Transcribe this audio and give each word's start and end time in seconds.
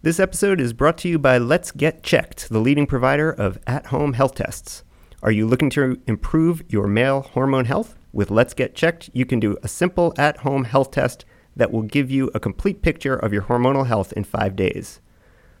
This 0.00 0.20
episode 0.20 0.60
is 0.60 0.72
brought 0.72 0.96
to 0.98 1.08
you 1.08 1.18
by 1.18 1.38
Let's 1.38 1.72
Get 1.72 2.04
Checked, 2.04 2.50
the 2.50 2.60
leading 2.60 2.86
provider 2.86 3.32
of 3.32 3.58
at 3.66 3.86
home 3.86 4.12
health 4.12 4.36
tests. 4.36 4.84
Are 5.24 5.32
you 5.32 5.44
looking 5.44 5.70
to 5.70 6.00
improve 6.06 6.62
your 6.68 6.86
male 6.86 7.22
hormone 7.22 7.64
health? 7.64 7.96
With 8.12 8.30
Let's 8.30 8.54
Get 8.54 8.76
Checked, 8.76 9.10
you 9.12 9.26
can 9.26 9.40
do 9.40 9.56
a 9.60 9.66
simple 9.66 10.14
at 10.16 10.36
home 10.38 10.62
health 10.62 10.92
test 10.92 11.24
that 11.56 11.72
will 11.72 11.82
give 11.82 12.12
you 12.12 12.30
a 12.32 12.38
complete 12.38 12.80
picture 12.80 13.16
of 13.16 13.32
your 13.32 13.42
hormonal 13.42 13.88
health 13.88 14.12
in 14.12 14.22
five 14.22 14.54
days. 14.54 15.00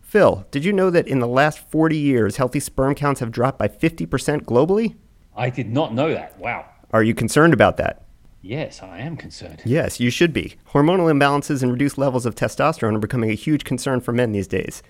Phil, 0.00 0.46
did 0.52 0.64
you 0.64 0.72
know 0.72 0.88
that 0.88 1.08
in 1.08 1.18
the 1.18 1.26
last 1.26 1.58
40 1.68 1.98
years, 1.98 2.36
healthy 2.36 2.60
sperm 2.60 2.94
counts 2.94 3.18
have 3.18 3.32
dropped 3.32 3.58
by 3.58 3.66
50% 3.66 4.42
globally? 4.42 4.94
I 5.36 5.50
did 5.50 5.68
not 5.68 5.92
know 5.92 6.14
that. 6.14 6.38
Wow. 6.38 6.64
Are 6.92 7.02
you 7.02 7.12
concerned 7.12 7.54
about 7.54 7.76
that? 7.78 8.04
Yes, 8.40 8.82
I 8.82 8.98
am 8.98 9.16
concerned. 9.16 9.62
Yes, 9.64 9.98
you 9.98 10.10
should 10.10 10.32
be. 10.32 10.56
Hormonal 10.70 11.12
imbalances 11.12 11.62
and 11.62 11.72
reduced 11.72 11.98
levels 11.98 12.24
of 12.24 12.34
testosterone 12.34 12.94
are 12.94 13.00
becoming 13.00 13.30
a 13.30 13.34
huge 13.34 13.64
concern 13.64 14.00
for 14.00 14.12
men 14.12 14.32
these 14.32 14.46
days, 14.46 14.82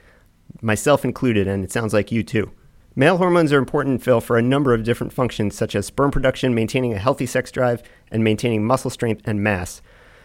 myself 0.60 1.04
included, 1.04 1.48
and 1.48 1.64
it 1.64 1.72
sounds 1.72 1.94
like 1.94 2.12
you 2.12 2.22
too. 2.22 2.50
Male 2.94 3.16
hormones 3.16 3.52
are 3.52 3.58
important, 3.58 4.02
Phil, 4.02 4.20
for 4.20 4.36
a 4.36 4.42
number 4.42 4.74
of 4.74 4.82
different 4.82 5.12
functions, 5.12 5.56
such 5.56 5.74
as 5.74 5.86
sperm 5.86 6.10
production, 6.10 6.54
maintaining 6.54 6.92
a 6.92 6.98
healthy 6.98 7.26
sex 7.26 7.50
drive, 7.50 7.82
and 8.10 8.24
maintaining 8.24 8.64
muscle 8.64 8.90
strength 8.90 9.22
and 9.24 9.42
mass. 9.42 9.80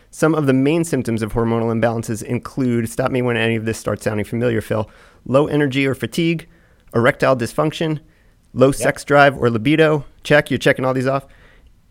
Some 0.09 0.35
of 0.35 0.45
the 0.45 0.53
main 0.53 0.83
symptoms 0.83 1.21
of 1.21 1.33
hormonal 1.33 1.73
imbalances 1.73 2.21
include 2.21 2.89
stop 2.89 3.11
me 3.11 3.21
when 3.21 3.37
any 3.37 3.55
of 3.55 3.65
this 3.65 3.77
starts 3.77 4.03
sounding 4.03 4.25
familiar, 4.25 4.61
Phil 4.61 4.89
low 5.25 5.47
energy 5.47 5.87
or 5.87 5.95
fatigue, 5.95 6.49
erectile 6.93 7.37
dysfunction, 7.37 7.99
low 8.53 8.67
yep. 8.67 8.75
sex 8.75 9.03
drive 9.05 9.37
or 9.37 9.49
libido. 9.49 10.05
Check, 10.23 10.51
you're 10.51 10.57
checking 10.57 10.83
all 10.83 10.93
these 10.93 11.07
off. 11.07 11.25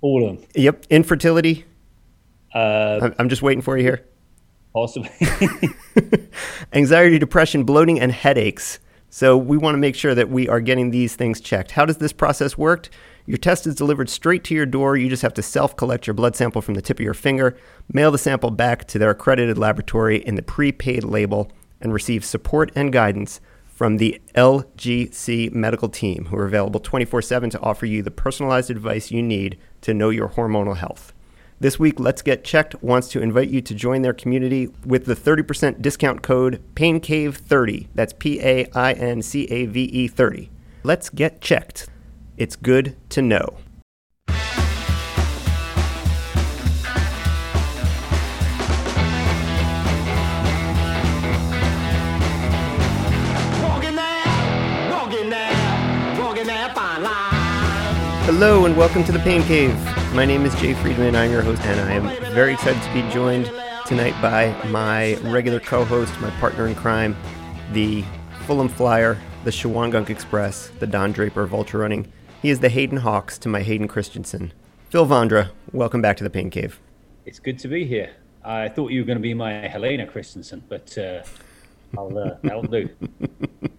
All 0.02 0.28
of 0.28 0.36
them. 0.36 0.46
Yep. 0.54 0.86
Infertility. 0.90 1.64
Uh, 2.52 3.10
I'm 3.18 3.28
just 3.28 3.40
waiting 3.40 3.62
for 3.62 3.78
you 3.78 3.84
here. 3.84 4.04
Possibly. 4.74 5.10
Anxiety, 6.72 7.18
depression, 7.18 7.64
bloating, 7.64 7.98
and 7.98 8.12
headaches. 8.12 8.78
So 9.08 9.36
we 9.36 9.58
want 9.58 9.74
to 9.74 9.78
make 9.78 9.94
sure 9.94 10.14
that 10.14 10.30
we 10.30 10.48
are 10.48 10.60
getting 10.60 10.90
these 10.90 11.14
things 11.16 11.40
checked. 11.40 11.72
How 11.72 11.84
does 11.84 11.98
this 11.98 12.12
process 12.12 12.56
work? 12.56 12.88
Your 13.26 13.38
test 13.38 13.66
is 13.66 13.74
delivered 13.74 14.08
straight 14.08 14.42
to 14.44 14.54
your 14.54 14.66
door. 14.66 14.96
You 14.96 15.08
just 15.08 15.22
have 15.22 15.34
to 15.34 15.42
self 15.42 15.76
collect 15.76 16.06
your 16.06 16.14
blood 16.14 16.34
sample 16.34 16.62
from 16.62 16.74
the 16.74 16.82
tip 16.82 16.98
of 16.98 17.04
your 17.04 17.14
finger, 17.14 17.56
mail 17.92 18.10
the 18.10 18.18
sample 18.18 18.50
back 18.50 18.86
to 18.88 18.98
their 18.98 19.10
accredited 19.10 19.58
laboratory 19.58 20.16
in 20.16 20.34
the 20.34 20.42
prepaid 20.42 21.04
label, 21.04 21.50
and 21.80 21.92
receive 21.92 22.24
support 22.24 22.72
and 22.74 22.92
guidance 22.92 23.40
from 23.66 23.98
the 23.98 24.20
LGC 24.34 25.52
medical 25.52 25.88
team, 25.88 26.26
who 26.26 26.36
are 26.36 26.46
available 26.46 26.80
24 26.80 27.22
7 27.22 27.50
to 27.50 27.60
offer 27.60 27.84
you 27.86 28.02
the 28.02 28.10
personalized 28.10 28.70
advice 28.70 29.10
you 29.10 29.22
need 29.22 29.58
to 29.82 29.94
know 29.94 30.10
your 30.10 30.30
hormonal 30.30 30.76
health. 30.76 31.12
This 31.60 31.78
week, 31.78 32.00
Let's 32.00 32.22
Get 32.22 32.42
Checked 32.42 32.82
wants 32.82 33.06
to 33.10 33.20
invite 33.20 33.48
you 33.48 33.60
to 33.60 33.72
join 33.72 34.02
their 34.02 34.12
community 34.12 34.68
with 34.84 35.04
the 35.04 35.14
30% 35.14 35.80
discount 35.80 36.20
code 36.20 36.60
PAINCAVE30. 36.74 37.86
That's 37.94 38.12
P 38.12 38.40
A 38.40 38.66
I 38.74 38.94
N 38.94 39.22
C 39.22 39.44
A 39.44 39.66
V 39.66 39.84
E 39.84 40.08
30. 40.08 40.50
Let's 40.82 41.08
get 41.08 41.40
checked. 41.40 41.88
It's 42.36 42.56
good 42.56 42.96
to 43.10 43.22
know. 43.22 43.58
Hello 58.34 58.64
and 58.64 58.74
welcome 58.78 59.04
to 59.04 59.12
the 59.12 59.18
Pain 59.18 59.42
Cave. 59.42 59.74
My 60.14 60.24
name 60.24 60.46
is 60.46 60.54
Jay 60.54 60.72
Friedman. 60.72 61.14
I'm 61.14 61.30
your 61.30 61.42
host, 61.42 61.60
and 61.66 61.78
I 61.78 61.92
am 61.92 62.32
very 62.32 62.54
excited 62.54 62.82
to 62.82 62.92
be 62.94 63.06
joined 63.12 63.52
tonight 63.84 64.14
by 64.22 64.56
my 64.68 65.16
regular 65.30 65.60
co 65.60 65.84
host, 65.84 66.18
my 66.18 66.30
partner 66.40 66.66
in 66.66 66.74
crime, 66.74 67.14
the 67.72 68.02
Fulham 68.46 68.70
Flyer, 68.70 69.18
the 69.44 69.50
Shawangunk 69.50 70.08
Express, 70.08 70.68
the 70.80 70.86
Don 70.86 71.12
Draper 71.12 71.42
of 71.42 71.52
Ultra 71.52 71.80
Running. 71.80 72.10
He 72.40 72.48
is 72.48 72.60
the 72.60 72.70
Hayden 72.70 72.96
Hawks 72.96 73.36
to 73.36 73.50
my 73.50 73.60
Hayden 73.60 73.86
Christensen. 73.86 74.54
Phil 74.88 75.06
Vondra, 75.06 75.50
welcome 75.72 76.00
back 76.00 76.16
to 76.16 76.24
the 76.24 76.30
Pain 76.30 76.48
Cave. 76.48 76.80
It's 77.26 77.38
good 77.38 77.58
to 77.58 77.68
be 77.68 77.84
here. 77.84 78.12
I 78.42 78.70
thought 78.70 78.92
you 78.92 79.02
were 79.02 79.06
going 79.06 79.18
to 79.18 79.22
be 79.22 79.34
my 79.34 79.68
Helena 79.68 80.06
Christensen, 80.06 80.64
but 80.70 80.96
uh, 80.96 81.22
I'll, 81.98 82.16
uh, 82.16 82.36
that'll 82.42 82.62
do. 82.62 82.88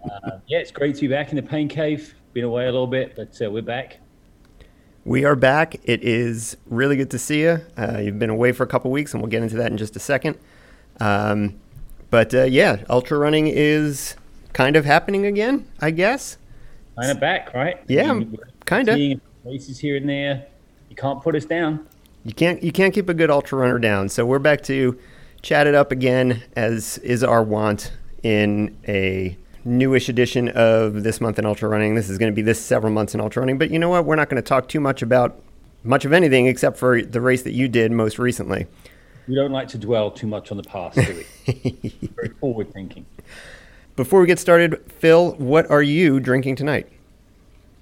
Uh, 0.03 0.37
yeah, 0.45 0.59
it's 0.59 0.69
great 0.69 0.93
to 0.93 1.01
be 1.01 1.07
back 1.07 1.29
in 1.31 1.37
the 1.37 1.41
Pain 1.41 1.67
Cave. 1.67 2.13
Been 2.33 2.43
away 2.43 2.63
a 2.63 2.71
little 2.71 2.85
bit, 2.85 3.15
but 3.15 3.41
uh, 3.41 3.49
we're 3.49 3.63
back. 3.63 3.99
We 5.05 5.25
are 5.25 5.35
back. 5.35 5.75
It 5.83 6.01
is 6.01 6.55
really 6.65 6.95
good 6.95 7.11
to 7.11 7.19
see 7.19 7.41
you. 7.41 7.59
Uh, 7.77 7.97
you've 7.99 8.19
been 8.19 8.29
away 8.29 8.53
for 8.53 8.63
a 8.63 8.67
couple 8.67 8.89
weeks, 8.89 9.13
and 9.13 9.21
we'll 9.21 9.29
get 9.29 9.43
into 9.43 9.57
that 9.57 9.69
in 9.69 9.77
just 9.77 9.97
a 9.97 9.99
second. 9.99 10.37
Um, 11.01 11.59
but 12.09 12.33
uh, 12.33 12.43
yeah, 12.43 12.83
ultra 12.89 13.17
running 13.17 13.47
is 13.47 14.15
kind 14.53 14.77
of 14.77 14.85
happening 14.85 15.25
again, 15.25 15.67
I 15.81 15.91
guess. 15.91 16.37
Kind 16.97 17.11
of 17.11 17.19
back, 17.19 17.53
right? 17.53 17.81
Yeah, 17.87 18.21
kind 18.65 18.87
of. 18.87 18.97
Races 19.43 19.77
here 19.77 19.97
and 19.97 20.07
there. 20.07 20.45
You 20.89 20.95
can't 20.95 21.21
put 21.21 21.35
us 21.35 21.43
down. 21.43 21.85
You 22.23 22.33
can't. 22.33 22.63
You 22.63 22.71
can't 22.71 22.93
keep 22.93 23.09
a 23.09 23.13
good 23.13 23.29
ultra 23.29 23.59
runner 23.59 23.79
down. 23.79 24.07
So 24.07 24.25
we're 24.25 24.39
back 24.39 24.63
to 24.63 24.97
chat 25.41 25.67
it 25.67 25.75
up 25.75 25.91
again, 25.91 26.43
as 26.55 26.97
is 26.99 27.25
our 27.25 27.43
want 27.43 27.91
in 28.21 28.77
a 28.87 29.37
newish 29.65 30.09
edition 30.09 30.49
of 30.49 31.03
This 31.03 31.21
Month 31.21 31.39
in 31.39 31.45
Ultra 31.45 31.69
Running. 31.69 31.95
This 31.95 32.09
is 32.09 32.17
going 32.17 32.31
to 32.31 32.35
be 32.35 32.41
this 32.41 32.63
several 32.63 32.91
months 32.91 33.13
in 33.13 33.21
ultra 33.21 33.41
running. 33.41 33.57
But 33.57 33.71
you 33.71 33.79
know 33.79 33.89
what? 33.89 34.05
We're 34.05 34.15
not 34.15 34.29
going 34.29 34.41
to 34.41 34.47
talk 34.47 34.67
too 34.67 34.79
much 34.79 35.01
about 35.01 35.39
much 35.83 36.05
of 36.05 36.13
anything 36.13 36.47
except 36.47 36.77
for 36.77 37.01
the 37.01 37.21
race 37.21 37.43
that 37.43 37.53
you 37.53 37.67
did 37.67 37.91
most 37.91 38.19
recently. 38.19 38.67
We 39.27 39.35
don't 39.35 39.51
like 39.51 39.69
to 39.69 39.77
dwell 39.77 40.11
too 40.11 40.27
much 40.27 40.51
on 40.51 40.57
the 40.57 40.63
past, 40.63 40.97
do 40.97 41.23
we? 41.47 42.09
Very 42.15 42.29
forward 42.39 42.73
thinking. 42.73 43.05
Before 43.95 44.19
we 44.19 44.27
get 44.27 44.39
started, 44.39 44.81
Phil, 44.91 45.33
what 45.33 45.69
are 45.69 45.81
you 45.81 46.19
drinking 46.19 46.57
tonight? 46.57 46.89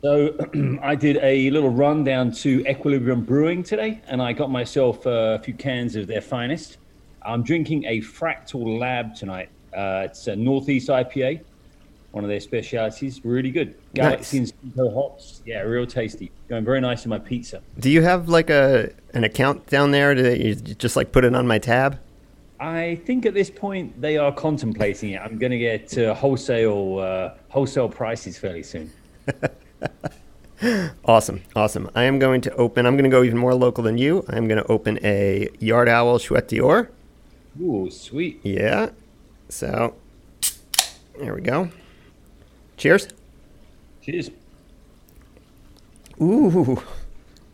So 0.01 0.35
I 0.81 0.95
did 0.95 1.17
a 1.17 1.49
little 1.49 1.69
run 1.69 2.03
down 2.03 2.31
to 2.33 2.63
Equilibrium 2.67 3.23
Brewing 3.23 3.63
today, 3.63 4.01
and 4.07 4.21
I 4.21 4.33
got 4.33 4.51
myself 4.51 5.05
a 5.05 5.39
few 5.43 5.53
cans 5.53 5.95
of 5.95 6.07
their 6.07 6.21
finest. 6.21 6.77
I'm 7.23 7.43
drinking 7.43 7.85
a 7.85 8.01
Fractal 8.01 8.79
Lab 8.79 9.15
tonight. 9.15 9.49
Uh, 9.75 10.03
it's 10.05 10.27
a 10.27 10.35
Northeast 10.35 10.89
IPA 10.89 11.41
one 12.11 12.23
of 12.23 12.29
their 12.29 12.39
specialities. 12.39 13.21
Really 13.23 13.51
good. 13.51 13.75
Galaxy 13.93 14.39
nice. 14.39 14.53
and 14.63 14.93
hops. 14.93 15.41
Yeah, 15.45 15.61
real 15.61 15.85
tasty. 15.85 16.31
Going 16.49 16.65
very 16.65 16.81
nice 16.81 17.05
in 17.05 17.09
my 17.09 17.19
pizza. 17.19 17.61
Do 17.79 17.89
you 17.89 18.01
have 18.01 18.29
like 18.29 18.49
a 18.49 18.91
an 19.13 19.23
account 19.23 19.67
down 19.67 19.91
there? 19.91 20.13
Do 20.13 20.35
you 20.35 20.55
just 20.55 20.95
like 20.95 21.11
put 21.11 21.25
it 21.25 21.35
on 21.35 21.47
my 21.47 21.57
tab? 21.57 21.99
I 22.59 23.01
think 23.05 23.25
at 23.25 23.33
this 23.33 23.49
point 23.49 23.99
they 23.99 24.17
are 24.17 24.31
contemplating 24.31 25.11
it. 25.11 25.21
I'm 25.21 25.39
going 25.39 25.51
to 25.51 25.57
get 25.57 25.97
uh, 25.97 26.13
wholesale 26.13 26.99
uh, 26.99 27.33
wholesale 27.49 27.89
prices 27.89 28.37
fairly 28.37 28.63
soon. 28.63 28.91
awesome, 31.05 31.41
awesome. 31.55 31.89
I 31.95 32.03
am 32.03 32.19
going 32.19 32.41
to 32.41 32.53
open. 32.55 32.85
I'm 32.85 32.95
going 32.95 33.09
to 33.09 33.09
go 33.09 33.23
even 33.23 33.37
more 33.37 33.55
local 33.55 33.83
than 33.83 33.97
you. 33.97 34.23
I'm 34.27 34.47
going 34.47 34.61
to 34.61 34.71
open 34.71 34.99
a 35.03 35.49
Yard 35.59 35.89
Owl 35.89 36.19
Chouette 36.19 36.49
d'Or. 36.49 36.91
Ooh, 37.59 37.89
sweet. 37.89 38.39
Yeah. 38.43 38.89
So 39.49 39.95
there 41.19 41.33
we 41.33 41.41
go. 41.41 41.69
Cheers. 42.81 43.07
Cheers. 44.01 44.31
Ooh. 46.19 46.81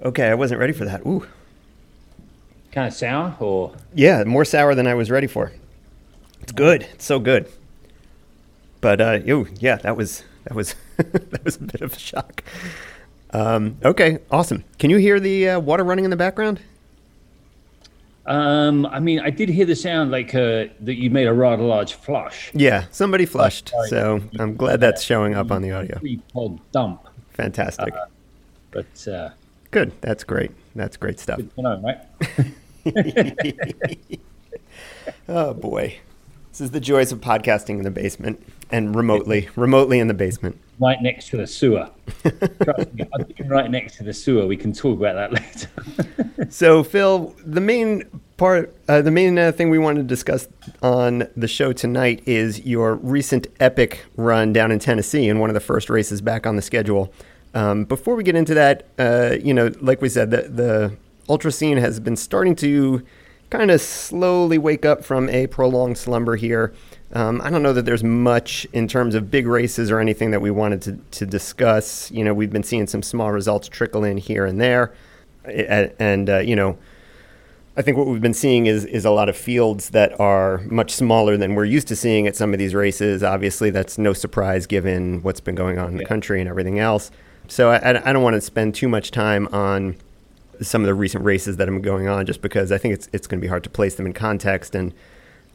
Okay, 0.01 0.29
I 0.29 0.33
wasn't 0.35 0.61
ready 0.61 0.71
for 0.71 0.85
that. 0.85 1.05
Ooh. 1.05 1.27
Kind 2.71 2.87
of 2.87 2.93
sour 2.93 3.35
or? 3.41 3.73
Yeah, 3.93 4.23
more 4.23 4.45
sour 4.45 4.73
than 4.73 4.87
I 4.87 4.93
was 4.93 5.11
ready 5.11 5.27
for. 5.27 5.51
It's 6.39 6.53
good. 6.53 6.83
It's 6.93 7.03
so 7.03 7.19
good. 7.19 7.51
But 8.79 9.01
uh, 9.01 9.19
ooh, 9.27 9.49
yeah, 9.59 9.75
that 9.75 9.97
was 9.97 10.23
that 10.45 10.55
was 10.55 10.75
that 10.95 11.43
was 11.43 11.57
a 11.57 11.63
bit 11.63 11.81
of 11.81 11.91
a 11.91 11.99
shock. 11.99 12.41
Um, 13.31 13.79
okay, 13.83 14.19
awesome. 14.31 14.63
Can 14.79 14.89
you 14.89 14.95
hear 14.95 15.19
the 15.19 15.49
uh, 15.49 15.59
water 15.59 15.83
running 15.83 16.05
in 16.05 16.11
the 16.11 16.15
background? 16.15 16.61
Um, 18.27 18.85
I 18.87 18.99
mean, 18.99 19.21
I 19.21 19.29
did 19.29 19.47
hear 19.47 19.65
the 19.65 19.75
sound 19.75 20.11
like 20.11 20.35
uh, 20.35 20.65
that 20.81 20.95
you 20.95 21.09
made 21.09 21.27
a 21.27 21.33
rather 21.33 21.63
large 21.63 21.93
flush. 21.93 22.51
Yeah, 22.53 22.85
somebody 22.91 23.25
flushed. 23.25 23.71
So 23.87 24.21
I'm 24.37 24.55
glad 24.55 24.81
that's 24.81 25.01
showing 25.01 25.33
up 25.33 25.49
on 25.49 25.61
the 25.61 25.71
audio. 25.71 25.99
Pod 26.33 26.59
dump. 26.71 27.07
Fantastic. 27.29 27.93
Uh, 27.93 28.05
but 28.71 29.07
uh, 29.07 29.29
good. 29.71 29.93
That's 30.01 30.25
great. 30.25 30.51
That's 30.75 30.97
great 30.97 31.19
stuff. 31.19 31.37
Good 31.37 31.55
to 31.55 31.61
know, 31.61 31.81
right? 31.81 31.99
oh 35.29 35.53
boy, 35.53 35.97
this 36.51 36.61
is 36.61 36.71
the 36.71 36.79
joys 36.81 37.13
of 37.13 37.21
podcasting 37.21 37.77
in 37.77 37.83
the 37.83 37.91
basement 37.91 38.45
and 38.69 38.93
remotely, 38.93 39.47
remotely 39.55 39.99
in 39.99 40.07
the 40.07 40.13
basement. 40.13 40.59
Right 40.79 41.01
next 41.01 41.29
to 41.29 41.37
the 41.37 41.47
sewer. 41.47 41.89
Trust 42.63 42.93
me, 42.93 43.05
right 43.45 43.69
next 43.69 43.97
to 43.97 44.03
the 44.03 44.13
sewer. 44.13 44.45
We 44.45 44.57
can 44.57 44.73
talk 44.73 44.99
about 44.99 45.15
that 45.15 45.33
later. 46.37 46.51
so, 46.51 46.83
Phil, 46.83 47.35
the 47.43 47.61
main 47.61 48.03
part, 48.37 48.75
uh, 48.87 49.01
the 49.01 49.09
main 49.09 49.39
uh, 49.39 49.51
thing 49.51 49.71
we 49.71 49.79
want 49.79 49.97
to 49.97 50.03
discuss 50.03 50.47
on 50.83 51.27
the 51.35 51.47
show 51.47 51.73
tonight 51.73 52.21
is 52.27 52.59
your 52.65 52.95
recent 52.95 53.47
epic 53.59 54.05
run 54.15 54.53
down 54.53 54.71
in 54.71 54.77
Tennessee 54.77 55.27
and 55.27 55.39
one 55.39 55.49
of 55.49 55.55
the 55.55 55.59
first 55.59 55.89
races 55.89 56.21
back 56.21 56.45
on 56.45 56.55
the 56.55 56.61
schedule. 56.61 57.11
Um, 57.55 57.85
before 57.85 58.15
we 58.15 58.23
get 58.23 58.35
into 58.35 58.53
that, 58.53 58.85
uh, 58.99 59.35
you 59.41 59.53
know, 59.53 59.71
like 59.81 59.99
we 59.99 60.09
said, 60.09 60.29
the, 60.29 60.43
the 60.43 60.97
ultra 61.27 61.51
scene 61.51 61.77
has 61.77 61.99
been 61.99 62.15
starting 62.15 62.55
to 62.57 63.03
kind 63.49 63.71
of 63.71 63.81
slowly 63.81 64.57
wake 64.57 64.85
up 64.85 65.03
from 65.03 65.29
a 65.29 65.47
prolonged 65.47 65.97
slumber 65.97 66.35
here. 66.35 66.73
Um, 67.13 67.39
I 67.41 67.49
don't 67.49 67.63
know 67.63 67.73
that 67.73 67.85
there's 67.85 68.03
much 68.03 68.67
in 68.73 68.87
terms 68.87 69.15
of 69.15 69.31
big 69.31 69.47
races 69.47 69.91
or 69.91 69.99
anything 69.99 70.31
that 70.31 70.41
we 70.41 70.51
wanted 70.51 70.81
to, 70.83 70.99
to 71.19 71.25
discuss. 71.25 72.11
You 72.11 72.23
know, 72.23 72.33
we've 72.33 72.51
been 72.51 72.63
seeing 72.63 72.85
some 72.85 73.01
small 73.01 73.31
results 73.31 73.69
trickle 73.69 74.03
in 74.03 74.17
here 74.17 74.45
and 74.45 74.59
there. 74.59 74.93
And, 75.45 76.29
uh, 76.29 76.39
you 76.39 76.55
know, 76.55 76.77
I 77.77 77.81
think 77.81 77.95
what 77.95 78.07
we've 78.07 78.21
been 78.21 78.33
seeing 78.33 78.65
is 78.65 78.83
is 78.83 79.05
a 79.05 79.11
lot 79.11 79.29
of 79.29 79.37
fields 79.37 79.91
that 79.91 80.19
are 80.19 80.57
much 80.65 80.91
smaller 80.91 81.37
than 81.37 81.55
we're 81.55 81.63
used 81.63 81.87
to 81.89 81.95
seeing 81.95 82.27
at 82.27 82.35
some 82.35 82.51
of 82.51 82.59
these 82.59 82.73
races. 82.73 83.23
Obviously, 83.23 83.69
that's 83.69 83.97
no 83.97 84.11
surprise 84.13 84.65
given 84.65 85.21
what's 85.21 85.39
been 85.39 85.55
going 85.55 85.77
on 85.77 85.91
in 85.91 85.97
the 85.97 86.05
country 86.05 86.41
and 86.41 86.49
everything 86.49 86.79
else. 86.79 87.11
So 87.47 87.69
I, 87.69 88.09
I 88.09 88.11
don't 88.11 88.23
want 88.23 88.33
to 88.33 88.41
spend 88.41 88.75
too 88.75 88.89
much 88.89 89.11
time 89.11 89.47
on 89.53 89.95
some 90.59 90.81
of 90.81 90.87
the 90.87 90.95
recent 90.95 91.23
races 91.23 91.55
that 91.57 91.67
have 91.67 91.75
been 91.75 91.83
going 91.83 92.09
on, 92.09 92.25
just 92.25 92.41
because 92.41 92.71
I 92.71 92.77
think 92.77 92.95
it's 92.95 93.07
it's 93.13 93.27
going 93.27 93.39
to 93.39 93.45
be 93.45 93.47
hard 93.47 93.63
to 93.63 93.69
place 93.69 93.95
them 93.95 94.05
in 94.05 94.13
context 94.13 94.75
and. 94.75 94.93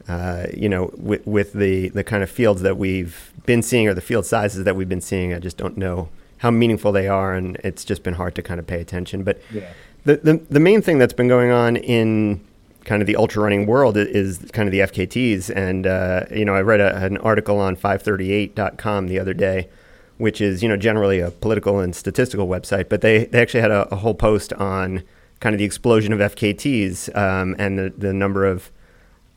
Uh, 0.07 0.47
you 0.53 0.67
know, 0.67 0.91
with, 0.97 1.25
with 1.25 1.53
the, 1.53 1.89
the 1.89 2.03
kind 2.03 2.23
of 2.23 2.29
fields 2.29 2.61
that 2.61 2.77
we've 2.77 3.31
been 3.45 3.61
seeing 3.61 3.87
or 3.87 3.93
the 3.93 4.01
field 4.01 4.25
sizes 4.25 4.65
that 4.65 4.75
we've 4.75 4.89
been 4.89 5.01
seeing, 5.01 5.33
I 5.33 5.39
just 5.39 5.57
don't 5.57 5.77
know 5.77 6.09
how 6.39 6.51
meaningful 6.51 6.91
they 6.91 7.07
are, 7.07 7.33
and 7.33 7.55
it's 7.63 7.85
just 7.85 8.03
been 8.03 8.15
hard 8.15 8.35
to 8.35 8.41
kind 8.41 8.59
of 8.59 8.67
pay 8.67 8.81
attention. 8.81 9.23
But 9.23 9.41
yeah. 9.51 9.71
The, 10.03 10.17
the, 10.17 10.33
the 10.49 10.59
main 10.59 10.81
thing 10.81 10.97
that's 10.97 11.13
been 11.13 11.29
going 11.29 11.51
on 11.51 11.77
in 11.77 12.41
kind 12.83 13.01
of 13.01 13.07
the 13.07 13.15
ultra 13.15 13.41
running 13.41 13.65
world 13.65 13.95
is 13.95 14.39
kind 14.51 14.67
of 14.67 14.73
the 14.73 14.79
FKTs. 14.79 15.49
And, 15.55 15.87
uh, 15.87 16.25
you 16.31 16.43
know, 16.45 16.53
I 16.53 16.61
read 16.61 16.81
a, 16.81 16.97
an 16.97 17.17
article 17.19 17.57
on 17.59 17.77
538.com 17.77 19.07
the 19.07 19.19
other 19.19 19.33
day, 19.33 19.69
which 20.17 20.41
is, 20.41 20.61
you 20.61 20.69
know, 20.69 20.77
generally 20.77 21.19
a 21.19 21.31
political 21.31 21.79
and 21.79 21.95
statistical 21.95 22.47
website, 22.47 22.89
but 22.89 23.01
they, 23.01 23.25
they 23.25 23.41
actually 23.41 23.61
had 23.61 23.71
a, 23.71 23.87
a 23.93 23.95
whole 23.95 24.13
post 24.13 24.51
on 24.53 25.03
kind 25.39 25.53
of 25.53 25.59
the 25.59 25.65
explosion 25.65 26.13
of 26.13 26.19
FKTs 26.19 27.15
um, 27.17 27.55
and 27.57 27.79
the, 27.79 27.93
the 27.97 28.13
number 28.13 28.45
of 28.45 28.71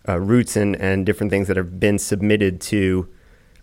uh, 0.09 0.19
routes 0.19 0.57
and, 0.57 0.77
and 0.77 1.07
different 1.07 1.31
things 1.31 1.49
that 1.49 1.57
have 1.57 1.81
been 1.81 1.99
submitted 1.99 2.61
to 2.61 3.09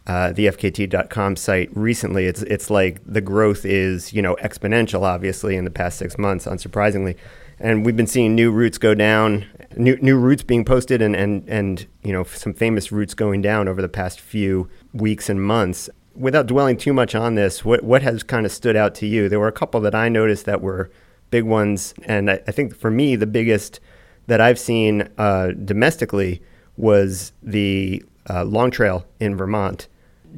uh, 0.06 0.34
the 0.34 0.48
FKT.com 0.48 1.36
site 1.38 1.70
recently, 1.76 2.26
it's 2.26 2.42
it's 2.44 2.70
like 2.70 3.00
the 3.06 3.22
growth 3.22 3.64
is 3.66 4.12
you 4.12 4.22
know 4.22 4.36
exponential, 4.42 5.04
obviously 5.04 5.56
in 5.56 5.64
the 5.64 5.72
past 5.72 5.98
six 5.98 6.18
months, 6.18 6.46
unsurprisingly, 6.46 7.16
and 7.60 7.86
we've 7.86 7.96
been 7.96 8.08
seeing 8.08 8.36
new 8.36 8.52
routes 8.52 8.78
go 8.78 8.94
down, 8.94 9.46
new 9.78 9.96
new 10.02 10.18
routes 10.18 10.44
being 10.44 10.66
posted, 10.66 11.02
and 11.02 11.16
and 11.16 11.48
and 11.48 11.88
you 12.04 12.12
know 12.12 12.26
some 12.26 12.54
famous 12.54 12.92
routes 12.92 13.14
going 13.14 13.42
down 13.42 13.70
over 13.70 13.82
the 13.82 13.88
past 13.88 14.20
few 14.20 14.70
weeks 14.92 15.30
and 15.30 15.42
months. 15.42 15.90
Without 16.16 16.48
dwelling 16.48 16.76
too 16.76 16.92
much 16.92 17.16
on 17.16 17.36
this, 17.36 17.64
what 17.64 17.82
what 17.82 18.02
has 18.02 18.24
kind 18.24 18.46
of 18.46 18.52
stood 18.52 18.76
out 18.76 18.96
to 18.96 19.08
you? 19.08 19.30
There 19.30 19.40
were 19.40 19.48
a 19.48 19.54
couple 19.54 19.80
that 19.82 19.96
I 19.96 20.10
noticed 20.10 20.46
that 20.46 20.62
were 20.62 20.92
big 21.32 21.46
ones, 21.46 21.94
and 22.04 22.30
I, 22.30 22.42
I 22.46 22.52
think 22.52 22.76
for 22.76 22.92
me 22.92 23.16
the 23.16 23.26
biggest 23.26 23.80
that 24.28 24.42
I've 24.42 24.60
seen 24.60 25.10
uh, 25.18 25.52
domestically 25.52 26.42
was 26.78 27.34
the 27.42 28.04
uh, 28.30 28.44
Long 28.46 28.72
Trail 28.72 29.06
in 29.20 29.36
Vermont 29.36 29.88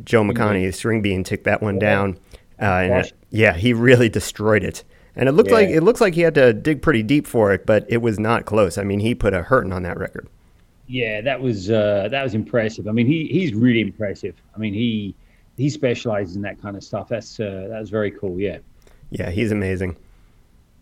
Joe 0.04 0.24
McConney, 0.24 0.68
mm-hmm. 0.68 1.02
Bean, 1.02 1.24
took 1.24 1.44
that 1.44 1.62
one 1.62 1.80
down. 1.80 2.18
Uh, 2.62 2.66
and 2.66 3.14
yeah, 3.30 3.54
he 3.54 3.74
really 3.74 4.10
destroyed 4.10 4.64
it. 4.64 4.84
And 5.16 5.30
it 5.30 5.32
looked 5.32 5.50
yeah. 5.50 5.56
like 5.56 5.70
it 5.70 5.82
looks 5.82 6.02
like 6.02 6.14
he 6.14 6.22
had 6.22 6.36
to 6.36 6.52
dig 6.52 6.82
pretty 6.82 7.04
deep 7.04 7.26
for 7.26 7.54
it, 7.54 7.66
but 7.66 7.86
it 7.88 7.98
was 7.98 8.20
not 8.20 8.46
close. 8.46 8.78
I 8.78 8.84
mean, 8.84 9.00
he 9.00 9.16
put 9.16 9.34
a 9.34 9.42
hurting 9.42 9.72
on 9.72 9.84
that 9.84 9.98
record. 9.98 10.28
Yeah, 10.88 11.22
that 11.22 11.42
was 11.42 11.72
uh, 11.72 12.10
that 12.12 12.22
was 12.22 12.36
impressive. 12.36 12.88
I 12.88 12.92
mean, 12.92 13.08
he 13.08 13.28
he's 13.28 13.54
really 13.54 13.82
impressive. 13.82 14.36
I 14.54 14.58
mean, 14.58 14.74
he 14.74 15.16
he 15.56 15.70
specializes 15.70 16.36
in 16.36 16.42
that 16.42 16.62
kind 16.62 16.76
of 16.76 16.84
stuff. 16.84 17.08
That's 17.08 17.40
uh, 17.40 17.68
that 17.70 17.80
was 17.80 17.90
very 17.90 18.12
cool. 18.12 18.40
Yeah. 18.40 18.58
Yeah, 19.12 19.30
he's 19.30 19.52
amazing. 19.52 19.96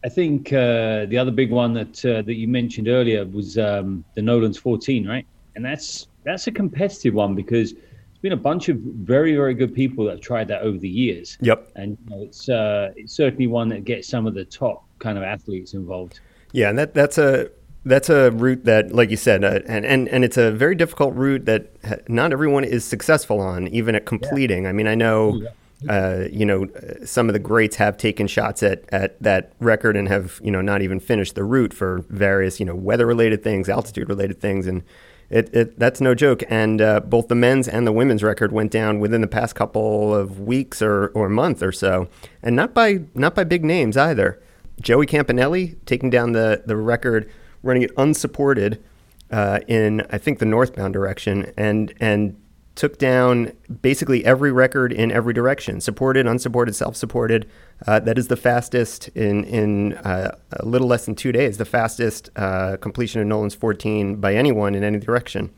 I 0.04 0.10
think 0.10 0.52
uh, 0.52 1.06
the 1.06 1.18
other 1.18 1.32
big 1.32 1.52
one 1.52 1.74
that 1.74 2.06
uh, 2.06 2.22
that 2.24 2.36
you 2.36 2.48
mentioned 2.48 2.88
earlier 2.88 3.26
was 3.26 3.58
um, 3.58 4.04
the 4.16 4.22
Nolan's 4.22 4.58
14, 4.58 5.08
right? 5.08 5.26
And 5.56 5.64
that's 5.64 6.08
that's 6.24 6.48
a 6.48 6.52
competitive 6.52 7.14
one 7.14 7.36
because 7.36 7.74
there's 7.74 8.22
been 8.22 8.34
a 8.34 8.38
bunch 8.38 8.70
of 8.70 8.78
very, 8.78 9.36
very 9.36 9.54
good 9.54 9.74
people 9.74 10.06
that 10.06 10.12
have 10.12 10.22
tried 10.22 10.48
that 10.50 10.62
over 10.62 10.78
the 10.78 10.90
years. 10.90 11.38
Yep. 11.42 11.72
And 11.76 11.98
you 12.04 12.16
know, 12.16 12.24
it's 12.24 12.50
uh, 12.50 12.92
it's 12.96 13.14
certainly 13.14 13.48
one 13.48 13.70
that 13.70 13.86
gets 13.86 14.08
some 14.10 14.28
of 14.28 14.34
the 14.34 14.46
top 14.46 14.86
kind 15.00 15.18
of 15.18 15.24
athletes 15.24 15.74
involved. 15.74 16.20
Yeah, 16.52 16.70
and 16.70 16.78
that 16.78 16.94
that's 16.94 17.18
a 17.18 17.50
that's 17.86 18.10
a 18.10 18.32
route 18.32 18.66
that, 18.66 18.94
like 18.94 19.10
you 19.10 19.18
said, 19.18 19.44
uh, 19.44 19.60
and, 19.68 19.86
and 19.86 20.10
and 20.10 20.26
it's 20.26 20.38
a 20.38 20.52
very 20.52 20.76
difficult 20.76 21.16
route 21.16 21.46
that 21.46 22.10
not 22.10 22.34
everyone 22.34 22.66
is 22.66 22.84
successful 22.84 23.40
on, 23.40 23.68
even 23.70 23.96
at 23.96 24.06
completing. 24.06 24.64
Yeah. 24.64 24.70
I 24.70 24.74
mean, 24.74 24.88
I 24.88 24.96
know. 24.96 25.36
Yeah. 25.36 25.50
Uh, 25.90 26.26
you 26.32 26.46
know, 26.46 26.68
some 27.04 27.30
of 27.30 27.34
the 27.34 27.40
greats 27.40 27.76
have 27.78 27.98
taken 27.98 28.28
shots 28.28 28.64
at, 28.64 28.84
at 28.90 29.22
that 29.22 29.54
record 29.60 29.98
and 29.98 30.08
have, 30.08 30.40
you 30.44 30.52
know, 30.52 30.62
not 30.62 30.82
even 30.82 31.00
finished 31.00 31.36
the 31.36 31.44
route 31.44 31.74
for 31.74 32.06
various, 32.10 32.60
you 32.60 32.66
know, 32.66 32.76
weather 32.76 33.06
related 33.06 33.44
things, 33.44 33.70
altitude 33.70 34.10
related 34.10 34.40
things. 34.40 34.68
And 34.68 34.84
it, 35.30 35.54
it, 35.54 35.80
that's 35.80 36.00
no 36.00 36.14
joke. 36.14 36.44
And 36.50 36.82
uh, 36.82 37.00
both 37.00 37.28
the 37.28 37.36
men's 37.36 37.68
and 37.68 37.88
the 37.88 37.92
women's 37.92 38.24
record 38.24 38.52
went 38.52 38.72
down 38.72 39.00
within 39.00 39.22
the 39.22 39.28
past 39.28 39.56
couple 39.56 40.14
of 40.14 40.40
weeks 40.40 40.82
or, 40.82 41.08
or 41.08 41.28
month 41.30 41.64
or 41.64 41.72
so, 41.72 42.08
and 42.42 42.56
not 42.56 42.74
by 42.74 43.02
not 43.16 43.34
by 43.34 43.44
big 43.44 43.66
names 43.66 43.98
either. 43.98 44.42
Joey 44.80 45.06
Campanelli 45.08 45.78
taking 45.86 46.10
down 46.10 46.34
the 46.34 46.64
the 46.66 46.76
record, 46.76 47.30
running 47.64 47.84
it 47.84 47.92
unsupported 47.98 48.84
uh, 49.32 49.60
in 49.68 50.06
I 50.12 50.20
think 50.20 50.38
the 50.38 50.46
northbound 50.46 50.94
direction, 50.94 51.52
and 51.58 51.94
and 52.00 52.40
took 52.76 52.98
down 52.98 53.52
basically 53.82 54.26
every 54.26 54.52
record 54.52 54.92
in 54.92 55.12
every 55.12 55.34
direction 55.34 55.80
supported, 55.80 56.26
unsupported, 56.26 56.76
self 56.76 56.96
supported. 56.96 57.48
Uh, 57.86 58.00
that 58.00 58.18
is 58.18 58.28
the 58.28 58.38
fastest 58.38 59.10
in, 59.10 59.44
in 59.44 59.94
uh, 59.94 60.36
a 60.54 60.66
little 60.66 60.88
less 60.88 61.06
than 61.06 61.16
two 61.16 61.32
days, 61.32 61.58
the 61.58 61.66
fastest 61.66 62.30
uh, 62.36 62.78
completion 62.78 63.22
of 63.22 63.28
Nolan's 63.28 63.56
14 63.56 64.16
by 64.16 64.34
anyone 64.34 64.74
in 64.74 64.84
any 64.84 65.00
direction. 65.00 65.52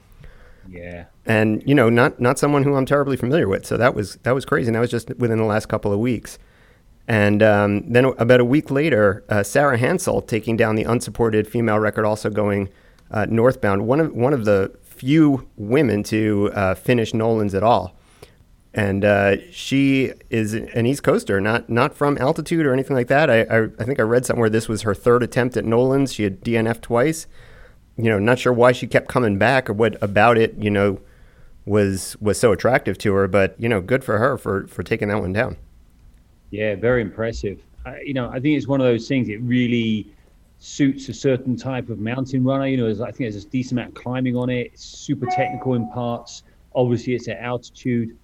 Yeah. 0.68 1.06
And, 1.26 1.64
you 1.66 1.76
know, 1.76 1.90
not, 1.90 2.20
not 2.20 2.40
someone 2.40 2.64
who 2.64 2.76
I'm 2.76 2.86
terribly 2.86 3.18
familiar 3.18 3.48
with. 3.48 3.66
So 3.66 3.78
that 3.78 3.94
was, 3.94 4.16
that 4.24 4.34
was 4.34 4.46
crazy. 4.46 4.68
And 4.68 4.76
that 4.76 4.80
was 4.80 4.92
just 4.92 5.10
within 5.18 5.38
the 5.38 5.46
last 5.46 5.68
couple 5.68 5.94
of 5.94 6.00
weeks. 6.00 6.40
And 7.08 7.44
um, 7.44 7.92
then 7.92 8.06
about 8.18 8.40
a 8.40 8.46
week 8.46 8.72
later, 8.72 9.24
uh, 9.30 9.44
Sarah 9.44 9.78
Hansel 9.78 10.22
taking 10.22 10.58
down 10.58 10.76
the 10.76 10.84
unsupported 10.84 11.48
female 11.48 11.78
record, 11.78 12.04
also 12.04 12.30
going 12.32 12.70
uh, 13.12 13.28
northbound. 13.30 13.86
One 13.86 14.00
of, 14.00 14.14
one 14.14 14.34
of 14.34 14.46
the 14.46 14.76
few 15.06 15.48
women 15.56 16.02
to 16.02 16.50
uh, 16.56 16.74
finish 16.74 17.14
Nolan's 17.14 17.54
at 17.54 17.62
all. 17.62 17.96
And 18.74 19.06
uh, 19.06 19.36
she 19.52 20.12
is 20.32 20.56
an 20.56 20.88
East 20.88 21.04
Coaster, 21.04 21.40
not 21.40 21.70
not 21.70 21.94
from 21.94 22.18
altitude 22.18 22.66
or 22.66 22.74
anything 22.74 22.96
like 22.96 23.08
that. 23.08 23.30
I, 23.30 23.42
I, 23.44 23.64
I 23.80 23.84
think 23.86 24.00
I 24.00 24.02
read 24.02 24.26
somewhere 24.26 24.50
this 24.50 24.68
was 24.68 24.82
her 24.82 24.96
third 24.96 25.22
attempt 25.22 25.56
at 25.58 25.64
Nolan's. 25.64 26.12
She 26.12 26.24
had 26.24 26.42
DNF 26.42 26.82
twice. 26.82 27.28
You 27.98 28.06
know, 28.06 28.18
not 28.18 28.40
sure 28.40 28.52
why 28.52 28.72
she 28.72 28.88
kept 28.88 29.08
coming 29.08 29.38
back 29.38 29.70
or 29.70 29.74
what 29.74 30.02
about 30.02 30.40
it, 30.40 30.56
you 30.58 30.72
know, 30.72 31.00
was 31.66 32.18
was 32.20 32.40
so 32.40 32.52
attractive 32.52 32.98
to 32.98 33.14
her. 33.14 33.28
But 33.28 33.56
you 33.60 33.70
know, 33.70 33.82
good 33.82 34.04
for 34.04 34.18
her 34.18 34.40
for 34.40 34.66
for 34.68 34.82
taking 34.82 35.10
that 35.10 35.22
one 35.22 35.34
down. 35.34 35.56
Yeah, 36.50 36.76
very 36.76 37.02
impressive. 37.04 37.62
I, 37.86 38.02
you 38.02 38.16
know, 38.16 38.28
I 38.30 38.40
think 38.40 38.58
it's 38.58 38.68
one 38.68 38.82
of 38.82 38.88
those 38.88 39.08
things. 39.08 39.30
It 39.30 39.40
really 39.42 40.08
suits 40.66 41.10
a 41.10 41.14
certain 41.14 41.56
type 41.56 41.90
of 41.90 42.00
mountain 42.00 42.44
runner. 42.44 42.66
You 42.66 42.78
know, 42.78 42.90
I 42.90 43.12
think 43.12 43.32
there's 43.32 43.46
a 43.46 43.48
decent 43.48 43.74
amount 43.74 43.90
of 43.90 44.04
climbing 44.04 44.36
on 44.36 44.50
it. 44.50 44.72
It's 44.74 44.84
super 44.84 45.28
technical 45.28 45.76
in 45.76 45.88
parts. 45.92 46.42
Obviously, 46.74 47.14
it's 47.14 47.28
at 47.28 47.38
altitude. 47.38 48.18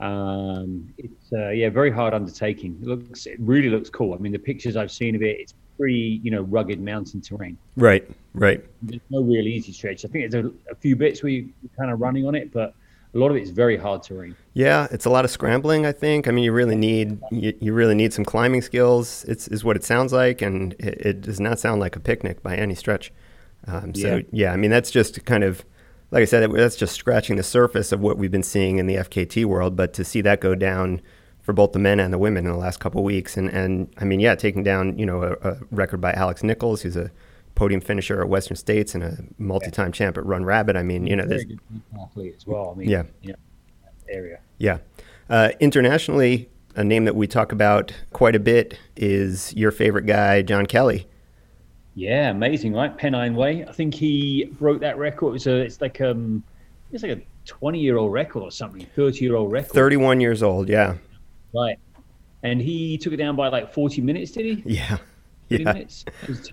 Um, 0.00 0.92
it's 0.98 1.32
uh, 1.32 1.50
yeah, 1.50 1.70
very 1.70 1.92
hard 1.92 2.12
undertaking. 2.12 2.76
It 2.82 2.88
looks, 2.88 3.26
it 3.26 3.38
really 3.38 3.70
looks 3.70 3.88
cool. 3.88 4.14
I 4.14 4.16
mean, 4.18 4.32
the 4.32 4.38
pictures 4.38 4.76
I've 4.76 4.90
seen 4.90 5.14
of 5.14 5.22
it, 5.22 5.38
it's 5.38 5.54
pretty, 5.76 6.20
you 6.24 6.32
know, 6.32 6.42
rugged 6.42 6.80
mountain 6.80 7.20
terrain. 7.20 7.56
Right, 7.76 8.04
right. 8.34 8.64
There's 8.82 9.00
no 9.10 9.22
real 9.22 9.46
easy 9.46 9.70
stretch. 9.70 10.04
I 10.04 10.08
think 10.08 10.30
there's 10.32 10.44
a, 10.44 10.50
a 10.72 10.74
few 10.74 10.96
bits 10.96 11.22
where 11.22 11.30
you're 11.30 11.48
kind 11.78 11.92
of 11.92 12.00
running 12.00 12.26
on 12.26 12.34
it, 12.34 12.52
but 12.52 12.74
a 13.16 13.18
lot 13.18 13.30
of 13.30 13.36
it 13.36 13.42
is 13.42 13.50
very 13.50 13.76
hard 13.76 14.02
terrain. 14.02 14.36
Yeah, 14.52 14.86
it's 14.90 15.06
a 15.06 15.10
lot 15.10 15.24
of 15.24 15.30
scrambling. 15.30 15.86
I 15.86 15.92
think. 15.92 16.28
I 16.28 16.30
mean, 16.30 16.44
you 16.44 16.52
really 16.52 16.76
need 16.76 17.18
you, 17.30 17.56
you 17.60 17.72
really 17.72 17.94
need 17.94 18.12
some 18.12 18.24
climbing 18.24 18.62
skills. 18.62 19.24
It's 19.26 19.48
is 19.48 19.64
what 19.64 19.76
it 19.76 19.84
sounds 19.84 20.12
like, 20.12 20.42
and 20.42 20.74
it, 20.74 21.06
it 21.06 21.20
does 21.22 21.40
not 21.40 21.58
sound 21.58 21.80
like 21.80 21.96
a 21.96 22.00
picnic 22.00 22.42
by 22.42 22.56
any 22.56 22.74
stretch. 22.74 23.12
Um, 23.66 23.94
so 23.94 24.16
yeah. 24.16 24.22
yeah, 24.32 24.52
I 24.52 24.56
mean, 24.56 24.70
that's 24.70 24.90
just 24.90 25.24
kind 25.24 25.42
of 25.42 25.64
like 26.10 26.22
I 26.22 26.24
said, 26.26 26.50
that's 26.52 26.76
just 26.76 26.94
scratching 26.94 27.36
the 27.36 27.42
surface 27.42 27.90
of 27.90 28.00
what 28.00 28.16
we've 28.16 28.30
been 28.30 28.42
seeing 28.42 28.78
in 28.78 28.86
the 28.86 28.96
FKT 28.96 29.44
world. 29.44 29.76
But 29.76 29.92
to 29.94 30.04
see 30.04 30.20
that 30.20 30.40
go 30.40 30.54
down 30.54 31.00
for 31.40 31.52
both 31.52 31.72
the 31.72 31.78
men 31.78 31.98
and 32.00 32.12
the 32.12 32.18
women 32.18 32.44
in 32.44 32.52
the 32.52 32.58
last 32.58 32.80
couple 32.80 33.00
of 33.00 33.04
weeks, 33.04 33.36
and 33.36 33.48
and 33.48 33.92
I 33.98 34.04
mean, 34.04 34.20
yeah, 34.20 34.34
taking 34.34 34.62
down 34.62 34.98
you 34.98 35.06
know 35.06 35.22
a, 35.22 35.50
a 35.50 35.56
record 35.70 36.00
by 36.00 36.12
Alex 36.12 36.42
Nichols, 36.42 36.82
who's 36.82 36.96
a 36.96 37.10
podium 37.56 37.80
finisher 37.80 38.20
at 38.20 38.28
Western 38.28 38.56
States 38.56 38.94
and 38.94 39.02
a 39.02 39.16
multi-time 39.38 39.90
champ 39.90 40.16
at 40.16 40.24
Run 40.24 40.44
Rabbit. 40.44 40.76
I 40.76 40.84
mean, 40.84 41.08
you 41.08 41.16
know, 41.16 41.26
there's 41.26 41.44
athlete 42.00 42.34
as 42.36 42.46
well. 42.46 42.70
I 42.70 42.78
mean, 42.78 42.88
yeah, 42.88 43.02
you 43.22 43.30
know, 43.30 43.38
area. 44.08 44.38
Yeah, 44.58 44.78
uh, 45.28 45.50
internationally, 45.58 46.48
a 46.76 46.84
name 46.84 47.06
that 47.06 47.16
we 47.16 47.26
talk 47.26 47.50
about 47.50 47.92
quite 48.12 48.36
a 48.36 48.38
bit 48.38 48.78
is 48.94 49.52
your 49.54 49.72
favorite 49.72 50.06
guy, 50.06 50.42
John 50.42 50.66
Kelly. 50.66 51.08
Yeah, 51.94 52.30
amazing, 52.30 52.74
right? 52.74 52.96
Pennine 52.96 53.34
Way. 53.34 53.64
I 53.64 53.72
think 53.72 53.94
he 53.94 54.44
broke 54.58 54.80
that 54.80 54.98
record. 54.98 55.36
It's 55.36 55.46
a, 55.46 55.56
it's 55.56 55.80
like 55.80 56.00
um, 56.02 56.44
it's 56.92 57.02
like 57.02 57.18
a 57.18 57.22
twenty-year-old 57.46 58.12
record 58.12 58.42
or 58.42 58.50
something, 58.50 58.86
thirty-year-old 58.94 59.50
record. 59.50 59.72
Thirty-one 59.72 60.20
years 60.20 60.42
old, 60.42 60.68
yeah. 60.68 60.96
Right, 61.54 61.78
and 62.42 62.60
he 62.60 62.98
took 62.98 63.14
it 63.14 63.16
down 63.16 63.34
by 63.34 63.48
like 63.48 63.72
forty 63.72 64.02
minutes, 64.02 64.32
did 64.32 64.44
he? 64.44 64.62
Yeah, 64.66 64.98
yeah. 65.48 65.72
Minutes. 65.72 66.04
It, 66.28 66.52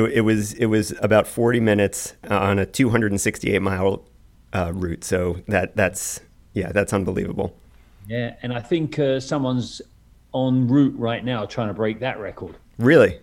it, 0.00 0.20
was 0.22 0.54
it 0.54 0.66
was 0.66 0.94
about 1.00 1.26
40 1.26 1.60
minutes 1.60 2.14
on 2.28 2.58
a 2.58 2.66
268 2.66 3.60
mile 3.60 4.04
uh, 4.52 4.72
route. 4.74 5.04
So 5.04 5.38
that 5.48 5.76
that's 5.76 6.20
yeah, 6.54 6.72
that's 6.72 6.92
unbelievable. 6.92 7.56
Yeah, 8.08 8.34
and 8.42 8.52
I 8.52 8.60
think 8.60 8.98
uh, 8.98 9.20
someone's 9.20 9.80
en 10.34 10.66
route 10.66 10.94
right 10.98 11.24
now 11.24 11.46
trying 11.46 11.68
to 11.68 11.74
break 11.74 12.00
that 12.00 12.18
record. 12.18 12.56
Really? 12.78 13.20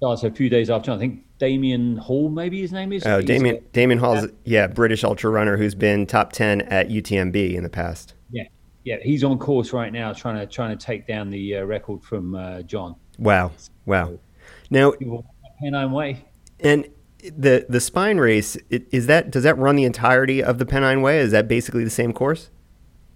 so 0.00 0.12
a 0.12 0.30
few 0.30 0.48
days 0.48 0.70
after. 0.70 0.92
I 0.92 0.98
think 0.98 1.24
Damian 1.38 1.96
Hall, 1.96 2.28
maybe 2.28 2.60
his 2.60 2.72
name 2.72 2.92
is. 2.92 3.04
Oh, 3.06 3.20
Damian 3.20 3.56
a- 3.56 3.60
Damian 3.72 3.98
Hall's 3.98 4.26
yeah, 4.44 4.66
British 4.66 5.04
ultra 5.04 5.30
runner 5.30 5.56
who's 5.56 5.74
been 5.74 6.06
top 6.06 6.32
ten 6.32 6.62
at 6.62 6.88
UTMB 6.88 7.54
in 7.54 7.62
the 7.62 7.68
past. 7.68 8.14
yeah, 8.30 8.44
yeah, 8.84 8.96
he's 9.02 9.24
on 9.24 9.38
course 9.38 9.72
right 9.72 9.92
now, 9.92 10.12
trying 10.12 10.36
to 10.36 10.46
trying 10.46 10.76
to 10.76 10.84
take 10.84 11.06
down 11.06 11.30
the 11.30 11.56
uh, 11.56 11.64
record 11.64 12.02
from 12.02 12.34
uh, 12.34 12.62
John. 12.62 12.94
Wow, 13.18 13.52
wow. 13.84 14.18
Now 14.70 14.92
Pennine 15.60 15.92
Way. 15.92 16.24
and 16.60 16.88
the 17.36 17.66
the 17.68 17.80
spine 17.80 18.18
race 18.18 18.56
is 18.70 19.06
that 19.06 19.30
does 19.30 19.42
that 19.42 19.58
run 19.58 19.76
the 19.76 19.84
entirety 19.84 20.42
of 20.42 20.58
the 20.58 20.66
Pennine 20.66 21.02
Way? 21.02 21.18
Is 21.18 21.32
that 21.32 21.48
basically 21.48 21.84
the 21.84 21.90
same 21.90 22.12
course? 22.12 22.50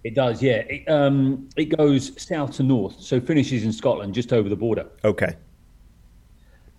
It 0.03 0.15
does, 0.15 0.41
yeah. 0.41 0.63
It, 0.67 0.89
um, 0.89 1.47
it 1.55 1.65
goes 1.77 2.11
south 2.21 2.53
to 2.53 2.63
north, 2.63 2.99
so 2.99 3.21
finishes 3.21 3.63
in 3.63 3.71
Scotland, 3.71 4.15
just 4.15 4.33
over 4.33 4.49
the 4.49 4.55
border. 4.55 4.87
Okay, 5.03 5.35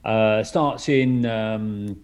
Uh, 0.05 0.43
starts 0.43 0.89
in, 0.89 1.25
um, 1.27 2.03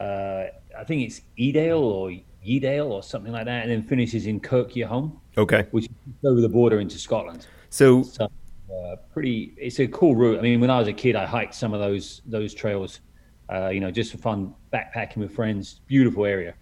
uh, 0.00 0.46
I 0.76 0.84
think 0.84 1.02
it's 1.02 1.20
Edale 1.38 1.80
or 1.80 2.10
Yedale 2.44 2.90
or 2.90 3.04
something 3.04 3.32
like 3.32 3.44
that, 3.44 3.62
and 3.62 3.70
then 3.70 3.84
finishes 3.84 4.26
in 4.26 4.40
Kirk 4.40 4.72
Yetholm, 4.72 5.12
okay. 5.38 5.66
which 5.70 5.84
is 5.84 5.90
over 6.24 6.40
the 6.40 6.48
border 6.48 6.80
into 6.80 6.98
Scotland. 6.98 7.46
So 7.70 8.02
So, 8.02 8.28
uh, 8.72 8.96
pretty. 9.12 9.54
It's 9.56 9.78
a 9.80 9.86
cool 9.88 10.14
route. 10.16 10.38
I 10.38 10.42
mean, 10.42 10.60
when 10.60 10.70
I 10.70 10.78
was 10.78 10.88
a 10.88 10.92
kid, 10.92 11.16
I 11.16 11.26
hiked 11.26 11.54
some 11.54 11.74
of 11.74 11.80
those 11.80 12.22
those 12.26 12.54
trails. 12.54 13.00
Uh, 13.52 13.68
you 13.68 13.80
know, 13.80 13.90
just 13.90 14.12
for 14.12 14.18
fun, 14.18 14.54
backpacking 14.72 15.18
with 15.18 15.34
friends. 15.34 15.80
Beautiful 15.86 16.24
area. 16.24 16.54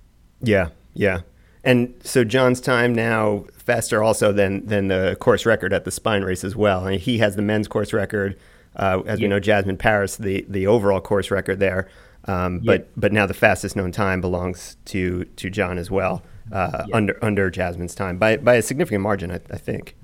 Yeah, 0.43 0.71
yeah. 0.95 1.21
And 1.63 1.95
so 2.03 2.25
John's 2.25 2.61
time 2.61 2.95
now 2.95 3.45
faster 3.53 4.03
also 4.03 4.33
than 4.33 4.67
than 4.67 4.89
the 4.89 5.17
course 5.21 5.45
record 5.47 5.73
at 5.73 5.85
the 5.85 5.91
spine 5.91 6.23
race 6.23 6.43
as 6.43 6.57
well. 6.57 6.87
I 6.87 6.93
mean, 6.93 7.01
he 7.01 7.19
has 7.19 7.37
the 7.37 7.43
men's 7.43 7.69
course 7.69 7.93
record, 7.93 8.39
uh, 8.77 9.03
as 9.07 9.21
we 9.21 9.29
know, 9.29 9.41
Jasmin 9.41 9.77
Paris 9.77 10.17
the 10.17 10.45
the 10.49 10.67
overall 10.67 11.01
course 11.01 11.31
record 11.31 11.61
there. 11.61 11.89
Um, 12.25 12.61
but 12.61 12.89
but 12.97 13.13
now 13.13 13.27
the 13.27 13.35
fastest 13.35 13.77
known 13.77 13.93
time 13.93 14.21
belongs 14.21 14.77
to 14.87 15.25
to 15.25 15.51
John 15.51 15.79
as 15.79 15.91
well, 15.91 16.23
uh, 16.51 16.87
under 16.93 17.23
under 17.23 17.51
Jasmin's 17.51 17.95
time 17.95 18.19
by 18.19 18.39
by 18.39 18.55
a 18.55 18.63
significant 18.63 19.03
margin, 19.03 19.31
I, 19.31 19.41
I 19.51 19.59
think. 19.59 19.97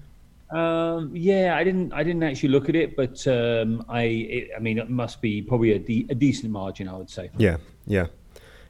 Um, 0.50 1.10
yeah, 1.14 1.56
I 1.56 1.64
didn't. 1.64 1.92
I 1.92 2.02
didn't 2.04 2.22
actually 2.22 2.50
look 2.50 2.68
at 2.68 2.76
it, 2.76 2.96
but 2.96 3.26
um, 3.26 3.84
I. 3.88 4.02
It, 4.02 4.50
I 4.56 4.60
mean, 4.60 4.78
it 4.78 4.88
must 4.88 5.20
be 5.20 5.42
probably 5.42 5.72
a, 5.72 5.78
de- 5.78 6.06
a 6.08 6.14
decent 6.14 6.52
margin, 6.52 6.88
I 6.88 6.96
would 6.96 7.10
say. 7.10 7.30
Yeah, 7.36 7.56
yeah. 7.86 8.06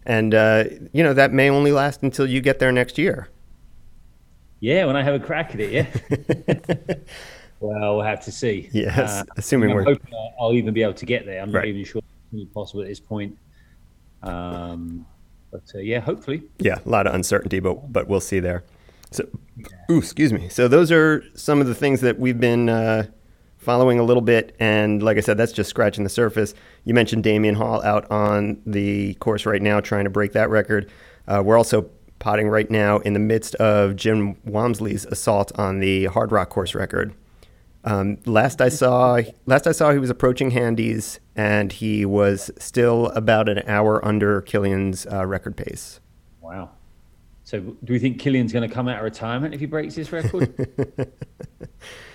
And 0.07 0.35
uh, 0.35 0.65
you 0.93 1.03
know 1.03 1.13
that 1.13 1.33
may 1.33 1.51
only 1.51 1.73
last 1.73 2.03
until 2.03 2.27
you 2.27 2.41
get 2.41 2.59
there 2.61 2.73
next 2.73 2.97
year. 2.97 3.29
Yeah, 4.61 4.87
when 4.87 4.97
I 4.97 5.03
have 5.03 5.15
a 5.15 5.21
crack 5.21 5.53
at 5.55 5.61
it, 5.61 5.71
yeah. 5.71 5.87
well, 7.61 7.97
we'll 7.97 8.05
have 8.07 8.25
to 8.25 8.33
see. 8.33 8.71
Yes, 8.73 8.97
Uh, 9.11 9.25
assuming 9.37 9.71
I'm 9.71 9.77
we're 9.77 9.85
hoping 9.85 10.15
I'll- 10.15 10.35
I'll 10.41 10.53
even 10.55 10.73
be 10.73 10.83
able 10.83 10.95
to 10.95 11.07
get 11.07 11.27
there. 11.27 11.43
I'm 11.43 11.51
Right. 11.53 11.61
not 11.61 11.67
even 11.69 11.85
sure 11.85 12.01
it's 12.33 12.53
possible 12.55 12.81
at 12.83 12.89
this 12.89 13.01
point. 13.01 13.37
Um, 14.23 15.05
but 15.51 15.63
uh, 15.75 15.79
yeah, 15.79 16.01
hopefully. 16.01 16.43
Yeah, 16.59 16.79
a 16.85 16.89
lot 16.89 17.07
of 17.07 17.15
uncertainty, 17.15 17.61
but 17.61 17.93
but 17.93 18.09
we'll 18.09 18.21
see 18.21 18.41
there. 18.41 18.65
So, 19.17 19.27
ooh, 19.91 19.99
excuse 19.99 20.33
me. 20.33 20.49
So 20.49 20.69
those 20.69 20.93
are 20.93 21.25
some 21.35 21.61
of 21.61 21.67
the 21.67 21.75
things 21.75 22.03
that 22.03 22.19
we've 22.19 22.39
been 22.39 22.69
uh, 22.69 23.07
following 23.57 23.99
a 23.99 24.03
little 24.03 24.21
bit, 24.21 24.55
and 24.61 25.03
like 25.03 25.17
I 25.17 25.21
said, 25.21 25.39
that's 25.39 25.53
just 25.53 25.71
scratching 25.71 26.05
the 26.05 26.11
surface. 26.11 26.55
You 26.85 26.93
mentioned 26.93 27.25
Damian 27.25 27.55
Hall 27.55 27.83
out 27.83 28.11
on 28.11 28.61
the 28.67 29.15
course 29.15 29.47
right 29.47 29.63
now, 29.63 29.81
trying 29.81 30.05
to 30.05 30.11
break 30.11 30.33
that 30.33 30.51
record. 30.51 30.91
Uh, 31.27 31.43
we're 31.45 31.57
also 31.57 31.89
potting 32.19 32.49
right 32.49 32.71
now 32.71 32.99
in 32.99 33.15
the 33.15 33.19
midst 33.19 33.55
of 33.57 33.97
Jim 33.97 34.37
Walmsley's 34.45 35.05
assault 35.07 35.51
on 35.59 35.81
the 35.81 36.05
Hardrock 36.09 36.51
course 36.51 36.75
record. 36.75 37.15
Um, 37.85 38.19
last 38.27 38.61
I 38.61 38.69
saw, 38.69 39.21
last 39.47 39.67
I 39.67 39.73
saw, 39.73 39.93
he 39.93 39.99
was 39.99 40.11
approaching 40.11 40.51
Handies, 40.51 41.21
and 41.35 41.73
he 41.73 42.05
was 42.05 42.51
still 42.59 43.07
about 43.09 43.49
an 43.49 43.63
hour 43.67 44.05
under 44.05 44.43
Kilian's 44.43 45.07
uh, 45.07 45.25
record 45.25 45.57
pace. 45.57 46.01
Wow. 46.41 46.71
So, 47.47 47.61
do 47.61 47.93
we 47.93 48.01
think 48.01 48.21
Kilian's 48.21 48.53
going 48.53 48.69
to 48.69 48.75
come 48.75 48.89
out 48.89 48.99
of 48.99 49.05
retirement 49.05 49.55
if 49.55 49.61
he 49.61 49.67
breaks 49.67 49.95
this 49.95 50.11
record? 50.11 50.53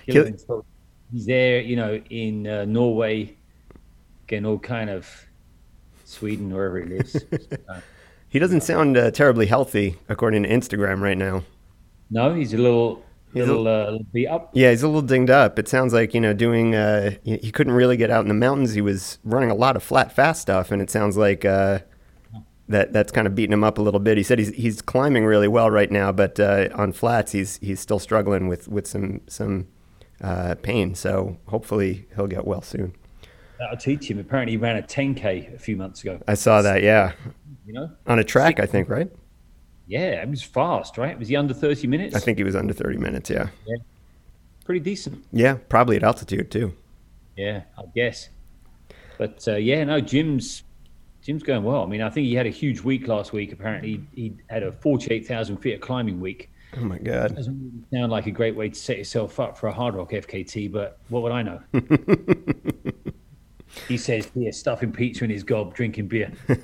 Kilian's 0.05 0.43
probably- 0.43 0.65
he's 1.11 1.25
there, 1.25 1.61
you 1.61 1.77
know, 1.77 2.01
in 2.09 2.45
uh, 2.45 2.65
Norway, 2.65 3.38
getting 4.27 4.45
all 4.45 4.59
kind 4.59 4.89
of 4.89 5.07
Sweden, 6.03 6.53
wherever 6.53 6.79
he 6.79 6.85
lives. 6.97 7.17
He 8.27 8.39
doesn't 8.39 8.61
sound 8.61 8.95
uh, 8.95 9.11
terribly 9.11 9.45
healthy, 9.45 9.97
according 10.07 10.43
to 10.43 10.50
Instagram 10.50 11.01
right 11.01 11.17
now. 11.17 11.43
no, 12.09 12.33
he's 12.33 12.53
a 12.53 12.57
little, 12.57 13.03
He's 13.33 13.43
a- 13.43 13.53
little, 13.53 13.67
uh, 13.67 14.00
beat 14.13 14.27
up. 14.27 14.51
Yeah, 14.53 14.69
he's 14.69 14.83
a 14.83 14.88
little 14.88 15.01
dinged 15.01 15.29
up. 15.29 15.59
It 15.59 15.67
sounds 15.67 15.91
like 15.93 16.13
you 16.13 16.21
know 16.21 16.31
doing. 16.33 16.73
Uh, 16.73 17.15
he 17.25 17.35
he 17.39 17.51
couldn't 17.51 17.73
really 17.73 17.97
get 17.97 18.09
out 18.09 18.21
in 18.21 18.29
the 18.29 18.33
mountains. 18.33 18.73
He 18.73 18.79
was 18.79 19.19
running 19.25 19.51
a 19.51 19.53
lot 19.53 19.75
of 19.75 19.83
flat, 19.83 20.13
fast 20.13 20.41
stuff, 20.41 20.71
and 20.71 20.81
it 20.81 20.89
sounds 20.89 21.17
like 21.17 21.43
uh, 21.43 21.79
that 22.72 22.94
that's 22.94 23.12
kind 23.12 23.28
of 23.28 23.36
beating 23.36 23.54
him 23.54 23.63
up 23.63 23.78
a 23.78 23.82
little 23.82 24.00
bit. 24.00 24.18
He 24.18 24.24
said 24.24 24.40
he's 24.40 24.50
he's 24.50 24.82
climbing 24.82 25.25
really 25.25 25.48
well 25.48 25.70
right 25.70 25.92
now, 25.92 26.12
but 26.12 26.40
uh, 26.40 26.70
on 26.74 26.92
flats 26.92 27.32
he's 27.32 27.58
he's 27.58 27.80
still 27.80 28.00
struggling 28.00 28.48
with 28.48 28.68
with 28.68 28.88
some 28.88 29.22
some 29.28 29.68
uh, 30.22 30.56
pain. 30.62 30.96
So 30.96 31.38
hopefully 31.48 32.08
he'll 32.16 32.28
get 32.28 32.46
well 32.46 32.62
soon. 32.62 32.96
That'll 33.60 33.78
teach 33.78 34.10
him. 34.10 34.18
Apparently, 34.18 34.54
he 34.54 34.58
ran 34.58 34.75
a 34.78 34.82
10k 34.82 35.54
a 35.54 35.60
few 35.60 35.78
months 35.78 36.01
ago. 36.01 36.20
I 36.28 36.34
saw 36.34 36.63
that. 36.63 36.82
Yeah, 36.82 37.12
You 37.68 37.74
know, 37.74 37.92
on 38.08 38.18
a 38.18 38.24
track, 38.24 38.60
I 38.60 38.66
think. 38.66 38.90
Right? 38.90 39.12
yeah, 39.88 40.22
it 40.24 40.30
was 40.30 40.42
fast, 40.42 40.98
right? 40.98 41.18
Was 41.20 41.28
he 41.28 41.36
under 41.36 41.54
30 41.54 41.86
minutes? 41.86 42.16
I 42.16 42.20
think 42.20 42.38
he 42.40 42.44
was 42.44 42.56
under 42.56 42.74
thirty 42.74 42.98
minutes. 42.98 43.30
Yeah. 43.30 43.50
pretty 44.66 44.80
decent. 44.80 45.24
Yeah, 45.32 45.58
probably 45.70 45.96
at 45.98 46.04
altitude 46.04 46.50
too. 46.50 46.74
Yeah, 47.36 47.63
I 47.78 47.84
guess. 47.96 48.30
But 49.18 49.48
uh, 49.48 49.56
yeah, 49.58 49.84
no, 49.84 50.01
Jim's 50.01 50.63
Jim's 51.22 51.44
going 51.44 51.63
well. 51.63 51.84
I 51.84 51.86
mean, 51.86 52.01
I 52.01 52.10
think 52.10 52.25
he 52.25 52.34
had 52.34 52.48
a 52.48 52.51
huge 52.51 52.82
week 52.82 53.08
last 53.08 53.32
week. 53.32 53.54
Apparently, 53.54 54.04
he 54.16 54.34
had 54.50 54.63
a 54.63 54.72
48,000 54.72 55.58
feet 55.58 55.75
of 55.75 55.82
climbing 55.82 56.20
week. 56.20 56.50
Oh 56.78 56.82
my 56.82 56.98
god. 56.98 57.36
Doesn't 57.36 57.60
really 57.60 57.84
sound 57.94 58.12
like 58.12 58.25
a 58.28 58.32
great 58.32 58.56
way 58.56 58.70
to 58.70 58.75
set 58.75 58.98
yourself 58.98 59.40
up 59.40 59.58
for 59.58 59.68
a 59.68 59.74
hardrock 59.74 60.12
FKT, 60.12 60.72
but 60.72 61.00
what 61.10 61.22
would 61.22 61.32
I 61.32 61.44
know? 61.44 61.62
he 63.88 63.98
says 63.98 64.32
here, 64.34 64.51
stuffing 64.51 64.92
pizza 64.92 65.24
in 65.24 65.30
his 65.30 65.44
gob, 65.44 65.75
drinking 65.75 66.08
beer. 66.08 66.32
I 66.50 66.56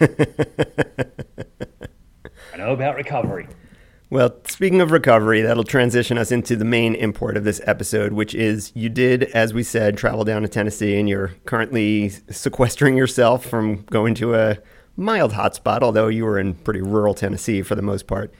know 2.57 2.71
about 2.71 2.95
recovery. 2.95 3.47
Well, 4.09 4.35
speaking 4.45 4.79
of 4.79 4.91
recovery, 4.91 5.41
that'll 5.41 5.65
transition 5.65 6.17
us 6.17 6.31
into 6.31 6.55
the 6.55 6.63
main 6.63 6.95
import 6.95 7.35
of 7.35 7.43
this 7.43 7.59
episode, 7.65 8.13
which 8.13 8.33
is 8.33 8.71
you 8.73 8.87
did, 8.87 9.23
as 9.23 9.53
we 9.53 9.63
said, 9.63 9.97
travel 9.97 10.23
down 10.23 10.43
to 10.43 10.47
Tennessee, 10.47 10.97
and 10.97 11.09
you're 11.09 11.33
currently 11.45 12.09
sequestering 12.29 12.95
yourself 12.95 13.45
from 13.45 13.83
going 13.83 14.15
to 14.15 14.35
a 14.35 14.59
mild 14.95 15.33
hotspot, 15.33 15.81
although 15.81 16.07
you 16.07 16.23
were 16.23 16.39
in 16.39 16.53
pretty 16.53 16.81
rural 16.81 17.13
Tennessee 17.13 17.61
for 17.61 17.75
the 17.75 17.81
most 17.81 18.07
part. 18.07 18.33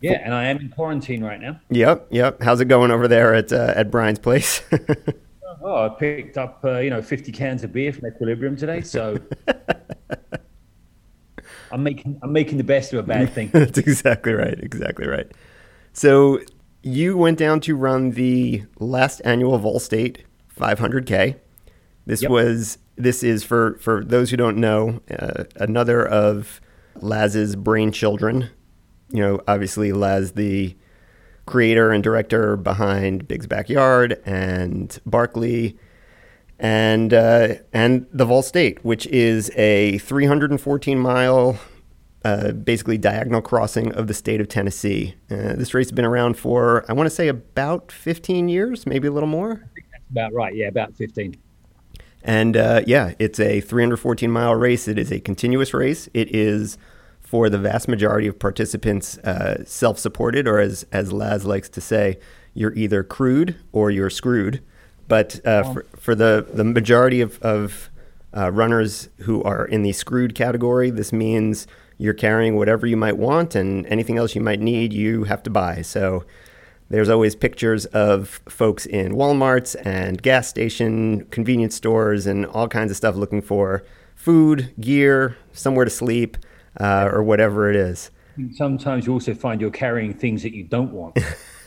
Yeah, 0.00 0.20
and 0.24 0.32
I 0.32 0.44
am 0.44 0.58
in 0.58 0.68
quarantine 0.68 1.24
right 1.24 1.40
now. 1.40 1.58
Yep, 1.70 2.08
yep. 2.10 2.40
How's 2.40 2.60
it 2.60 2.66
going 2.66 2.92
over 2.92 3.08
there 3.08 3.34
at 3.34 3.52
uh, 3.52 3.72
at 3.74 3.90
Brian's 3.90 4.20
place? 4.20 4.62
Oh, 5.60 5.86
I 5.86 5.88
picked 5.88 6.38
up 6.38 6.60
uh, 6.64 6.78
you 6.78 6.90
know 6.90 7.02
50 7.02 7.32
cans 7.32 7.64
of 7.64 7.72
beer 7.72 7.92
from 7.92 8.06
Equilibrium 8.06 8.56
today, 8.56 8.80
so 8.80 9.18
I'm 11.70 11.82
making 11.82 12.18
I'm 12.22 12.32
making 12.32 12.58
the 12.58 12.64
best 12.64 12.92
of 12.92 12.98
a 12.98 13.02
bad 13.02 13.32
thing. 13.32 13.50
That's 13.52 13.78
exactly 13.78 14.32
right. 14.32 14.58
Exactly 14.58 15.06
right. 15.06 15.30
So 15.92 16.40
you 16.82 17.16
went 17.16 17.38
down 17.38 17.60
to 17.60 17.76
run 17.76 18.12
the 18.12 18.62
last 18.78 19.20
annual 19.24 19.58
Vol 19.58 19.80
State 19.80 20.24
500K. 20.58 21.36
This 22.06 22.22
Yep. 22.22 22.30
was 22.30 22.78
this 22.96 23.22
is 23.22 23.44
for 23.44 23.78
for 23.80 24.02
those 24.04 24.30
who 24.30 24.36
don't 24.36 24.56
know 24.56 25.00
uh, 25.10 25.44
another 25.56 26.06
of 26.06 26.60
Laz's 26.96 27.54
brain 27.56 27.92
children. 27.92 28.50
You 29.10 29.20
know, 29.20 29.40
obviously 29.48 29.92
Laz 29.92 30.32
the 30.32 30.76
creator 31.46 31.90
and 31.92 32.02
director 32.04 32.56
behind 32.56 33.26
Big's 33.26 33.46
Backyard 33.46 34.20
and 34.26 34.98
Barkley 35.06 35.78
and 36.58 37.14
uh, 37.14 37.54
and 37.72 38.06
the 38.12 38.24
Vol 38.24 38.42
State, 38.42 38.84
which 38.84 39.06
is 39.06 39.50
a 39.56 39.98
314 39.98 40.98
mile, 40.98 41.58
uh, 42.24 42.52
basically 42.52 42.98
diagonal 42.98 43.40
crossing 43.40 43.92
of 43.92 44.06
the 44.06 44.14
state 44.14 44.40
of 44.40 44.48
Tennessee. 44.48 45.14
Uh, 45.30 45.54
this 45.54 45.74
race 45.74 45.86
has 45.86 45.92
been 45.92 46.04
around 46.04 46.36
for 46.36 46.84
I 46.88 46.92
want 46.92 47.06
to 47.06 47.14
say 47.14 47.28
about 47.28 47.92
15 47.92 48.48
years, 48.48 48.86
maybe 48.86 49.08
a 49.08 49.12
little 49.12 49.28
more. 49.28 49.70
That's 49.74 50.10
about 50.10 50.32
right. 50.32 50.54
Yeah, 50.54 50.68
about 50.68 50.94
15. 50.94 51.36
And 52.24 52.56
uh, 52.56 52.82
yeah, 52.86 53.14
it's 53.18 53.38
a 53.38 53.60
314 53.60 54.30
mile 54.30 54.54
race. 54.54 54.88
It 54.88 54.98
is 54.98 55.12
a 55.12 55.20
continuous 55.20 55.72
race. 55.72 56.08
It 56.12 56.34
is 56.34 56.76
for 57.20 57.48
the 57.50 57.58
vast 57.58 57.88
majority 57.88 58.26
of 58.26 58.38
participants 58.38 59.18
uh, 59.18 59.62
self 59.64 59.98
supported, 59.98 60.48
or 60.48 60.58
as, 60.58 60.84
as 60.90 61.12
Laz 61.12 61.44
likes 61.44 61.68
to 61.68 61.80
say, 61.80 62.18
you're 62.54 62.74
either 62.74 63.04
crewed 63.04 63.56
or 63.70 63.90
you're 63.90 64.10
screwed. 64.10 64.62
But 65.08 65.44
uh, 65.46 65.72
for, 65.72 65.82
for 65.96 66.14
the, 66.14 66.46
the 66.52 66.64
majority 66.64 67.20
of, 67.20 67.40
of 67.40 67.90
uh, 68.36 68.52
runners 68.52 69.08
who 69.20 69.42
are 69.42 69.64
in 69.64 69.82
the 69.82 69.92
screwed 69.92 70.34
category, 70.34 70.90
this 70.90 71.12
means 71.12 71.66
you're 71.96 72.14
carrying 72.14 72.56
whatever 72.56 72.86
you 72.86 72.96
might 72.96 73.16
want, 73.16 73.54
and 73.54 73.86
anything 73.86 74.18
else 74.18 74.34
you 74.34 74.40
might 74.40 74.60
need, 74.60 74.92
you 74.92 75.24
have 75.24 75.42
to 75.44 75.50
buy. 75.50 75.82
So 75.82 76.24
there's 76.90 77.08
always 77.08 77.34
pictures 77.34 77.86
of 77.86 78.40
folks 78.48 78.86
in 78.86 79.12
Walmarts 79.12 79.74
and 79.84 80.22
gas 80.22 80.48
station, 80.48 81.24
convenience 81.26 81.74
stores, 81.74 82.26
and 82.26 82.46
all 82.46 82.68
kinds 82.68 82.90
of 82.90 82.96
stuff 82.96 83.16
looking 83.16 83.42
for 83.42 83.84
food, 84.14 84.72
gear, 84.80 85.36
somewhere 85.52 85.84
to 85.84 85.90
sleep, 85.90 86.36
uh, 86.78 87.08
or 87.12 87.22
whatever 87.22 87.68
it 87.70 87.76
is. 87.76 88.10
Sometimes 88.54 89.06
you 89.06 89.14
also 89.14 89.34
find 89.34 89.60
you're 89.60 89.70
carrying 89.70 90.14
things 90.14 90.42
that 90.44 90.54
you 90.54 90.62
don't 90.62 90.92
want. 90.92 91.18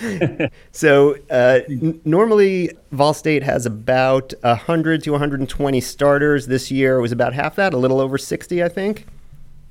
so 0.72 1.16
uh, 1.30 1.60
n- 1.68 2.00
normally 2.04 2.70
Vol 2.92 3.14
State 3.14 3.42
has 3.42 3.66
about 3.66 4.32
100 4.42 5.02
to 5.04 5.10
120 5.12 5.80
starters. 5.80 6.46
This 6.46 6.70
year 6.70 6.98
it 6.98 7.02
was 7.02 7.12
about 7.12 7.32
half 7.32 7.56
that, 7.56 7.74
a 7.74 7.78
little 7.78 8.00
over 8.00 8.18
60, 8.18 8.62
I 8.62 8.68
think. 8.68 9.06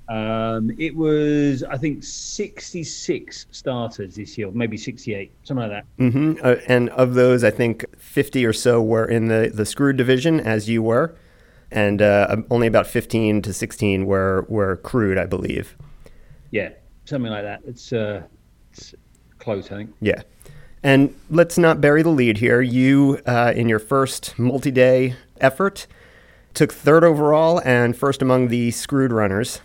Um, 0.07 0.71
it 0.77 0.95
was, 0.95 1.63
I 1.63 1.77
think, 1.77 2.03
66 2.03 3.47
starters 3.51 4.15
this 4.15 4.37
year, 4.37 4.51
maybe 4.51 4.77
68, 4.77 5.31
something 5.43 5.67
like 5.67 5.71
that. 5.71 6.03
Mm-hmm. 6.03 6.45
Uh, 6.45 6.55
and 6.67 6.89
of 6.89 7.15
those, 7.15 7.43
I 7.43 7.49
think 7.49 7.85
50 7.97 8.45
or 8.45 8.53
so 8.53 8.81
were 8.81 9.05
in 9.05 9.27
the, 9.27 9.51
the 9.53 9.65
screwed 9.65 9.97
division, 9.97 10.39
as 10.39 10.69
you 10.69 10.83
were. 10.83 11.15
And 11.71 12.01
uh, 12.01 12.27
um, 12.29 12.45
only 12.51 12.67
about 12.67 12.85
15 12.85 13.41
to 13.41 13.53
16 13.53 14.05
were, 14.05 14.45
were 14.47 14.77
crewed, 14.77 15.17
I 15.17 15.25
believe. 15.25 15.75
Yeah, 16.51 16.69
something 17.05 17.31
like 17.31 17.43
that. 17.43 17.61
It's, 17.65 17.91
uh, 17.91 18.23
it's 18.71 18.93
close, 19.45 19.71
I 19.71 19.77
think. 19.77 19.95
Yeah. 20.01 20.23
And 20.83 21.15
let's 21.29 21.57
not 21.57 21.79
bury 21.79 22.03
the 22.03 22.09
lead 22.09 22.37
here. 22.37 22.61
You, 22.61 23.21
uh, 23.25 23.53
in 23.55 23.69
your 23.69 23.79
first 23.79 24.37
multi 24.37 24.71
day 24.71 25.15
effort, 25.39 25.87
took 26.53 26.73
third 26.73 27.03
overall 27.03 27.61
and 27.63 27.95
first 27.95 28.21
among 28.21 28.49
the 28.49 28.71
screwed 28.71 29.11
runners. 29.11 29.61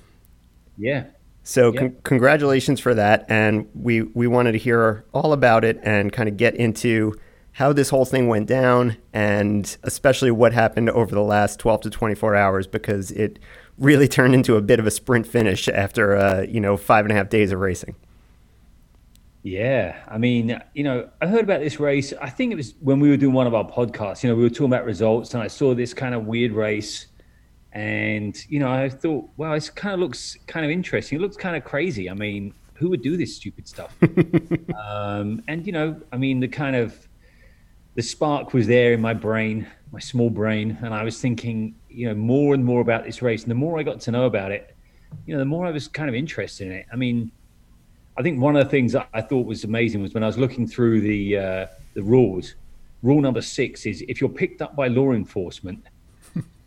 Yeah. 0.79 1.07
So 1.43 1.73
con- 1.73 1.97
congratulations 2.05 2.81
for 2.81 2.95
that, 2.95 3.27
and 3.29 3.69
we 3.75 4.03
we 4.03 4.27
wanted 4.27 4.53
to 4.53 4.59
hear 4.59 5.05
all 5.13 5.33
about 5.33 5.65
it 5.65 5.81
and 5.83 6.13
kind 6.13 6.29
of 6.29 6.37
get 6.37 6.55
into 6.55 7.15
how 7.53 7.73
this 7.73 7.91
whole 7.91 8.05
thing 8.05 8.29
went 8.29 8.47
down, 8.47 8.97
and 9.13 9.77
especially 9.83 10.31
what 10.31 10.53
happened 10.53 10.91
over 10.91 11.15
the 11.15 11.23
last 11.23 11.59
12 11.59 11.83
to 11.83 11.91
24 11.91 12.37
hours, 12.37 12.67
because 12.67 13.11
it 13.11 13.39
really 13.79 14.07
turned 14.07 14.35
into 14.35 14.57
a 14.57 14.61
bit 14.63 14.79
of 14.79 14.87
a 14.87 14.91
sprint 14.91 15.27
finish 15.27 15.69
after 15.69 16.17
uh, 16.17 16.43
you 16.43 16.61
know 16.61 16.77
five 16.77 17.05
and 17.05 17.13
a 17.13 17.15
half 17.15 17.29
days 17.29 17.53
of 17.53 17.59
racing. 17.59 17.97
Yeah, 19.43 19.97
I 20.07 20.19
mean, 20.19 20.61
you 20.75 20.85
know, 20.85 21.09
I 21.23 21.27
heard 21.27 21.45
about 21.45 21.61
this 21.61 21.81
race. 21.81 22.13
I 22.21 22.29
think 22.29 22.53
it 22.53 22.57
was 22.57 22.75
when 22.81 23.01
we 23.01 23.09
were 23.09 23.17
doing 23.17 23.33
one 23.33 23.47
of 23.47 23.55
our 23.55 23.65
podcasts. 23.65 24.23
You 24.23 24.29
know, 24.29 24.37
we 24.37 24.43
were 24.43 24.51
talking 24.51 24.67
about 24.67 24.85
results, 24.85 25.33
and 25.33 25.43
I 25.43 25.47
saw 25.47 25.75
this 25.75 25.95
kind 25.95 26.15
of 26.15 26.27
weird 26.27 26.53
race 26.53 27.07
and, 27.73 28.37
you 28.49 28.59
know, 28.59 28.71
I 28.71 28.89
thought, 28.89 29.29
well, 29.37 29.53
it 29.53 29.71
kind 29.77 29.95
of 29.95 30.01
looks 30.01 30.37
kind 30.47 30.65
of 30.65 30.73
interesting. 30.73 31.19
It 31.19 31.23
looks 31.23 31.37
kind 31.37 31.57
of 31.57 31.65
crazy. 31.65 32.11
I 32.11 32.15
mean, 32.15 32.53
who 32.75 32.91
would 32.91 33.03
do 33.03 33.17
this 33.17 33.37
stupid 33.37 33.69
stuff? 33.69 33.97
um, 34.77 35.43
and, 35.47 35.65
you 35.65 35.73
know, 35.73 36.01
I 36.13 36.17
mean, 36.17 36.41
the 36.41 36.49
kind 36.49 36.75
of, 36.75 37.09
the 37.95 38.03
spark 38.03 38.53
was 38.53 38.67
there 38.67 38.93
in 38.93 39.01
my 39.01 39.15
brain, 39.15 39.67
my 39.93 40.01
small 40.01 40.31
brain. 40.31 40.79
And 40.83 40.93
I 40.93 41.05
was 41.05 41.21
thinking, 41.21 41.77
you 41.89 42.09
know, 42.09 42.15
more 42.15 42.55
and 42.55 42.65
more 42.65 42.81
about 42.81 43.05
this 43.05 43.23
race. 43.23 43.43
And 43.43 43.51
the 43.51 43.57
more 43.57 43.79
I 43.79 43.83
got 43.85 44.01
to 44.01 44.11
know 44.11 44.25
about 44.25 44.51
it, 44.51 44.75
you 45.27 45.35
know, 45.35 45.39
the 45.39 45.45
more 45.45 45.67
I 45.67 45.71
was 45.71 45.87
kind 45.87 46.09
of 46.09 46.15
interested 46.15 46.67
in 46.69 46.73
it. 46.73 46.87
I 46.93 46.97
mean, 46.97 47.31
I 48.21 48.23
think 48.23 48.39
one 48.39 48.55
of 48.55 48.63
the 48.63 48.71
things 48.71 48.95
I 48.95 49.23
thought 49.23 49.47
was 49.47 49.65
amazing 49.65 50.03
was 50.03 50.13
when 50.13 50.23
I 50.23 50.27
was 50.27 50.37
looking 50.37 50.67
through 50.67 51.01
the 51.01 51.39
uh, 51.39 51.67
the 51.95 52.03
rules. 52.03 52.55
Rule 53.03 53.23
number 53.23 53.41
six 53.41 53.87
is 53.87 54.05
if 54.09 54.21
you're 54.21 54.29
picked 54.29 54.61
up 54.61 54.77
by 54.77 54.89
law 54.89 55.13
enforcement, 55.13 55.83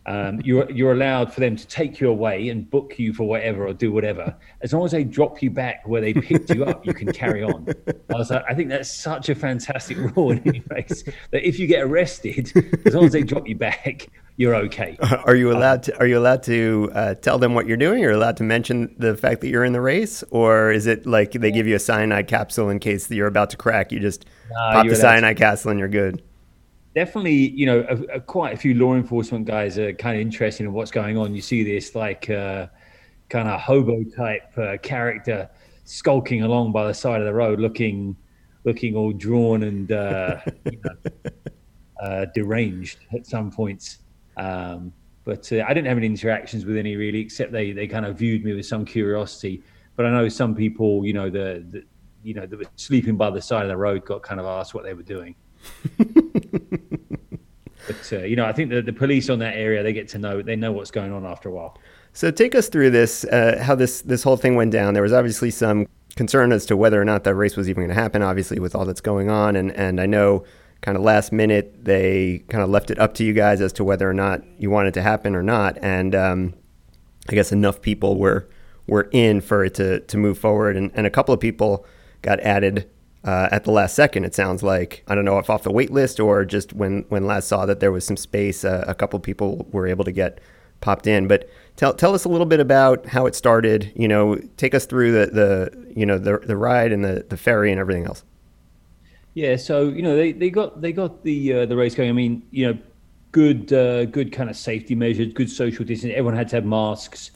um, 0.06 0.40
you're 0.44 0.70
you're 0.70 0.92
allowed 0.92 1.32
for 1.32 1.40
them 1.40 1.56
to 1.56 1.66
take 1.66 1.98
you 2.00 2.10
away 2.10 2.48
and 2.50 2.68
book 2.68 2.98
you 2.98 3.14
for 3.14 3.24
whatever 3.24 3.66
or 3.66 3.72
do 3.72 3.90
whatever. 3.90 4.36
As 4.60 4.72
long 4.72 4.84
as 4.84 4.90
they 4.90 5.02
drop 5.02 5.42
you 5.42 5.50
back 5.50 5.86
where 5.86 6.00
they 6.00 6.12
picked 6.12 6.50
you 6.50 6.64
up, 6.64 6.84
you 6.84 6.92
can 6.92 7.10
carry 7.12 7.42
on. 7.42 7.66
I 8.10 8.18
was 8.18 8.30
like, 8.30 8.44
I 8.48 8.54
think 8.54 8.68
that's 8.68 8.94
such 8.94 9.30
a 9.30 9.34
fantastic 9.34 9.96
rule 9.96 10.32
in 10.32 10.42
any 10.46 10.60
case 10.60 11.04
that 11.30 11.46
if 11.46 11.58
you 11.58 11.66
get 11.66 11.82
arrested, 11.82 12.52
as 12.84 12.94
long 12.94 13.06
as 13.06 13.12
they 13.12 13.22
drop 13.22 13.48
you 13.48 13.56
back, 13.56 14.08
you're 14.36 14.54
okay. 14.54 14.98
Are 15.24 15.36
you 15.36 15.50
allowed 15.50 15.84
to? 15.84 15.98
Are 15.98 16.06
you 16.06 16.18
allowed 16.18 16.42
to 16.44 16.90
uh, 16.94 17.14
tell 17.14 17.38
them 17.38 17.54
what 17.54 17.66
you're 17.66 17.78
doing? 17.78 18.00
You're 18.02 18.12
allowed 18.12 18.36
to 18.38 18.44
mention 18.44 18.94
the 18.98 19.16
fact 19.16 19.40
that 19.40 19.48
you're 19.48 19.64
in 19.64 19.72
the 19.72 19.80
race, 19.80 20.22
or 20.30 20.70
is 20.70 20.86
it 20.86 21.06
like 21.06 21.32
they 21.32 21.50
give 21.50 21.66
you 21.66 21.76
a 21.76 21.80
cyanide 21.80 22.28
capsule 22.28 22.68
in 22.68 22.78
case 22.78 23.10
you're 23.10 23.26
about 23.26 23.50
to 23.50 23.56
crack? 23.56 23.90
You 23.90 24.00
just 24.00 24.26
pop 24.52 24.86
the 24.86 24.96
cyanide 24.96 25.38
to- 25.38 25.42
capsule 25.42 25.70
and 25.70 25.80
you're 25.80 25.88
good 25.88 26.22
definitely, 26.94 27.50
you 27.50 27.66
know, 27.66 27.86
a, 27.88 28.16
a, 28.16 28.20
quite 28.20 28.54
a 28.54 28.56
few 28.56 28.74
law 28.74 28.94
enforcement 28.94 29.46
guys 29.46 29.78
are 29.78 29.92
kind 29.92 30.16
of 30.16 30.20
interested 30.20 30.64
in 30.64 30.72
what's 30.72 30.90
going 30.90 31.18
on. 31.18 31.34
You 31.34 31.42
see 31.42 31.62
this 31.64 31.94
like 31.94 32.30
uh, 32.30 32.68
kind 33.28 33.48
of 33.48 33.60
hobo 33.60 34.04
type 34.04 34.56
uh, 34.56 34.76
character 34.82 35.48
skulking 35.84 36.42
along 36.42 36.72
by 36.72 36.86
the 36.86 36.94
side 36.94 37.20
of 37.20 37.26
the 37.26 37.34
road, 37.34 37.60
looking 37.60 38.16
looking 38.64 38.96
all 38.96 39.12
drawn 39.12 39.64
and 39.64 39.92
uh, 39.92 40.40
you 40.64 40.80
know, 40.84 41.30
uh, 42.02 42.26
deranged 42.34 42.98
at 43.12 43.26
some 43.26 43.50
points. 43.50 43.98
Um, 44.36 44.92
but 45.24 45.50
uh, 45.52 45.64
I 45.66 45.74
didn't 45.74 45.86
have 45.86 45.98
any 45.98 46.06
interactions 46.06 46.64
with 46.64 46.76
any 46.76 46.96
really, 46.96 47.20
except 47.20 47.52
they 47.52 47.72
they 47.72 47.86
kind 47.86 48.06
of 48.06 48.16
viewed 48.16 48.44
me 48.44 48.54
with 48.54 48.66
some 48.66 48.84
curiosity. 48.84 49.62
But 49.96 50.06
I 50.06 50.10
know 50.10 50.28
some 50.28 50.56
people, 50.56 51.06
you 51.06 51.12
know, 51.12 51.30
the, 51.30 51.64
the 51.70 51.84
you 52.22 52.34
know, 52.34 52.46
that 52.46 52.58
were 52.58 52.64
sleeping 52.76 53.16
by 53.16 53.30
the 53.30 53.40
side 53.40 53.62
of 53.62 53.68
the 53.68 53.76
road 53.76 54.04
got 54.04 54.22
kind 54.22 54.40
of 54.40 54.46
asked 54.46 54.74
what 54.74 54.82
they 54.82 54.94
were 54.94 55.02
doing. 55.02 55.36
but 57.86 58.12
uh, 58.12 58.18
you 58.18 58.36
know, 58.36 58.46
I 58.46 58.52
think 58.52 58.70
the, 58.70 58.82
the 58.82 58.92
police 58.92 59.30
on 59.30 59.38
that 59.40 59.56
area 59.56 59.82
they 59.82 59.92
get 59.92 60.08
to 60.08 60.18
know 60.18 60.42
they 60.42 60.56
know 60.56 60.72
what's 60.72 60.90
going 60.90 61.12
on 61.12 61.24
after 61.24 61.48
a 61.48 61.52
while. 61.52 61.78
So 62.12 62.30
take 62.30 62.54
us 62.54 62.68
through 62.68 62.90
this, 62.90 63.24
uh, 63.24 63.60
how 63.60 63.74
this 63.74 64.02
this 64.02 64.22
whole 64.22 64.36
thing 64.36 64.54
went 64.54 64.70
down. 64.70 64.94
There 64.94 65.02
was 65.02 65.12
obviously 65.12 65.50
some 65.50 65.88
concern 66.16 66.52
as 66.52 66.64
to 66.66 66.76
whether 66.76 67.00
or 67.00 67.04
not 67.04 67.24
that 67.24 67.34
race 67.34 67.56
was 67.56 67.68
even 67.68 67.82
going 67.82 67.94
to 67.94 68.00
happen. 68.00 68.22
Obviously, 68.22 68.60
with 68.60 68.74
all 68.74 68.84
that's 68.84 69.00
going 69.00 69.28
on, 69.28 69.56
and 69.56 69.72
and 69.72 70.00
I 70.00 70.06
know 70.06 70.44
kind 70.80 70.96
of 70.96 71.02
last 71.02 71.32
minute 71.32 71.84
they 71.84 72.44
kind 72.48 72.62
of 72.62 72.68
left 72.70 72.90
it 72.90 72.98
up 72.98 73.14
to 73.14 73.24
you 73.24 73.32
guys 73.32 73.60
as 73.60 73.72
to 73.72 73.82
whether 73.82 74.08
or 74.08 74.14
not 74.14 74.42
you 74.58 74.70
want 74.70 74.86
it 74.86 74.94
to 74.94 75.02
happen 75.02 75.34
or 75.34 75.42
not. 75.42 75.78
And 75.80 76.14
um, 76.14 76.54
I 77.28 77.34
guess 77.34 77.52
enough 77.52 77.80
people 77.80 78.16
were 78.16 78.48
were 78.86 79.08
in 79.12 79.40
for 79.40 79.64
it 79.64 79.74
to 79.74 80.00
to 80.00 80.16
move 80.16 80.38
forward, 80.38 80.76
and, 80.76 80.92
and 80.94 81.06
a 81.06 81.10
couple 81.10 81.34
of 81.34 81.40
people 81.40 81.84
got 82.22 82.38
added 82.40 82.88
uh, 83.24 83.48
at 83.50 83.64
the 83.64 83.70
Laz 83.70 83.92
second. 83.92 84.24
It 84.24 84.34
sounds 84.34 84.62
like 84.62 85.02
I 85.08 85.14
don't 85.14 85.24
know 85.24 85.38
if 85.38 85.48
off 85.48 85.62
the 85.62 85.72
wait 85.72 85.90
list 85.90 86.20
or 86.20 86.44
just 86.44 86.72
when 86.72 87.04
when 87.08 87.26
last 87.26 87.48
saw 87.48 87.66
that 87.66 87.80
there 87.80 87.92
was 87.92 88.04
some 88.04 88.16
space, 88.16 88.64
uh, 88.64 88.84
a 88.86 88.94
couple 88.94 89.18
people 89.20 89.66
were 89.72 89.86
able 89.86 90.04
to 90.04 90.12
get 90.12 90.40
popped 90.80 91.06
in. 91.06 91.26
But 91.26 91.48
tell 91.76 91.94
tell 91.94 92.14
us 92.14 92.24
a 92.24 92.28
little 92.28 92.46
bit 92.46 92.60
about 92.60 93.06
how 93.06 93.26
it 93.26 93.34
started. 93.34 93.92
You 93.96 94.08
know, 94.08 94.36
take 94.56 94.74
us 94.74 94.86
through 94.86 95.12
the 95.12 95.26
the 95.26 95.92
you 95.96 96.06
know 96.06 96.18
the 96.18 96.38
the 96.38 96.56
ride 96.56 96.92
and 96.92 97.04
the 97.04 97.24
the 97.28 97.36
ferry 97.36 97.70
and 97.70 97.80
everything 97.80 98.04
else. 98.04 98.24
Yeah, 99.32 99.56
so 99.56 99.88
you 99.88 100.02
know 100.02 100.16
they, 100.16 100.32
they 100.32 100.50
got 100.50 100.80
they 100.80 100.92
got 100.92 101.24
the 101.24 101.52
uh, 101.52 101.66
the 101.66 101.76
race 101.76 101.94
going. 101.94 102.10
I 102.10 102.12
mean, 102.12 102.46
you 102.50 102.72
know, 102.72 102.78
good 103.32 103.72
uh, 103.72 104.04
good 104.04 104.32
kind 104.32 104.50
of 104.50 104.56
safety 104.56 104.94
measures, 104.94 105.32
good 105.32 105.50
social 105.50 105.84
distancing. 105.84 106.12
Everyone 106.12 106.36
had 106.36 106.48
to 106.50 106.56
have 106.56 106.64
masks 106.64 107.32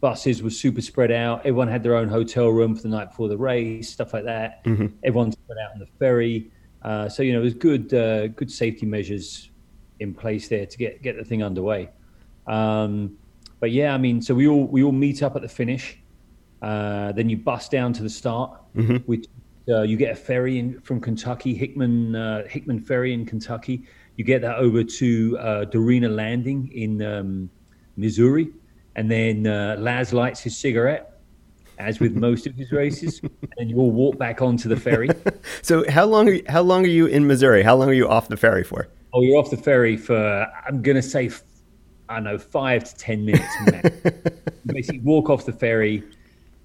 buses 0.00 0.42
were 0.42 0.50
super 0.50 0.80
spread 0.80 1.10
out. 1.10 1.40
Everyone 1.40 1.68
had 1.68 1.82
their 1.82 1.96
own 1.96 2.08
hotel 2.08 2.48
room 2.48 2.74
for 2.74 2.82
the 2.82 2.88
night 2.88 3.10
before 3.10 3.28
the 3.28 3.36
race, 3.36 3.90
stuff 3.90 4.12
like 4.12 4.24
that. 4.24 4.64
Mm-hmm. 4.64 4.86
Everyone 5.02 5.32
spread 5.32 5.58
out 5.58 5.72
on 5.72 5.78
the 5.80 5.88
ferry. 5.98 6.50
Uh, 6.82 7.08
so 7.08 7.22
you 7.22 7.32
know, 7.32 7.40
there's 7.40 7.54
good 7.54 7.92
uh, 7.92 8.28
good 8.28 8.50
safety 8.50 8.86
measures 8.86 9.50
in 10.00 10.14
place 10.14 10.48
there 10.48 10.66
to 10.66 10.78
get 10.78 11.02
get 11.02 11.16
the 11.16 11.24
thing 11.24 11.42
underway. 11.42 11.88
Um, 12.46 13.16
but 13.60 13.72
yeah, 13.72 13.92
I 13.92 13.98
mean, 13.98 14.22
so 14.22 14.34
we 14.34 14.46
all 14.46 14.66
we 14.66 14.82
all 14.82 14.92
meet 14.92 15.22
up 15.22 15.34
at 15.36 15.42
the 15.42 15.48
finish. 15.48 15.98
Uh, 16.62 17.12
then 17.12 17.28
you 17.28 17.36
bus 17.36 17.68
down 17.68 17.92
to 17.94 18.02
the 18.02 18.10
start. 18.10 18.60
Mm-hmm. 18.76 18.96
Which 19.06 19.26
uh, 19.68 19.82
you 19.82 19.96
get 19.96 20.12
a 20.12 20.16
ferry 20.16 20.58
in 20.58 20.80
from 20.80 21.00
Kentucky, 21.00 21.54
Hickman 21.54 22.14
uh, 22.14 22.46
Hickman 22.46 22.80
Ferry 22.80 23.12
in 23.12 23.26
Kentucky. 23.26 23.84
You 24.16 24.24
get 24.24 24.42
that 24.42 24.56
over 24.58 24.82
to 24.82 25.38
uh, 25.38 25.64
Dorena 25.66 26.08
Landing 26.08 26.70
in 26.72 27.02
um, 27.02 27.50
Missouri 27.96 28.50
and 28.98 29.08
then 29.08 29.46
uh, 29.46 29.76
Laz 29.78 30.12
lights 30.12 30.40
his 30.40 30.56
cigarette, 30.56 31.20
as 31.78 32.00
with 32.00 32.16
most 32.26 32.48
of 32.48 32.56
his 32.56 32.72
races, 32.72 33.20
and 33.56 33.70
you 33.70 33.78
all 33.78 33.92
walk 33.92 34.18
back 34.18 34.42
onto 34.42 34.68
the 34.68 34.76
ferry. 34.76 35.08
so 35.62 35.88
how 35.88 36.04
long? 36.04 36.28
Are 36.28 36.32
you, 36.32 36.42
how 36.48 36.62
long 36.62 36.84
are 36.84 36.88
you 36.88 37.06
in 37.06 37.24
Missouri? 37.24 37.62
How 37.62 37.76
long 37.76 37.88
are 37.88 37.94
you 37.94 38.08
off 38.08 38.26
the 38.26 38.36
ferry 38.36 38.64
for? 38.64 38.88
Oh, 39.12 39.22
you're 39.22 39.38
off 39.38 39.50
the 39.50 39.56
ferry 39.56 39.96
for 39.96 40.46
I'm 40.66 40.82
gonna 40.82 41.00
say 41.00 41.30
I 42.08 42.16
don't 42.16 42.24
know 42.24 42.38
five 42.38 42.82
to 42.90 42.96
ten 42.96 43.24
minutes. 43.24 43.54
basically, 44.66 44.98
walk 44.98 45.30
off 45.30 45.46
the 45.46 45.52
ferry, 45.52 46.02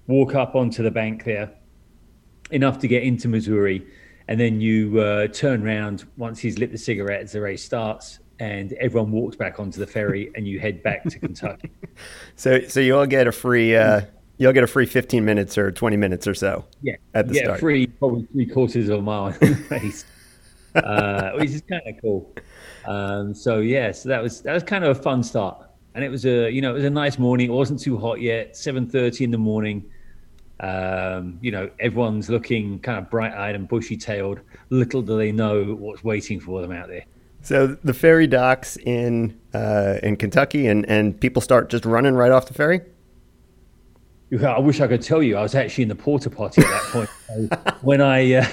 walk 0.08 0.34
up 0.34 0.56
onto 0.56 0.82
the 0.82 0.90
bank 0.90 1.22
there, 1.22 1.52
enough 2.50 2.80
to 2.80 2.88
get 2.88 3.04
into 3.04 3.28
Missouri, 3.28 3.86
and 4.26 4.40
then 4.40 4.60
you 4.60 4.98
uh, 4.98 5.28
turn 5.28 5.64
around 5.64 6.04
once 6.16 6.40
he's 6.40 6.58
lit 6.58 6.72
the 6.72 6.78
cigarette 6.78 7.20
as 7.20 7.30
the 7.30 7.40
race 7.40 7.64
starts, 7.64 8.18
and 8.40 8.72
everyone 8.74 9.12
walks 9.12 9.36
back 9.36 9.60
onto 9.60 9.78
the 9.78 9.86
ferry 9.86 10.30
and 10.34 10.46
you 10.46 10.58
head 10.58 10.82
back 10.82 11.04
to 11.04 11.18
Kentucky. 11.18 11.70
so 12.36 12.60
so 12.68 12.80
you 12.80 12.96
all 12.96 13.06
get 13.06 13.26
a 13.26 13.32
free 13.32 13.76
uh, 13.76 14.02
you'll 14.38 14.52
get 14.52 14.64
a 14.64 14.66
free 14.66 14.86
15 14.86 15.24
minutes 15.24 15.56
or 15.56 15.70
20 15.70 15.96
minutes 15.96 16.26
or 16.26 16.34
so. 16.34 16.64
Yeah. 16.82 16.96
At 17.14 17.28
the 17.28 17.34
yeah, 17.34 17.42
start. 17.44 17.60
free 17.60 17.86
probably 17.86 18.26
three 18.32 18.46
quarters 18.46 18.88
of 18.88 18.98
a 18.98 19.02
mile 19.02 19.32
face. 19.68 20.04
uh, 20.74 21.32
which 21.38 21.50
is 21.50 21.62
kind 21.68 21.82
of 21.86 21.94
cool. 22.00 22.34
Um, 22.86 23.34
so 23.34 23.58
yeah, 23.58 23.92
so 23.92 24.08
that 24.08 24.22
was 24.22 24.40
that 24.42 24.52
was 24.52 24.62
kind 24.62 24.84
of 24.84 24.98
a 24.98 25.00
fun 25.00 25.22
start. 25.22 25.64
and 25.94 26.04
it 26.04 26.08
was 26.10 26.26
a 26.26 26.50
you 26.50 26.60
know 26.60 26.70
it 26.70 26.74
was 26.74 26.84
a 26.84 26.90
nice 26.90 27.18
morning. 27.18 27.48
It 27.48 27.52
wasn't 27.52 27.80
too 27.80 27.96
hot 27.96 28.20
yet. 28.20 28.56
Seven 28.56 28.88
thirty 28.88 29.24
in 29.24 29.30
the 29.30 29.38
morning. 29.38 29.84
Um, 30.60 31.38
you 31.40 31.50
know, 31.50 31.68
everyone's 31.80 32.30
looking 32.30 32.78
kind 32.78 32.98
of 32.98 33.10
bright 33.10 33.32
eyed 33.32 33.54
and 33.54 33.68
bushy 33.68 33.96
tailed. 33.96 34.40
Little 34.70 35.02
do 35.02 35.16
they 35.16 35.32
know 35.32 35.74
what's 35.74 36.04
waiting 36.04 36.40
for 36.40 36.60
them 36.60 36.72
out 36.72 36.88
there. 36.88 37.04
So 37.44 37.76
the 37.84 37.92
ferry 37.92 38.26
docks 38.26 38.78
in 38.78 39.38
uh, 39.52 39.98
in 40.02 40.16
Kentucky, 40.16 40.66
and, 40.66 40.88
and 40.88 41.20
people 41.20 41.42
start 41.42 41.68
just 41.68 41.84
running 41.84 42.14
right 42.14 42.32
off 42.32 42.46
the 42.46 42.54
ferry. 42.54 42.80
I 44.42 44.58
wish 44.58 44.80
I 44.80 44.88
could 44.88 45.02
tell 45.02 45.22
you. 45.22 45.36
I 45.36 45.42
was 45.42 45.54
actually 45.54 45.82
in 45.82 45.88
the 45.88 45.94
porta 45.94 46.30
potty 46.30 46.62
at 46.62 46.68
that 46.68 46.82
point. 46.90 47.10
So 47.26 47.76
when 47.82 48.00
I 48.00 48.32
uh, 48.32 48.46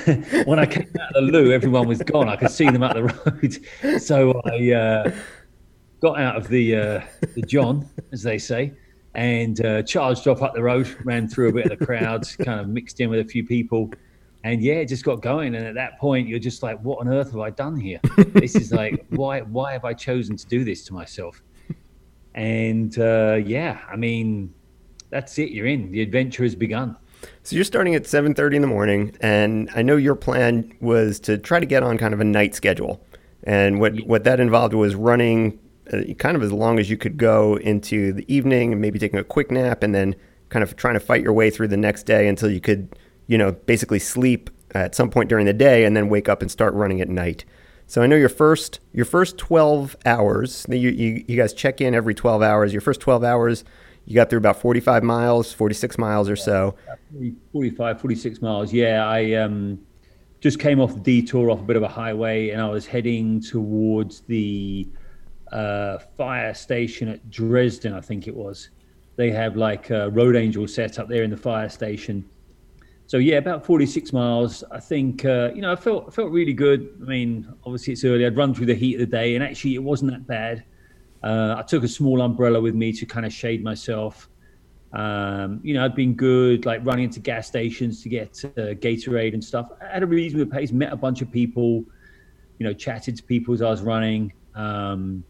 when 0.43 0.59
I 0.59 0.65
came 0.65 0.89
out 1.01 1.15
of 1.15 1.25
the 1.25 1.31
loo, 1.31 1.53
everyone 1.53 1.87
was 1.87 1.99
gone. 1.99 2.27
I 2.27 2.35
could 2.35 2.51
see 2.51 2.65
them 2.65 2.83
up 2.83 2.93
the 2.93 3.03
road. 3.03 4.01
So 4.01 4.41
I 4.45 4.73
uh, 4.73 5.11
got 6.01 6.19
out 6.19 6.35
of 6.35 6.49
the 6.49 6.75
uh, 6.75 7.01
the 7.33 7.43
John, 7.43 7.87
as 8.11 8.21
they 8.23 8.37
say, 8.37 8.73
and 9.15 9.65
uh, 9.65 9.83
charged 9.83 10.27
off 10.27 10.41
up 10.41 10.53
the 10.53 10.63
road. 10.63 10.93
Ran 11.05 11.29
through 11.29 11.49
a 11.49 11.53
bit 11.53 11.71
of 11.71 11.79
the 11.79 11.85
crowds, 11.85 12.35
kind 12.35 12.59
of 12.59 12.67
mixed 12.67 12.99
in 12.99 13.09
with 13.09 13.21
a 13.21 13.25
few 13.25 13.45
people, 13.45 13.89
and 14.43 14.61
yeah, 14.61 14.75
it 14.75 14.85
just 14.85 15.03
got 15.03 15.21
going. 15.21 15.55
And 15.55 15.65
at 15.65 15.75
that 15.75 15.99
point, 15.99 16.27
you're 16.27 16.39
just 16.39 16.63
like, 16.63 16.79
"What 16.81 16.99
on 16.99 17.07
earth 17.07 17.31
have 17.31 17.39
I 17.39 17.49
done 17.49 17.77
here? 17.77 17.99
This 18.33 18.55
is 18.55 18.71
like, 18.71 19.05
why 19.09 19.41
why 19.41 19.73
have 19.73 19.85
I 19.85 19.93
chosen 19.93 20.35
to 20.37 20.45
do 20.47 20.63
this 20.63 20.83
to 20.85 20.93
myself?" 20.93 21.41
And 22.33 22.97
uh, 22.97 23.39
yeah, 23.43 23.79
I 23.91 23.95
mean 23.95 24.53
that's 25.09 25.37
it. 25.37 25.51
You're 25.51 25.67
in. 25.67 25.91
The 25.91 26.01
adventure 26.01 26.43
has 26.43 26.55
begun. 26.55 26.95
So 27.43 27.55
you're 27.55 27.65
starting 27.65 27.95
at 27.95 28.03
7:30 28.03 28.55
in 28.55 28.61
the 28.61 28.67
morning, 28.67 29.15
and 29.21 29.69
I 29.75 29.81
know 29.81 29.95
your 29.95 30.15
plan 30.15 30.73
was 30.81 31.19
to 31.21 31.37
try 31.37 31.59
to 31.59 31.65
get 31.65 31.83
on 31.83 31.97
kind 31.97 32.13
of 32.13 32.19
a 32.19 32.23
night 32.23 32.55
schedule, 32.55 33.05
and 33.43 33.79
what 33.79 33.95
yeah. 33.95 34.05
what 34.05 34.23
that 34.23 34.39
involved 34.39 34.73
was 34.73 34.95
running 34.95 35.59
uh, 35.91 36.01
kind 36.17 36.35
of 36.35 36.43
as 36.43 36.51
long 36.51 36.79
as 36.79 36.89
you 36.89 36.97
could 36.97 37.17
go 37.17 37.57
into 37.57 38.13
the 38.13 38.33
evening, 38.33 38.71
and 38.71 38.81
maybe 38.81 38.97
taking 38.97 39.19
a 39.19 39.23
quick 39.23 39.51
nap, 39.51 39.83
and 39.83 39.93
then 39.93 40.15
kind 40.49 40.63
of 40.63 40.75
trying 40.75 40.93
to 40.93 40.99
fight 40.99 41.21
your 41.21 41.33
way 41.33 41.49
through 41.49 41.67
the 41.67 41.77
next 41.77 42.03
day 42.03 42.27
until 42.27 42.49
you 42.49 42.59
could, 42.61 42.95
you 43.27 43.37
know, 43.37 43.51
basically 43.51 43.99
sleep 43.99 44.49
at 44.73 44.95
some 44.95 45.09
point 45.09 45.29
during 45.29 45.45
the 45.45 45.53
day, 45.53 45.85
and 45.85 45.95
then 45.95 46.09
wake 46.09 46.29
up 46.29 46.41
and 46.41 46.49
start 46.49 46.73
running 46.73 47.01
at 47.01 47.09
night. 47.09 47.45
So 47.87 48.01
I 48.01 48.07
know 48.07 48.15
your 48.15 48.29
first 48.29 48.79
your 48.93 49.05
first 49.05 49.37
12 49.37 49.97
hours. 50.05 50.65
You, 50.69 50.89
you, 50.89 51.25
you 51.27 51.37
guys 51.37 51.53
check 51.53 51.81
in 51.81 51.93
every 51.93 52.15
12 52.15 52.41
hours. 52.41 52.71
Your 52.71 52.81
first 52.81 53.01
12 53.01 53.23
hours 53.23 53.65
you 54.05 54.15
got 54.15 54.29
through 54.29 54.39
about 54.39 54.59
45 54.59 55.03
miles, 55.03 55.53
46 55.53 55.97
miles 55.97 56.29
or 56.29 56.35
so. 56.35 56.75
45, 57.51 58.01
46 58.01 58.41
miles. 58.41 58.73
Yeah, 58.73 59.05
I 59.05 59.33
um, 59.33 59.79
just 60.39 60.59
came 60.59 60.79
off 60.79 60.93
the 60.93 60.99
detour 60.99 61.51
off 61.51 61.59
a 61.59 61.63
bit 61.63 61.75
of 61.75 61.83
a 61.83 61.87
highway 61.87 62.49
and 62.49 62.61
I 62.61 62.69
was 62.69 62.85
heading 62.85 63.39
towards 63.41 64.21
the 64.21 64.87
uh, 65.51 65.99
fire 66.17 66.53
station 66.53 67.07
at 67.07 67.29
Dresden, 67.29 67.93
I 67.93 68.01
think 68.01 68.27
it 68.27 68.35
was. 68.35 68.69
They 69.17 69.29
have 69.31 69.55
like 69.55 69.89
a 69.91 70.09
road 70.09 70.35
angel 70.35 70.67
set 70.67 70.97
up 70.97 71.07
there 71.07 71.23
in 71.23 71.29
the 71.29 71.37
fire 71.37 71.69
station. 71.69 72.27
So 73.11 73.17
yeah, 73.17 73.39
about 73.39 73.65
46 73.65 74.13
miles. 74.13 74.63
I 74.71 74.79
think 74.79 75.25
uh, 75.25 75.51
you 75.53 75.61
know 75.61 75.73
I 75.73 75.75
felt 75.75 76.05
I 76.07 76.11
felt 76.11 76.31
really 76.31 76.53
good. 76.53 76.97
I 77.01 77.09
mean, 77.09 77.45
obviously 77.65 77.91
it's 77.91 78.05
early. 78.05 78.25
I'd 78.25 78.37
run 78.37 78.53
through 78.53 78.67
the 78.67 78.73
heat 78.73 78.93
of 78.93 79.01
the 79.01 79.05
day, 79.05 79.35
and 79.35 79.43
actually 79.43 79.75
it 79.75 79.83
wasn't 79.83 80.11
that 80.11 80.25
bad. 80.27 80.63
Uh, 81.21 81.55
I 81.57 81.63
took 81.63 81.83
a 81.83 81.89
small 81.89 82.21
umbrella 82.21 82.61
with 82.61 82.73
me 82.73 82.93
to 82.93 83.05
kind 83.05 83.25
of 83.25 83.33
shade 83.33 83.65
myself. 83.65 84.29
Um, 84.93 85.59
you 85.61 85.73
know, 85.73 85.83
I'd 85.83 85.93
been 85.93 86.13
good, 86.13 86.65
like 86.65 86.85
running 86.85 87.03
into 87.03 87.19
gas 87.19 87.47
stations 87.47 88.01
to 88.03 88.07
get 88.07 88.29
uh, 88.45 88.79
Gatorade 88.79 89.33
and 89.33 89.43
stuff. 89.43 89.67
Had 89.81 90.03
a 90.03 90.07
reasonable 90.07 90.49
pace, 90.49 90.71
met 90.71 90.93
a 90.93 90.95
bunch 90.95 91.21
of 91.21 91.29
people, 91.29 91.83
you 92.59 92.65
know, 92.65 92.71
chatted 92.71 93.17
to 93.17 93.23
people 93.23 93.53
as 93.53 93.61
I 93.61 93.69
was 93.69 93.81
running. 93.81 94.31
Um, 94.55 95.25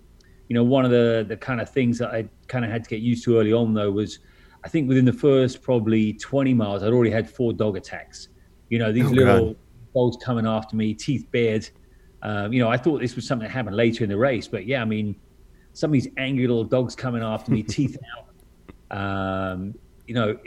you 0.50 0.54
know, 0.54 0.64
one 0.64 0.86
of 0.86 0.92
the 0.92 1.26
the 1.28 1.36
kind 1.36 1.60
of 1.60 1.68
things 1.68 1.98
that 1.98 2.12
I 2.12 2.30
kind 2.46 2.64
of 2.64 2.70
had 2.70 2.84
to 2.84 2.90
get 2.92 3.00
used 3.00 3.24
to 3.24 3.40
early 3.40 3.54
on 3.54 3.74
though 3.74 3.90
was, 3.90 4.20
I 4.64 4.70
think 4.70 4.88
within 4.88 5.06
the 5.06 5.14
first 5.14 5.62
probably 5.62 6.14
20 6.14 6.54
miles, 6.54 6.84
I'd 6.84 6.94
already 6.94 7.12
had 7.12 7.30
four 7.30 7.54
dog 7.54 7.78
attacks. 7.78 8.30
You 8.70 8.80
know, 8.80 8.92
these 8.92 9.08
oh, 9.08 9.10
little 9.10 9.56
dogs 9.94 10.18
coming 10.24 10.46
after 10.46 10.76
me, 10.76 10.94
teeth 10.94 11.28
bared. 11.32 11.70
Um, 12.22 12.54
you 12.54 12.60
know, 12.60 12.70
I 12.70 12.78
thought 12.78 13.02
this 13.02 13.16
was 13.16 13.26
something 13.28 13.48
that 13.48 13.52
happened 13.52 13.76
later 13.76 14.04
in 14.04 14.10
the 14.10 14.18
race, 14.18 14.48
but 14.48 14.66
yeah, 14.66 14.82
I 14.82 14.86
mean 14.86 15.16
some 15.74 15.90
of 15.90 15.94
these 15.94 16.08
angry 16.18 16.48
little 16.48 16.64
dogs 16.64 16.96
coming 16.96 17.24
after 17.24 17.52
me, 17.52 17.64
teeth 17.64 17.98
out. 18.92 18.98
Um, 18.98 19.74
you 20.06 20.14
know, 20.14 20.38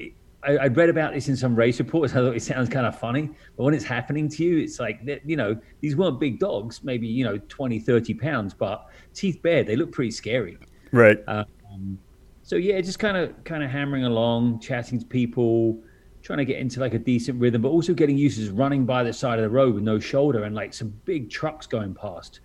I, 0.43 0.57
I, 0.59 0.67
read 0.67 0.91
about 0.91 1.15
this 1.15 1.29
in 1.29 1.37
some 1.37 1.57
race 1.57 1.79
reports. 1.79 2.13
I 2.13 2.17
thought 2.17 2.37
it 2.37 2.43
sounds 2.43 2.69
kind 2.69 2.87
of 2.87 2.99
funny, 2.99 3.31
but 3.57 3.65
when 3.65 3.73
it's 3.73 3.85
happening 3.85 4.29
to 4.29 4.45
you, 4.45 4.59
it's 4.59 4.79
like, 4.79 5.01
you 5.25 5.37
know, 5.37 5.59
these 5.81 5.97
weren't 5.97 6.21
big 6.21 6.39
dogs, 6.39 6.85
maybe, 6.85 7.07
you 7.07 7.25
know, 7.25 7.39
20, 7.49 7.79
30 7.81 8.15
pounds, 8.15 8.53
but 8.53 8.89
teeth 9.15 9.41
bared, 9.43 9.67
they 9.67 9.77
look 9.77 9.93
pretty 9.93 10.11
scary. 10.11 10.59
Right. 10.93 11.19
Um, 11.27 11.99
so 12.45 12.57
yeah, 12.57 12.79
just 12.83 12.99
kind 12.99 13.17
of, 13.17 13.43
kind 13.45 13.65
of 13.65 13.71
hammering 13.71 14.05
along, 14.05 14.61
chatting 14.61 14.99
to 15.01 15.07
people, 15.07 15.83
trying 16.23 16.39
to 16.39 16.45
get 16.45 16.59
into 16.59 16.79
like 16.79 16.93
a 16.93 16.99
decent 16.99 17.41
rhythm, 17.41 17.63
but 17.63 17.71
also 17.71 17.95
getting 17.95 18.19
used 18.19 18.39
to 18.39 18.53
running 18.53 18.85
by 18.85 19.03
the 19.03 19.15
side 19.15 19.39
of 19.39 19.45
the 19.45 19.49
road 19.49 19.75
with 19.75 19.83
no 19.83 19.99
shoulder 19.99 20.45
and 20.45 20.55
like 20.55 20.75
some 20.75 20.91
big 21.07 21.31
trucks 21.31 21.67
going 21.67 21.95
past. 21.95 22.41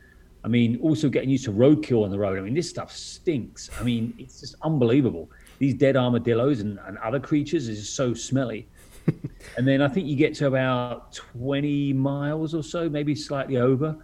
I 0.46 0.48
mean, 0.48 0.80
also 0.82 1.10
getting 1.10 1.30
used 1.30 1.44
to 1.46 1.52
roadkill 1.52 2.06
on 2.06 2.12
the 2.12 2.18
road. 2.18 2.40
I 2.40 2.42
mean, 2.42 2.54
this 2.54 2.70
stuff 2.70 2.94
stinks. 2.94 3.70
I 3.78 3.84
mean, 3.84 4.14
it's 4.18 4.40
just 4.40 4.56
unbelievable. 4.62 5.30
These 5.58 5.74
dead 5.74 5.98
armadillos 5.98 6.62
and, 6.62 6.80
and 6.88 6.98
other 7.00 7.20
creatures 7.20 7.68
is 7.68 7.80
just 7.80 7.96
so 7.96 8.14
smelly. 8.14 8.70
and 9.58 9.68
then 9.68 9.82
I 9.82 9.90
think 9.90 10.08
you 10.08 10.16
get 10.16 10.34
to 10.36 10.48
about 10.48 11.14
20 11.14 11.92
miles 11.92 12.56
or 12.56 12.64
so, 12.64 12.88
maybe 12.88 13.16
slightly 13.16 13.58
over, 13.58 13.98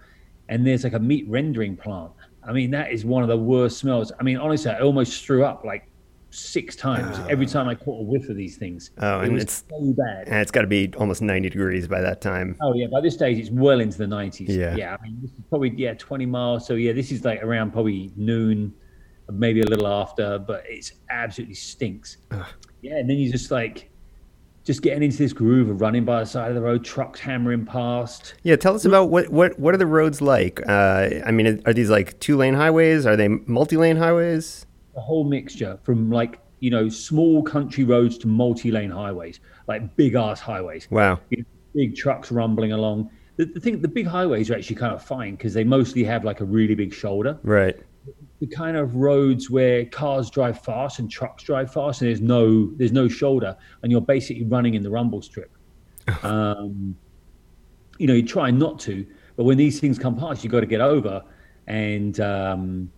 and 0.50 0.68
there's 0.68 0.84
like 0.84 0.94
a 0.94 1.00
meat 1.00 1.26
rendering 1.30 1.78
plant. 1.78 2.12
I 2.48 2.54
mean, 2.54 2.72
that 2.72 2.92
is 2.92 3.06
one 3.06 3.24
of 3.24 3.30
the 3.30 3.38
worst 3.38 3.78
smells. 3.78 4.12
I 4.20 4.24
mean, 4.24 4.38
honestly, 4.38 4.72
I 4.72 4.80
almost 4.80 5.26
threw 5.26 5.44
up 5.44 5.64
like 5.64 5.90
six 6.36 6.76
times 6.76 7.18
oh. 7.18 7.28
every 7.30 7.46
time 7.46 7.68
I 7.68 7.76
caught 7.76 8.02
a 8.02 8.04
whiff 8.04 8.30
of 8.30 8.36
these 8.36 8.58
things. 8.58 8.92
Oh, 9.00 9.22
it 9.22 9.30
and 9.30 9.42
it's 9.42 9.64
so 9.70 9.94
bad. 9.98 10.28
And 10.28 10.36
it's 10.36 10.52
got 10.52 10.62
to 10.62 10.68
be 10.68 10.92
almost 10.98 11.22
90 11.22 11.50
degrees 11.50 11.88
by 11.88 12.02
that 12.02 12.22
time. 12.22 12.56
Oh 12.62 12.74
yeah, 12.74 12.88
by 12.92 13.02
this 13.02 13.14
stage 13.14 13.38
it's 13.38 13.50
well 13.50 13.80
into 13.80 13.98
the 13.98 14.06
90s. 14.06 14.48
Yeah, 14.50 14.76
yeah. 14.76 14.98
I 15.00 15.04
mean, 15.04 15.18
this 15.22 15.32
is 15.32 15.38
probably 15.50 15.74
yeah 15.76 15.94
20 15.94 16.26
miles. 16.26 16.68
So 16.68 16.76
yeah, 16.76 16.94
this 16.94 17.12
is 17.12 17.24
like 17.24 17.42
around 17.42 17.72
probably 17.72 18.12
noon, 18.16 18.74
maybe 19.32 19.62
a 19.62 19.66
little 19.66 19.88
after, 19.88 20.38
but 20.38 20.64
it's 20.68 20.94
absolutely 21.10 21.56
stinks. 21.56 22.18
Ugh. 22.32 22.46
Yeah, 22.82 22.98
and 22.98 23.10
then 23.10 23.18
you 23.18 23.32
just 23.32 23.50
like 23.50 23.90
just 24.66 24.82
getting 24.82 25.04
into 25.04 25.18
this 25.18 25.32
groove 25.32 25.70
of 25.70 25.80
running 25.80 26.04
by 26.04 26.20
the 26.20 26.26
side 26.26 26.50
of 26.50 26.56
the 26.56 26.62
road, 26.62 26.84
trucks 26.84 27.22
hammering 27.22 27.66
past. 27.66 28.34
Yeah, 28.44 28.58
tell 28.58 28.76
us 28.76 28.84
about 28.84 29.10
what 29.10 29.30
what 29.30 29.58
what 29.58 29.74
are 29.74 29.78
the 29.78 29.86
roads 29.86 30.22
like? 30.22 30.62
Uh, 30.68 31.10
I 31.26 31.32
mean, 31.32 31.62
are 31.66 31.74
these 31.74 31.90
like 31.90 32.20
two 32.20 32.36
lane 32.36 32.56
highways? 32.56 33.06
Are 33.06 33.16
they 33.16 33.30
multi 33.30 33.78
lane 33.78 33.96
highways? 33.96 34.66
a 34.96 35.02
whole 35.02 35.24
mixture 35.24 35.78
from 35.84 36.10
like 36.10 36.40
you 36.60 36.70
know 36.70 36.90
small 36.90 37.44
country 37.44 37.84
roads 37.84 38.18
to 38.20 38.28
multi-lane 38.28 38.90
highways, 38.90 39.40
like 39.68 39.96
big 39.96 40.16
ass 40.16 40.40
highways. 40.40 40.88
Wow. 40.90 41.20
You 41.30 41.40
know, 41.40 41.46
big 41.76 41.96
trucks 41.96 42.32
rumbling 42.32 42.72
along. 42.72 43.10
The, 43.38 43.46
the 43.46 43.60
thing, 43.60 43.82
the 43.82 43.88
big 43.88 44.08
highways 44.08 44.50
are 44.50 44.56
actually 44.56 44.78
kind 44.78 44.94
of 44.94 45.04
fine 45.04 45.36
because 45.36 45.54
they 45.54 45.66
mostly 45.66 46.04
have 46.06 46.24
like 46.24 46.40
a 46.40 46.46
really 46.46 46.76
big 46.76 46.94
shoulder. 46.94 47.38
Right. 47.44 47.78
The 48.46 48.56
kind 48.56 48.78
of 48.78 48.96
roads 48.96 49.50
where 49.50 49.86
cars 49.86 50.30
drive 50.30 50.62
fast 50.62 51.00
and 51.00 51.10
trucks 51.10 51.44
drive 51.44 51.74
fast, 51.74 52.02
and 52.02 52.10
there's 52.10 52.22
no 52.22 52.72
there's 52.76 52.92
no 52.92 53.08
shoulder, 53.08 53.56
and 53.82 53.92
you're 53.92 54.02
basically 54.02 54.46
running 54.46 54.76
in 54.76 54.84
the 54.84 54.90
rumble 54.90 55.22
strip. 55.22 55.52
um, 56.24 56.96
you 57.98 58.08
know, 58.08 58.14
you 58.14 58.24
try 58.24 58.52
not 58.52 58.80
to, 58.82 59.06
but 59.36 59.46
when 59.46 59.58
these 59.58 59.80
things 59.80 59.98
come 59.98 60.16
past, 60.16 60.44
you've 60.44 60.52
got 60.52 60.60
to 60.60 60.66
get 60.66 60.82
over. 60.82 61.24
And 61.68 62.20
um, 62.20 62.92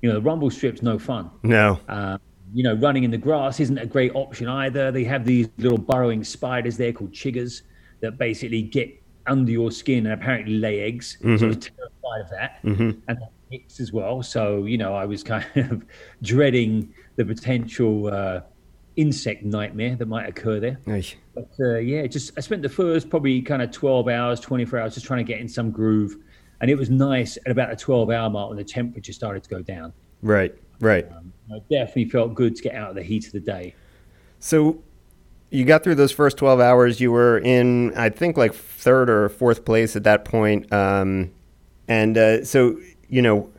you 0.00 0.08
know, 0.08 0.14
the 0.14 0.22
rumble 0.22 0.50
strip's 0.50 0.82
no 0.82 0.98
fun. 0.98 1.30
No. 1.42 1.78
Uh, 1.88 2.18
you 2.52 2.62
know, 2.62 2.74
running 2.74 3.04
in 3.04 3.10
the 3.10 3.18
grass 3.18 3.58
isn't 3.60 3.78
a 3.78 3.86
great 3.86 4.14
option 4.14 4.48
either. 4.48 4.92
They 4.92 5.04
have 5.04 5.24
these 5.24 5.48
little 5.58 5.78
burrowing 5.78 6.24
spiders 6.24 6.76
there 6.76 6.92
called 6.92 7.12
chiggers 7.12 7.62
that 8.00 8.16
basically 8.16 8.62
get 8.62 9.02
under 9.26 9.50
your 9.50 9.70
skin 9.70 10.06
and 10.06 10.14
apparently 10.14 10.54
lay 10.58 10.80
eggs. 10.80 11.18
Mm-hmm. 11.20 11.36
So 11.36 11.46
I 11.46 11.48
was 11.48 11.56
terrified 11.56 12.20
of 12.20 12.30
that. 12.30 12.62
Mm-hmm. 12.62 13.00
And 13.08 13.18
ticks 13.50 13.80
as 13.80 13.92
well. 13.92 14.22
So, 14.22 14.64
you 14.64 14.78
know, 14.78 14.94
I 14.94 15.04
was 15.04 15.22
kind 15.22 15.46
of 15.56 15.84
dreading 16.22 16.92
the 17.16 17.24
potential 17.24 18.08
uh, 18.08 18.40
insect 18.96 19.44
nightmare 19.44 19.96
that 19.96 20.06
might 20.06 20.28
occur 20.28 20.60
there. 20.60 20.78
Nice. 20.86 21.14
But 21.34 21.50
uh, 21.60 21.78
yeah, 21.78 22.06
just 22.06 22.32
I 22.36 22.40
spent 22.40 22.62
the 22.62 22.68
first 22.68 23.10
probably 23.10 23.42
kind 23.42 23.62
of 23.62 23.70
12 23.70 24.08
hours, 24.08 24.40
24 24.40 24.78
hours 24.78 24.94
just 24.94 25.06
trying 25.06 25.24
to 25.24 25.30
get 25.32 25.40
in 25.40 25.48
some 25.48 25.70
groove 25.70 26.16
and 26.60 26.70
it 26.70 26.76
was 26.76 26.90
nice 26.90 27.36
at 27.44 27.52
about 27.52 27.70
the 27.70 27.76
12 27.76 28.10
hour 28.10 28.30
mark 28.30 28.48
when 28.48 28.56
the 28.56 28.64
temperature 28.64 29.12
started 29.12 29.42
to 29.42 29.50
go 29.50 29.60
down. 29.60 29.92
Right, 30.22 30.54
right. 30.80 31.06
Um, 31.12 31.30
it 31.50 31.62
definitely 31.70 32.06
felt 32.06 32.34
good 32.34 32.56
to 32.56 32.62
get 32.62 32.74
out 32.74 32.88
of 32.88 32.96
the 32.96 33.02
heat 33.02 33.26
of 33.26 33.32
the 33.32 33.40
day. 33.40 33.74
So 34.38 34.82
you 35.50 35.66
got 35.66 35.84
through 35.84 35.96
those 35.96 36.12
first 36.12 36.38
12 36.38 36.60
hours. 36.60 37.00
You 37.00 37.12
were 37.12 37.38
in, 37.38 37.94
I 37.94 38.08
think, 38.08 38.38
like 38.38 38.54
third 38.54 39.10
or 39.10 39.28
fourth 39.28 39.66
place 39.66 39.94
at 39.94 40.04
that 40.04 40.24
point. 40.24 40.72
Um, 40.72 41.32
and 41.86 42.16
uh, 42.16 42.44
so, 42.44 42.78
you 43.08 43.22
know, 43.22 43.50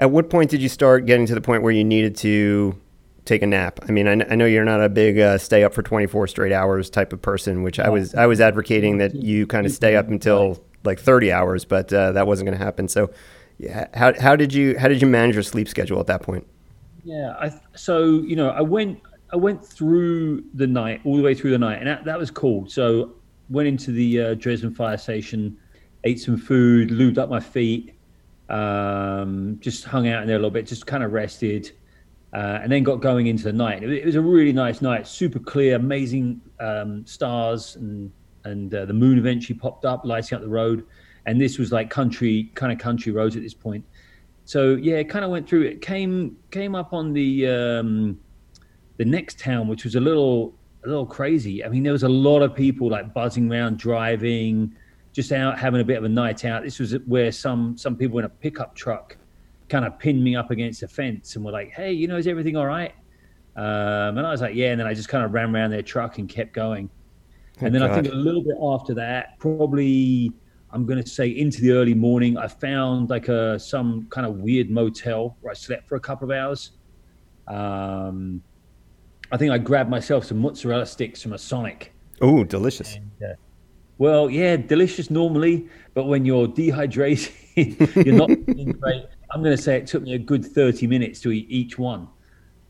at 0.00 0.10
what 0.10 0.30
point 0.30 0.50
did 0.50 0.60
you 0.60 0.68
start 0.68 1.06
getting 1.06 1.26
to 1.26 1.34
the 1.34 1.40
point 1.40 1.62
where 1.62 1.72
you 1.72 1.84
needed 1.84 2.16
to 2.18 2.76
take 3.24 3.42
a 3.42 3.46
nap? 3.46 3.80
I 3.88 3.92
mean, 3.92 4.08
I, 4.08 4.12
I 4.30 4.34
know 4.34 4.46
you're 4.46 4.64
not 4.64 4.82
a 4.82 4.88
big 4.88 5.18
uh, 5.18 5.38
stay 5.38 5.64
up 5.64 5.72
for 5.74 5.82
24 5.82 6.26
straight 6.26 6.52
hours 6.52 6.90
type 6.90 7.12
of 7.12 7.22
person, 7.22 7.62
which 7.62 7.78
I 7.78 7.88
was 7.88 8.14
I 8.14 8.26
was 8.26 8.40
advocating 8.40 8.98
that 8.98 9.14
you 9.14 9.46
kind 9.46 9.66
of 9.66 9.72
stay 9.72 9.96
up 9.96 10.08
until 10.08 10.62
like 10.84 10.98
30 10.98 11.30
hours, 11.30 11.64
but 11.64 11.92
uh, 11.92 12.12
that 12.12 12.26
wasn't 12.26 12.48
going 12.48 12.58
to 12.58 12.64
happen. 12.64 12.88
So, 12.88 13.10
yeah, 13.58 13.86
how, 13.94 14.12
how 14.20 14.34
did 14.34 14.52
you 14.52 14.78
how 14.78 14.88
did 14.88 15.00
you 15.00 15.06
manage 15.06 15.34
your 15.34 15.44
sleep 15.44 15.68
schedule 15.68 16.00
at 16.00 16.06
that 16.08 16.22
point? 16.22 16.46
Yeah, 17.04 17.34
I, 17.40 17.52
so 17.74 18.22
you 18.22 18.36
know, 18.36 18.50
I 18.50 18.62
went 18.62 19.00
I 19.32 19.36
went 19.36 19.64
through 19.64 20.44
the 20.54 20.66
night, 20.66 21.00
all 21.04 21.16
the 21.16 21.22
way 21.22 21.34
through 21.34 21.52
the 21.52 21.58
night, 21.58 21.78
and 21.78 21.86
that, 21.86 22.04
that 22.04 22.18
was 22.18 22.30
cool. 22.30 22.68
So 22.68 23.14
went 23.48 23.66
into 23.66 23.90
the 23.90 24.20
uh, 24.20 24.34
Dresden 24.34 24.74
fire 24.74 24.98
station, 24.98 25.56
ate 26.04 26.20
some 26.20 26.36
food, 26.36 26.90
lubed 26.90 27.18
up 27.18 27.30
my 27.30 27.40
feet, 27.40 27.94
um, 28.52 29.56
just 29.60 29.84
hung 29.84 30.06
out 30.08 30.22
in 30.22 30.28
there 30.28 30.36
a 30.36 30.38
little 30.38 30.50
bit, 30.50 30.66
just 30.66 30.86
kind 30.86 31.02
of 31.02 31.12
rested, 31.12 31.72
uh, 32.34 32.60
and 32.62 32.70
then 32.70 32.82
got 32.82 32.96
going 32.96 33.26
into 33.26 33.44
the 33.44 33.52
night. 33.52 33.82
It, 33.82 34.04
was 34.04 34.14
a 34.14 34.20
really 34.20 34.52
nice 34.52 34.82
night, 34.82 35.06
super 35.06 35.38
clear, 35.38 35.76
amazing 35.76 36.40
um, 36.60 37.04
stars, 37.06 37.76
and 37.76 38.12
and 38.44 38.74
uh, 38.74 38.84
the 38.84 38.92
moon 38.92 39.18
eventually 39.18 39.58
popped 39.58 39.84
up, 39.84 40.04
lighting 40.04 40.36
up 40.36 40.42
the 40.42 40.48
road. 40.48 40.84
And 41.26 41.40
this 41.40 41.58
was 41.58 41.70
like 41.70 41.88
country, 41.88 42.50
kind 42.54 42.72
of 42.72 42.78
country 42.78 43.12
roads 43.12 43.36
at 43.36 43.42
this 43.42 43.54
point. 43.54 43.84
So 44.44 44.74
yeah, 44.74 44.96
it 44.96 45.08
kind 45.08 45.24
of 45.24 45.30
went 45.30 45.48
through. 45.48 45.62
It 45.62 45.80
came 45.80 46.36
came 46.50 46.74
up 46.74 46.92
on 46.92 47.12
the 47.12 47.46
um, 47.48 48.20
the 48.98 49.04
next 49.04 49.38
town, 49.38 49.66
which 49.68 49.84
was 49.84 49.94
a 49.94 50.00
little 50.00 50.54
a 50.84 50.88
little 50.88 51.06
crazy. 51.06 51.64
I 51.64 51.68
mean, 51.68 51.84
there 51.84 51.92
was 51.92 52.02
a 52.02 52.08
lot 52.08 52.42
of 52.42 52.54
people 52.54 52.90
like 52.90 53.14
buzzing 53.14 53.50
around, 53.50 53.78
driving, 53.78 54.74
just 55.12 55.32
out 55.32 55.58
having 55.58 55.80
a 55.80 55.84
bit 55.84 55.98
of 55.98 56.04
a 56.04 56.08
night 56.08 56.44
out. 56.44 56.62
This 56.62 56.78
was 56.78 56.94
where 57.06 57.32
some 57.32 57.76
some 57.76 57.96
people 57.96 58.18
in 58.18 58.24
a 58.24 58.28
pickup 58.28 58.74
truck 58.74 59.16
kind 59.68 59.84
of 59.84 59.98
pinned 59.98 60.22
me 60.22 60.36
up 60.36 60.50
against 60.50 60.82
a 60.82 60.88
fence 60.88 61.36
and 61.36 61.44
were 61.44 61.52
like, 61.52 61.70
"Hey, 61.70 61.92
you 61.92 62.08
know, 62.08 62.16
is 62.16 62.26
everything 62.26 62.56
all 62.56 62.66
right?" 62.66 62.94
Um, 63.56 64.18
and 64.18 64.26
I 64.26 64.30
was 64.30 64.40
like, 64.40 64.54
"Yeah." 64.54 64.70
And 64.70 64.80
then 64.80 64.86
I 64.86 64.94
just 64.94 65.08
kind 65.08 65.24
of 65.24 65.32
ran 65.32 65.54
around 65.54 65.70
their 65.70 65.82
truck 65.82 66.18
and 66.18 66.28
kept 66.28 66.52
going. 66.52 66.88
Oh, 67.60 67.66
and 67.66 67.74
then 67.74 67.82
God. 67.82 67.90
I 67.90 67.94
think 67.94 68.12
a 68.12 68.16
little 68.16 68.42
bit 68.42 68.56
after 68.60 68.94
that, 68.94 69.38
probably 69.38 70.32
I'm 70.72 70.86
going 70.86 71.02
to 71.02 71.08
say 71.08 71.28
into 71.28 71.60
the 71.60 71.72
early 71.72 71.94
morning, 71.94 72.38
I 72.38 72.48
found 72.48 73.10
like 73.10 73.28
a 73.28 73.58
some 73.58 74.06
kind 74.08 74.26
of 74.26 74.36
weird 74.36 74.70
motel 74.70 75.36
where 75.42 75.50
I 75.50 75.54
slept 75.54 75.88
for 75.88 75.96
a 75.96 76.00
couple 76.00 76.30
of 76.30 76.36
hours. 76.36 76.72
Um, 77.46 78.42
I 79.30 79.36
think 79.36 79.52
I 79.52 79.58
grabbed 79.58 79.90
myself 79.90 80.24
some 80.24 80.38
mozzarella 80.38 80.86
sticks 80.86 81.22
from 81.22 81.34
a 81.34 81.38
Sonic. 81.38 81.92
Oh, 82.20 82.44
delicious. 82.44 82.96
And, 82.96 83.10
uh, 83.22 83.34
well, 84.02 84.28
yeah, 84.28 84.56
delicious 84.56 85.10
normally, 85.10 85.68
but 85.94 86.06
when 86.06 86.24
you're 86.24 86.48
dehydrated, 86.48 87.32
you're 88.04 88.16
not 88.16 88.30
great. 88.80 89.04
I'm 89.30 89.44
going 89.44 89.56
to 89.56 89.62
say 89.62 89.76
it 89.76 89.86
took 89.86 90.02
me 90.02 90.14
a 90.14 90.18
good 90.18 90.44
30 90.44 90.88
minutes 90.88 91.20
to 91.20 91.30
eat 91.30 91.46
each 91.48 91.78
one. 91.78 92.08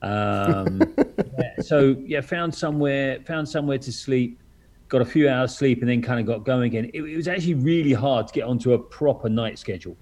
Um, 0.02 0.82
yeah, 1.38 1.62
so 1.62 1.96
yeah, 2.04 2.20
found 2.20 2.54
somewhere, 2.54 3.20
found 3.26 3.48
somewhere 3.48 3.78
to 3.78 3.90
sleep, 3.90 4.42
got 4.88 5.00
a 5.00 5.06
few 5.06 5.26
hours 5.26 5.56
sleep, 5.56 5.80
and 5.80 5.88
then 5.88 6.02
kind 6.02 6.20
of 6.20 6.26
got 6.26 6.44
going 6.44 6.64
again. 6.64 6.90
It, 6.92 7.02
it 7.02 7.16
was 7.16 7.28
actually 7.28 7.54
really 7.54 7.94
hard 7.94 8.28
to 8.28 8.34
get 8.34 8.42
onto 8.42 8.74
a 8.74 8.78
proper 8.78 9.30
night 9.30 9.58
schedule. 9.58 9.96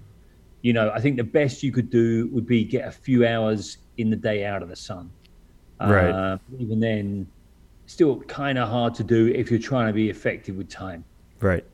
You 0.63 0.73
know, 0.73 0.91
I 0.93 0.99
think 0.99 1.15
the 1.15 1.23
best 1.23 1.63
you 1.63 1.71
could 1.71 1.89
do 1.89 2.27
would 2.33 2.45
be 2.45 2.65
get 2.65 2.85
a 2.85 2.91
few 2.91 3.25
hours 3.25 3.77
in 3.95 4.09
the 4.09 4.17
day 4.17 4.43
out 4.43 4.63
of 4.63 4.67
the 4.67 4.75
sun. 4.75 5.09
Right. 5.79 6.11
Uh, 6.11 6.39
even 6.59 6.81
then, 6.81 7.25
still 7.85 8.19
kind 8.23 8.57
of 8.57 8.67
hard 8.67 8.93
to 8.95 9.03
do 9.05 9.27
if 9.27 9.49
you're 9.49 9.61
trying 9.61 9.87
to 9.87 9.93
be 9.93 10.09
effective 10.09 10.57
with 10.57 10.67
time. 10.67 11.05
Right. 11.41 11.65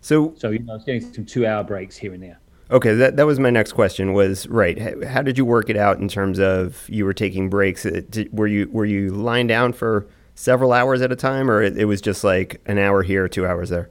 So, 0.00 0.34
so 0.36 0.50
you 0.50 0.60
know, 0.60 0.72
I 0.72 0.76
was 0.76 0.84
getting 0.84 1.12
some 1.12 1.24
two-hour 1.24 1.64
breaks 1.64 1.96
here 1.96 2.12
and 2.12 2.22
there. 2.22 2.38
Okay, 2.70 2.94
that 2.94 3.16
that 3.16 3.26
was 3.26 3.40
my 3.40 3.50
next 3.50 3.72
question. 3.72 4.12
Was 4.12 4.46
right. 4.46 5.04
How 5.04 5.22
did 5.22 5.36
you 5.36 5.44
work 5.44 5.68
it 5.68 5.76
out 5.76 5.98
in 5.98 6.08
terms 6.08 6.38
of 6.38 6.88
you 6.88 7.04
were 7.04 7.14
taking 7.14 7.50
breaks? 7.50 7.86
Were 8.32 8.46
you 8.46 8.68
were 8.70 8.84
you 8.84 9.10
lying 9.10 9.48
down 9.48 9.72
for 9.72 10.06
several 10.36 10.72
hours 10.72 11.02
at 11.02 11.10
a 11.10 11.16
time, 11.16 11.50
or 11.50 11.62
it 11.62 11.86
was 11.86 12.00
just 12.00 12.22
like 12.22 12.60
an 12.66 12.78
hour 12.78 13.02
here, 13.02 13.28
two 13.28 13.46
hours 13.46 13.70
there? 13.70 13.90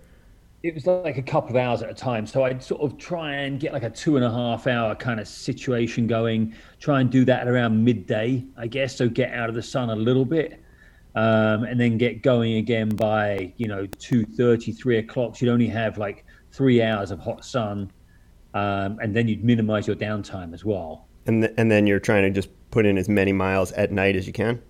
it 0.62 0.73
was 0.73 0.85
like 0.85 1.17
a 1.17 1.21
couple 1.21 1.51
of 1.51 1.55
hours 1.55 1.81
at 1.81 1.89
a 1.89 1.93
time. 1.93 2.27
So 2.27 2.43
I'd 2.43 2.62
sort 2.62 2.81
of 2.81 2.97
try 2.97 3.33
and 3.33 3.59
get 3.59 3.71
like 3.71 3.83
a 3.83 3.89
two 3.89 4.17
and 4.17 4.25
a 4.25 4.31
half 4.31 4.67
hour 4.67 4.93
kind 4.93 5.19
of 5.19 5.27
situation 5.27 6.05
going, 6.05 6.53
try 6.79 6.99
and 6.99 7.09
do 7.09 7.23
that 7.25 7.41
at 7.41 7.47
around 7.47 7.83
midday, 7.83 8.43
I 8.57 8.67
guess. 8.67 8.95
So 8.95 9.07
get 9.07 9.33
out 9.33 9.47
of 9.47 9.55
the 9.55 9.62
sun 9.62 9.89
a 9.89 9.95
little 9.95 10.25
bit. 10.25 10.62
Um, 11.15 11.63
and 11.63 11.80
then 11.80 11.98
get 11.98 12.22
going 12.22 12.56
again 12.56 12.89
by, 12.89 13.54
you 13.58 13.67
know, 13.67 13.86
2.30, 13.86 14.78
3 14.78 14.98
o'clock. 14.98 15.36
So 15.36 15.45
you'd 15.45 15.52
only 15.52 15.67
have 15.67 15.98
like 15.98 16.26
three 16.52 16.82
hours 16.82 17.12
of 17.12 17.19
hot 17.19 17.43
sun. 17.43 17.91
Um, 18.54 19.00
and 19.02 19.15
then 19.15 19.28
you'd 19.28 19.43
minimize 19.43 19.88
your 19.88 19.95
downtime 19.95 20.54
as 20.54 20.63
well. 20.63 21.08
And, 21.26 21.43
th- 21.43 21.54
and 21.58 21.72
then 21.72 21.88
you're 21.88 22.00
trying 22.00 22.24
to 22.24 22.30
just 22.30 22.50
put 22.72 22.86
in 22.86 22.98
as 22.98 23.10
many 23.10 23.34
miles 23.34 23.72
at 23.74 23.91
night 23.91 24.15
as 24.15 24.28
you 24.28 24.34
can? 24.34 24.62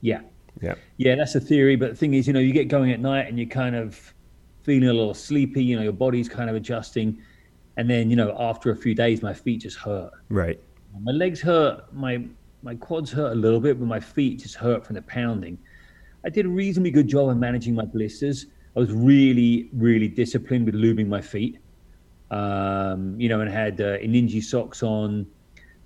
Yeah. 0.00 0.20
Yeah. 0.60 0.74
Yeah, 0.96 1.16
that's 1.16 1.32
the 1.32 1.40
theory. 1.40 1.76
But 1.76 1.90
the 1.90 1.96
thing 1.96 2.14
is, 2.14 2.26
you 2.26 2.32
know, 2.32 2.40
you 2.40 2.52
get 2.52 2.68
going 2.68 2.90
at 2.92 3.00
night 3.00 3.28
and 3.28 3.38
you're 3.38 3.48
kind 3.48 3.74
of 3.74 4.14
feeling 4.62 4.88
a 4.88 4.92
little 4.92 5.14
sleepy. 5.14 5.62
You 5.62 5.76
know, 5.76 5.82
your 5.82 5.92
body's 5.92 6.28
kind 6.28 6.48
of 6.48 6.56
adjusting, 6.56 7.20
and 7.76 7.88
then 7.88 8.10
you 8.10 8.16
know 8.16 8.34
after 8.38 8.70
a 8.70 8.76
few 8.76 8.94
days, 8.94 9.22
my 9.22 9.34
feet 9.34 9.62
just 9.62 9.78
hurt. 9.78 10.12
Right. 10.28 10.60
My 11.00 11.12
legs 11.12 11.40
hurt. 11.40 11.92
My 11.92 12.24
my 12.62 12.74
quads 12.74 13.10
hurt 13.10 13.32
a 13.32 13.34
little 13.34 13.60
bit, 13.60 13.78
but 13.78 13.86
my 13.86 14.00
feet 14.00 14.40
just 14.40 14.54
hurt 14.54 14.86
from 14.86 14.94
the 14.94 15.02
pounding. 15.02 15.58
I 16.24 16.30
did 16.30 16.46
a 16.46 16.48
reasonably 16.48 16.90
good 16.90 17.08
job 17.08 17.28
of 17.28 17.36
managing 17.36 17.74
my 17.74 17.84
blisters. 17.84 18.46
I 18.76 18.80
was 18.80 18.92
really, 18.92 19.68
really 19.72 20.08
disciplined 20.08 20.66
with 20.66 20.74
lubing 20.74 21.08
my 21.08 21.20
feet. 21.20 21.58
Um, 22.30 23.20
you 23.20 23.28
know, 23.28 23.40
and 23.40 23.50
had 23.50 23.80
uh, 23.80 23.98
Injinji 23.98 24.42
socks 24.42 24.82
on 24.82 25.26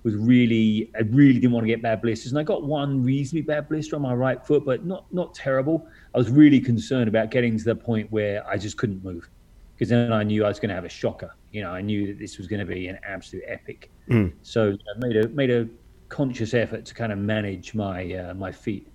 was 0.03 0.15
really 0.15 0.89
I 0.95 1.01
really 1.01 1.33
didn't 1.33 1.51
want 1.51 1.65
to 1.65 1.67
get 1.67 1.81
bad 1.81 2.01
blisters, 2.01 2.31
and 2.31 2.39
I 2.39 2.43
got 2.43 2.63
one 2.63 3.03
reasonably 3.03 3.41
bad 3.41 3.67
blister 3.67 3.97
on 3.97 4.01
my 4.01 4.13
right 4.13 4.45
foot, 4.45 4.63
but 4.65 4.85
not 4.85 5.11
not 5.13 5.33
terrible. 5.33 5.85
I 6.15 6.17
was 6.17 6.29
really 6.29 6.61
concerned 6.61 7.09
about 7.09 7.31
getting 7.31 7.57
to 7.57 7.63
the 7.65 7.75
point 7.75 8.09
where 8.09 8.47
I 8.47 8.55
just 8.55 8.77
couldn't 8.77 9.03
move, 9.03 9.29
because 9.75 9.89
then 9.89 10.13
I 10.13 10.23
knew 10.23 10.45
I 10.45 10.47
was 10.47 10.59
going 10.59 10.69
to 10.69 10.75
have 10.75 10.85
a 10.85 10.89
shocker. 10.89 11.35
You 11.51 11.63
know, 11.63 11.71
I 11.71 11.81
knew 11.81 12.07
that 12.07 12.19
this 12.19 12.37
was 12.37 12.47
going 12.47 12.61
to 12.61 12.65
be 12.65 12.87
an 12.87 12.97
absolute 13.03 13.43
epic. 13.47 13.91
Mm. 14.09 14.31
So 14.43 14.71
I 14.71 14.99
made 14.99 15.17
a 15.17 15.27
made 15.27 15.51
a 15.51 15.67
conscious 16.09 16.53
effort 16.53 16.85
to 16.85 16.93
kind 16.93 17.11
of 17.11 17.17
manage 17.17 17.73
my 17.73 18.13
uh, 18.13 18.33
my 18.33 18.51
feet. 18.51 18.87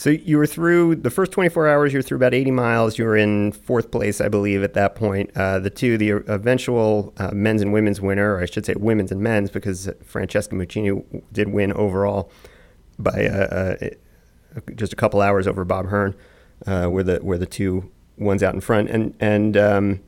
So 0.00 0.08
you 0.08 0.38
were 0.38 0.46
through 0.46 0.96
the 0.96 1.10
first 1.10 1.30
24 1.30 1.68
hours. 1.68 1.92
You 1.92 1.98
were 1.98 2.02
through 2.02 2.16
about 2.16 2.32
80 2.32 2.52
miles. 2.52 2.96
You 2.96 3.04
were 3.04 3.18
in 3.18 3.52
fourth 3.52 3.90
place, 3.90 4.22
I 4.22 4.28
believe, 4.28 4.62
at 4.62 4.72
that 4.72 4.94
point. 4.94 5.30
Uh, 5.36 5.58
the 5.58 5.68
two, 5.68 5.98
the 5.98 6.10
eventual 6.26 7.12
uh, 7.18 7.32
men's 7.32 7.60
and 7.60 7.70
women's 7.70 8.00
winner, 8.00 8.36
or 8.36 8.40
I 8.40 8.46
should 8.46 8.64
say 8.64 8.72
women's 8.78 9.12
and 9.12 9.20
men's, 9.20 9.50
because 9.50 9.90
Francesca 10.02 10.54
Muccini 10.54 11.22
did 11.32 11.48
win 11.48 11.70
overall 11.74 12.30
by 12.98 13.26
uh, 13.26 13.76
uh 13.82 13.90
just 14.74 14.92
a 14.92 14.96
couple 14.96 15.20
hours 15.20 15.46
over 15.46 15.66
Bob 15.66 15.88
Hearn. 15.88 16.14
Uh, 16.66 16.88
were 16.90 17.02
the 17.02 17.20
were 17.22 17.36
the 17.36 17.44
two 17.46 17.90
ones 18.16 18.42
out 18.42 18.54
in 18.54 18.60
front, 18.62 18.88
and 18.88 19.14
and 19.20 19.54
um, 19.58 20.00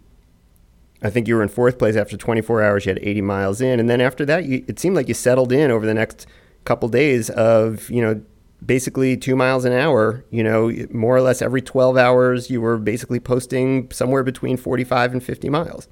I 1.03 1.11
think 1.11 1.29
you 1.29 1.35
were 1.35 1.43
in 1.43 1.49
fourth 1.49 1.79
place 1.79 1.97
after 1.97 2.17
24 2.17 2.63
hours. 2.63 2.87
You 2.87 2.91
had 2.91 2.99
80 3.03 3.21
miles 3.23 3.61
in, 3.61 3.81
and 3.81 3.91
then 3.91 4.01
after 4.01 4.25
that, 4.27 4.45
you, 4.45 4.65
it 4.69 4.79
seemed 4.79 4.97
like 4.97 5.09
you 5.09 5.15
settled 5.15 5.53
in 5.53 5.71
over 5.71 5.85
the 5.85 5.95
next 5.95 6.27
couple 6.65 6.89
days 6.89 7.29
of 7.31 7.91
you 7.91 8.01
know 8.01 8.23
basically 8.65 9.17
two 9.17 9.37
miles 9.37 9.65
an 9.65 9.73
hour, 9.73 10.25
you 10.31 10.43
know, 10.43 10.73
more 10.91 11.17
or 11.17 11.21
less 11.21 11.43
every 11.43 11.61
12 11.61 11.97
hours, 11.97 12.51
you 12.51 12.61
were 12.61 12.79
basically 12.79 13.21
posting 13.21 13.91
somewhere 13.91 14.23
between 14.23 14.57
45 14.57 15.13
and 15.13 15.23
50 15.23 15.49
miles. 15.49 15.89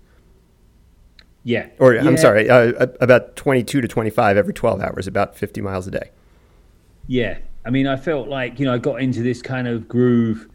Yeah. 1.42 1.68
Or 1.78 1.94
yeah. 1.94 2.06
I'm 2.06 2.16
sorry, 2.16 2.48
uh, 2.48 2.86
about 3.00 3.36
22 3.36 3.80
to 3.80 3.88
25 3.88 4.36
every 4.36 4.54
12 4.54 4.80
hours, 4.80 5.06
about 5.06 5.36
50 5.36 5.60
miles 5.60 5.86
a 5.86 5.90
day. 5.90 6.10
Yeah. 7.06 7.38
I 7.64 7.70
mean, 7.70 7.86
I 7.86 7.96
felt 7.96 8.28
like, 8.28 8.58
you 8.58 8.66
know, 8.66 8.74
I 8.74 8.78
got 8.78 9.00
into 9.00 9.22
this 9.22 9.42
kind 9.42 9.66
of 9.66 9.88
groove, 9.88 10.48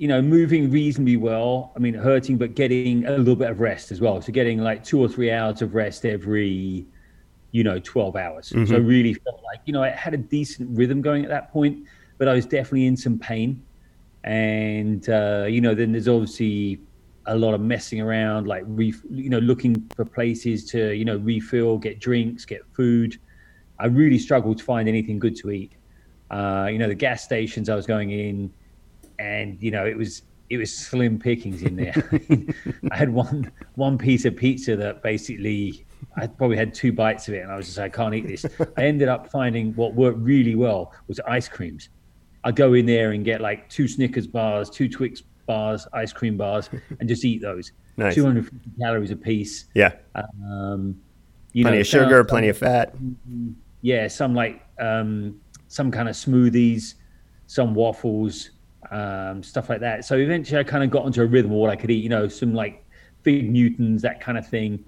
you 0.00 0.08
know, 0.08 0.22
moving 0.22 0.70
reasonably 0.70 1.18
well. 1.18 1.72
I 1.76 1.78
mean, 1.78 1.94
hurting, 1.94 2.38
but 2.38 2.54
getting 2.54 3.04
a 3.06 3.18
little 3.18 3.36
bit 3.36 3.50
of 3.50 3.60
rest 3.60 3.92
as 3.92 4.00
well. 4.00 4.20
So 4.22 4.32
getting 4.32 4.58
like 4.58 4.82
two 4.82 4.98
or 4.98 5.08
three 5.08 5.30
hours 5.30 5.60
of 5.60 5.74
rest 5.74 6.06
every 6.06 6.86
you 7.52 7.64
know, 7.64 7.78
12 7.78 8.16
hours. 8.16 8.50
Mm-hmm. 8.50 8.66
So 8.66 8.76
I 8.76 8.78
really 8.78 9.14
felt 9.14 9.42
like, 9.44 9.60
you 9.64 9.72
know, 9.72 9.82
I 9.82 9.90
had 9.90 10.14
a 10.14 10.18
decent 10.18 10.76
rhythm 10.76 11.00
going 11.00 11.24
at 11.24 11.30
that 11.30 11.52
point, 11.52 11.86
but 12.18 12.28
I 12.28 12.34
was 12.34 12.46
definitely 12.46 12.86
in 12.86 12.96
some 12.96 13.18
pain. 13.18 13.62
And, 14.24 15.08
uh, 15.08 15.46
you 15.48 15.60
know, 15.60 15.74
then 15.74 15.92
there's 15.92 16.08
obviously 16.08 16.80
a 17.26 17.36
lot 17.36 17.54
of 17.54 17.60
messing 17.60 18.00
around, 18.00 18.46
like, 18.46 18.64
ref- 18.66 19.02
you 19.10 19.30
know, 19.30 19.38
looking 19.38 19.90
for 19.96 20.04
places 20.04 20.64
to, 20.70 20.92
you 20.92 21.04
know, 21.04 21.16
refill, 21.16 21.78
get 21.78 21.98
drinks, 22.00 22.44
get 22.44 22.62
food. 22.72 23.18
I 23.78 23.86
really 23.86 24.18
struggled 24.18 24.58
to 24.58 24.64
find 24.64 24.88
anything 24.88 25.18
good 25.18 25.36
to 25.36 25.50
eat. 25.50 25.72
Uh, 26.30 26.68
you 26.70 26.78
know, 26.78 26.88
the 26.88 26.94
gas 26.94 27.24
stations 27.24 27.68
I 27.68 27.74
was 27.74 27.86
going 27.86 28.10
in, 28.10 28.52
and, 29.20 29.62
you 29.62 29.70
know, 29.70 29.86
it 29.86 29.96
was, 29.96 30.22
it 30.48 30.56
was 30.56 30.76
slim 30.76 31.18
pickings 31.18 31.62
in 31.62 31.76
there. 31.76 31.94
I 32.90 32.96
had 32.96 33.08
one 33.08 33.52
one 33.76 33.96
piece 33.96 34.24
of 34.24 34.36
pizza 34.36 34.74
that 34.74 35.00
basically 35.00 35.86
I 36.16 36.26
probably 36.26 36.56
had 36.56 36.74
two 36.74 36.92
bites 36.92 37.28
of 37.28 37.34
it, 37.34 37.42
and 37.42 37.52
I 37.52 37.56
was 37.56 37.66
just 37.66 37.78
like, 37.78 37.96
I 37.96 38.02
can't 38.02 38.14
eat 38.14 38.26
this. 38.26 38.44
I 38.76 38.84
ended 38.84 39.08
up 39.08 39.30
finding 39.30 39.72
what 39.74 39.94
worked 39.94 40.18
really 40.18 40.56
well 40.56 40.92
was 41.06 41.20
ice 41.20 41.48
creams. 41.48 41.90
I 42.42 42.50
go 42.50 42.74
in 42.74 42.84
there 42.84 43.12
and 43.12 43.24
get 43.24 43.40
like 43.40 43.68
two 43.68 43.86
Snickers 43.86 44.26
bars, 44.26 44.68
two 44.70 44.88
Twix 44.88 45.22
bars, 45.46 45.86
ice 45.92 46.12
cream 46.12 46.36
bars, 46.36 46.68
and 46.98 47.08
just 47.08 47.24
eat 47.24 47.40
those. 47.40 47.72
Nice. 47.96 48.14
250 48.14 48.70
calories 48.80 49.10
a 49.10 49.16
piece. 49.16 49.66
Yeah. 49.74 49.92
Um, 50.14 50.98
you 51.52 51.64
plenty 51.64 51.76
know, 51.76 51.80
of 51.82 51.86
sugar, 51.86 52.20
some, 52.20 52.26
plenty 52.28 52.48
of 52.48 52.56
fat. 52.56 52.94
Yeah, 53.82 54.08
some 54.08 54.34
like 54.34 54.64
um, 54.78 55.38
some 55.68 55.90
kind 55.90 56.08
of 56.08 56.14
smoothies, 56.14 56.94
some 57.46 57.74
waffles, 57.74 58.52
um, 58.90 59.42
stuff 59.42 59.68
like 59.68 59.80
that. 59.80 60.04
So 60.04 60.16
eventually, 60.16 60.58
I 60.58 60.64
kind 60.64 60.84
of 60.84 60.90
got 60.90 61.06
into 61.06 61.22
a 61.22 61.26
rhythm 61.26 61.50
of 61.50 61.58
what 61.58 61.70
I 61.70 61.76
could 61.76 61.90
eat. 61.90 62.02
You 62.02 62.08
know, 62.08 62.28
some 62.28 62.54
like 62.54 62.84
fig 63.22 63.50
Newtons, 63.50 64.02
that 64.02 64.20
kind 64.20 64.38
of 64.38 64.48
thing 64.48 64.84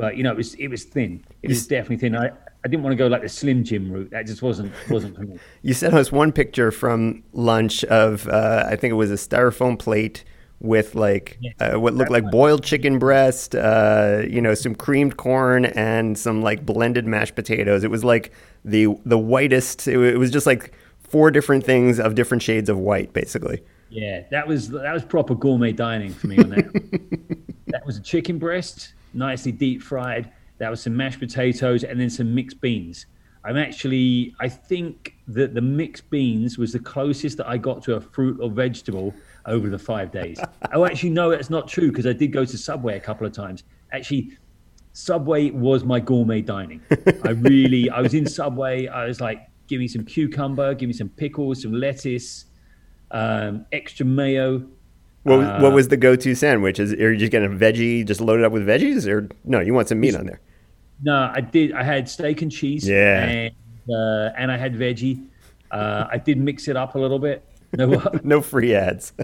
but 0.00 0.16
you 0.16 0.22
know, 0.22 0.30
it 0.30 0.36
was 0.36 0.54
it 0.54 0.68
was 0.68 0.84
thin. 0.84 1.22
It 1.42 1.48
was 1.48 1.66
definitely 1.66 1.98
thin. 1.98 2.16
I 2.16 2.30
I 2.64 2.68
didn't 2.68 2.82
want 2.82 2.92
to 2.92 2.96
go 2.96 3.06
like 3.06 3.20
the 3.20 3.28
Slim 3.28 3.64
Jim 3.64 3.92
route. 3.92 4.10
That 4.10 4.26
just 4.26 4.40
wasn't 4.40 4.72
wasn't 4.88 5.14
for 5.14 5.22
me. 5.22 5.38
You 5.62 5.74
sent 5.74 5.92
us 5.92 6.10
one 6.10 6.32
picture 6.32 6.70
from 6.70 7.22
lunch 7.34 7.84
of 7.84 8.26
uh, 8.26 8.64
I 8.66 8.76
think 8.76 8.92
it 8.92 8.94
was 8.94 9.10
a 9.10 9.14
styrofoam 9.14 9.78
plate 9.78 10.24
with 10.58 10.94
like 10.94 11.38
uh, 11.58 11.72
what 11.72 11.94
looked 11.94 12.10
like 12.10 12.30
boiled 12.30 12.64
chicken 12.64 12.98
breast, 12.98 13.54
uh, 13.54 14.22
you 14.28 14.40
know, 14.40 14.54
some 14.54 14.74
creamed 14.74 15.18
corn 15.18 15.66
and 15.66 16.18
some 16.18 16.40
like 16.40 16.64
blended 16.64 17.06
mashed 17.06 17.34
potatoes. 17.34 17.84
It 17.84 17.90
was 17.90 18.02
like 18.02 18.32
the 18.64 18.88
the 19.04 19.18
whitest. 19.18 19.86
It, 19.86 19.98
it 19.98 20.18
was 20.18 20.30
just 20.30 20.46
like 20.46 20.72
four 21.10 21.30
different 21.30 21.64
things 21.64 21.98
of 21.98 22.14
different 22.14 22.42
shades 22.42 22.68
of 22.68 22.78
white, 22.78 23.12
basically. 23.12 23.62
Yeah, 23.90 24.22
that 24.30 24.46
was 24.46 24.68
that 24.70 24.92
was 24.92 25.04
proper 25.04 25.34
gourmet 25.34 25.72
dining 25.72 26.12
for 26.12 26.28
me 26.28 26.38
on 26.38 26.50
that. 26.50 27.46
that 27.66 27.84
was 27.84 27.96
a 27.96 28.00
chicken 28.00 28.38
breast, 28.38 28.94
nicely 29.12 29.52
deep 29.52 29.82
fried. 29.82 30.32
That 30.58 30.70
was 30.70 30.82
some 30.82 30.96
mashed 30.96 31.18
potatoes 31.18 31.84
and 31.84 32.00
then 32.00 32.10
some 32.10 32.34
mixed 32.34 32.60
beans. 32.60 33.06
I'm 33.42 33.56
actually, 33.56 34.34
I 34.38 34.48
think 34.48 35.14
that 35.28 35.54
the 35.54 35.62
mixed 35.62 36.10
beans 36.10 36.58
was 36.58 36.72
the 36.72 36.78
closest 36.78 37.38
that 37.38 37.48
I 37.48 37.56
got 37.56 37.82
to 37.84 37.94
a 37.94 38.00
fruit 38.00 38.38
or 38.40 38.50
vegetable 38.50 39.14
over 39.46 39.70
the 39.70 39.78
five 39.78 40.12
days. 40.12 40.38
oh, 40.74 40.84
actually, 40.84 41.10
no, 41.10 41.30
that's 41.30 41.48
not 41.48 41.66
true 41.66 41.88
because 41.88 42.06
I 42.06 42.12
did 42.12 42.32
go 42.32 42.44
to 42.44 42.58
Subway 42.58 42.96
a 42.96 43.00
couple 43.00 43.26
of 43.26 43.32
times. 43.32 43.64
Actually, 43.92 44.36
Subway 44.92 45.50
was 45.50 45.84
my 45.84 46.00
gourmet 46.00 46.42
dining. 46.42 46.82
I 47.24 47.30
really, 47.30 47.88
I 47.88 48.02
was 48.02 48.12
in 48.12 48.26
Subway. 48.26 48.88
I 48.88 49.06
was 49.06 49.20
like, 49.20 49.48
give 49.70 49.78
me 49.80 49.88
some 49.88 50.04
cucumber, 50.04 50.74
give 50.74 50.88
me 50.88 50.92
some 50.92 51.08
pickles, 51.08 51.62
some 51.62 51.72
lettuce, 51.72 52.44
um, 53.12 53.64
extra 53.72 54.04
mayo. 54.04 54.66
What, 55.22 55.40
uh, 55.40 55.60
what 55.60 55.72
was 55.72 55.88
the 55.88 55.96
go-to 55.96 56.34
sandwich? 56.34 56.78
Is 56.80 56.92
are 56.92 57.12
you 57.12 57.18
just 57.18 57.32
getting 57.32 57.54
a 57.54 57.56
veggie, 57.56 58.04
just 58.04 58.20
loaded 58.20 58.44
up 58.44 58.52
with 58.52 58.66
veggies, 58.66 59.06
or 59.06 59.28
no? 59.44 59.60
You 59.60 59.72
want 59.72 59.88
some 59.88 60.00
meat 60.00 60.16
on 60.16 60.26
there? 60.26 60.40
No, 61.02 61.30
I 61.32 61.40
did. 61.40 61.72
I 61.72 61.82
had 61.82 62.08
steak 62.08 62.42
and 62.42 62.52
cheese. 62.52 62.86
Yeah, 62.86 63.24
and, 63.24 63.54
uh, 63.88 64.30
and 64.36 64.50
I 64.52 64.58
had 64.58 64.74
veggie. 64.74 65.26
Uh, 65.70 66.06
I 66.10 66.18
did 66.18 66.36
mix 66.38 66.68
it 66.68 66.76
up 66.76 66.94
a 66.96 66.98
little 66.98 67.18
bit. 67.18 67.46
No, 67.76 68.02
no 68.24 68.40
free 68.40 68.74
ads. 68.74 69.12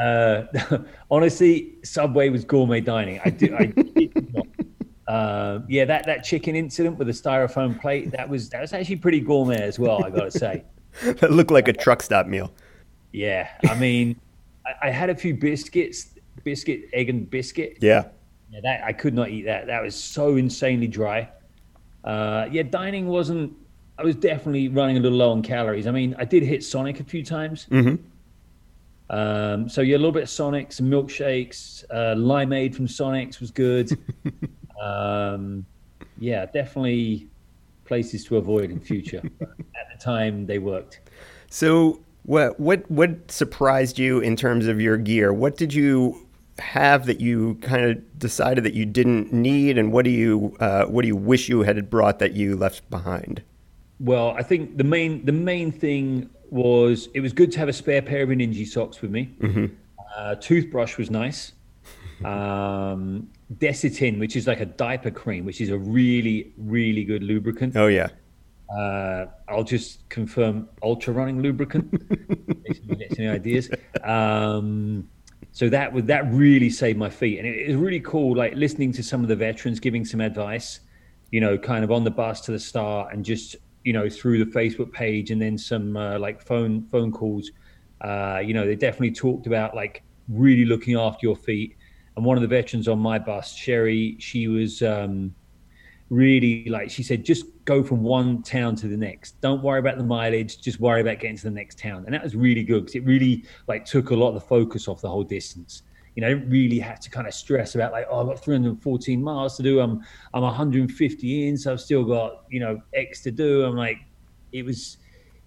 uh, 0.00 0.42
honestly, 1.10 1.76
Subway 1.84 2.30
was 2.30 2.44
gourmet 2.44 2.80
dining. 2.80 3.20
I 3.24 3.30
do. 3.30 3.54
I 3.54 3.72
uh, 5.08 5.60
yeah, 5.68 5.84
that, 5.86 6.04
that 6.06 6.22
chicken 6.22 6.54
incident 6.54 6.98
with 6.98 7.06
the 7.06 7.12
styrofoam 7.12 7.80
plate 7.80 8.10
that 8.12 8.28
was 8.28 8.50
that 8.50 8.60
was 8.60 8.72
actually 8.72 8.96
pretty 8.96 9.20
gourmet 9.20 9.62
as 9.62 9.78
well. 9.78 10.04
I 10.04 10.10
got 10.10 10.30
to 10.30 10.38
say, 10.38 10.64
that 11.02 11.30
looked 11.30 11.50
like 11.50 11.66
a 11.66 11.72
truck 11.72 12.02
stop 12.02 12.26
meal. 12.26 12.52
Yeah, 13.12 13.48
I 13.68 13.74
mean, 13.78 14.20
I, 14.66 14.88
I, 14.88 14.90
had 14.90 15.08
a 15.08 15.14
few 15.14 15.34
biscuits, 15.34 16.14
biscuit, 16.44 16.90
egg 16.92 17.08
and 17.08 17.28
biscuit. 17.28 17.78
Yeah, 17.80 18.08
yeah, 18.50 18.60
that 18.62 18.84
I 18.84 18.92
could 18.92 19.14
not 19.14 19.30
eat 19.30 19.46
that. 19.46 19.66
That 19.66 19.82
was 19.82 19.96
so 19.96 20.36
insanely 20.36 20.88
dry. 20.88 21.30
Uh, 22.04 22.46
yeah, 22.50 22.62
dining 22.62 23.08
wasn't 23.08 23.56
I 23.98 24.04
was 24.04 24.14
definitely 24.14 24.68
running 24.68 24.96
a 24.96 25.00
little 25.00 25.18
low 25.18 25.32
on 25.32 25.42
calories. 25.42 25.86
I 25.86 25.90
mean, 25.90 26.14
I 26.18 26.24
did 26.24 26.44
hit 26.44 26.62
Sonic 26.62 27.00
a 27.00 27.04
few 27.04 27.24
times. 27.24 27.66
Mm-hmm. 27.70 27.96
Um, 29.10 29.68
so 29.68 29.80
yeah, 29.80 29.96
a 29.96 29.98
little 29.98 30.12
bit 30.12 30.24
of 30.24 30.30
Sonic, 30.30 30.70
some 30.70 30.88
milkshakes, 30.88 31.82
uh, 31.90 32.14
limeade 32.14 32.74
from 32.74 32.86
Sonic's 32.86 33.40
was 33.40 33.50
good. 33.50 33.90
um, 34.80 35.66
yeah, 36.18 36.46
definitely 36.46 37.28
places 37.84 38.24
to 38.26 38.36
avoid 38.36 38.70
in 38.70 38.80
future. 38.80 39.22
at 39.40 39.98
the 39.98 40.02
time, 40.02 40.46
they 40.46 40.58
worked. 40.58 41.00
So, 41.50 42.00
what 42.24 42.58
what 42.60 42.88
what 42.90 43.30
surprised 43.30 43.98
you 43.98 44.20
in 44.20 44.36
terms 44.36 44.66
of 44.66 44.80
your 44.80 44.96
gear? 44.96 45.32
What 45.32 45.56
did 45.56 45.72
you 45.72 46.26
have 46.58 47.06
that 47.06 47.20
you 47.20 47.54
kind 47.56 47.84
of 47.84 48.18
decided 48.18 48.64
that 48.64 48.74
you 48.74 48.84
didn't 48.84 49.32
need, 49.32 49.78
and 49.78 49.92
what 49.92 50.04
do 50.04 50.10
you 50.10 50.56
uh, 50.60 50.84
what 50.84 51.02
do 51.02 51.08
you 51.08 51.16
wish 51.16 51.48
you 51.48 51.62
had 51.62 51.90
brought 51.90 52.18
that 52.18 52.34
you 52.34 52.56
left 52.56 52.88
behind? 52.90 53.42
Well, 54.00 54.30
I 54.36 54.42
think 54.42 54.76
the 54.76 54.84
main 54.84 55.24
the 55.24 55.32
main 55.32 55.72
thing 55.72 56.30
was 56.50 57.08
it 57.14 57.20
was 57.20 57.32
good 57.32 57.52
to 57.52 57.58
have 57.58 57.68
a 57.68 57.72
spare 57.72 58.02
pair 58.02 58.22
of 58.22 58.28
Injinji 58.28 58.66
socks 58.66 59.02
with 59.02 59.10
me. 59.10 59.34
Mm-hmm. 59.40 59.66
Uh, 60.16 60.34
toothbrush 60.36 60.96
was 60.96 61.10
nice. 61.10 61.52
Um, 62.24 63.28
Desitin, 63.54 64.18
which 64.18 64.36
is 64.36 64.46
like 64.46 64.60
a 64.60 64.66
diaper 64.66 65.10
cream, 65.10 65.44
which 65.44 65.60
is 65.60 65.70
a 65.70 65.78
really 65.78 66.52
really 66.56 67.04
good 67.04 67.22
lubricant. 67.22 67.76
Oh 67.76 67.86
yeah. 67.86 68.08
Uh, 68.76 69.26
I'll 69.48 69.64
just 69.64 70.06
confirm 70.10 70.68
ultra 70.82 71.14
running 71.14 71.40
lubricant. 71.40 72.02
any 73.18 73.28
ideas. 73.28 73.70
Um, 74.04 75.08
so 75.52 75.68
that 75.70 75.92
would 75.92 76.06
that 76.06 76.30
really 76.32 76.68
saved 76.68 76.98
my 76.98 77.08
feet, 77.08 77.38
and 77.38 77.48
it 77.48 77.68
was 77.68 77.76
really 77.76 78.00
cool. 78.00 78.36
Like 78.36 78.54
listening 78.54 78.92
to 78.92 79.02
some 79.02 79.22
of 79.22 79.28
the 79.28 79.36
veterans 79.36 79.80
giving 79.80 80.04
some 80.04 80.20
advice, 80.20 80.80
you 81.30 81.40
know, 81.40 81.56
kind 81.56 81.82
of 81.82 81.90
on 81.90 82.04
the 82.04 82.10
bus 82.10 82.42
to 82.42 82.52
the 82.52 82.58
start, 82.58 83.14
and 83.14 83.24
just 83.24 83.56
you 83.84 83.92
know 83.92 84.08
through 84.08 84.44
the 84.44 84.50
Facebook 84.50 84.92
page 84.92 85.30
and 85.30 85.40
then 85.40 85.56
some 85.56 85.96
uh, 85.96 86.18
like 86.18 86.42
phone 86.42 86.86
phone 86.88 87.10
calls. 87.10 87.50
Uh, 88.02 88.40
you 88.44 88.52
know, 88.52 88.66
they 88.66 88.76
definitely 88.76 89.12
talked 89.12 89.46
about 89.46 89.74
like 89.74 90.02
really 90.28 90.66
looking 90.66 90.96
after 90.96 91.26
your 91.26 91.36
feet. 91.36 91.76
And 92.18 92.26
one 92.26 92.36
of 92.36 92.42
the 92.42 92.48
veterans 92.48 92.88
on 92.88 92.98
my 92.98 93.18
bus, 93.18 93.54
Sherry, 93.54 94.16
she 94.18 94.48
was 94.48 94.82
um, 94.82 95.34
really 96.10 96.64
like 96.68 96.90
she 96.90 97.02
said, 97.02 97.24
just 97.24 97.46
go 97.64 97.82
from 97.82 98.02
one 98.02 98.42
town 98.42 98.74
to 98.76 98.88
the 98.88 98.96
next. 98.96 99.40
Don't 99.40 99.62
worry 99.62 99.78
about 99.78 99.98
the 99.98 100.04
mileage. 100.04 100.60
Just 100.60 100.80
worry 100.80 101.00
about 101.00 101.20
getting 101.20 101.36
to 101.36 101.44
the 101.44 101.50
next 101.50 101.78
town. 101.78 102.04
And 102.04 102.12
that 102.12 102.22
was 102.22 102.34
really 102.34 102.64
good 102.64 102.86
because 102.86 102.96
it 102.96 103.04
really 103.04 103.44
like 103.68 103.84
took 103.84 104.10
a 104.10 104.16
lot 104.16 104.28
of 104.28 104.34
the 104.34 104.40
focus 104.40 104.88
off 104.88 105.00
the 105.00 105.08
whole 105.08 105.22
distance 105.22 105.84
you 106.18 106.22
know, 106.22 106.26
I 106.26 106.34
didn't 106.34 106.50
really 106.50 106.80
have 106.80 106.98
to 106.98 107.10
kind 107.10 107.28
of 107.28 107.32
stress 107.32 107.76
about 107.76 107.92
like, 107.92 108.08
oh, 108.10 108.22
I've 108.22 108.26
got 108.26 108.42
314 108.42 109.22
miles 109.22 109.56
to 109.56 109.62
do. 109.62 109.78
I'm 109.78 110.04
I'm 110.34 110.42
150 110.42 111.48
in, 111.48 111.56
so 111.56 111.72
I've 111.72 111.80
still 111.80 112.02
got 112.02 112.42
you 112.50 112.58
know 112.58 112.82
X 112.92 113.22
to 113.22 113.30
do. 113.30 113.64
I'm 113.64 113.76
like, 113.76 113.98
it 114.50 114.64
was 114.64 114.96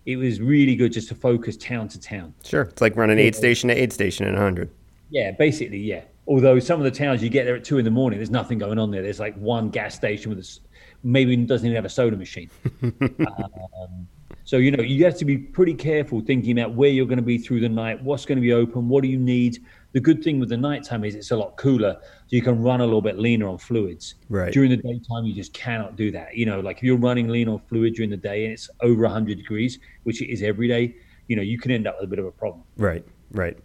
it 0.06 0.16
was 0.16 0.40
really 0.40 0.78
good 0.78 0.94
just 0.94 1.10
to 1.10 1.16
focus 1.16 1.58
town 1.58 1.90
to 1.90 2.00
town. 2.00 2.34
Sure, 2.46 2.62
it's 2.62 2.80
like 2.80 2.96
running 2.96 3.20
aid 3.20 3.36
station 3.36 3.68
to 3.68 3.76
aid 3.76 3.92
station 3.92 4.26
in 4.26 4.34
100. 4.34 4.70
Yeah, 5.10 5.32
basically, 5.32 5.80
yeah. 5.80 6.04
Although 6.32 6.60
some 6.60 6.80
of 6.80 6.86
the 6.86 6.98
towns 6.98 7.22
you 7.22 7.28
get 7.28 7.44
there 7.44 7.58
at 7.58 7.66
two 7.66 7.78
in 7.78 7.84
the 7.84 7.92
morning, 7.92 8.18
there's 8.18 8.30
nothing 8.30 8.58
going 8.58 8.80
on 8.80 8.90
there. 8.90 9.02
There's 9.02 9.20
like 9.20 9.36
one 9.36 9.70
gas 9.70 9.96
station 9.96 10.30
with 10.30 10.40
a 10.40 10.60
maybe 11.04 11.36
doesn't 11.36 11.66
even 11.68 11.76
have 11.76 11.84
a 11.84 11.90
soda 11.90 12.16
machine. 12.16 12.50
um, 12.82 14.08
so 14.46 14.56
you 14.56 14.72
know 14.72 14.82
you 14.82 15.04
have 15.04 15.18
to 15.18 15.26
be 15.26 15.38
pretty 15.38 15.74
careful 15.74 16.22
thinking 16.22 16.58
about 16.58 16.74
where 16.74 16.90
you're 16.90 17.06
going 17.06 17.18
to 17.18 17.22
be 17.22 17.38
through 17.38 17.60
the 17.60 17.68
night, 17.68 18.02
what's 18.02 18.26
going 18.26 18.38
to 18.38 18.42
be 18.42 18.54
open, 18.54 18.88
what 18.88 19.04
do 19.04 19.10
you 19.10 19.20
need. 19.20 19.60
The 19.92 20.00
good 20.00 20.24
thing 20.24 20.40
with 20.40 20.48
the 20.48 20.56
nighttime 20.56 21.04
is 21.04 21.16
it's 21.16 21.32
a 21.32 21.36
lot 21.36 21.58
cooler, 21.58 21.98
so 22.02 22.28
you 22.30 22.42
can 22.42 22.64
run 22.64 22.80
a 22.80 22.86
little 22.86 23.02
bit 23.02 23.20
leaner 23.20 23.50
on 23.50 23.58
fluids. 23.58 24.16
Right. 24.30 24.54
During 24.54 24.70
the 24.70 24.78
daytime, 24.78 25.26
you 25.26 25.36
just 25.36 25.52
cannot 25.52 25.98
do 25.98 26.12
that. 26.12 26.38
You 26.38 26.46
know, 26.46 26.62
like 26.62 26.78
if 26.78 26.84
you're 26.84 26.96
running 26.96 27.28
lean 27.28 27.50
on 27.50 27.60
fluid 27.68 27.96
during 27.96 28.10
the 28.10 28.16
day 28.16 28.46
and 28.46 28.54
it's 28.54 28.70
over 28.80 29.02
100 29.02 29.38
degrees, 29.38 29.80
which 30.04 30.22
it 30.22 30.32
is 30.32 30.44
every 30.44 30.70
day, 30.70 30.96
you 31.28 31.36
know, 31.36 31.42
you 31.42 31.60
can 31.60 31.72
end 31.72 31.88
up 31.88 31.98
with 32.00 32.06
a 32.06 32.10
bit 32.10 32.20
of 32.20 32.26
a 32.26 32.32
problem. 32.32 32.64
Right. 32.78 33.06
Right. 33.32 33.58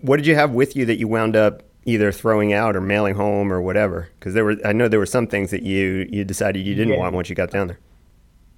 What 0.00 0.16
did 0.16 0.26
you 0.26 0.34
have 0.34 0.50
with 0.50 0.74
you 0.74 0.84
that 0.86 0.96
you 0.96 1.06
wound 1.06 1.36
up 1.36 1.62
either 1.84 2.12
throwing 2.12 2.52
out 2.52 2.76
or 2.76 2.80
mailing 2.80 3.14
home 3.14 3.52
or 3.52 3.60
whatever? 3.60 4.08
Because 4.18 4.34
there 4.34 4.44
were, 4.44 4.56
I 4.64 4.72
know 4.72 4.88
there 4.88 4.98
were 4.98 5.06
some 5.06 5.26
things 5.26 5.50
that 5.50 5.62
you 5.62 6.08
you 6.10 6.24
decided 6.24 6.66
you 6.66 6.74
didn't 6.74 6.94
yeah. 6.94 7.00
want 7.00 7.14
once 7.14 7.28
you 7.28 7.34
got 7.34 7.50
down 7.50 7.68
there. 7.68 7.78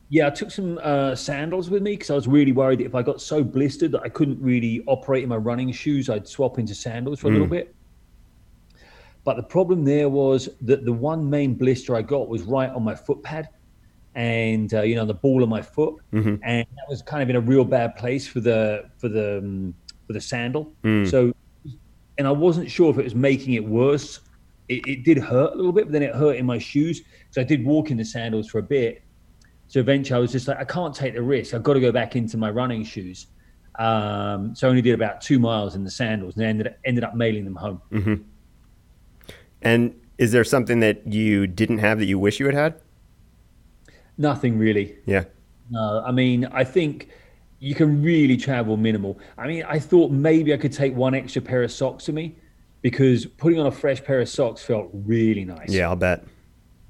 Yeah, 0.09 0.27
I 0.27 0.31
took 0.31 0.51
some 0.51 0.79
uh, 0.83 1.15
sandals 1.15 1.71
with 1.71 1.83
me 1.83 1.93
because 1.93 2.11
I 2.11 2.15
was 2.15 2.29
really 2.29 2.53
worried 2.53 2.81
that 2.81 2.85
if 2.85 2.95
I 2.95 3.03
got 3.03 3.21
so 3.21 3.43
blistered 3.43 3.93
that 3.93 4.03
I 4.03 4.11
couldn't 4.11 4.41
really 4.43 4.83
operate 4.87 5.23
in 5.23 5.31
my 5.31 5.37
running 5.37 5.73
shoes, 5.73 6.11
I'd 6.11 6.29
swap 6.29 6.59
into 6.59 6.75
sandals 6.75 7.21
for 7.21 7.29
a 7.29 7.31
little 7.31 7.47
mm. 7.47 7.51
bit. 7.51 7.75
But 9.25 9.37
the 9.37 9.43
problem 9.43 9.85
there 9.85 10.11
was 10.11 10.51
that 10.63 10.85
the 10.85 10.93
one 10.93 11.31
main 11.31 11.55
blister 11.55 11.97
I 11.97 12.03
got 12.03 12.29
was 12.29 12.43
right 12.43 12.69
on 12.71 12.83
my 12.83 12.95
foot 12.95 13.23
pad 13.23 13.49
and 14.15 14.73
uh, 14.75 14.83
you 14.83 14.95
know 14.95 15.05
the 15.05 15.15
ball 15.15 15.43
of 15.43 15.49
my 15.49 15.63
foot, 15.63 15.97
mm-hmm. 16.13 16.37
and 16.43 16.67
that 16.77 16.89
was 16.89 17.03
kind 17.03 17.23
of 17.23 17.31
in 17.31 17.37
a 17.37 17.41
real 17.41 17.65
bad 17.65 17.97
place 17.97 18.27
for 18.27 18.41
the 18.41 18.85
for 18.99 19.09
the 19.09 19.39
um, 19.39 19.75
for 20.07 20.13
the 20.13 20.21
sandal. 20.21 20.73
Mm. 20.85 21.11
So, 21.11 21.33
and 22.19 22.27
I 22.27 22.31
wasn't 22.31 22.71
sure 22.71 22.91
if 22.91 22.99
it 22.99 23.05
was 23.05 23.15
making 23.15 23.55
it 23.55 23.65
worse. 23.65 24.21
It, 24.69 24.87
it 24.87 25.05
did 25.05 25.19
hurt 25.19 25.53
a 25.53 25.57
little 25.57 25.73
bit, 25.73 25.85
but 25.87 25.93
then 25.93 26.03
it 26.03 26.15
hurt 26.15 26.37
in 26.37 26.47
my 26.47 26.59
shoes. 26.59 27.03
So 27.31 27.41
I 27.41 27.45
did 27.45 27.65
walk 27.65 27.91
in 27.91 27.97
the 27.97 28.05
sandals 28.05 28.49
for 28.49 28.59
a 28.59 28.63
bit, 28.63 29.03
so 29.69 29.81
eventually 29.81 30.17
I 30.17 30.21
was 30.21 30.33
just 30.33 30.49
like, 30.49 30.59
I 30.59 30.65
can't 30.65 30.95
take 30.95 31.15
the 31.15 31.23
risk. 31.23 31.55
I've 31.55 31.63
got 31.63 31.75
to 31.75 31.81
go 31.81 31.93
back 31.93 32.15
into 32.15 32.37
my 32.37 32.51
running 32.51 32.85
shoes. 32.85 33.29
Um, 33.79 34.55
so 34.55 34.67
I 34.67 34.71
only 34.71 34.83
did 34.83 34.93
about 34.93 35.23
two 35.23 35.39
miles 35.39 35.75
in 35.75 35.83
the 35.83 35.91
sandals 35.91 36.37
and 36.37 36.45
ended, 36.45 36.75
ended 36.85 37.05
up 37.05 37.15
mailing 37.15 37.45
them 37.45 37.57
home. 37.57 37.81
Mm-hmm. 37.91 38.15
And 39.63 39.99
is 40.19 40.31
there 40.31 40.45
something 40.45 40.81
that 40.81 41.07
you 41.07 41.47
didn't 41.47 41.79
have 41.79 41.99
that 42.01 42.05
you 42.05 42.19
wish 42.19 42.39
you 42.39 42.47
had 42.47 42.55
had? 42.55 42.81
Nothing 44.19 44.59
really. 44.59 44.97
Yeah. 45.07 45.25
No, 45.71 46.03
I 46.05 46.13
mean, 46.13 46.45
I 46.53 46.65
think 46.65 47.09
you 47.63 47.77
can 47.77 48.03
really 48.03 48.37
travel 48.37 48.77
minimal. 48.77 49.21
I 49.39 49.47
mean, 49.47 49.63
I 49.63 49.79
thought 49.79 50.11
maybe 50.11 50.53
I 50.53 50.57
could 50.57 50.73
take 50.73 50.97
one 50.97 51.15
extra 51.15 51.41
pair 51.41 51.63
of 51.63 51.71
socks 51.71 52.09
with 52.09 52.17
me 52.17 52.35
because 52.81 53.25
putting 53.25 53.61
on 53.61 53.67
a 53.67 53.71
fresh 53.71 54.03
pair 54.03 54.21
of 54.21 54.29
socks 54.29 54.65
felt 54.65 54.91
really 54.93 55.45
nice. 55.45 55.71
Yeah, 55.71 55.89
I'll 55.89 55.95
bet. 55.95 56.25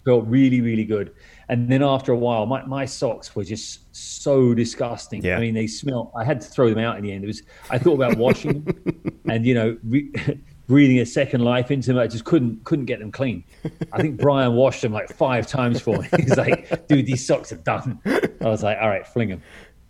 Felt 0.06 0.26
really, 0.26 0.62
really 0.62 0.86
good. 0.86 1.12
And 1.50 1.68
then 1.70 1.82
after 1.82 2.12
a 2.12 2.16
while, 2.16 2.46
my, 2.46 2.64
my 2.64 2.86
socks 2.86 3.36
were 3.36 3.44
just 3.44 3.80
so 3.94 4.54
disgusting. 4.54 5.22
Yeah. 5.22 5.36
I 5.36 5.40
mean, 5.40 5.52
they 5.52 5.66
smell. 5.66 6.10
I 6.16 6.24
had 6.24 6.40
to 6.40 6.48
throw 6.48 6.70
them 6.70 6.78
out 6.78 6.96
in 6.96 7.04
the 7.04 7.12
end. 7.12 7.22
It 7.22 7.26
was. 7.26 7.42
I 7.68 7.76
thought 7.76 7.94
about 7.94 8.16
washing 8.16 8.62
them, 8.62 9.20
and 9.28 9.44
you 9.44 9.52
know, 9.52 9.76
re- 9.84 10.10
breathing 10.68 11.00
a 11.00 11.06
second 11.06 11.42
life 11.42 11.70
into 11.70 11.88
them. 11.88 11.98
I 11.98 12.06
just 12.06 12.24
couldn't 12.24 12.64
couldn't 12.64 12.86
get 12.86 12.98
them 12.98 13.12
clean. 13.12 13.44
I 13.92 14.00
think 14.00 14.18
Brian 14.18 14.54
washed 14.54 14.80
them 14.80 14.92
like 14.92 15.12
five 15.12 15.46
times 15.46 15.82
for 15.82 15.98
me. 15.98 16.08
He's 16.16 16.38
like, 16.38 16.86
dude, 16.88 17.04
these 17.04 17.26
socks 17.26 17.52
are 17.52 17.56
done. 17.56 18.00
I 18.06 18.48
was 18.48 18.62
like, 18.62 18.78
all 18.80 18.88
right, 18.88 19.06
fling 19.06 19.28
them. 19.28 19.42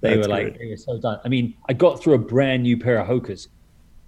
They 0.03 0.17
That's 0.17 0.27
were 0.27 0.35
like, 0.35 0.59
they 0.59 0.69
were 0.69 0.77
so 0.77 0.99
done. 0.99 1.21
I 1.25 1.29
mean, 1.29 1.55
I 1.69 1.73
got 1.73 2.03
through 2.03 2.15
a 2.15 2.19
brand 2.19 2.65
new 2.65 2.77
pair 2.77 2.99
of 2.99 3.07
Hokas. 3.07 3.47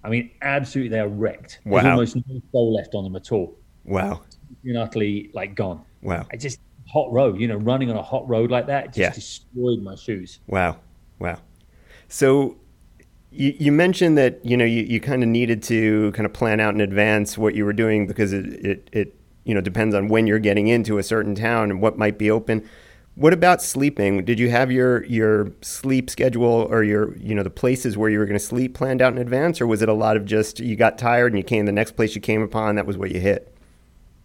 I 0.02 0.10
mean, 0.10 0.30
absolutely, 0.42 0.90
they 0.90 0.98
are 0.98 1.08
wrecked. 1.08 1.60
Wow. 1.64 1.82
There's 1.82 2.14
almost 2.14 2.16
no 2.28 2.42
sole 2.52 2.74
left 2.74 2.94
on 2.94 3.04
them 3.04 3.14
at 3.14 3.30
all. 3.30 3.56
Wow. 3.84 4.22
You're 4.64 4.82
utterly 4.82 5.30
like 5.32 5.54
gone. 5.54 5.82
Wow. 6.02 6.26
I 6.32 6.36
just 6.36 6.58
hot 6.88 7.12
road, 7.12 7.40
you 7.40 7.46
know, 7.46 7.56
running 7.56 7.90
on 7.90 7.96
a 7.96 8.02
hot 8.02 8.28
road 8.28 8.50
like 8.50 8.66
that 8.66 8.86
just 8.86 8.98
yeah. 8.98 9.10
destroyed 9.10 9.82
my 9.82 9.94
shoes. 9.94 10.40
Wow. 10.48 10.78
Wow. 11.20 11.38
So 12.08 12.56
you, 13.30 13.54
you 13.58 13.72
mentioned 13.72 14.18
that, 14.18 14.44
you 14.44 14.56
know, 14.56 14.64
you, 14.64 14.82
you 14.82 15.00
kind 15.00 15.22
of 15.22 15.28
needed 15.28 15.62
to 15.64 16.10
kind 16.12 16.26
of 16.26 16.32
plan 16.32 16.58
out 16.58 16.74
in 16.74 16.80
advance 16.80 17.38
what 17.38 17.54
you 17.54 17.64
were 17.64 17.72
doing 17.72 18.08
because 18.08 18.32
it, 18.32 18.46
it, 18.46 18.90
it, 18.92 19.14
you 19.44 19.54
know, 19.54 19.60
depends 19.60 19.94
on 19.94 20.08
when 20.08 20.26
you're 20.26 20.38
getting 20.40 20.66
into 20.66 20.98
a 20.98 21.04
certain 21.04 21.36
town 21.36 21.70
and 21.70 21.80
what 21.80 21.96
might 21.96 22.18
be 22.18 22.30
open. 22.30 22.68
What 23.16 23.32
about 23.32 23.62
sleeping? 23.62 24.24
Did 24.24 24.40
you 24.40 24.50
have 24.50 24.72
your 24.72 25.04
your 25.04 25.52
sleep 25.60 26.10
schedule 26.10 26.66
or 26.68 26.82
your 26.82 27.16
you 27.16 27.34
know 27.34 27.44
the 27.44 27.50
places 27.50 27.96
where 27.96 28.10
you 28.10 28.18
were 28.18 28.26
going 28.26 28.38
to 28.38 28.44
sleep 28.44 28.74
planned 28.74 29.00
out 29.00 29.12
in 29.12 29.18
advance, 29.18 29.60
or 29.60 29.68
was 29.68 29.82
it 29.82 29.88
a 29.88 29.92
lot 29.94 30.16
of 30.16 30.24
just 30.24 30.58
you 30.58 30.74
got 30.74 30.98
tired 30.98 31.32
and 31.32 31.38
you 31.38 31.44
came 31.44 31.64
the 31.64 31.72
next 31.72 31.92
place 31.92 32.14
you 32.16 32.20
came 32.20 32.42
upon 32.42 32.74
that 32.74 32.86
was 32.86 32.98
what 32.98 33.12
you 33.12 33.20
hit? 33.20 33.56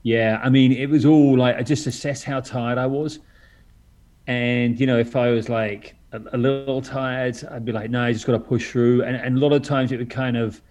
Yeah, 0.01 0.39
I 0.43 0.49
mean 0.49 0.71
it 0.71 0.89
was 0.89 1.05
all 1.05 1.37
like 1.37 1.55
I 1.55 1.61
just 1.61 1.85
assessed 1.85 2.23
how 2.23 2.39
tired 2.39 2.79
I 2.79 2.87
was, 2.87 3.19
and 4.25 4.79
you 4.79 4.87
know 4.87 4.97
if 4.97 5.15
I 5.15 5.29
was 5.29 5.49
like 5.49 5.95
a, 6.11 6.21
a 6.33 6.37
little 6.37 6.81
tired, 6.81 7.43
I'd 7.51 7.65
be 7.65 7.71
like, 7.71 7.91
no, 7.91 8.01
I 8.01 8.11
just 8.13 8.25
got 8.25 8.33
to 8.33 8.39
push 8.39 8.71
through. 8.71 9.03
And, 9.03 9.15
and 9.15 9.37
a 9.37 9.39
lot 9.39 9.53
of 9.53 9.61
times 9.61 9.91
it 9.91 9.97
would 9.97 10.09
kind 10.09 10.35
of 10.35 10.61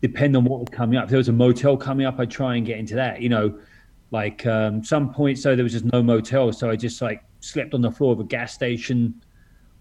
depend 0.00 0.36
on 0.36 0.44
what 0.44 0.60
was 0.60 0.68
coming 0.70 0.98
up. 0.98 1.04
If 1.04 1.10
there 1.10 1.18
was 1.18 1.28
a 1.28 1.32
motel 1.32 1.76
coming 1.76 2.06
up, 2.06 2.18
I'd 2.18 2.30
try 2.30 2.56
and 2.56 2.66
get 2.66 2.78
into 2.78 2.96
that. 2.96 3.20
You 3.20 3.28
know, 3.28 3.58
like 4.10 4.44
um, 4.46 4.82
some 4.82 5.14
points, 5.14 5.42
so 5.42 5.54
there 5.54 5.62
was 5.62 5.72
just 5.72 5.84
no 5.92 6.02
motel, 6.02 6.52
so 6.52 6.68
I 6.68 6.74
just 6.74 7.00
like 7.00 7.22
slept 7.42 7.74
on 7.74 7.82
the 7.82 7.90
floor 7.90 8.12
of 8.12 8.20
a 8.20 8.24
gas 8.24 8.54
station 8.54 9.22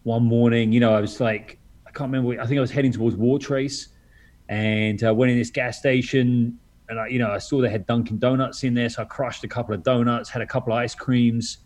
one 0.03 0.23
morning. 0.23 0.71
You 0.71 0.79
know, 0.79 0.93
I 0.93 0.99
was 0.99 1.21
like, 1.21 1.59
I 1.87 1.91
can't 1.91 2.11
remember. 2.11 2.41
I 2.41 2.45
think 2.45 2.57
I 2.57 2.61
was 2.61 2.71
heading 2.71 2.91
towards 2.91 3.15
Wartrace, 3.15 3.87
and 4.49 5.01
uh, 5.03 5.13
went 5.13 5.31
in 5.31 5.37
this 5.37 5.51
gas 5.51 5.77
station, 5.77 6.59
and 6.89 6.99
I, 6.99 7.07
you 7.07 7.19
know, 7.19 7.31
I 7.31 7.37
saw 7.37 7.61
they 7.61 7.69
had 7.69 7.85
Dunkin' 7.85 8.19
Donuts 8.19 8.63
in 8.63 8.73
there, 8.73 8.89
so 8.89 9.03
I 9.03 9.05
crushed 9.05 9.43
a 9.43 9.47
couple 9.47 9.73
of 9.73 9.83
donuts, 9.83 10.29
had 10.29 10.41
a 10.41 10.47
couple 10.47 10.73
of 10.73 10.79
ice 10.79 10.95
creams 10.95 11.59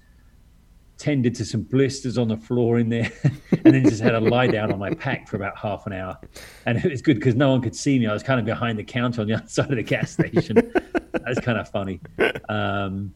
tended 0.97 1.35
to 1.35 1.43
some 1.43 1.61
blisters 1.61 2.17
on 2.17 2.27
the 2.27 2.37
floor 2.37 2.79
in 2.79 2.89
there, 2.89 3.11
and 3.23 3.73
then 3.73 3.83
just 3.83 4.01
had 4.01 4.15
a 4.15 4.19
lie 4.19 4.47
down 4.47 4.71
on 4.71 4.79
my 4.79 4.93
pack 4.93 5.27
for 5.27 5.35
about 5.35 5.57
half 5.57 5.85
an 5.87 5.93
hour. 5.93 6.17
And 6.65 6.77
it 6.77 6.89
was 6.89 7.01
good 7.01 7.15
because 7.15 7.35
no 7.35 7.51
one 7.51 7.61
could 7.61 7.75
see 7.75 7.99
me. 7.99 8.07
I 8.07 8.13
was 8.13 8.23
kind 8.23 8.39
of 8.39 8.45
behind 8.45 8.79
the 8.79 8.83
counter 8.83 9.21
on 9.21 9.27
the 9.27 9.33
other 9.35 9.47
side 9.47 9.69
of 9.69 9.75
the 9.75 9.83
gas 9.83 10.11
station. 10.11 10.55
that 10.55 11.23
was 11.27 11.39
kind 11.39 11.57
of 11.57 11.69
funny. 11.69 11.99
Um, 12.49 13.13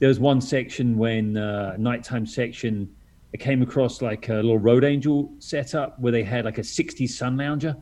there 0.00 0.08
was 0.08 0.18
one 0.18 0.40
section 0.40 0.96
when 0.98 1.36
uh, 1.36 1.76
nighttime 1.78 2.26
section, 2.26 2.90
I 3.32 3.36
came 3.36 3.62
across 3.62 4.02
like 4.02 4.28
a 4.28 4.34
little 4.34 4.58
road 4.58 4.82
angel 4.82 5.32
setup 5.38 6.00
where 6.00 6.10
they 6.10 6.24
had 6.24 6.44
like 6.44 6.58
a 6.58 6.62
60s 6.62 7.10
sun 7.10 7.36
lounger. 7.36 7.76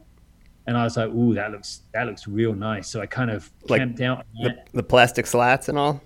And 0.66 0.76
I 0.76 0.84
was 0.84 0.98
like, 0.98 1.08
"Ooh, 1.08 1.32
that 1.32 1.50
looks 1.50 1.80
that 1.94 2.06
looks 2.06 2.28
real 2.28 2.52
nice." 2.52 2.88
So 2.88 3.00
I 3.00 3.06
kind 3.06 3.30
of 3.30 3.50
like 3.70 3.80
camped 3.80 4.02
out. 4.02 4.26
The, 4.42 4.54
the 4.74 4.82
plastic 4.82 5.26
slats 5.26 5.70
and 5.70 5.78
all. 5.78 6.02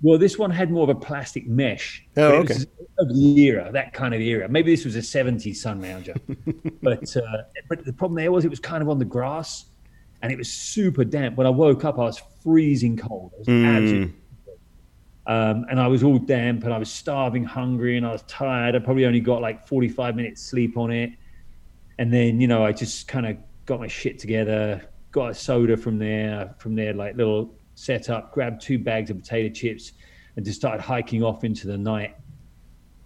Well, 0.00 0.16
this 0.16 0.38
one 0.38 0.52
had 0.52 0.70
more 0.70 0.84
of 0.84 0.90
a 0.90 0.94
plastic 0.94 1.48
mesh. 1.48 2.06
Oh, 2.16 2.34
okay. 2.34 2.54
Of 2.98 3.08
the 3.08 3.42
era, 3.42 3.68
that 3.72 3.92
kind 3.92 4.14
of 4.14 4.20
era. 4.20 4.48
Maybe 4.48 4.70
this 4.70 4.84
was 4.84 4.94
a 4.94 5.00
70s 5.00 5.56
sun 5.56 5.80
lounger. 5.80 6.14
but 6.82 7.16
uh, 7.16 7.22
but 7.68 7.84
the 7.84 7.92
problem 7.92 8.16
there 8.16 8.30
was 8.30 8.44
it 8.44 8.48
was 8.48 8.60
kind 8.60 8.80
of 8.80 8.88
on 8.88 9.00
the 9.00 9.04
grass 9.04 9.64
and 10.22 10.30
it 10.32 10.38
was 10.38 10.48
super 10.48 11.04
damp. 11.04 11.36
When 11.36 11.46
I 11.46 11.50
woke 11.50 11.84
up, 11.84 11.98
I 11.98 12.04
was 12.04 12.22
freezing 12.42 12.96
cold. 12.96 13.32
Was 13.38 13.48
mm. 13.48 14.12
Um, 15.26 15.66
and 15.68 15.80
I 15.80 15.88
was 15.88 16.04
all 16.04 16.18
damp 16.18 16.64
and 16.64 16.72
I 16.72 16.78
was 16.78 16.90
starving, 16.90 17.44
hungry, 17.44 17.96
and 17.96 18.06
I 18.06 18.12
was 18.12 18.22
tired. 18.22 18.76
I 18.76 18.78
probably 18.78 19.06
only 19.06 19.20
got 19.20 19.42
like 19.42 19.66
45 19.66 20.14
minutes 20.14 20.42
sleep 20.42 20.76
on 20.76 20.92
it. 20.92 21.10
And 21.98 22.12
then, 22.12 22.40
you 22.40 22.46
know, 22.46 22.64
I 22.64 22.72
just 22.72 23.08
kind 23.08 23.26
of 23.26 23.36
got 23.64 23.80
my 23.80 23.88
shit 23.88 24.18
together, 24.18 24.88
got 25.10 25.30
a 25.30 25.34
soda 25.34 25.76
from 25.76 25.98
there, 25.98 26.54
from 26.58 26.74
there, 26.76 26.92
like 26.92 27.16
little 27.16 27.54
setup, 27.74 28.32
grabbed 28.32 28.60
two 28.60 28.78
bags 28.78 29.10
of 29.10 29.18
potato 29.18 29.52
chips, 29.52 29.92
and 30.36 30.44
just 30.44 30.58
started 30.58 30.80
hiking 30.80 31.22
off 31.22 31.42
into 31.42 31.66
the 31.66 31.78
night. 31.78 32.16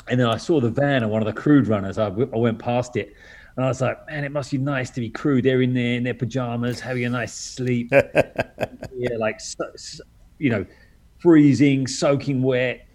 And 0.09 0.19
then 0.19 0.27
I 0.27 0.37
saw 0.37 0.61
the 0.61 0.71
van 0.71 1.03
of 1.03 1.11
one 1.11 1.23
of 1.23 1.27
the 1.27 1.41
crewed 1.41 1.69
runners. 1.69 1.97
I, 1.97 2.07
I 2.07 2.09
went 2.09 2.59
past 2.59 2.97
it, 2.97 3.15
and 3.57 3.65
I 3.65 3.69
was 3.69 3.81
like, 3.81 4.07
man, 4.09 4.25
it 4.25 4.33
must 4.33 4.51
be 4.51 4.59
nice 4.59 4.91
to 4.91 5.01
be 5.01 5.09
crewed. 5.09 5.45
They're 5.45 5.63
in 5.63 5.73
there 5.73 5.95
in 5.95 6.03
their 6.03 6.15
pajamas, 6.15 6.81
having 6.81 7.05
a 7.05 7.11
nice 7.11 7.33
sleep. 7.33 7.91
yeah, 7.93 9.17
like 9.19 9.41
you 10.39 10.51
know, 10.51 10.67
freezing, 11.21 11.87
soaking 11.87 12.43
wet, 12.43 12.87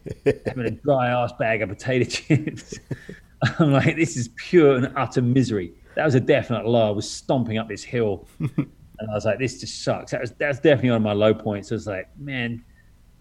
having 0.46 0.66
a 0.66 0.72
dry 0.72 1.08
ass 1.08 1.32
bag 1.40 1.62
of 1.62 1.70
potato 1.70 2.06
chips. 2.06 2.78
I'm 3.60 3.72
like, 3.72 3.96
this 3.96 4.18
is 4.18 4.30
pure 4.36 4.76
and 4.76 4.92
utter 4.96 5.22
misery. 5.22 5.74
That 5.96 6.06
was 6.06 6.16
a 6.16 6.20
definite 6.20 6.66
low. 6.66 6.88
I 6.88 6.92
was 6.92 7.10
stomping 7.10 7.58
up 7.58 7.68
this 7.68 7.84
hill 7.84 8.28
and 8.40 9.12
I 9.12 9.14
was 9.14 9.26
like, 9.26 9.40
this 9.40 9.60
just 9.60 9.84
sucks. 9.84 10.12
That 10.12 10.22
was 10.22 10.32
that's 10.32 10.60
definitely 10.60 10.92
one 10.92 10.98
of 10.98 11.04
my 11.04 11.14
low 11.14 11.34
points. 11.34 11.72
I 11.72 11.76
was 11.76 11.88
like, 11.88 12.08
man, 12.18 12.64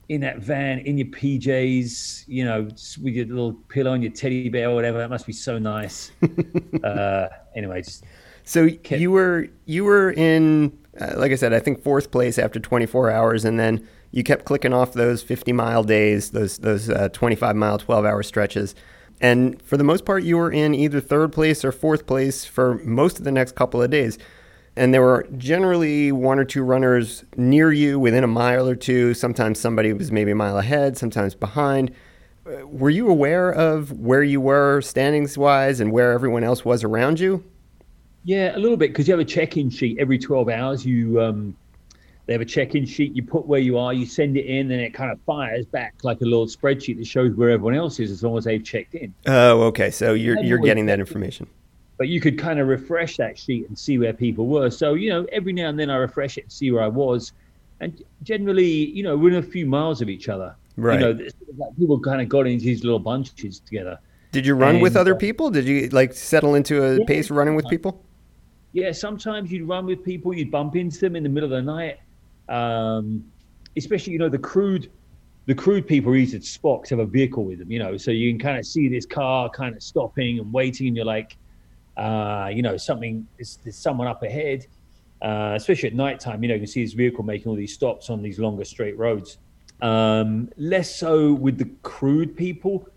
in 0.09 0.21
that 0.21 0.39
van, 0.39 0.81
in 0.81 0.99
your 0.99 1.09
PJs, 1.09 2.25
you 2.27 2.45
know, 2.45 2.65
with 3.03 3.15
your 3.15 3.27
little 3.27 3.53
pillow 3.53 3.93
and 3.93 4.03
your 4.03 4.13
teddy 4.13 4.49
bear 4.49 4.71
or 4.71 4.75
whatever. 4.75 4.99
That 4.99 5.11
must 5.11 5.27
be 5.27 5.33
so 5.33 5.59
nice. 5.59 6.13
uh, 6.85 7.29
anyway, 7.57 7.83
just 7.83 8.05
so 8.45 8.69
kept... 8.69 9.01
you 9.01 9.11
were 9.11 9.49
you 9.65 9.85
were 9.85 10.13
in, 10.13 10.77
uh, 11.01 11.15
like 11.17 11.33
I 11.33 11.37
said, 11.37 11.53
I 11.53 11.61
think 11.61 11.83
fourth 11.83 12.11
place 12.11 12.39
after 12.39 12.61
24 12.61 13.11
hours, 13.11 13.45
and 13.45 13.59
then 13.59 13.87
you 14.15 14.23
kept 14.23 14.45
clicking 14.45 14.73
off 14.73 14.93
those 14.93 15.23
50 15.23 15.53
mile 15.53 15.83
days, 15.83 16.31
those 16.31 16.59
those 16.59 16.89
uh, 16.89 17.09
25 17.11 17.57
mile, 17.57 17.79
12 17.79 18.05
hour 18.05 18.23
stretches. 18.23 18.75
And 19.21 19.61
for 19.62 19.77
the 19.77 19.85
most 19.85 20.05
part, 20.05 20.25
you 20.25 20.37
were 20.37 20.51
in 20.51 20.75
either 20.75 21.01
third 21.01 21.33
place 21.33 21.65
or 21.65 21.73
fourth 21.73 22.07
place 22.07 22.45
for 22.45 22.75
most 22.85 23.19
of 23.19 23.25
the 23.25 23.33
next 23.33 23.55
couple 23.55 23.83
of 23.83 23.91
days 23.91 24.19
and 24.77 24.93
there 24.93 25.03
were 25.03 25.27
generally 25.37 26.11
one 26.11 26.39
or 26.39 26.45
two 26.45 26.62
runners 26.62 27.25
near 27.37 27.73
you 27.73 27.99
within 27.99 28.25
a 28.25 28.29
mile 28.29 28.69
or 28.69 28.75
two. 28.75 29.15
Sometimes 29.15 29.61
somebody 29.61 29.93
was 29.93 30.11
maybe 30.11 30.33
a 30.33 30.35
mile 30.35 30.59
ahead, 30.59 30.97
sometimes 30.97 31.35
behind. 31.35 31.93
Uh, 32.47 32.67
were 32.67 32.91
you 32.91 33.09
aware 33.09 33.51
of 33.51 33.93
where 33.93 34.23
you 34.23 34.41
were 34.41 34.81
standings 34.81 35.39
wise 35.39 35.81
and 35.81 35.93
where 35.93 36.12
everyone 36.12 36.43
else 36.43 36.65
was 36.65 36.83
around 36.83 37.21
you? 37.21 37.45
Yeah, 38.25 38.57
a 38.57 38.59
little 38.59 38.77
bit 38.77 38.91
because 38.91 39.07
you 39.07 39.12
have 39.12 39.21
a 39.21 39.25
check-in 39.25 39.71
sheet 39.71 39.99
every 39.99 40.19
12 40.19 40.49
hours. 40.49 40.85
You 40.85 41.21
um, 41.21 41.57
they 42.27 42.33
have 42.33 42.43
a 42.43 42.47
check-in 42.47 42.87
sheet. 42.87 43.14
You 43.14 43.22
put 43.22 43.47
where 43.47 43.61
you 43.61 43.79
are, 43.79 43.93
you 43.93 44.07
send 44.07 44.37
it 44.37 44.47
in, 44.47 44.70
and 44.70 44.81
it 44.81 44.95
kind 44.95 45.11
of 45.11 45.20
fires 45.27 45.66
back 45.66 45.95
like 46.03 46.20
a 46.20 46.25
little 46.25 46.47
spreadsheet 46.47 46.97
that 46.99 47.07
shows 47.07 47.35
where 47.35 47.51
everyone 47.51 47.75
else 47.75 48.01
is 48.01 48.11
as 48.11 48.22
long 48.22 48.39
as 48.39 48.45
they've 48.45 48.64
checked 48.64 48.95
in. 48.95 49.14
Oh, 49.27 49.62
okay. 49.64 49.91
So 49.91 50.14
you're 50.14 50.43
you're 50.43 50.59
getting 50.59 50.87
that 50.87 51.01
information 51.01 51.49
but 51.97 52.09
you 52.09 52.20
could 52.20 52.39
kind 52.39 52.59
of 52.59 52.68
refresh 52.68 53.16
that 53.16 53.39
sheet 53.39 53.68
and 53.68 53.79
see 53.79 53.99
where 53.99 54.12
people 54.12 54.47
were. 54.47 54.70
So, 54.70 54.95
you 54.95 55.11
know, 55.11 55.27
every 55.31 55.53
now 55.53 55.68
and 55.68 55.79
then 55.79 55.91
I 55.91 55.97
refresh 55.97 56.39
it 56.39 56.45
and 56.45 56.53
see 56.53 56.70
where 56.70 56.83
I 56.83 56.89
was. 56.89 57.33
And 57.81 58.03
generally, 58.22 58.66
you 58.66 59.03
know, 59.03 59.16
within 59.16 59.39
a 59.39 59.43
few 59.43 59.66
miles 59.66 60.01
of 60.01 60.09
each 60.09 60.29
other. 60.29 60.55
Right. 60.77 61.01
You 61.01 61.14
know, 61.14 61.29
like 61.57 61.77
people 61.77 62.01
kind 62.01 62.20
of 62.20 62.29
got 62.29 62.47
into 62.47 62.64
these 62.64 62.83
little 62.83 62.99
bunches 62.99 63.61
together. 63.61 63.99
Did 64.33 64.45
you 64.45 64.55
run 64.55 64.77
and, 64.77 64.83
with 64.83 64.97
other 64.97 65.14
uh, 65.14 65.18
people? 65.18 65.51
Did 65.51 65.66
you 65.66 65.89
like 65.91 66.12
settle 66.12 66.57
into 66.57 66.83
a 66.83 66.99
yeah, 66.99 67.05
pace 67.07 67.31
running 67.31 67.55
with 67.55 67.68
people? 67.68 68.03
Yeah, 68.72 68.91
sometimes 68.91 69.53
you'd 69.53 69.68
run 69.68 69.87
with 69.87 70.05
people, 70.05 70.35
you'd 70.35 70.51
bump 70.51 70.75
into 70.75 70.99
them 70.99 71.14
in 71.14 71.22
the 71.22 71.29
middle 71.29 71.53
of 71.53 71.64
the 71.64 71.72
night. 71.72 72.01
Um, 72.49 73.25
especially, 73.77 74.13
you 74.13 74.19
know, 74.19 74.29
the 74.29 74.39
crewed 74.39 74.91
the 75.47 75.55
crewed 75.55 75.87
people 75.87 76.15
easy 76.15 76.39
to 76.39 76.47
spot 76.47 76.81
because 76.81 76.91
have 76.91 76.99
a 77.01 77.07
vehicle 77.07 77.45
with 77.45 77.59
them, 77.59 77.71
you 77.71 77.79
know, 77.79 77.97
so 77.97 78.11
you 78.11 78.31
can 78.33 78.39
kind 78.39 78.59
of 78.59 78.65
see 78.65 78.89
this 78.89 79.05
car 79.05 79.51
kind 79.51 79.77
of 79.77 79.83
stopping 79.83 80.39
and 80.39 80.53
waiting, 80.53 80.87
and 80.87 80.97
you're 80.97 81.05
like, 81.05 81.37
uh, 81.97 82.51
you 82.53 82.63
know, 82.63 82.77
something 82.77 83.27
there's, 83.37 83.59
there's 83.63 83.77
someone 83.77 84.07
up 84.07 84.23
ahead, 84.23 84.67
uh, 85.23 85.53
especially 85.55 85.89
at 85.89 85.95
night 85.95 86.19
time. 86.19 86.43
You 86.43 86.49
know, 86.49 86.55
you 86.55 86.61
can 86.61 86.67
see 86.67 86.83
this 86.83 86.95
vehicle 86.95 87.25
making 87.25 87.49
all 87.49 87.57
these 87.57 87.75
stops 87.75 88.09
on 88.09 88.23
these 88.23 88.39
longer 88.39 88.65
straight 88.65 88.97
roads. 88.97 89.39
Um, 89.83 90.49
less 90.57 90.95
so 90.95 91.35
with 91.35 91.59
the 91.59 91.69
crude 91.83 92.37
people, 92.37 92.89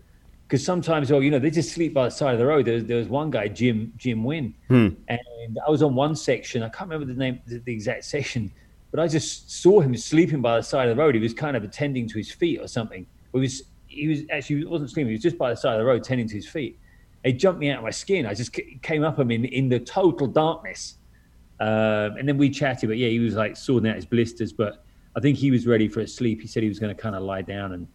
because 0.46 0.64
sometimes, 0.64 1.12
oh, 1.12 1.20
you 1.20 1.30
know, 1.30 1.38
they 1.38 1.50
just 1.50 1.72
sleep 1.72 1.92
by 1.92 2.04
the 2.04 2.10
side 2.10 2.32
of 2.32 2.38
the 2.38 2.46
road. 2.46 2.64
There, 2.64 2.80
there 2.80 2.96
was 2.96 3.08
one 3.08 3.30
guy, 3.30 3.48
Jim 3.48 3.92
Jim 3.98 4.24
Wynn, 4.24 4.54
hmm. 4.68 4.88
and 5.08 5.58
I 5.66 5.70
was 5.70 5.82
on 5.82 5.94
one 5.94 6.16
section. 6.16 6.62
I 6.62 6.70
can't 6.70 6.88
remember 6.88 7.12
the 7.12 7.18
name, 7.18 7.40
the, 7.46 7.58
the 7.58 7.72
exact 7.72 8.04
section, 8.04 8.50
but 8.90 9.00
I 9.00 9.08
just 9.08 9.50
saw 9.50 9.80
him 9.80 9.96
sleeping 9.96 10.40
by 10.40 10.56
the 10.56 10.62
side 10.62 10.88
of 10.88 10.96
the 10.96 11.02
road. 11.02 11.14
He 11.14 11.20
was 11.20 11.34
kind 11.34 11.56
of 11.56 11.64
attending 11.64 12.08
to 12.08 12.18
his 12.18 12.30
feet 12.30 12.60
or 12.60 12.68
something. 12.68 13.06
He 13.32 13.38
was 13.38 13.62
he 13.86 14.08
was 14.08 14.20
actually 14.30 14.56
he 14.56 14.64
wasn't 14.64 14.90
sleeping. 14.90 15.08
He 15.08 15.14
was 15.14 15.22
just 15.22 15.38
by 15.38 15.50
the 15.50 15.56
side 15.56 15.74
of 15.74 15.80
the 15.80 15.84
road, 15.84 16.04
tending 16.04 16.28
to 16.28 16.34
his 16.34 16.48
feet 16.48 16.78
it 17.24 17.32
jumped 17.32 17.60
me 17.60 17.70
out 17.70 17.78
of 17.78 17.84
my 17.84 17.90
skin. 17.90 18.26
I 18.26 18.34
just 18.34 18.56
came 18.82 19.04
up 19.04 19.18
him 19.18 19.30
in, 19.30 19.44
in 19.44 19.68
the 19.68 19.80
total 19.80 20.26
darkness. 20.26 20.96
Um, 21.60 22.16
and 22.16 22.28
then 22.28 22.38
we 22.38 22.50
chatted, 22.50 22.88
but 22.88 22.98
yeah, 22.98 23.08
he 23.08 23.18
was 23.18 23.34
like 23.34 23.56
sorting 23.56 23.90
out 23.90 23.96
his 23.96 24.06
blisters, 24.06 24.52
but 24.52 24.84
I 25.16 25.20
think 25.20 25.36
he 25.36 25.50
was 25.50 25.66
ready 25.66 25.88
for 25.88 26.00
a 26.00 26.06
sleep. 26.06 26.40
He 26.40 26.46
said 26.46 26.62
he 26.62 26.68
was 26.68 26.78
going 26.78 26.94
to 26.94 27.00
kind 27.00 27.16
of 27.16 27.22
lie 27.22 27.42
down 27.42 27.72
and 27.72 27.88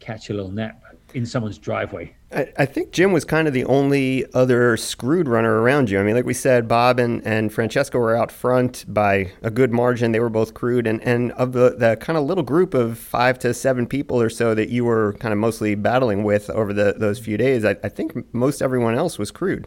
catch 0.00 0.30
a 0.30 0.34
little 0.34 0.50
nap 0.50 0.82
in 1.14 1.24
someone's 1.24 1.58
driveway. 1.58 2.14
I, 2.30 2.52
I 2.58 2.66
think 2.66 2.92
Jim 2.92 3.12
was 3.12 3.24
kind 3.24 3.48
of 3.48 3.54
the 3.54 3.64
only 3.64 4.30
other 4.34 4.76
screwed 4.76 5.28
runner 5.28 5.62
around 5.62 5.88
you. 5.88 5.98
I 5.98 6.02
mean, 6.02 6.14
like 6.14 6.26
we 6.26 6.34
said, 6.34 6.68
Bob 6.68 6.98
and, 6.98 7.26
and 7.26 7.52
Francesco 7.52 7.98
were 7.98 8.14
out 8.14 8.30
front 8.30 8.84
by 8.86 9.32
a 9.42 9.50
good 9.50 9.72
margin. 9.72 10.12
They 10.12 10.20
were 10.20 10.28
both 10.28 10.52
crewed. 10.52 10.86
And, 10.86 11.02
and 11.02 11.32
of 11.32 11.52
the, 11.52 11.76
the 11.76 11.96
kind 12.00 12.18
of 12.18 12.24
little 12.24 12.44
group 12.44 12.74
of 12.74 12.98
five 12.98 13.38
to 13.40 13.54
seven 13.54 13.86
people 13.86 14.20
or 14.20 14.28
so 14.28 14.54
that 14.54 14.68
you 14.68 14.84
were 14.84 15.14
kind 15.14 15.32
of 15.32 15.38
mostly 15.38 15.74
battling 15.74 16.22
with 16.22 16.50
over 16.50 16.74
the, 16.74 16.94
those 16.98 17.18
few 17.18 17.38
days, 17.38 17.64
I, 17.64 17.76
I 17.82 17.88
think 17.88 18.34
most 18.34 18.60
everyone 18.60 18.94
else 18.94 19.18
was 19.18 19.30
crewed. 19.30 19.66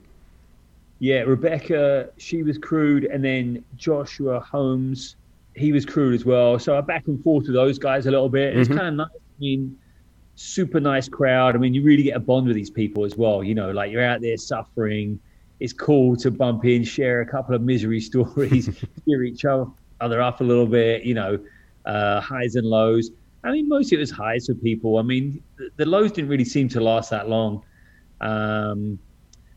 Yeah, 1.00 1.22
Rebecca, 1.22 2.10
she 2.18 2.44
was 2.44 2.60
crewed. 2.60 3.06
And 3.06 3.26
then 3.26 3.66
Joshua 3.76 4.40
Holmes, 4.40 5.16
he 5.56 5.72
was 5.72 5.84
crewed 5.84 6.14
as 6.14 6.26
well. 6.26 6.60
So 6.60 6.78
I 6.78 6.82
back 6.82 7.08
and 7.08 7.24
forth 7.24 7.46
with 7.46 7.56
those 7.56 7.80
guys 7.80 8.06
a 8.06 8.12
little 8.12 8.30
bit. 8.30 8.56
It's 8.56 8.70
mm-hmm. 8.70 8.78
kind 8.78 8.88
of 8.90 8.94
nice. 8.94 9.08
I 9.16 9.40
mean, 9.40 9.76
super 10.42 10.80
nice 10.80 11.08
crowd. 11.08 11.56
I 11.56 11.60
mean, 11.60 11.74
you 11.74 11.84
really 11.84 12.04
get 12.04 12.18
a 12.18 12.20
bond 12.20 12.48
with 12.48 12.56
these 12.56 12.70
people 12.70 13.06
as 13.06 13.16
well. 13.16 13.44
You 13.44 13.56
know, 13.56 13.72
like 13.72 13.92
you're 13.92 14.04
out 14.04 14.22
there 14.22 14.38
suffering. 14.38 15.20
It's 15.60 15.74
cool 15.74 16.16
to 16.18 16.32
bump 16.32 16.66
in, 16.66 16.84
share 16.84 17.22
a 17.22 17.26
couple 17.26 17.54
of 17.56 17.62
misery 17.62 18.02
stories, 18.12 18.70
cheer 19.06 19.24
each 19.24 19.46
other 19.46 20.22
up 20.22 20.42
a 20.42 20.44
little 20.44 20.66
bit. 20.66 21.04
You 21.04 21.14
know, 21.14 21.40
uh, 21.86 22.20
highs 22.22 22.56
and 22.56 22.68
lows. 22.68 23.12
I 23.44 23.52
mean, 23.52 23.68
mostly 23.68 23.98
it 23.98 24.00
was 24.00 24.12
highs 24.12 24.48
for 24.48 24.54
people. 24.56 24.98
I 24.98 25.02
mean, 25.02 25.42
the, 25.58 25.70
the 25.78 25.86
lows 25.86 26.12
didn't 26.12 26.30
really 26.30 26.46
seem 26.46 26.70
to 26.70 26.82
last 26.82 27.10
that 27.10 27.28
long. 27.30 27.64
Um, 28.20 29.00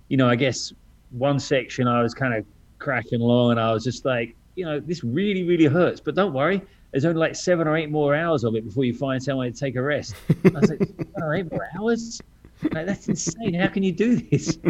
you 0.09 0.17
know, 0.17 0.29
I 0.29 0.37
guess 0.37 0.73
one 1.11 1.39
section 1.39 1.87
I 1.87 2.03
was 2.03 2.15
kind 2.15 2.35
of 2.35 2.45
cracking 2.79 3.21
along, 3.21 3.53
and 3.53 3.61
I 3.61 3.73
was 3.73 3.85
just 3.85 4.05
like, 4.05 4.37
you 4.57 4.65
know, 4.65 4.81
this 4.81 5.05
really, 5.05 5.45
really 5.45 5.67
hurts. 5.67 6.01
But 6.01 6.15
don't 6.15 6.33
worry, 6.33 6.63
there's 6.95 7.05
only 7.05 7.19
like 7.19 7.35
seven 7.35 7.67
or 7.67 7.77
eight 7.77 7.91
more 7.91 8.15
hours 8.15 8.45
of 8.45 8.55
it 8.55 8.65
before 8.65 8.85
you 8.85 8.95
find 8.95 9.21
someone 9.21 9.53
to 9.53 9.59
take 9.59 9.75
a 9.75 9.83
rest. 9.83 10.15
I 10.45 10.49
was 10.51 10.71
like, 10.71 10.79
seven 10.79 11.13
or 11.17 11.35
eight 11.35 11.51
more 11.51 11.67
hours? 11.77 12.23
Like, 12.71 12.87
that's 12.87 13.09
insane. 13.09 13.53
How 13.53 13.67
can 13.67 13.83
you 13.83 13.91
do 13.91 14.17
this? 14.17 14.59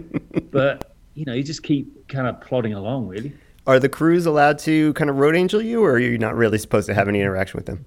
But, 0.51 0.95
you 1.15 1.25
know, 1.25 1.33
you 1.33 1.43
just 1.43 1.65
keep 1.65 2.07
kind 2.07 2.29
of 2.29 2.41
plodding 2.41 2.75
along, 2.75 3.09
really. 3.09 3.33
Are 3.67 3.81
the 3.81 3.89
crews 3.89 4.25
allowed 4.25 4.61
to 4.61 4.93
kind 4.93 5.11
of 5.11 5.17
road 5.17 5.35
angel 5.35 5.61
you, 5.61 5.85
or 5.85 5.95
are 5.95 5.99
you 5.99 6.17
not 6.17 6.37
really 6.37 6.59
supposed 6.59 6.87
to 6.87 6.95
have 6.95 7.09
any 7.09 7.21
interaction 7.21 7.59
with 7.59 7.67
them? 7.67 7.85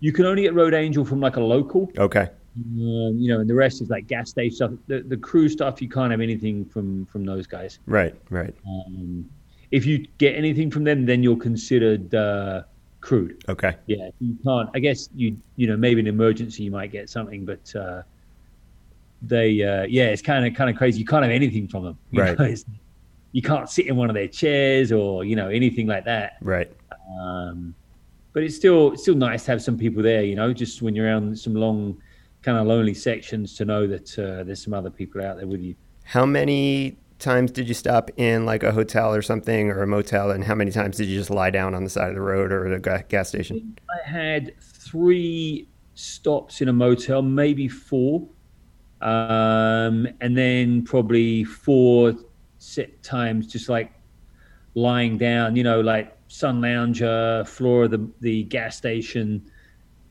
You 0.00 0.12
can 0.12 0.26
only 0.26 0.42
get 0.42 0.54
road 0.54 0.74
angel 0.74 1.04
from 1.04 1.20
like 1.20 1.36
a 1.36 1.40
local. 1.40 1.88
Okay. 1.96 2.28
Um, 2.56 3.14
you 3.16 3.32
know, 3.32 3.38
and 3.38 3.48
the 3.48 3.54
rest 3.54 3.80
is 3.80 3.90
like 3.90 4.08
gas 4.08 4.28
station 4.28 4.56
stuff. 4.56 4.70
The, 4.88 5.02
the 5.02 5.16
crew 5.16 5.48
stuff, 5.48 5.80
you 5.80 5.88
can't 5.88 6.10
have 6.10 6.20
anything 6.20 6.64
from 6.64 7.06
from 7.06 7.24
those 7.24 7.46
guys. 7.46 7.78
Right, 7.86 8.14
right. 8.28 8.54
Um, 8.66 9.30
if 9.70 9.86
you 9.86 10.04
get 10.18 10.34
anything 10.34 10.68
from 10.68 10.82
them, 10.82 11.06
then 11.06 11.22
you're 11.22 11.36
considered 11.36 12.12
uh, 12.12 12.64
crewed. 13.00 13.44
Okay. 13.48 13.76
Yeah, 13.86 14.10
you 14.20 14.36
can't. 14.44 14.70
I 14.74 14.78
guess 14.78 15.08
you 15.14 15.36
you 15.56 15.66
know 15.66 15.76
maybe 15.76 16.00
an 16.00 16.06
emergency 16.06 16.64
you 16.64 16.70
might 16.70 16.92
get 16.92 17.08
something, 17.08 17.44
but 17.44 17.74
uh, 17.74 18.02
they 19.22 19.62
uh, 19.62 19.82
yeah, 19.84 20.06
it's 20.06 20.22
kind 20.22 20.46
of 20.46 20.54
kind 20.54 20.70
of 20.70 20.76
crazy. 20.76 20.98
You 20.98 21.06
can't 21.06 21.22
have 21.22 21.32
anything 21.32 21.68
from 21.68 21.84
them. 21.84 21.98
You 22.10 22.22
right. 22.22 22.38
Know, 22.38 22.54
you 23.32 23.42
can't 23.42 23.68
sit 23.68 23.86
in 23.86 23.96
one 23.96 24.10
of 24.10 24.14
their 24.14 24.28
chairs 24.28 24.92
or 24.92 25.24
you 25.24 25.36
know 25.36 25.48
anything 25.48 25.86
like 25.86 26.04
that. 26.04 26.36
Right. 26.40 26.70
Um, 27.18 27.74
but 28.32 28.42
it's 28.42 28.56
still 28.56 28.92
it's 28.92 29.02
still 29.02 29.14
nice 29.14 29.44
to 29.44 29.52
have 29.52 29.62
some 29.62 29.78
people 29.78 30.02
there. 30.02 30.22
You 30.22 30.36
know, 30.36 30.52
just 30.52 30.82
when 30.82 30.94
you're 30.94 31.06
around 31.06 31.38
some 31.38 31.54
long, 31.54 32.00
kind 32.42 32.58
of 32.58 32.66
lonely 32.66 32.94
sections, 32.94 33.56
to 33.56 33.64
know 33.64 33.86
that 33.86 34.18
uh, 34.18 34.44
there's 34.44 34.62
some 34.62 34.74
other 34.74 34.90
people 34.90 35.22
out 35.22 35.36
there 35.36 35.46
with 35.46 35.60
you. 35.60 35.74
How 36.04 36.26
many 36.26 36.96
times 37.20 37.50
did 37.50 37.68
you 37.68 37.74
stop 37.74 38.10
in 38.16 38.46
like 38.46 38.62
a 38.62 38.72
hotel 38.72 39.14
or 39.14 39.22
something 39.22 39.70
or 39.70 39.82
a 39.82 39.86
motel 39.86 40.30
and 40.30 40.42
how 40.44 40.54
many 40.54 40.70
times 40.70 40.96
did 40.96 41.06
you 41.06 41.18
just 41.18 41.30
lie 41.30 41.50
down 41.50 41.74
on 41.74 41.84
the 41.84 41.90
side 41.90 42.08
of 42.08 42.14
the 42.14 42.20
road 42.20 42.52
or 42.52 42.66
at 42.66 42.86
a 42.86 43.04
gas 43.08 43.28
station? 43.28 43.78
I 43.88 44.08
had 44.08 44.52
three 44.60 45.68
stops 45.94 46.60
in 46.60 46.68
a 46.68 46.72
motel 46.72 47.22
maybe 47.22 47.68
four. 47.68 48.26
Um, 49.00 50.06
and 50.20 50.36
then 50.36 50.82
probably 50.84 51.44
four 51.44 52.14
set 52.58 53.02
times 53.02 53.46
just 53.46 53.70
like 53.70 53.92
lying 54.74 55.16
down 55.16 55.56
you 55.56 55.62
know 55.64 55.80
like 55.80 56.14
sun 56.30 56.60
lounger 56.60 57.44
floor 57.44 57.84
of 57.84 57.90
the, 57.90 58.08
the 58.20 58.44
gas 58.44 58.76
station. 58.76 59.50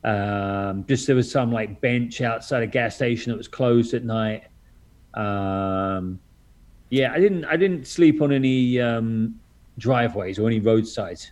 Um, 0.04 0.86
just 0.88 1.08
there 1.08 1.16
was 1.16 1.32
some 1.32 1.52
like 1.52 1.82
bench 1.82 2.22
outside 2.22 2.64
a 2.64 2.68
gas 2.68 2.96
station 2.96 3.32
that 3.32 3.38
was 3.38 3.48
closed 3.48 3.94
at 3.94 4.04
night. 4.04 4.44
Um, 5.14 6.20
yeah, 6.90 7.12
I 7.14 7.20
didn't. 7.20 7.46
I 7.46 7.56
didn't 7.56 7.88
sleep 7.88 8.22
on 8.22 8.32
any 8.32 8.80
um, 8.80 9.40
driveways 9.78 10.40
or 10.40 10.48
any 10.48 10.60
roadsides. 10.60 11.32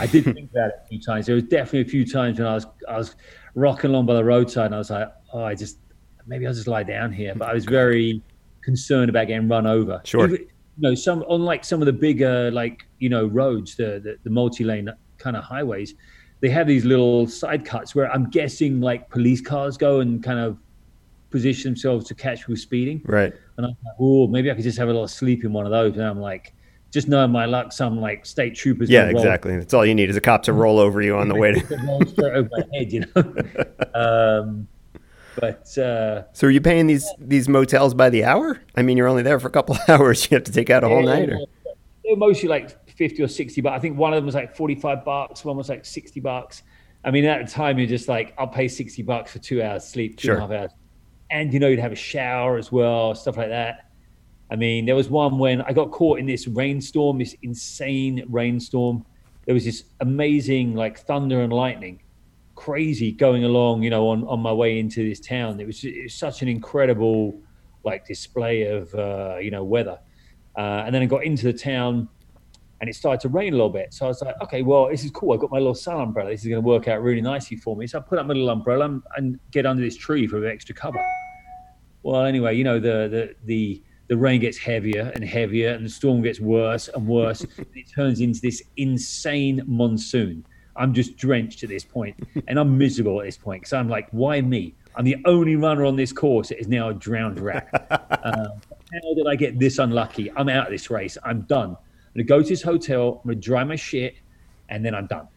I 0.00 0.06
did 0.06 0.24
think 0.34 0.50
about 0.50 0.70
it 0.70 0.74
a 0.84 0.88
few 0.88 1.00
times. 1.00 1.26
There 1.26 1.34
was 1.34 1.44
definitely 1.44 1.82
a 1.82 1.84
few 1.84 2.04
times 2.04 2.38
when 2.38 2.48
I 2.48 2.54
was 2.54 2.66
I 2.88 2.98
was 2.98 3.14
rocking 3.54 3.90
along 3.90 4.06
by 4.06 4.14
the 4.14 4.24
roadside 4.24 4.66
and 4.66 4.74
I 4.74 4.78
was 4.78 4.90
like, 4.90 5.08
oh, 5.32 5.44
I 5.44 5.54
just 5.54 5.78
maybe 6.26 6.46
I'll 6.46 6.54
just 6.54 6.66
lie 6.66 6.82
down 6.82 7.12
here. 7.12 7.34
But 7.34 7.48
I 7.48 7.54
was 7.54 7.64
very 7.64 8.22
concerned 8.62 9.08
about 9.08 9.28
getting 9.28 9.48
run 9.48 9.66
over. 9.66 10.00
Sure. 10.04 10.24
Even, 10.24 10.40
you 10.40 10.48
know, 10.78 10.94
some 10.94 11.24
unlike 11.30 11.64
some 11.64 11.80
of 11.80 11.86
the 11.86 11.92
bigger 11.92 12.50
like 12.50 12.84
you 12.98 13.08
know 13.08 13.26
roads, 13.26 13.76
the 13.76 14.00
the, 14.02 14.18
the 14.24 14.30
multi-lane 14.30 14.90
kind 15.18 15.36
of 15.36 15.44
highways, 15.44 15.94
they 16.40 16.48
have 16.48 16.66
these 16.66 16.84
little 16.84 17.26
side 17.26 17.64
cuts 17.64 17.94
where 17.94 18.10
I'm 18.10 18.30
guessing 18.30 18.80
like 18.80 19.08
police 19.10 19.40
cars 19.40 19.76
go 19.76 20.00
and 20.00 20.22
kind 20.22 20.38
of 20.38 20.58
position 21.30 21.72
themselves 21.72 22.06
to 22.08 22.14
catch 22.14 22.40
people 22.40 22.56
speeding. 22.56 23.02
Right. 23.04 23.34
And 23.58 23.66
I'm 23.66 23.76
like, 23.84 23.94
oh, 23.98 24.28
maybe 24.28 24.50
I 24.50 24.54
could 24.54 24.62
just 24.62 24.78
have 24.78 24.88
a 24.88 24.92
little 24.92 25.08
sleep 25.08 25.44
in 25.44 25.52
one 25.52 25.66
of 25.66 25.72
those. 25.72 25.94
And 25.94 26.04
I'm 26.04 26.20
like, 26.20 26.54
just 26.92 27.08
knowing 27.08 27.32
my 27.32 27.44
luck, 27.44 27.72
some 27.72 28.00
like 28.00 28.24
state 28.24 28.54
troopers. 28.54 28.88
Yeah, 28.88 29.08
exactly. 29.08 29.56
That's 29.56 29.74
all 29.74 29.84
you 29.84 29.96
need 29.96 30.08
is 30.08 30.16
a 30.16 30.20
cop 30.20 30.44
to 30.44 30.52
roll 30.52 30.78
over 30.78 31.02
you 31.02 31.16
on 31.16 31.28
the 31.28 31.34
way 31.34 31.52
to. 31.52 31.76
roll 31.86 32.00
straight 32.06 32.32
over 32.34 32.48
my 32.52 32.64
head, 32.72 32.92
you 32.92 33.04
know. 33.14 33.34
um, 33.94 34.68
but 35.36 35.76
uh, 35.76 36.22
so, 36.32 36.46
are 36.46 36.50
you 36.50 36.60
paying 36.60 36.86
these 36.86 37.06
these 37.18 37.48
motels 37.48 37.94
by 37.94 38.10
the 38.10 38.24
hour? 38.24 38.60
I 38.76 38.82
mean, 38.82 38.96
you're 38.96 39.08
only 39.08 39.22
there 39.22 39.38
for 39.40 39.48
a 39.48 39.50
couple 39.50 39.74
of 39.74 39.80
hours. 39.88 40.30
You 40.30 40.36
have 40.36 40.44
to 40.44 40.52
take 40.52 40.70
out 40.70 40.84
a 40.84 40.88
whole 40.88 41.02
night. 41.02 41.28
Or... 41.28 41.40
They're 42.04 42.16
mostly 42.16 42.48
like 42.48 42.88
fifty 42.88 43.22
or 43.22 43.28
sixty, 43.28 43.60
but 43.60 43.72
I 43.72 43.80
think 43.80 43.98
one 43.98 44.12
of 44.12 44.18
them 44.18 44.26
was 44.26 44.36
like 44.36 44.56
forty-five 44.56 45.04
bucks. 45.04 45.44
One 45.44 45.56
was 45.56 45.68
like 45.68 45.84
sixty 45.84 46.20
bucks. 46.20 46.62
I 47.04 47.10
mean, 47.10 47.24
at 47.24 47.44
the 47.44 47.52
time, 47.52 47.78
you're 47.78 47.88
just 47.88 48.08
like, 48.08 48.34
I'll 48.38 48.46
pay 48.46 48.68
sixty 48.68 49.02
bucks 49.02 49.32
for 49.32 49.40
two 49.40 49.62
hours 49.62 49.84
sleep, 49.84 50.16
two 50.16 50.26
sure. 50.26 50.36
and 50.36 50.44
a 50.44 50.46
half 50.46 50.62
hours 50.62 50.77
and 51.30 51.52
you 51.52 51.60
know 51.60 51.68
you'd 51.68 51.78
have 51.78 51.92
a 51.92 51.96
shower 51.96 52.56
as 52.56 52.72
well, 52.72 53.14
stuff 53.14 53.36
like 53.36 53.48
that. 53.48 53.90
I 54.50 54.56
mean, 54.56 54.86
there 54.86 54.96
was 54.96 55.10
one 55.10 55.38
when 55.38 55.60
I 55.62 55.72
got 55.72 55.90
caught 55.90 56.18
in 56.18 56.26
this 56.26 56.46
rainstorm, 56.48 57.18
this 57.18 57.36
insane 57.42 58.24
rainstorm. 58.28 59.04
There 59.44 59.54
was 59.54 59.64
this 59.64 59.84
amazing 60.00 60.74
like 60.74 60.98
thunder 60.98 61.42
and 61.42 61.52
lightning, 61.52 62.02
crazy 62.54 63.12
going 63.12 63.44
along, 63.44 63.82
you 63.82 63.90
know, 63.90 64.08
on, 64.08 64.24
on 64.24 64.40
my 64.40 64.52
way 64.52 64.78
into 64.78 65.06
this 65.06 65.20
town. 65.20 65.60
It 65.60 65.66
was, 65.66 65.84
it 65.84 66.02
was 66.04 66.14
such 66.14 66.42
an 66.42 66.48
incredible 66.48 67.40
like 67.84 68.06
display 68.06 68.62
of 68.62 68.94
uh, 68.94 69.36
you 69.40 69.50
know 69.50 69.64
weather. 69.64 69.98
Uh, 70.56 70.82
and 70.84 70.94
then 70.94 71.02
I 71.02 71.06
got 71.06 71.24
into 71.24 71.44
the 71.44 71.52
town 71.52 72.08
and 72.80 72.88
it 72.88 72.94
started 72.94 73.20
to 73.20 73.28
rain 73.28 73.52
a 73.52 73.56
little 73.56 73.70
bit. 73.70 73.92
So 73.92 74.06
I 74.06 74.08
was 74.08 74.22
like, 74.22 74.40
okay, 74.42 74.62
well, 74.62 74.88
this 74.88 75.04
is 75.04 75.10
cool. 75.10 75.32
I've 75.32 75.40
got 75.40 75.50
my 75.50 75.58
little 75.58 75.74
sun 75.74 76.00
umbrella. 76.00 76.30
This 76.30 76.42
is 76.42 76.48
going 76.48 76.62
to 76.62 76.66
work 76.66 76.86
out 76.86 77.02
really 77.02 77.20
nicely 77.20 77.56
for 77.56 77.76
me. 77.76 77.86
So 77.86 77.98
I 77.98 78.02
put 78.02 78.18
up 78.18 78.26
my 78.26 78.34
little 78.34 78.50
umbrella 78.50 79.00
and 79.16 79.38
get 79.50 79.66
under 79.66 79.82
this 79.82 79.96
tree 79.96 80.26
for 80.26 80.38
an 80.38 80.50
extra 80.50 80.74
cover. 80.74 81.04
Well, 82.02 82.24
anyway, 82.24 82.56
you 82.56 82.64
know, 82.64 82.78
the, 82.78 83.08
the, 83.08 83.34
the, 83.44 83.82
the 84.06 84.16
rain 84.16 84.40
gets 84.40 84.56
heavier 84.56 85.10
and 85.14 85.24
heavier 85.24 85.70
and 85.70 85.84
the 85.84 85.90
storm 85.90 86.22
gets 86.22 86.40
worse 86.40 86.88
and 86.88 87.06
worse. 87.06 87.40
and 87.56 87.66
it 87.74 87.86
turns 87.92 88.20
into 88.20 88.40
this 88.40 88.62
insane 88.76 89.62
monsoon. 89.66 90.44
I'm 90.76 90.94
just 90.94 91.16
drenched 91.16 91.64
at 91.64 91.68
this 91.68 91.84
point 91.84 92.16
and 92.46 92.58
I'm 92.58 92.78
miserable 92.78 93.20
at 93.20 93.26
this 93.26 93.36
point 93.36 93.62
because 93.62 93.72
I'm 93.72 93.88
like, 93.88 94.08
why 94.12 94.40
me? 94.40 94.74
I'm 94.94 95.04
the 95.04 95.16
only 95.26 95.56
runner 95.56 95.84
on 95.84 95.96
this 95.96 96.12
course 96.12 96.48
that 96.48 96.60
is 96.60 96.68
now 96.68 96.88
a 96.88 96.94
drowned 96.94 97.40
rat. 97.40 97.68
Um, 98.24 98.60
how 98.92 99.14
did 99.14 99.26
I 99.28 99.34
get 99.34 99.58
this 99.58 99.78
unlucky? 99.78 100.30
I'm 100.36 100.48
out 100.48 100.66
of 100.66 100.72
this 100.72 100.90
race. 100.90 101.18
I'm 101.24 101.42
done. 101.42 101.76
I'm 102.08 102.24
gonna 102.24 102.24
go 102.24 102.42
to 102.42 102.48
this 102.48 102.62
hotel. 102.62 103.20
I'm 103.22 103.30
gonna 103.30 103.40
dry 103.40 103.64
my 103.64 103.76
shit, 103.76 104.16
and 104.68 104.84
then 104.84 104.94
I'm 104.94 105.06
done. 105.06 105.28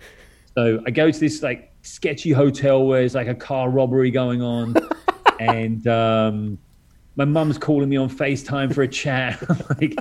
So 0.56 0.82
I 0.86 0.92
go 0.92 1.12
to 1.12 1.20
this 1.20 1.44
like 1.44 1.74
sketchy 1.82 2.32
hotel 2.32 2.86
where 2.86 3.02
there's 3.02 3.16
like 3.16 3.28
a 3.28 3.36
car 3.36 3.70
robbery 3.70 4.12
going 4.12 4.42
on, 4.42 4.76
and 5.40 5.86
um, 5.88 6.58
my 7.16 7.26
mum's 7.26 7.58
calling 7.58 7.90
me 7.90 7.98
on 7.98 8.10
FaceTime 8.10 8.74
for 8.74 8.84
a 8.84 8.88
chat. 8.88 9.42
like, 9.82 9.96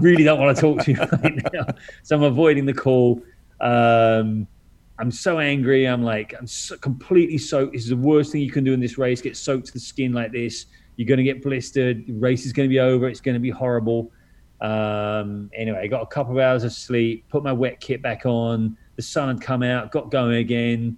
really 0.00 0.24
don't 0.24 0.40
want 0.40 0.56
to 0.56 0.60
talk 0.60 0.84
to 0.84 0.92
you 0.92 0.98
right 1.22 1.40
now, 1.52 1.66
so 2.02 2.16
I'm 2.16 2.22
avoiding 2.22 2.66
the 2.66 2.74
call. 2.74 3.22
Um, 3.60 4.46
I'm 4.98 5.10
so 5.10 5.38
angry. 5.38 5.86
I'm 5.86 6.02
like, 6.02 6.34
I'm 6.38 6.46
so 6.46 6.76
completely 6.78 7.38
soaked. 7.38 7.74
This 7.74 7.82
is 7.82 7.90
the 7.90 7.96
worst 7.96 8.32
thing 8.32 8.40
you 8.40 8.50
can 8.50 8.64
do 8.64 8.72
in 8.72 8.80
this 8.80 8.96
race. 8.96 9.20
Get 9.20 9.36
soaked 9.36 9.66
to 9.66 9.72
the 9.72 9.80
skin 9.80 10.12
like 10.12 10.32
this. 10.32 10.66
You're 10.96 11.06
going 11.06 11.18
to 11.18 11.24
get 11.24 11.42
blistered. 11.42 12.06
The 12.06 12.14
race 12.14 12.46
is 12.46 12.52
going 12.52 12.68
to 12.68 12.72
be 12.72 12.80
over. 12.80 13.06
It's 13.08 13.20
going 13.20 13.34
to 13.34 13.40
be 13.40 13.50
horrible. 13.50 14.10
Um, 14.60 15.50
anyway, 15.54 15.80
I 15.82 15.86
got 15.86 16.02
a 16.02 16.06
couple 16.06 16.32
of 16.32 16.38
hours 16.38 16.64
of 16.64 16.72
sleep, 16.72 17.28
put 17.28 17.42
my 17.42 17.52
wet 17.52 17.80
kit 17.80 18.02
back 18.02 18.24
on. 18.24 18.76
The 18.96 19.02
sun 19.02 19.28
had 19.28 19.40
come 19.40 19.62
out, 19.62 19.92
got 19.92 20.10
going 20.10 20.36
again. 20.36 20.96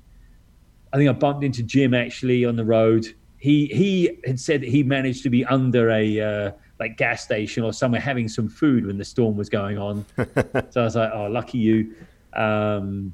I 0.93 0.97
think 0.97 1.11
I 1.11 1.13
bumped 1.13 1.45
into 1.45 1.63
Jim 1.63 1.95
actually 1.95 2.45
on 2.45 2.57
the 2.57 2.65
road. 2.65 3.07
He 3.39 3.67
he 3.67 4.19
had 4.25 4.41
said 4.41 4.63
that 4.63 4.69
he 4.69 4.83
managed 4.83 5.23
to 5.25 5.31
be 5.31 5.45
under 5.45 5.91
a 5.91 6.21
uh, 6.21 6.51
like 6.81 6.97
gas 6.97 7.23
station 7.23 7.63
or 7.63 7.73
somewhere 7.73 8.01
having 8.01 8.29
some 8.29 8.49
food 8.49 8.87
when 8.87 8.99
the 8.99 9.05
storm 9.05 9.37
was 9.37 9.49
going 9.49 9.79
on. 9.79 10.05
so 10.17 10.81
I 10.81 10.85
was 10.85 10.97
like, 10.97 11.11
oh, 11.13 11.27
lucky 11.27 11.59
you. 11.59 11.95
Um, 12.35 13.13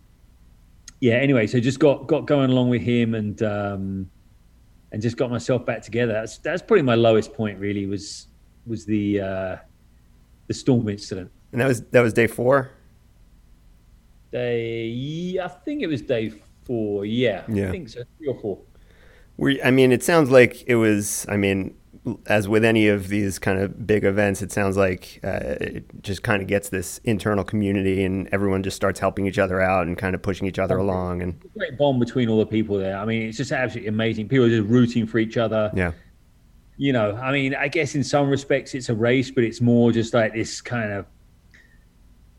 yeah. 1.00 1.14
Anyway, 1.14 1.46
so 1.46 1.60
just 1.60 1.78
got 1.78 2.06
got 2.06 2.26
going 2.26 2.50
along 2.50 2.68
with 2.70 2.82
him 2.82 3.14
and 3.14 3.42
um, 3.42 4.10
and 4.92 5.02
just 5.02 5.16
got 5.16 5.30
myself 5.30 5.66
back 5.66 5.82
together. 5.82 6.12
That's 6.12 6.38
that's 6.38 6.62
probably 6.62 6.82
my 6.82 6.94
lowest 6.94 7.32
point. 7.32 7.58
Really 7.58 7.86
was 7.86 8.28
was 8.66 8.86
the 8.86 9.20
uh, 9.20 9.56
the 10.46 10.54
storm 10.54 10.88
incident. 10.88 11.30
And 11.52 11.60
that 11.60 11.68
was 11.68 11.82
that 11.82 12.00
was 12.00 12.12
day 12.12 12.26
four. 12.26 12.70
Day, 14.32 15.38
I 15.40 15.48
think 15.48 15.82
it 15.82 15.86
was 15.86 16.02
day 16.02 16.32
four. 16.64 17.04
Yeah, 17.04 17.44
Yeah. 17.48 17.68
I 17.68 17.70
think 17.70 17.88
so, 17.88 18.02
three 18.18 18.28
or 18.28 18.40
four. 18.40 18.58
We, 19.36 19.62
I 19.62 19.70
mean, 19.70 19.92
it 19.92 20.02
sounds 20.02 20.30
like 20.30 20.64
it 20.66 20.76
was. 20.76 21.26
I 21.28 21.36
mean, 21.36 21.74
as 22.26 22.48
with 22.48 22.64
any 22.64 22.88
of 22.88 23.08
these 23.08 23.38
kind 23.38 23.58
of 23.58 23.86
big 23.86 24.04
events, 24.04 24.42
it 24.42 24.52
sounds 24.52 24.76
like 24.76 25.20
uh, 25.24 25.56
it 25.60 26.02
just 26.02 26.22
kind 26.22 26.42
of 26.42 26.48
gets 26.48 26.68
this 26.68 26.98
internal 27.04 27.44
community, 27.44 28.04
and 28.04 28.28
everyone 28.32 28.62
just 28.62 28.76
starts 28.76 29.00
helping 29.00 29.26
each 29.26 29.38
other 29.38 29.60
out 29.60 29.86
and 29.86 29.96
kind 29.96 30.14
of 30.14 30.22
pushing 30.22 30.46
each 30.46 30.58
other 30.58 30.76
along. 30.76 31.22
And 31.22 31.40
Great 31.56 31.76
bond 31.78 31.98
between 32.00 32.28
all 32.28 32.38
the 32.38 32.46
people 32.46 32.78
there. 32.78 32.96
I 32.96 33.04
mean, 33.04 33.22
it's 33.22 33.38
just 33.38 33.52
absolutely 33.52 33.88
amazing. 33.88 34.28
People 34.28 34.46
are 34.46 34.50
just 34.50 34.68
rooting 34.68 35.06
for 35.06 35.18
each 35.18 35.36
other. 35.36 35.70
yeah, 35.74 35.92
you 36.76 36.92
know, 36.92 37.16
I 37.16 37.32
mean, 37.32 37.54
I 37.54 37.68
guess 37.68 37.94
in 37.94 38.02
some 38.02 38.28
respects 38.28 38.74
it's 38.74 38.88
a 38.88 38.94
race, 38.94 39.30
but 39.30 39.44
it's 39.44 39.60
more 39.60 39.92
just 39.92 40.12
like 40.12 40.34
this 40.34 40.60
kind 40.60 40.92
of 40.92 41.06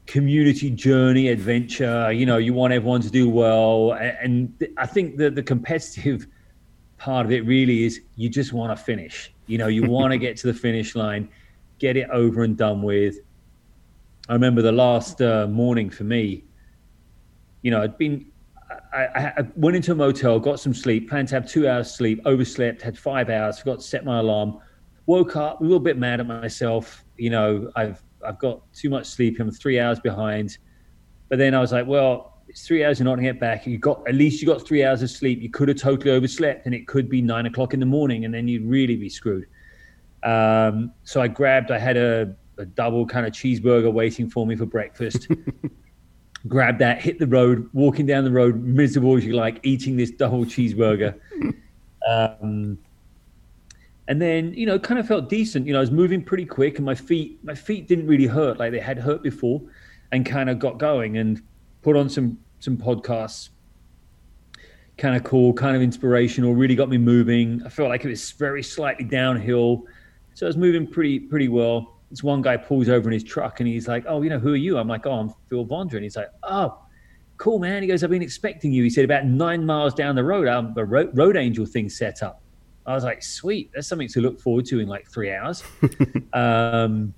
community 0.07 0.69
journey 0.69 1.29
adventure. 1.29 2.11
You 2.11 2.25
know, 2.25 2.37
you 2.37 2.53
want 2.53 2.73
everyone 2.73 3.01
to 3.01 3.09
do 3.09 3.29
well, 3.29 3.93
and 3.93 4.53
I 4.77 4.85
think 4.85 5.17
that 5.17 5.35
the 5.35 5.43
competitive 5.43 6.27
part 6.97 7.25
of 7.25 7.31
it 7.31 7.45
really 7.45 7.85
is 7.85 8.01
you 8.15 8.29
just 8.29 8.53
want 8.53 8.77
to 8.77 8.83
finish. 8.83 9.33
You 9.47 9.57
know, 9.57 9.67
you 9.67 9.83
want 9.89 10.11
to 10.11 10.17
get 10.17 10.37
to 10.37 10.47
the 10.47 10.53
finish 10.53 10.95
line, 10.95 11.29
get 11.79 11.95
it 11.95 12.09
over 12.09 12.43
and 12.43 12.57
done 12.57 12.81
with. 12.81 13.17
I 14.27 14.33
remember 14.33 14.61
the 14.61 14.71
last 14.71 15.21
uh, 15.21 15.47
morning 15.47 15.89
for 15.89 16.03
me. 16.03 16.43
You 17.61 17.71
know, 17.71 17.81
I'd 17.81 17.97
been 17.97 18.25
I, 18.95 19.33
I, 19.37 19.47
went 19.55 19.75
into 19.75 19.91
a 19.91 19.95
motel, 19.95 20.39
got 20.39 20.59
some 20.59 20.73
sleep, 20.73 21.09
planned 21.09 21.27
to 21.29 21.35
have 21.35 21.49
two 21.49 21.67
hours 21.67 21.93
sleep, 21.93 22.21
overslept, 22.25 22.81
had 22.81 22.97
five 22.97 23.29
hours, 23.29 23.59
forgot 23.59 23.79
to 23.79 23.85
set 23.85 24.05
my 24.05 24.19
alarm, 24.19 24.59
woke 25.05 25.35
up 25.35 25.59
a 25.59 25.63
little 25.63 25.79
bit 25.79 25.97
mad 25.97 26.19
at 26.19 26.27
myself. 26.27 27.03
You 27.17 27.29
know, 27.29 27.71
I've 27.75 28.01
I've 28.25 28.39
got 28.39 28.61
too 28.73 28.89
much 28.89 29.05
sleep. 29.05 29.39
I'm 29.39 29.51
three 29.51 29.79
hours 29.79 29.99
behind. 29.99 30.57
But 31.29 31.39
then 31.39 31.53
I 31.53 31.59
was 31.59 31.71
like, 31.71 31.87
well, 31.87 32.41
it's 32.47 32.65
three 32.65 32.83
hours 32.83 32.99
you're 32.99 33.05
not 33.05 33.15
going 33.15 33.25
to 33.25 33.33
get 33.33 33.39
back. 33.39 33.67
You 33.67 33.77
got 33.77 34.07
at 34.07 34.15
least 34.15 34.41
you 34.41 34.47
got 34.47 34.65
three 34.65 34.83
hours 34.83 35.01
of 35.01 35.09
sleep. 35.09 35.41
You 35.41 35.49
could 35.49 35.67
have 35.67 35.77
totally 35.77 36.11
overslept, 36.11 36.65
and 36.65 36.73
it 36.73 36.87
could 36.87 37.09
be 37.09 37.21
nine 37.21 37.45
o'clock 37.45 37.73
in 37.73 37.79
the 37.79 37.85
morning, 37.85 38.25
and 38.25 38.33
then 38.33 38.47
you'd 38.47 38.65
really 38.65 38.95
be 38.95 39.09
screwed. 39.09 39.47
Um, 40.23 40.91
so 41.03 41.21
I 41.21 41.27
grabbed. 41.27 41.71
I 41.71 41.79
had 41.79 41.97
a, 41.97 42.35
a 42.57 42.65
double 42.65 43.05
kind 43.05 43.25
of 43.25 43.33
cheeseburger 43.33 43.91
waiting 43.91 44.29
for 44.29 44.45
me 44.47 44.55
for 44.55 44.65
breakfast. 44.65 45.27
grabbed 46.47 46.79
that, 46.79 47.01
hit 47.01 47.19
the 47.19 47.27
road, 47.27 47.69
walking 47.73 48.05
down 48.05 48.23
the 48.23 48.31
road, 48.31 48.63
miserable 48.63 49.17
as 49.17 49.25
you 49.25 49.33
like, 49.33 49.59
eating 49.63 49.97
this 49.97 50.11
double 50.11 50.45
cheeseburger. 50.45 51.15
um, 52.09 52.77
and 54.07 54.21
then, 54.21 54.53
you 54.53 54.65
know, 54.65 54.77
kind 54.77 54.99
of 54.99 55.07
felt 55.07 55.29
decent. 55.29 55.65
You 55.65 55.73
know, 55.73 55.79
I 55.79 55.81
was 55.81 55.91
moving 55.91 56.23
pretty 56.23 56.45
quick, 56.45 56.77
and 56.77 56.85
my 56.85 56.95
feet, 56.95 57.43
my 57.43 57.55
feet 57.55 57.87
didn't 57.87 58.07
really 58.07 58.27
hurt 58.27 58.59
like 58.59 58.71
they 58.71 58.79
had 58.79 58.99
hurt 58.99 59.23
before, 59.23 59.61
and 60.11 60.25
kind 60.25 60.49
of 60.49 60.59
got 60.59 60.77
going 60.77 61.17
and 61.17 61.41
put 61.81 61.95
on 61.95 62.09
some 62.09 62.37
some 62.59 62.77
podcasts. 62.77 63.49
Kind 64.97 65.15
of 65.15 65.23
cool, 65.23 65.51
kind 65.53 65.75
of 65.75 65.81
inspirational. 65.81 66.53
Really 66.53 66.75
got 66.75 66.87
me 66.87 66.97
moving. 66.97 67.61
I 67.65 67.69
felt 67.69 67.89
like 67.89 68.05
it 68.05 68.09
was 68.09 68.31
very 68.31 68.63
slightly 68.63 69.03
downhill, 69.03 69.85
so 70.35 70.45
I 70.45 70.47
was 70.47 70.57
moving 70.57 70.85
pretty 70.85 71.19
pretty 71.19 71.47
well 71.47 71.94
this 72.15 72.23
one 72.23 72.41
guy 72.41 72.55
pulls 72.55 72.87
over 72.87 73.09
in 73.09 73.13
his 73.13 73.25
truck 73.25 73.59
and 73.59 73.67
he's 73.67 73.89
like, 73.89 74.05
"Oh, 74.07 74.21
you 74.21 74.29
know, 74.29 74.39
who 74.39 74.53
are 74.53 74.55
you?" 74.55 74.77
I'm 74.77 74.87
like, 74.87 75.05
"Oh, 75.05 75.11
I'm 75.11 75.33
Phil 75.49 75.65
Vondra," 75.65 75.95
and 75.95 76.03
he's 76.03 76.15
like, 76.15 76.29
"Oh, 76.43 76.79
cool, 77.35 77.59
man." 77.59 77.81
He 77.81 77.89
goes, 77.89 78.05
"I've 78.05 78.09
been 78.09 78.21
expecting 78.21 78.71
you." 78.71 78.83
He 78.83 78.89
said, 78.89 79.03
"About 79.03 79.25
nine 79.25 79.65
miles 79.65 79.93
down 79.93 80.15
the 80.15 80.23
road, 80.23 80.47
um, 80.47 80.73
the 80.75 80.85
road, 80.85 81.09
road 81.13 81.35
angel 81.35 81.65
thing 81.65 81.89
set 81.89 82.23
up." 82.23 82.41
I 82.85 82.93
was 82.93 83.03
like, 83.03 83.21
"Sweet, 83.21 83.69
that's 83.75 83.87
something 83.87 84.07
to 84.07 84.21
look 84.21 84.39
forward 84.39 84.65
to 84.67 84.79
in 84.79 84.87
like 84.87 85.09
three 85.11 85.29
hours." 85.29 85.61
um, 86.33 87.13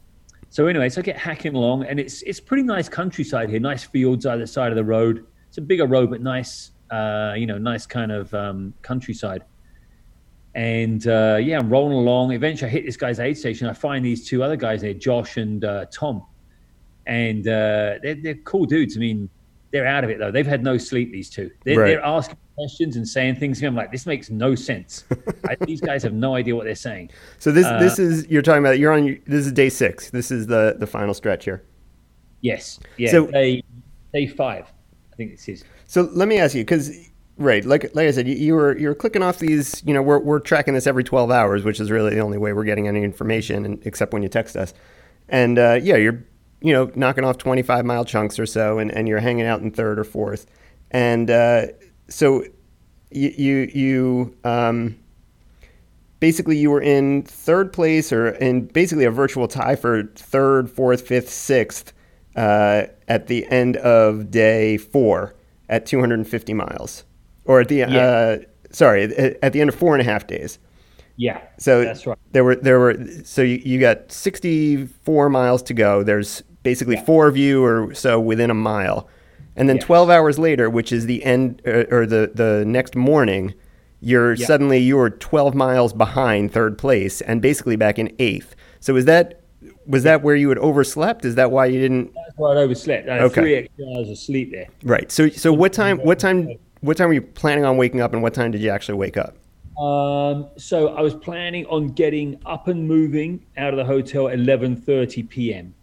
so 0.50 0.66
anyway, 0.66 0.90
so 0.90 1.02
I 1.02 1.04
get 1.04 1.18
hacking 1.18 1.54
along, 1.54 1.84
and 1.86 2.00
it's 2.00 2.24
it's 2.24 2.40
pretty 2.40 2.64
nice 2.64 2.90
countryside 2.90 3.52
here, 3.52 3.60
nice 3.60 3.84
fields 3.84 4.26
either 4.26 4.48
side 4.48 4.72
of 4.72 4.78
the 4.78 4.86
road. 4.86 5.28
It's 5.48 5.60
a 5.60 5.62
bigger 5.62 5.86
road, 5.86 6.10
but 6.10 6.22
nice, 6.22 6.72
uh, 6.90 7.36
you 7.38 7.46
know, 7.46 7.60
nice 7.60 7.86
kind 7.86 8.12
of 8.12 8.34
um, 8.34 8.74
countryside. 8.82 9.44
And 10.56 11.06
uh, 11.08 11.38
yeah, 11.42 11.60
I'm 11.60 11.70
rolling 11.70 11.94
along. 11.98 12.32
Eventually, 12.32 12.70
I 12.70 12.72
hit 12.72 12.86
this 12.86 12.98
guy's 12.98 13.20
aid 13.20 13.38
station. 13.38 13.68
I 13.68 13.74
find 13.74 14.04
these 14.04 14.28
two 14.28 14.42
other 14.44 14.56
guys 14.56 14.82
there, 14.82 14.94
Josh 14.94 15.38
and 15.38 15.64
uh, 15.64 15.86
Tom, 15.92 16.24
and 17.06 17.48
uh, 17.48 17.96
they're, 18.02 18.16
they're 18.16 18.36
cool 18.44 18.66
dudes. 18.66 18.98
I 18.98 19.00
mean, 19.00 19.30
they're 19.72 19.86
out 19.86 20.04
of 20.04 20.10
it 20.10 20.18
though. 20.18 20.32
They've 20.32 20.48
had 20.48 20.64
no 20.64 20.78
sleep. 20.78 21.12
These 21.12 21.30
two, 21.30 21.52
they're, 21.64 21.78
Right. 21.80 21.88
they're 21.90 22.04
asking 22.06 22.38
questions 22.56 22.96
and 22.96 23.08
saying 23.08 23.36
things 23.36 23.60
to 23.60 23.66
me. 23.66 23.68
I'm 23.68 23.76
like, 23.76 23.92
this 23.92 24.08
makes 24.08 24.32
no 24.32 24.56
sense. 24.56 25.04
I, 25.48 25.56
these 25.62 25.80
guys 25.82 26.02
have 26.02 26.14
no 26.14 26.34
idea 26.34 26.56
what 26.56 26.64
they're 26.66 26.74
saying. 26.74 27.12
so 27.38 27.52
this 27.52 27.66
Uh, 27.68 27.80
this 27.80 28.00
is 28.00 28.28
you're 28.28 28.42
talking 28.42 28.64
about. 28.64 28.80
You're 28.80 28.94
on. 28.94 29.20
This 29.28 29.46
is 29.46 29.52
day 29.52 29.70
six. 29.70 30.10
This 30.10 30.32
is 30.32 30.48
the 30.48 30.76
the 30.80 30.88
final 30.88 31.14
stretch 31.14 31.46
here. 31.46 31.64
Yes, 32.42 32.80
yeah. 32.98 33.12
So- 33.12 33.28
day 33.28 33.62
day 34.14 34.26
five, 34.26 34.66
I 35.14 35.16
think 35.18 35.32
this 35.32 35.48
is. 35.50 35.64
So 35.86 36.10
let 36.14 36.28
me 36.28 36.40
ask 36.40 36.56
you, 36.56 36.64
because 36.64 36.92
right, 37.38 37.64
like 37.66 37.96
like 37.96 38.08
I 38.08 38.12
said, 38.12 38.28
you, 38.28 38.36
you 38.36 38.56
were 38.56 38.78
you 38.78 38.88
were 38.88 38.96
clicking 38.96 39.24
off 39.24 39.40
these. 39.40 39.82
You 39.86 39.94
know, 39.94 40.02
we're 40.02 40.20
we're 40.20 40.40
tracking 40.40 40.74
this 40.74 40.88
every 40.88 41.04
twelve 41.04 41.32
hours, 41.32 41.64
which 41.64 41.80
is 41.80 41.92
really 41.92 42.16
the 42.16 42.20
only 42.20 42.38
way 42.38 42.54
we're 42.54 42.64
getting 42.64 42.88
any 42.88 43.04
information, 43.04 43.66
and, 43.66 43.86
except 43.86 44.14
when 44.14 44.24
you 44.24 44.30
text 44.30 44.56
us. 44.56 44.74
And 45.30 45.58
uh, 45.58 45.80
yeah, 45.82 45.96
you're 45.96 46.24
you 46.62 46.74
know 46.74 46.92
knocking 46.96 47.24
off 47.24 47.38
twenty 47.38 47.62
five 47.62 47.86
mile 47.86 48.06
chunks 48.06 48.40
or 48.40 48.46
so, 48.46 48.80
and, 48.80 48.92
and 48.92 49.08
you're 49.08 49.20
hanging 49.20 49.46
out 49.46 49.62
in 49.62 49.72
third 49.72 50.00
or 50.00 50.04
fourth. 50.04 50.46
And 50.92 51.30
uh, 51.30 51.68
so 52.08 52.44
you 53.12 53.34
you 53.38 53.72
you 53.74 54.38
um, 54.44 54.98
basically 56.20 56.58
you 56.58 56.72
were 56.72 56.82
in 56.82 57.24
third 57.24 57.74
place 57.74 58.12
or 58.12 58.30
in 58.30 58.66
basically 58.68 59.06
a 59.06 59.12
virtual 59.12 59.48
tie 59.48 59.76
for 59.76 60.04
third, 60.16 60.70
fourth, 60.70 61.08
fifth, 61.08 61.30
sixth 61.30 61.94
uh, 62.36 62.84
at 63.08 63.28
the 63.28 63.46
end 63.48 63.78
of 63.78 64.32
day 64.32 64.78
four 64.78 65.36
at 65.70 65.86
250 65.86 66.54
miles, 66.54 67.04
or 67.48 67.62
at 67.62 67.68
the 67.70 67.78
Yeah. 67.78 67.98
uh, 67.98 68.38
sorry 68.72 69.04
at 69.42 69.54
the 69.54 69.62
end 69.62 69.70
of 69.70 69.76
four 69.76 69.96
and 69.96 70.02
a 70.02 70.06
half 70.12 70.28
days. 70.28 70.60
Yeah, 71.20 71.40
So 71.58 71.84
that's 71.84 72.06
right. 72.06 72.18
There 72.32 72.44
were 72.44 72.56
there 72.56 72.80
were 72.80 72.96
so 73.24 73.42
you, 73.42 73.60
you 73.66 73.80
got 73.80 74.12
64 74.12 75.30
miles 75.30 75.64
to 75.64 75.74
go. 75.74 76.04
There's 76.04 76.44
basically 76.62 76.96
Yeah. 76.96 77.06
four 77.06 77.28
of 77.28 77.36
you 77.36 77.64
or 77.64 77.94
so 77.96 78.20
within 78.20 78.52
a 78.52 78.54
mile, 78.54 79.08
and 79.56 79.68
then 79.68 79.78
Yes. 79.78 79.86
12 79.86 80.10
hours 80.12 80.38
later, 80.38 80.70
which 80.70 80.92
is 80.92 81.08
the 81.08 81.24
end 81.24 81.62
uh, 81.66 81.86
or 81.90 82.06
the 82.06 82.30
the 82.36 82.64
next 82.68 82.96
morning, 82.96 83.56
you're 84.00 84.34
Yeah. 84.34 84.46
suddenly 84.46 84.78
you're 84.78 85.10
12 85.10 85.56
miles 85.56 85.92
behind 85.92 86.52
third 86.52 86.78
place 86.78 87.22
and 87.22 87.42
basically 87.42 87.76
back 87.76 87.98
in 87.98 88.12
eighth. 88.20 88.56
So 88.80 88.96
is 88.96 89.06
that 89.06 89.42
was 89.88 90.04
that 90.04 90.22
where 90.22 90.36
you 90.36 90.50
had 90.50 90.60
overslept? 90.60 91.26
Is 91.26 91.34
that 91.36 91.50
why 91.50 91.66
you 91.66 91.80
didn't? 91.80 92.12
That's 92.14 92.38
why 92.38 92.52
I 92.54 92.58
overslept. 92.58 93.10
I 93.10 93.16
had 93.16 93.24
Okay. 93.24 93.42
three 93.42 93.56
extra 93.56 93.86
hours 93.96 94.10
of 94.10 94.18
sleep 94.20 94.52
there. 94.52 94.68
Right. 94.84 95.12
So 95.12 95.30
so 95.30 95.52
what 95.52 95.74
time 95.74 95.98
what 96.00 96.20
time 96.20 96.50
what 96.88 96.98
time 96.98 97.08
were 97.10 97.14
you 97.14 97.22
planning 97.22 97.66
on 97.66 97.78
waking 97.78 98.02
up, 98.02 98.14
and 98.14 98.24
what 98.24 98.34
time 98.34 98.52
did 98.52 98.62
you 98.62 98.70
actually 98.70 98.98
wake 98.98 99.18
up? 99.18 99.36
Um, 99.78 100.50
so 100.58 100.90
I 100.96 101.02
was 101.02 101.14
planning 101.14 101.66
on 101.68 101.90
getting 101.90 102.40
up 102.46 102.68
and 102.68 102.88
moving 102.88 103.46
out 103.58 103.74
of 103.74 103.78
the 103.78 103.86
hotel 103.86 104.28
at 104.30 104.40
11:30 104.40 105.30
p.m. 105.30 105.74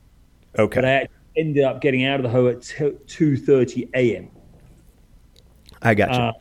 Okay. 0.58 0.80
But 0.80 0.84
I 0.84 1.08
ended 1.36 1.64
up 1.64 1.80
getting 1.80 2.04
out 2.04 2.18
of 2.18 2.24
the 2.24 2.30
hotel 2.30 2.88
at 2.88 3.06
2:30 3.06 3.88
a.m. 3.94 4.30
I 5.82 5.94
got 5.94 6.10
you. 6.10 6.16
Uh, 6.16 6.32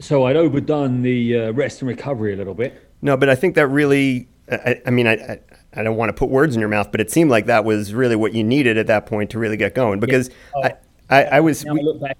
So 0.00 0.24
I'd 0.24 0.36
overdone 0.36 1.02
the 1.02 1.36
uh, 1.36 1.52
rest 1.52 1.82
and 1.82 1.88
recovery 1.88 2.32
a 2.32 2.36
little 2.36 2.54
bit. 2.54 2.88
No, 3.02 3.16
but 3.16 3.28
I 3.28 3.34
think 3.34 3.54
that 3.56 3.66
really, 3.68 4.28
I, 4.50 4.80
I 4.86 4.90
mean, 4.90 5.06
I, 5.06 5.12
I, 5.12 5.40
I 5.74 5.82
don't 5.82 5.96
want 5.96 6.08
to 6.08 6.12
put 6.14 6.30
words 6.30 6.54
in 6.54 6.60
your 6.60 6.68
mouth, 6.70 6.90
but 6.90 7.00
it 7.00 7.10
seemed 7.10 7.30
like 7.30 7.46
that 7.46 7.64
was 7.64 7.92
really 7.92 8.16
what 8.16 8.32
you 8.34 8.42
needed 8.44 8.78
at 8.78 8.86
that 8.86 9.06
point 9.06 9.30
to 9.30 9.38
really 9.38 9.56
get 9.56 9.74
going 9.74 10.00
because 10.00 10.30
Oh. 10.54 10.62
I, 10.62 10.74
I, 11.10 11.24
I 11.24 11.40
was, 11.40 11.64
Now 11.64 11.72
I 11.72 11.74
we, 11.74 11.82
look 11.82 12.00
back. 12.00 12.16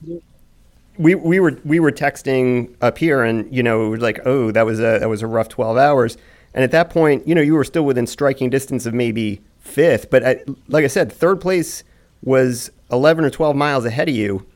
We, 1.00 1.14
we 1.14 1.40
were, 1.40 1.58
we 1.64 1.80
were 1.80 1.92
texting 1.92 2.74
up 2.80 2.98
here 2.98 3.22
and, 3.22 3.52
you 3.54 3.62
know, 3.62 3.86
it 3.86 3.88
was 3.88 4.00
like, 4.00 4.20
oh, 4.26 4.50
that 4.52 4.66
was 4.66 4.78
a, 4.80 4.98
that 5.00 5.08
was 5.08 5.22
a 5.22 5.26
rough 5.26 5.48
12 5.48 5.76
hours. 5.76 6.16
And 6.54 6.62
at 6.64 6.70
that 6.72 6.90
point, 6.90 7.26
you 7.26 7.34
know, 7.34 7.40
you 7.40 7.54
were 7.54 7.64
still 7.64 7.84
within 7.84 8.06
striking 8.06 8.50
distance 8.50 8.84
of 8.86 8.92
maybe 8.94 9.40
fifth, 9.58 10.10
but 10.10 10.24
I, 10.24 10.40
like 10.68 10.84
I 10.84 10.88
said, 10.88 11.12
third 11.12 11.40
place 11.40 11.84
was 12.22 12.70
11 12.90 13.24
or 13.24 13.30
12 13.30 13.56
miles 13.56 13.84
ahead 13.84 14.08
of 14.08 14.14
you. 14.14 14.46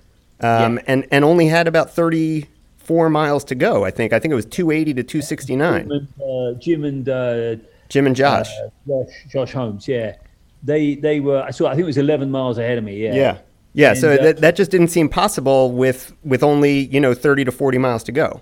Um, 0.41 0.77
Yeah. 0.77 0.83
and, 0.89 1.07
and 1.11 1.25
only 1.25 1.47
had 1.47 1.67
about 1.69 1.95
34 1.95 3.09
miles 3.11 3.45
to 3.45 3.55
go. 3.55 3.85
I 3.85 3.91
think, 3.91 4.13
I 4.13 4.19
think 4.19 4.33
it 4.33 4.35
was 4.35 4.47
280 4.47 4.95
to 4.95 5.03
269. 5.03 5.89
Jim 5.89 5.91
and, 5.93 6.09
uh, 6.21 6.59
Jim 6.61 6.85
and 6.85 7.09
uh, 7.09 7.57
Jim 7.89 8.07
and 8.07 8.17
Josh. 8.17 8.49
uh, 8.59 8.69
Josh, 8.87 9.13
Josh 9.31 9.53
Holmes, 9.53 9.87
yeah, 9.89 10.17
they 10.63 10.95
they 10.97 11.21
were. 11.21 11.43
I 11.43 11.51
saw. 11.51 11.67
I 11.67 11.73
think 11.73 11.83
it 11.83 11.87
was 11.87 11.99
11 11.99 12.31
miles 12.31 12.57
ahead 12.59 12.79
of 12.79 12.85
me. 12.85 12.97
Yeah. 12.97 13.15
Yeah. 13.15 13.39
Yeah, 13.75 13.95
so 13.95 14.13
And, 14.13 14.21
uh, 14.21 14.23
that, 14.23 14.37
that 14.39 14.57
just 14.57 14.71
didn't 14.71 14.89
seem 14.89 15.09
possible 15.09 15.73
with 15.73 16.15
with 16.25 16.43
only, 16.43 16.87
you 16.87 17.01
know, 17.01 17.13
30 17.13 17.45
to 17.45 17.53
40 17.53 17.79
miles 17.79 18.03
to 18.05 18.13
go. 18.13 18.41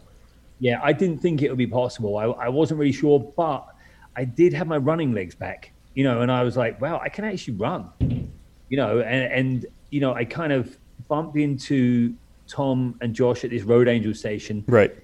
Yeah, 0.60 0.78
I 0.82 0.92
didn't 0.92 1.18
think 1.18 1.42
it 1.42 1.48
would 1.48 1.58
be 1.58 1.66
possible. 1.66 2.18
I, 2.18 2.24
I 2.24 2.48
wasn't 2.48 2.78
really 2.78 2.92
sure, 2.92 3.18
but 3.18 3.66
I 4.14 4.24
did 4.24 4.52
have 4.52 4.68
my 4.68 4.76
running 4.76 5.12
legs 5.12 5.34
back, 5.34 5.72
you 5.94 6.04
know, 6.04 6.20
and 6.20 6.30
I 6.30 6.44
was 6.44 6.56
like, 6.56 6.80
wow, 6.80 7.00
I 7.02 7.08
can 7.08 7.24
actually 7.24 7.54
run, 7.54 8.30
you 8.68 8.76
know, 8.76 9.00
and, 9.00 9.32
and 9.32 9.66
you 9.90 10.00
know, 10.00 10.14
I 10.14 10.24
kind 10.24 10.52
of 10.52 10.76
bumped 11.08 11.36
into 11.36 12.14
Tom 12.46 12.96
and 13.00 13.14
Josh 13.14 13.44
at 13.44 13.50
this 13.50 13.62
Road 13.62 13.88
Angel 13.88 14.14
station. 14.14 14.62
Right. 14.68 14.94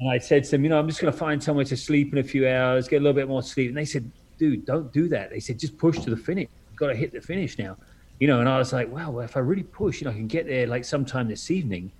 And 0.00 0.10
I 0.10 0.18
said 0.18 0.44
to 0.44 0.50
them, 0.52 0.64
you 0.64 0.70
know, 0.70 0.78
I'm 0.78 0.88
just 0.88 1.00
going 1.00 1.12
to 1.12 1.18
find 1.18 1.42
somewhere 1.42 1.64
to 1.64 1.76
sleep 1.76 2.12
in 2.12 2.18
a 2.18 2.22
few 2.22 2.46
hours, 2.48 2.88
get 2.88 2.96
a 2.96 3.00
little 3.00 3.14
bit 3.14 3.28
more 3.28 3.42
sleep. 3.42 3.68
And 3.68 3.76
they 3.76 3.84
said, 3.84 4.10
dude, 4.38 4.64
don't 4.64 4.92
do 4.92 5.08
that. 5.08 5.30
They 5.30 5.40
said, 5.40 5.58
just 5.58 5.76
push 5.76 5.98
to 6.00 6.10
the 6.10 6.16
finish. 6.16 6.48
You've 6.70 6.78
got 6.78 6.88
to 6.88 6.94
hit 6.94 7.12
the 7.12 7.20
finish 7.20 7.58
now. 7.58 7.76
You 8.20 8.28
know, 8.28 8.38
and 8.38 8.48
I 8.48 8.58
was 8.58 8.72
like, 8.72 8.92
wow, 8.92 9.10
well, 9.10 9.24
if 9.24 9.36
I 9.36 9.40
really 9.40 9.64
push, 9.64 10.00
you 10.00 10.04
know, 10.04 10.12
I 10.12 10.14
can 10.14 10.28
get 10.28 10.46
there 10.46 10.66
like 10.66 10.84
sometime 10.84 11.26
this 11.26 11.50
evening 11.50 11.90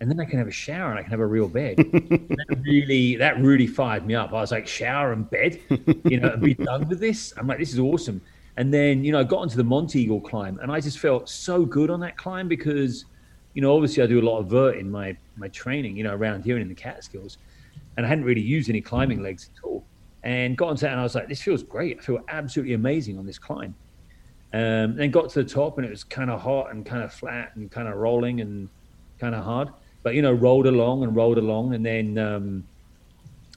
and 0.00 0.10
then 0.10 0.20
I 0.20 0.24
can 0.24 0.38
have 0.38 0.46
a 0.46 0.52
shower 0.52 0.90
and 0.90 0.98
I 0.98 1.02
can 1.02 1.10
have 1.10 1.20
a 1.20 1.26
real 1.26 1.48
bed. 1.48 1.76
that 1.78 2.62
really, 2.62 3.16
that 3.16 3.40
really 3.40 3.66
fired 3.66 4.06
me 4.06 4.14
up. 4.14 4.30
I 4.30 4.34
was 4.34 4.52
like, 4.52 4.68
shower 4.68 5.12
and 5.12 5.28
bed, 5.28 5.60
you 6.04 6.20
know, 6.20 6.28
and 6.30 6.42
be 6.42 6.54
done 6.54 6.88
with 6.88 7.00
this. 7.00 7.34
I'm 7.36 7.48
like, 7.48 7.58
this 7.58 7.72
is 7.72 7.80
awesome. 7.80 8.20
And 8.56 8.72
then, 8.72 9.04
you 9.04 9.12
know, 9.12 9.20
I 9.20 9.24
got 9.24 9.40
onto 9.40 9.56
the 9.56 9.64
Monteagle 9.64 10.24
climb 10.24 10.58
and 10.60 10.70
I 10.70 10.80
just 10.80 10.98
felt 10.98 11.28
so 11.28 11.64
good 11.64 11.90
on 11.90 12.00
that 12.00 12.16
climb 12.16 12.46
because, 12.48 13.04
you 13.54 13.62
know, 13.62 13.74
obviously 13.74 14.02
I 14.02 14.06
do 14.06 14.20
a 14.20 14.22
lot 14.22 14.38
of 14.38 14.46
vert 14.46 14.76
in 14.76 14.90
my, 14.90 15.16
my 15.36 15.48
training, 15.48 15.96
you 15.96 16.04
know, 16.04 16.14
around 16.14 16.44
here 16.44 16.56
and 16.56 16.62
in 16.62 16.68
the 16.68 16.74
Catskills. 16.74 17.38
And 17.96 18.06
I 18.06 18.08
hadn't 18.08 18.24
really 18.24 18.40
used 18.40 18.70
any 18.70 18.80
climbing 18.80 19.22
legs 19.22 19.50
at 19.56 19.64
all. 19.64 19.84
And 20.22 20.56
got 20.56 20.68
onto 20.68 20.82
that 20.82 20.92
and 20.92 21.00
I 21.00 21.02
was 21.02 21.16
like, 21.16 21.28
this 21.28 21.42
feels 21.42 21.64
great. 21.64 21.98
I 21.98 22.02
feel 22.02 22.20
absolutely 22.28 22.74
amazing 22.74 23.18
on 23.18 23.26
this 23.26 23.38
climb. 23.38 23.74
Um, 24.52 24.96
then 24.96 25.10
got 25.10 25.28
to 25.30 25.42
the 25.42 25.48
top 25.48 25.76
and 25.76 25.86
it 25.86 25.90
was 25.90 26.04
kind 26.04 26.30
of 26.30 26.40
hot 26.40 26.70
and 26.70 26.86
kind 26.86 27.02
of 27.02 27.12
flat 27.12 27.54
and 27.54 27.70
kind 27.70 27.86
of 27.86 27.96
rolling 27.96 28.40
and 28.40 28.68
kind 29.18 29.34
of 29.34 29.44
hard 29.44 29.68
but 30.02 30.14
you 30.14 30.22
know, 30.22 30.32
rolled 30.32 30.66
along 30.66 31.02
and 31.02 31.14
rolled 31.14 31.38
along, 31.38 31.74
and 31.74 31.84
then 31.84 32.18
um, 32.18 32.64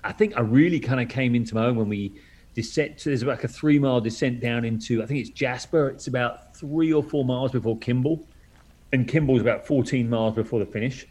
I 0.04 0.12
think 0.12 0.36
I 0.38 0.42
really 0.42 0.80
kind 0.80 1.00
of 1.00 1.10
came 1.10 1.36
into 1.36 1.56
my 1.56 1.66
own 1.66 1.76
when 1.76 1.89
we 1.89 2.14
descent. 2.56 3.00
So 3.00 3.10
there's 3.10 3.24
like 3.24 3.44
a 3.44 3.48
three 3.48 3.80
mile 3.80 4.02
descent 4.02 4.42
down 4.42 4.66
into 4.66 5.02
I 5.02 5.06
think 5.06 5.22
it's 5.22 5.30
Jasper. 5.30 5.88
It's 5.89 6.08
about 6.08 6.56
three 6.56 6.92
or 6.92 7.04
four 7.04 7.24
miles 7.24 7.52
before 7.52 7.78
Kimball 7.78 8.28
and 8.92 9.08
Kimball's 9.08 9.39
about 9.39 9.66
14 9.66 10.10
miles 10.10 10.36
before 10.36 10.60
the 10.60 10.66
finish. 10.66 11.08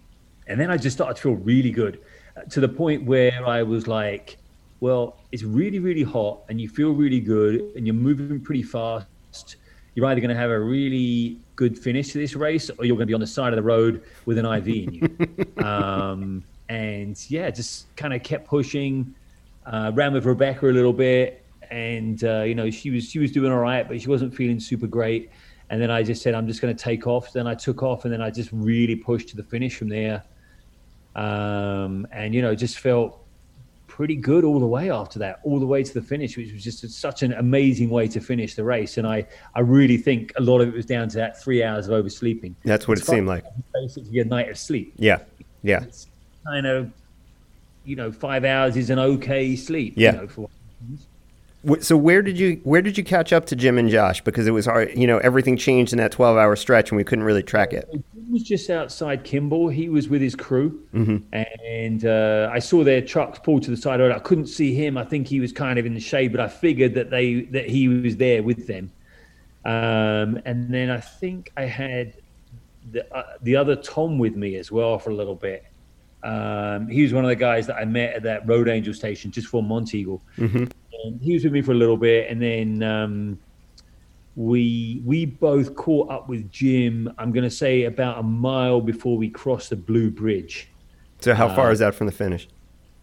And 0.47 0.61
then 0.61 0.71
I 0.71 0.77
just 0.77 0.97
started 0.97 1.17
to 1.17 1.23
feel 1.23 1.37
really 1.37 1.71
good 1.71 2.01
uh, 2.37 2.43
to 2.43 2.61
the 2.61 2.69
point 2.69 3.05
where 3.05 3.47
I 3.47 3.63
was 3.63 3.87
like, 3.89 4.37
well, 4.81 5.17
it's 5.33 5.43
really, 5.43 5.79
really 5.79 6.03
hot 6.03 6.41
and 6.51 6.61
you 6.61 6.69
feel 6.69 6.93
really 6.93 7.21
good 7.21 7.63
and 7.77 7.87
you're 7.87 7.95
moving 7.95 8.41
pretty 8.41 8.63
fast. 8.63 9.57
You're 9.95 10.07
either 10.07 10.21
going 10.21 10.35
to 10.35 10.41
have 10.41 10.51
a 10.51 10.61
really 10.61 11.39
good 11.57 11.79
finish 11.79 12.13
to 12.13 12.19
this 12.19 12.35
race, 12.35 12.71
or 12.71 12.85
you're 12.85 12.97
going 12.97 13.07
to 13.07 13.11
be 13.11 13.15
on 13.15 13.21
the 13.21 13.27
side 13.27 13.53
of 13.53 13.57
the 13.57 13.63
road 13.63 14.03
with 14.25 14.39
an 14.39 14.47
IV 14.47 14.69
in 14.69 14.93
you. 14.95 15.65
um, 15.65 16.45
and 16.69 17.19
yeah, 17.29 17.51
just 17.51 17.95
kind 17.97 18.15
of 18.15 18.23
kept 18.23 18.47
pushing. 18.47 19.15
Uh, 19.67 19.91
ran 19.95 20.13
with 20.13 20.25
Rebecca 20.25 20.69
a 20.69 20.73
little 20.73 20.93
bit, 20.93 21.45
and 21.71 22.25
uh, 22.25 22.43
you 22.43 22.55
know 22.55 22.71
she 22.71 22.91
was 22.91 23.09
she 23.09 23.19
was 23.19 23.33
doing 23.33 23.53
all 23.53 23.59
right, 23.59 23.87
but 23.87 24.01
she 24.01 24.09
wasn't 24.09 24.35
feeling 24.35 24.61
super 24.61 24.87
great. 24.87 25.31
And 25.71 25.81
then 25.81 25.91
I 25.91 26.03
just 26.03 26.23
said 26.23 26.35
I'm 26.35 26.49
just 26.49 26.61
going 26.61 26.75
to 26.75 26.83
take 26.83 27.07
off. 27.07 27.33
Then 27.33 27.47
I 27.47 27.55
took 27.55 27.83
off, 27.83 28.05
and 28.05 28.13
then 28.13 28.23
I 28.23 28.31
just 28.31 28.51
really 28.53 28.97
pushed 28.97 29.29
to 29.29 29.37
the 29.37 29.45
finish 29.45 29.77
from 29.77 29.89
there. 29.89 30.23
Um, 31.15 32.07
and 32.13 32.35
you 32.35 32.43
know, 32.43 32.55
just 32.55 32.79
felt 32.79 33.25
pretty 34.01 34.17
good 34.17 34.45
all 34.45 34.59
the 34.59 34.67
way 34.67 34.91
after 34.91 35.19
that, 35.19 35.41
all 35.43 35.61
the 35.61 35.67
way 35.67 35.85
to 35.85 35.93
the 35.93 36.01
finish, 36.01 36.35
which 36.35 36.51
was 36.55 36.65
just 36.65 36.89
such 36.89 37.23
an 37.23 37.35
amazing 37.35 37.91
way 37.91 38.09
to 38.09 38.19
finish 38.19 38.55
the 38.55 38.65
race. 38.65 38.97
And 38.97 39.07
I, 39.07 39.27
I 39.55 39.61
really 39.61 39.99
think 39.99 40.33
a 40.37 40.41
lot 40.41 40.63
of 40.63 40.69
it 40.69 40.75
was 40.75 40.87
down 40.87 41.11
to 41.11 41.19
that 41.19 41.39
three 41.39 41.63
hours 41.63 41.87
of 41.87 41.93
oversleeping. 41.93 42.57
That's 42.65 42.89
what 42.89 42.97
it's 42.97 43.07
it 43.07 43.11
seemed 43.11 43.29
like. 43.29 43.45
Basically, 43.75 44.21
a 44.21 44.25
night 44.25 44.49
of 44.49 44.57
sleep. 44.57 44.95
Yeah, 44.97 45.19
yeah. 45.63 45.83
It's 45.83 46.07
kind 46.47 46.67
of, 46.67 46.91
you 47.85 47.95
know, 47.95 48.11
five 48.11 48.47
hours 48.47 48.75
is 48.79 48.89
an 48.89 48.99
okay 48.99 49.55
sleep. 49.55 49.93
Yeah. 49.99 50.13
You 50.13 50.19
know, 50.23 50.29
for 50.29 50.49
so 51.81 51.97
where 51.97 52.23
did 52.23 52.39
you 52.39 52.61
where 52.65 52.81
did 52.81 52.97
you 52.97 53.05
catch 53.05 53.33
up 53.33 53.45
to 53.47 53.57
Jim 53.57 53.77
and 53.77 53.91
Josh? 53.91 54.23
Because 54.23 54.47
it 54.47 54.53
was 54.53 54.65
hard, 54.65 54.97
you 54.97 55.07
know, 55.07 55.19
everything 55.19 55.59
changed 55.59 55.93
in 55.93 55.99
that 55.99 56.13
twelve 56.13 56.39
hour 56.39 56.57
stretch, 56.57 56.91
and 56.91 56.97
we 56.97 57.05
couldn't 57.05 57.25
really 57.25 57.43
track 57.43 57.75
it. 57.75 57.87
Jim 57.93 58.33
was 58.33 58.43
just 58.43 58.71
outside 58.71 59.25
Kimball. 59.25 59.69
He 59.69 59.91
was 59.91 60.09
with 60.09 60.23
his 60.23 60.35
crew, 60.35 60.83
mm-hmm. 60.95 61.19
and 61.35 62.05
uh, 62.07 62.49
I 62.51 62.61
saw 62.61 62.83
their 62.83 63.03
trucks 63.03 63.39
pulled 63.41 63.63
to 63.65 63.71
the 63.71 63.77
side. 63.77 64.01
I 64.01 64.19
couldn't 64.21 64.47
see 64.47 64.75
him. 64.75 64.97
I 64.97 65.05
think 65.05 65.27
he 65.27 65.39
was 65.39 65.53
kind 65.53 65.79
of 65.79 65.85
in 65.85 65.93
the 65.93 66.01
shade, 66.01 66.33
but 66.33 66.41
I 66.41 66.49
figured 66.49 66.95
that 66.95 67.11
they 67.11 67.43
that 67.43 67.69
he 67.69 67.89
was 67.89 68.17
there 68.17 68.43
with 68.43 68.67
them. 68.67 68.91
Um, 69.67 70.41
and 70.47 70.73
then 70.73 70.89
I 70.89 71.01
think 71.01 71.53
I 71.59 71.65
had 71.65 72.15
the 72.91 73.15
uh, 73.15 73.35
the 73.43 73.57
other 73.57 73.77
Tom 73.77 74.19
with 74.19 74.35
me 74.35 74.57
as 74.57 74.73
well 74.73 74.99
for 74.99 75.11
a 75.11 75.15
little 75.15 75.35
bit. 75.35 75.67
Um, 76.23 76.89
he 76.89 77.03
was 77.03 77.13
one 77.13 77.25
of 77.25 77.29
the 77.29 77.37
guys 77.37 77.67
that 77.67 77.77
I 77.77 77.85
met 77.85 78.15
at 78.15 78.23
that 78.23 78.49
Road 78.49 78.69
Angel 78.69 78.95
station 78.95 79.31
just 79.31 79.49
for 79.49 79.63
Monteagle. 79.63 80.21
Mm-hmm 80.39 80.65
and 81.05 81.21
he 81.21 81.35
was 81.35 81.45
with 81.45 81.53
me 81.53 81.63
for 81.63 81.73
a 81.73 81.77
little 81.77 81.97
bit, 81.97 82.31
and 82.31 82.41
then 82.41 82.83
um, 82.83 83.39
we 84.37 85.03
we 85.05 85.27
both 85.27 85.75
caught 85.75 86.11
up 86.11 86.29
with 86.29 86.51
Jim. 86.51 87.13
I'm 87.19 87.33
going 87.33 87.45
to 87.45 87.51
say 87.51 87.85
about 87.85 88.19
a 88.19 88.23
mile 88.23 88.81
before 88.81 89.17
we 89.17 89.29
crossed 89.29 89.71
the 89.71 89.77
Blue 89.77 90.11
Bridge. 90.11 90.69
So 91.21 91.35
how 91.35 91.55
far 91.55 91.69
uh, 91.69 91.73
is 91.73 91.81
that 91.81 91.95
from 91.95 92.07
the 92.07 92.13
finish? 92.13 92.49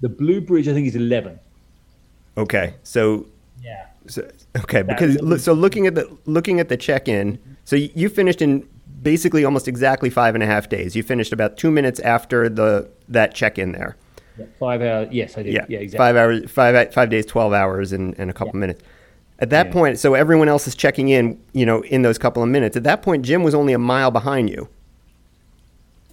The 0.01 0.09
Blue 0.09 0.41
Bridge, 0.41 0.67
I 0.67 0.73
think, 0.73 0.87
is 0.87 0.95
11. 0.95 1.39
Okay, 2.37 2.75
so 2.83 3.27
yeah. 3.61 3.87
So, 4.07 4.29
okay, 4.57 4.83
because 4.83 5.43
so 5.43 5.53
looking 5.53 5.87
at 5.87 5.95
the 5.95 6.17
looking 6.25 6.59
at 6.59 6.69
the 6.69 6.77
check-in, 6.77 7.39
so 7.65 7.75
you 7.75 8.09
finished 8.09 8.41
in 8.41 8.67
basically 9.01 9.43
almost 9.43 9.67
exactly 9.67 10.09
five 10.09 10.33
and 10.33 10.43
a 10.43 10.47
half 10.47 10.69
days. 10.69 10.95
You 10.95 11.03
finished 11.03 11.33
about 11.33 11.57
two 11.57 11.71
minutes 11.71 11.99
after 11.99 12.49
the 12.49 12.89
that 13.09 13.33
check-in 13.33 13.71
there. 13.71 13.97
Five 14.59 14.81
hours. 14.81 15.09
Yes, 15.11 15.38
I 15.38 15.43
did. 15.43 15.53
Yeah, 15.53 15.65
yeah 15.67 15.79
exactly. 15.79 15.97
Five 15.97 16.15
hours, 16.15 16.51
five 16.51 16.93
five 16.93 17.09
days, 17.09 17.25
twelve 17.25 17.53
hours, 17.53 17.91
and, 17.91 18.17
and 18.17 18.29
a 18.29 18.33
couple 18.33 18.55
yeah. 18.55 18.61
minutes. 18.61 18.83
At 19.39 19.51
that 19.51 19.67
yeah. 19.67 19.73
point, 19.73 19.99
so 19.99 20.15
everyone 20.15 20.49
else 20.49 20.67
is 20.67 20.75
checking 20.75 21.09
in, 21.09 21.39
you 21.53 21.65
know, 21.65 21.81
in 21.81 22.01
those 22.01 22.17
couple 22.17 22.41
of 22.41 22.49
minutes. 22.49 22.75
At 22.75 22.83
that 22.83 23.01
point, 23.01 23.23
Jim 23.23 23.43
was 23.43 23.53
only 23.53 23.73
a 23.73 23.79
mile 23.79 24.09
behind 24.11 24.49
you. 24.49 24.67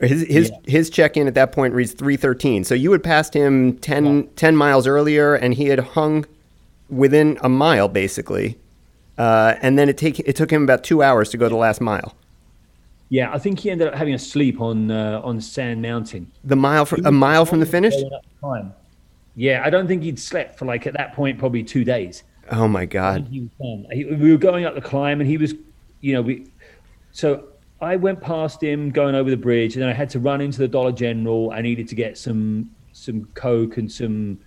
His 0.00 0.26
his 0.26 0.50
yeah. 0.50 0.58
his 0.66 0.90
check 0.90 1.16
in 1.16 1.26
at 1.26 1.34
that 1.34 1.52
point 1.52 1.72
reads 1.74 1.92
three 1.92 2.16
thirteen. 2.16 2.64
So 2.64 2.74
you 2.74 2.92
had 2.92 3.02
passed 3.02 3.32
him 3.32 3.78
10, 3.78 4.28
10, 4.36 4.56
miles 4.56 4.86
earlier, 4.86 5.34
and 5.34 5.54
he 5.54 5.66
had 5.66 5.78
hung 5.78 6.26
within 6.88 7.38
a 7.42 7.48
mile 7.48 7.88
basically. 7.88 8.58
Uh, 9.16 9.54
and 9.62 9.78
then 9.78 9.88
it 9.88 9.96
take 9.96 10.18
it 10.18 10.34
took 10.34 10.50
him 10.50 10.64
about 10.64 10.82
two 10.82 11.02
hours 11.02 11.30
to 11.30 11.36
go 11.36 11.48
the 11.48 11.56
last 11.56 11.80
mile. 11.80 12.14
Yeah, 13.08 13.32
I 13.32 13.38
think 13.38 13.60
he 13.60 13.70
ended 13.70 13.88
up 13.88 13.94
having 13.94 14.14
a 14.14 14.18
sleep 14.18 14.60
on 14.60 14.90
uh, 14.90 15.20
on 15.22 15.40
Sand 15.40 15.82
Mountain. 15.82 16.30
The 16.44 16.56
mile 16.56 16.86
from 16.86 17.04
a 17.06 17.12
mile 17.12 17.44
from 17.44 17.60
the 17.60 17.66
finish. 17.66 17.94
Yeah, 19.36 19.62
I 19.64 19.70
don't 19.70 19.88
think 19.88 20.02
he'd 20.02 20.18
slept 20.18 20.58
for 20.58 20.64
like 20.64 20.86
at 20.86 20.94
that 20.94 21.14
point 21.14 21.38
probably 21.38 21.62
two 21.62 21.84
days. 21.84 22.22
Oh 22.50 22.68
my 22.68 22.86
god! 22.86 23.26
He 23.30 23.48
he, 23.92 24.04
we 24.04 24.30
were 24.30 24.38
going 24.38 24.64
up 24.64 24.74
the 24.74 24.80
climb, 24.80 25.20
and 25.20 25.28
he 25.28 25.36
was, 25.36 25.54
you 26.00 26.12
know, 26.14 26.22
we. 26.22 26.46
So 27.12 27.48
I 27.80 27.96
went 27.96 28.20
past 28.20 28.62
him 28.62 28.90
going 28.90 29.14
over 29.14 29.30
the 29.30 29.36
bridge, 29.36 29.74
and 29.74 29.82
then 29.82 29.88
I 29.88 29.92
had 29.92 30.10
to 30.10 30.18
run 30.18 30.40
into 30.40 30.58
the 30.58 30.68
Dollar 30.68 30.92
General. 30.92 31.50
I 31.52 31.60
needed 31.60 31.88
to 31.88 31.94
get 31.94 32.16
some 32.18 32.70
some 32.92 33.26
Coke 33.34 33.76
and 33.76 33.90
some 33.90 34.38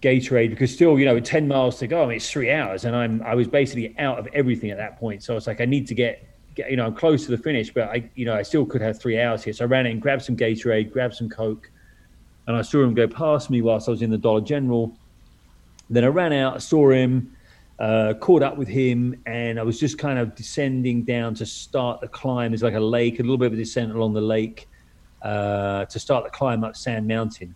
Gatorade 0.00 0.50
because 0.50 0.72
still, 0.72 0.98
you 0.98 1.04
know, 1.04 1.18
ten 1.20 1.48
miles 1.48 1.78
to 1.78 1.86
go. 1.86 2.02
I 2.02 2.06
mean, 2.06 2.16
it's 2.16 2.30
three 2.30 2.50
hours, 2.50 2.84
and 2.84 2.94
I'm 2.94 3.22
I 3.22 3.34
was 3.34 3.48
basically 3.48 3.94
out 3.98 4.18
of 4.18 4.28
everything 4.32 4.70
at 4.70 4.76
that 4.78 4.98
point. 4.98 5.22
So 5.22 5.32
I 5.32 5.36
was 5.36 5.46
like, 5.46 5.60
I 5.60 5.64
need 5.64 5.86
to 5.88 5.94
get, 5.94 6.26
you 6.56 6.76
know, 6.76 6.86
I'm 6.86 6.94
close 6.94 7.24
to 7.24 7.30
the 7.30 7.38
finish, 7.38 7.72
but 7.72 7.84
I, 7.84 8.10
you 8.14 8.24
know, 8.24 8.34
I 8.34 8.42
still 8.42 8.64
could 8.64 8.80
have 8.80 9.00
three 9.00 9.20
hours 9.20 9.42
here. 9.42 9.52
So 9.52 9.64
I 9.64 9.68
ran 9.68 9.86
in, 9.86 10.00
grabbed 10.00 10.22
some 10.22 10.36
Gatorade, 10.36 10.92
grabbed 10.92 11.14
some 11.14 11.28
Coke, 11.28 11.70
and 12.46 12.56
I 12.56 12.62
saw 12.62 12.82
him 12.82 12.94
go 12.94 13.08
past 13.08 13.50
me 13.50 13.62
whilst 13.62 13.88
I 13.88 13.90
was 13.90 14.02
in 14.02 14.10
the 14.10 14.18
Dollar 14.18 14.40
General. 14.40 14.96
Then 15.90 16.04
I 16.04 16.08
ran 16.08 16.32
out, 16.32 16.54
I 16.54 16.58
saw 16.58 16.90
him, 16.90 17.36
uh, 17.78 18.14
caught 18.20 18.42
up 18.42 18.56
with 18.56 18.68
him, 18.68 19.20
and 19.26 19.58
I 19.58 19.62
was 19.62 19.80
just 19.80 19.98
kind 19.98 20.18
of 20.18 20.34
descending 20.34 21.02
down 21.02 21.34
to 21.34 21.46
start 21.46 22.00
the 22.00 22.08
climb. 22.08 22.52
There's 22.52 22.62
like 22.62 22.74
a 22.74 22.80
lake, 22.80 23.18
a 23.18 23.22
little 23.22 23.38
bit 23.38 23.46
of 23.46 23.54
a 23.54 23.56
descent 23.56 23.92
along 23.92 24.14
the 24.14 24.20
lake 24.20 24.68
uh, 25.22 25.84
to 25.86 25.98
start 25.98 26.24
the 26.24 26.30
climb 26.30 26.64
up 26.64 26.76
Sand 26.76 27.06
Mountain. 27.06 27.54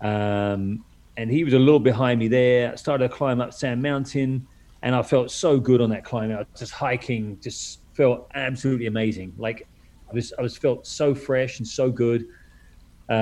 Um, 0.00 0.84
and 1.16 1.30
he 1.30 1.44
was 1.44 1.54
a 1.54 1.58
little 1.58 1.80
behind 1.80 2.18
me 2.18 2.28
there. 2.28 2.72
I 2.72 2.74
started 2.74 3.08
to 3.08 3.14
climb 3.14 3.40
up 3.40 3.54
Sand 3.54 3.80
Mountain, 3.80 4.46
and 4.82 4.94
I 4.94 5.02
felt 5.02 5.30
so 5.30 5.60
good 5.60 5.80
on 5.80 5.90
that 5.90 6.04
climb. 6.04 6.32
I 6.32 6.38
was 6.38 6.46
just 6.56 6.72
hiking, 6.72 7.38
just 7.40 7.80
felt 7.94 8.30
absolutely 8.34 8.86
amazing. 8.86 9.32
Like 9.38 9.66
I 10.10 10.14
was, 10.14 10.32
I 10.38 10.42
was 10.42 10.56
felt 10.56 10.86
so 10.86 11.14
fresh 11.14 11.58
and 11.58 11.66
so 11.66 11.90
good, 11.90 12.26
uh, 13.08 13.12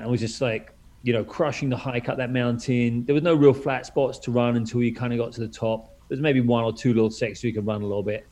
and 0.00 0.10
was 0.10 0.20
just 0.20 0.40
like 0.40 0.72
you 1.02 1.12
know 1.12 1.24
crushing 1.24 1.68
the 1.68 1.76
hike 1.76 2.08
up 2.08 2.16
that 2.18 2.32
mountain. 2.32 3.04
There 3.04 3.14
was 3.14 3.24
no 3.24 3.34
real 3.34 3.54
flat 3.54 3.86
spots 3.86 4.18
to 4.20 4.30
run 4.30 4.56
until 4.56 4.82
you 4.82 4.94
kind 4.94 5.12
of 5.12 5.18
got 5.18 5.32
to 5.32 5.40
the 5.40 5.48
top. 5.48 5.92
There's 6.08 6.20
maybe 6.20 6.40
one 6.40 6.64
or 6.64 6.72
two 6.72 6.92
little 6.92 7.10
sections 7.10 7.44
you 7.44 7.52
could 7.52 7.66
run 7.66 7.82
a 7.82 7.86
little 7.86 8.02
bit, 8.02 8.26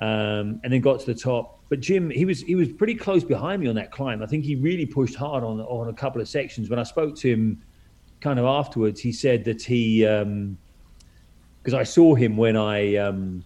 um, 0.00 0.60
and 0.64 0.72
then 0.72 0.80
got 0.80 1.00
to 1.00 1.06
the 1.06 1.14
top. 1.14 1.60
But 1.68 1.80
Jim, 1.80 2.10
he 2.10 2.24
was 2.24 2.40
he 2.40 2.54
was 2.54 2.72
pretty 2.72 2.94
close 2.94 3.22
behind 3.22 3.62
me 3.62 3.68
on 3.68 3.76
that 3.76 3.92
climb. 3.92 4.22
I 4.22 4.26
think 4.26 4.44
he 4.44 4.56
really 4.56 4.86
pushed 4.86 5.14
hard 5.14 5.44
on 5.44 5.60
on 5.60 5.88
a 5.88 5.92
couple 5.92 6.20
of 6.20 6.28
sections. 6.28 6.68
When 6.68 6.78
I 6.78 6.84
spoke 6.84 7.16
to 7.16 7.28
him, 7.28 7.62
kind 8.20 8.38
of 8.38 8.44
afterwards, 8.44 9.00
he 9.00 9.12
said 9.12 9.44
that 9.44 9.62
he 9.62 10.00
because 10.00 11.74
um, 11.74 11.78
I 11.78 11.84
saw 11.84 12.14
him 12.14 12.36
when 12.36 12.56
I 12.56 12.96
um, 12.96 13.44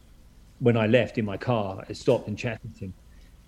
when 0.60 0.76
I 0.76 0.86
left 0.86 1.18
in 1.18 1.24
my 1.24 1.36
car, 1.36 1.84
I 1.88 1.92
stopped 1.92 2.28
and 2.28 2.38
chatted 2.38 2.74
to 2.76 2.84
him, 2.86 2.94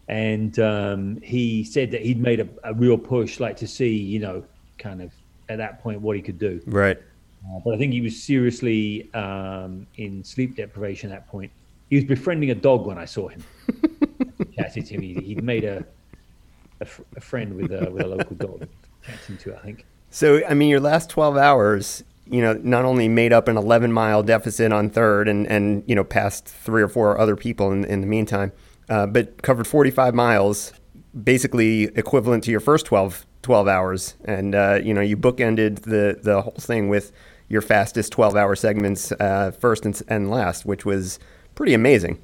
and 0.09 0.59
um, 0.59 1.21
he 1.23 1.65
said 1.65 1.91
that 1.93 2.03
he'd 2.03 2.21
made 2.21 2.41
a, 2.41 2.49
a, 2.65 2.75
real 2.75 2.99
push, 2.99 3.41
like 3.41 3.57
to 3.59 3.67
see, 3.67 3.97
you 3.97 4.19
know, 4.19 4.45
kind 4.79 5.03
of 5.03 5.13
at 5.49 5.59
that 5.59 5.83
point 5.83 6.01
what 6.01 6.17
he 6.17 6.23
could 6.23 6.39
do. 6.39 6.61
Right. 6.67 6.99
Uh, 6.99 7.61
but 7.65 7.75
I 7.75 7.79
think 7.79 7.93
he 7.93 8.01
was 8.01 8.21
seriously 8.23 9.13
um, 9.15 9.87
in 9.97 10.23
sleep 10.25 10.57
deprivation 10.57 11.11
at 11.11 11.21
that 11.21 11.29
point. 11.29 11.51
He 11.91 11.97
was 11.97 12.05
befriending 12.05 12.51
a 12.51 12.55
dog 12.55 12.87
when 12.87 12.99
I 12.99 13.05
saw 13.05 13.29
him. 13.29 13.43
chatted 14.57 14.87
to 14.87 14.95
him. 14.95 15.03
He, 15.03 15.35
would 15.35 15.45
made 15.45 15.65
a, 15.65 15.85
a, 16.81 16.87
a 17.17 17.21
friend 17.21 17.55
with 17.55 17.73
a, 17.73 17.91
with 17.91 18.03
a 18.03 18.09
local 18.09 18.37
dog. 18.37 18.69
Chatting 19.05 19.37
to, 19.39 19.57
I 19.57 19.59
think. 19.61 19.85
So, 20.11 20.45
I 20.47 20.55
mean, 20.55 20.69
your 20.69 20.81
last 20.81 21.11
12 21.11 21.37
hours, 21.37 22.03
you 22.29 22.41
know, 22.41 22.55
not 22.63 22.85
only 22.85 23.09
made 23.09 23.33
up 23.33 23.49
an 23.49 23.57
11 23.57 23.93
mile 23.93 24.23
deficit 24.23 24.73
on 24.73 24.91
third 24.91 25.29
and, 25.29 25.47
and 25.47 25.85
you 25.87 25.95
know, 25.95 26.05
passed 26.05 26.47
three 26.47 26.83
or 26.83 26.89
four 26.89 27.19
other 27.19 27.37
people 27.37 27.73
in, 27.73 27.85
in 27.85 28.01
the 28.01 28.07
meantime, 28.07 28.53
uh, 28.89 29.07
but 29.07 29.43
covered 29.43 29.67
45 29.67 30.15
miles, 30.15 30.73
basically 31.23 31.85
equivalent 31.85 32.45
to 32.45 32.51
your 32.51 32.61
first 32.61 32.87
12, 32.87 33.27
12 33.43 33.69
hours. 33.69 34.15
And, 34.25 34.55
uh, 34.55 34.81
you 34.83 34.93
know, 34.93 35.01
you 35.01 35.17
bookended 35.17 35.83
the, 35.83 36.19
the 36.23 36.43
whole 36.43 36.57
thing 36.59 36.89
with 36.89 37.13
your 37.49 37.63
fastest 37.63 38.13
12 38.13 38.37
hour 38.37 38.57
segments, 38.57 39.13
uh, 39.13 39.53
first 39.53 39.85
and, 39.87 40.01
and 40.09 40.31
last, 40.31 40.67
which 40.67 40.85
was 40.85 41.19
pretty 41.55 41.75
amazing. 41.75 42.21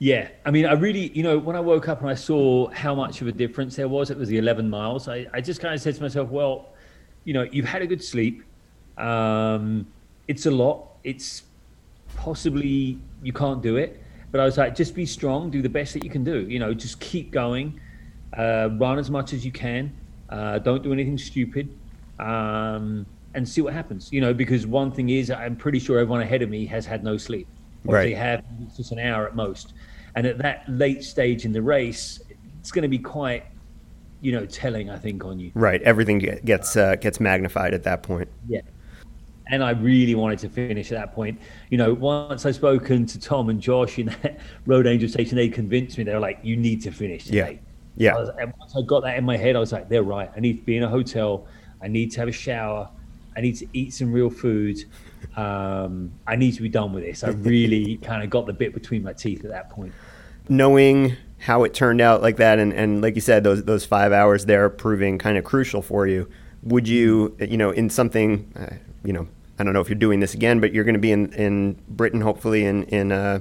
Yeah, 0.00 0.28
I 0.46 0.52
mean, 0.52 0.64
I 0.64 0.74
really, 0.74 1.10
you 1.10 1.24
know, 1.24 1.38
when 1.38 1.56
I 1.56 1.60
woke 1.60 1.88
up 1.88 2.00
and 2.00 2.08
I 2.08 2.14
saw 2.14 2.70
how 2.70 2.94
much 2.94 3.20
of 3.20 3.26
a 3.26 3.32
difference 3.32 3.74
there 3.74 3.88
was, 3.88 4.10
it 4.10 4.16
was 4.16 4.28
the 4.28 4.38
11 4.38 4.70
miles. 4.70 5.08
I, 5.08 5.26
I 5.32 5.40
just 5.40 5.60
kind 5.60 5.74
of 5.74 5.80
said 5.80 5.96
to 5.96 6.02
myself, 6.02 6.30
well, 6.30 6.68
you 7.24 7.34
know, 7.34 7.42
you've 7.42 7.66
had 7.66 7.82
a 7.82 7.86
good 7.86 8.02
sleep. 8.02 8.44
Um, 8.98 9.86
it's 10.26 10.46
a 10.46 10.50
lot. 10.50 10.88
It's 11.04 11.44
possibly 12.16 12.98
you 13.22 13.32
can't 13.32 13.62
do 13.62 13.76
it, 13.76 14.02
but 14.30 14.40
I 14.40 14.44
was 14.44 14.58
like, 14.58 14.74
just 14.74 14.94
be 14.94 15.06
strong, 15.06 15.50
do 15.50 15.62
the 15.62 15.68
best 15.68 15.94
that 15.94 16.04
you 16.04 16.10
can 16.10 16.24
do. 16.24 16.40
You 16.48 16.58
know, 16.58 16.74
just 16.74 17.00
keep 17.00 17.30
going, 17.30 17.80
uh, 18.36 18.70
run 18.72 18.98
as 18.98 19.10
much 19.10 19.32
as 19.32 19.44
you 19.44 19.52
can, 19.52 19.92
uh, 20.28 20.58
don't 20.58 20.82
do 20.82 20.92
anything 20.92 21.16
stupid, 21.16 21.68
um, 22.18 23.06
and 23.34 23.48
see 23.48 23.60
what 23.60 23.72
happens. 23.72 24.12
You 24.12 24.20
know, 24.20 24.34
because 24.34 24.66
one 24.66 24.90
thing 24.90 25.08
is, 25.10 25.30
I'm 25.30 25.56
pretty 25.56 25.78
sure 25.78 25.98
everyone 25.98 26.20
ahead 26.20 26.42
of 26.42 26.50
me 26.50 26.66
has 26.66 26.84
had 26.84 27.04
no 27.04 27.16
sleep. 27.16 27.46
Or 27.86 27.94
Right. 27.94 28.04
They 28.04 28.14
have 28.14 28.44
just 28.76 28.92
an 28.92 28.98
hour 28.98 29.26
at 29.26 29.36
most, 29.36 29.74
and 30.16 30.26
at 30.26 30.38
that 30.38 30.64
late 30.68 31.04
stage 31.04 31.44
in 31.44 31.52
the 31.52 31.62
race, 31.62 32.20
it's 32.60 32.72
going 32.72 32.82
to 32.82 32.88
be 32.88 32.98
quite, 32.98 33.44
you 34.20 34.32
know, 34.32 34.44
telling. 34.44 34.90
I 34.90 34.98
think 34.98 35.24
on 35.24 35.38
you. 35.38 35.52
Right. 35.54 35.80
Everything 35.82 36.18
gets, 36.44 36.76
uh, 36.76 36.96
gets 36.96 37.20
magnified 37.20 37.72
at 37.72 37.84
that 37.84 38.02
point. 38.02 38.28
Yeah. 38.48 38.62
And 39.50 39.64
I 39.64 39.70
really 39.70 40.14
wanted 40.14 40.38
to 40.40 40.48
finish 40.48 40.92
at 40.92 40.98
that 40.98 41.14
point. 41.14 41.40
You 41.70 41.78
know, 41.78 41.94
once 41.94 42.44
I've 42.44 42.54
spoken 42.54 43.06
to 43.06 43.18
Tom 43.18 43.48
and 43.48 43.60
Josh 43.60 43.98
in 43.98 44.06
that 44.06 44.38
Road 44.66 44.86
Angel 44.86 45.08
station, 45.08 45.36
they 45.36 45.48
convinced 45.48 45.96
me. 45.98 46.04
They 46.04 46.12
were 46.14 46.20
like, 46.20 46.38
"You 46.42 46.56
need 46.56 46.82
to 46.82 46.90
finish 46.90 47.26
Yeah. 47.28 47.52
Yeah. 47.96 48.14
I 48.14 48.20
was, 48.20 48.30
and 48.38 48.52
once 48.58 48.74
I 48.76 48.82
got 48.82 49.02
that 49.04 49.16
in 49.16 49.24
my 49.24 49.36
head, 49.36 49.56
I 49.56 49.58
was 49.58 49.72
like, 49.72 49.88
"They're 49.88 50.02
right. 50.02 50.30
I 50.36 50.40
need 50.40 50.58
to 50.58 50.64
be 50.64 50.76
in 50.76 50.82
a 50.82 50.88
hotel. 50.88 51.46
I 51.82 51.88
need 51.88 52.12
to 52.12 52.20
have 52.20 52.28
a 52.28 52.32
shower. 52.32 52.88
I 53.36 53.40
need 53.40 53.56
to 53.56 53.66
eat 53.72 53.94
some 53.94 54.12
real 54.12 54.30
food. 54.30 54.78
Um, 55.36 56.12
I 56.26 56.36
need 56.36 56.52
to 56.52 56.62
be 56.62 56.68
done 56.68 56.92
with 56.92 57.04
this." 57.04 57.24
I 57.24 57.28
really 57.52 57.96
kind 57.98 58.22
of 58.22 58.30
got 58.30 58.46
the 58.46 58.52
bit 58.52 58.74
between 58.74 59.02
my 59.02 59.12
teeth 59.14 59.44
at 59.44 59.50
that 59.50 59.70
point. 59.70 59.92
knowing 60.48 61.16
how 61.40 61.62
it 61.64 61.72
turned 61.74 62.00
out 62.00 62.20
like 62.22 62.36
that 62.36 62.58
and, 62.58 62.72
and 62.72 63.00
like 63.02 63.14
you 63.14 63.20
said 63.20 63.44
those 63.44 63.62
those 63.64 63.84
five 63.84 64.12
hours 64.12 64.46
there 64.46 64.68
proving 64.68 65.18
kind 65.18 65.38
of 65.38 65.44
crucial 65.44 65.82
for 65.82 66.06
you 66.06 66.28
would 66.62 66.88
you 66.88 67.36
you 67.40 67.56
know 67.56 67.70
in 67.70 67.88
something 67.88 68.50
uh, 68.56 68.74
you 69.04 69.12
know 69.12 69.28
I 69.58 69.64
don't 69.64 69.72
know 69.72 69.80
if 69.80 69.88
you're 69.88 69.98
doing 69.98 70.20
this 70.20 70.34
again 70.34 70.60
but 70.60 70.72
you're 70.72 70.84
going 70.84 70.94
to 70.94 71.00
be 71.00 71.12
in, 71.12 71.32
in 71.34 71.78
Britain 71.88 72.20
hopefully 72.20 72.64
in 72.64 72.84
in 72.84 73.12
uh, 73.12 73.40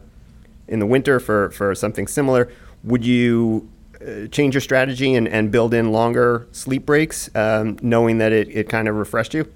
in 0.67 0.79
the 0.79 0.85
winter 0.85 1.19
for 1.19 1.51
for 1.51 1.73
something 1.75 2.07
similar. 2.07 2.51
Would 2.83 3.05
you 3.05 3.69
uh, 4.01 4.27
change 4.27 4.53
your 4.53 4.61
strategy 4.61 5.15
and, 5.15 5.27
and 5.27 5.51
build 5.51 5.73
in 5.73 5.91
longer 5.91 6.47
sleep 6.51 6.85
breaks 6.85 7.29
um, 7.35 7.77
knowing 7.81 8.19
that 8.19 8.31
it, 8.31 8.47
it 8.49 8.69
kind 8.69 8.87
of 8.87 8.95
refreshed 8.95 9.33
you? 9.33 9.51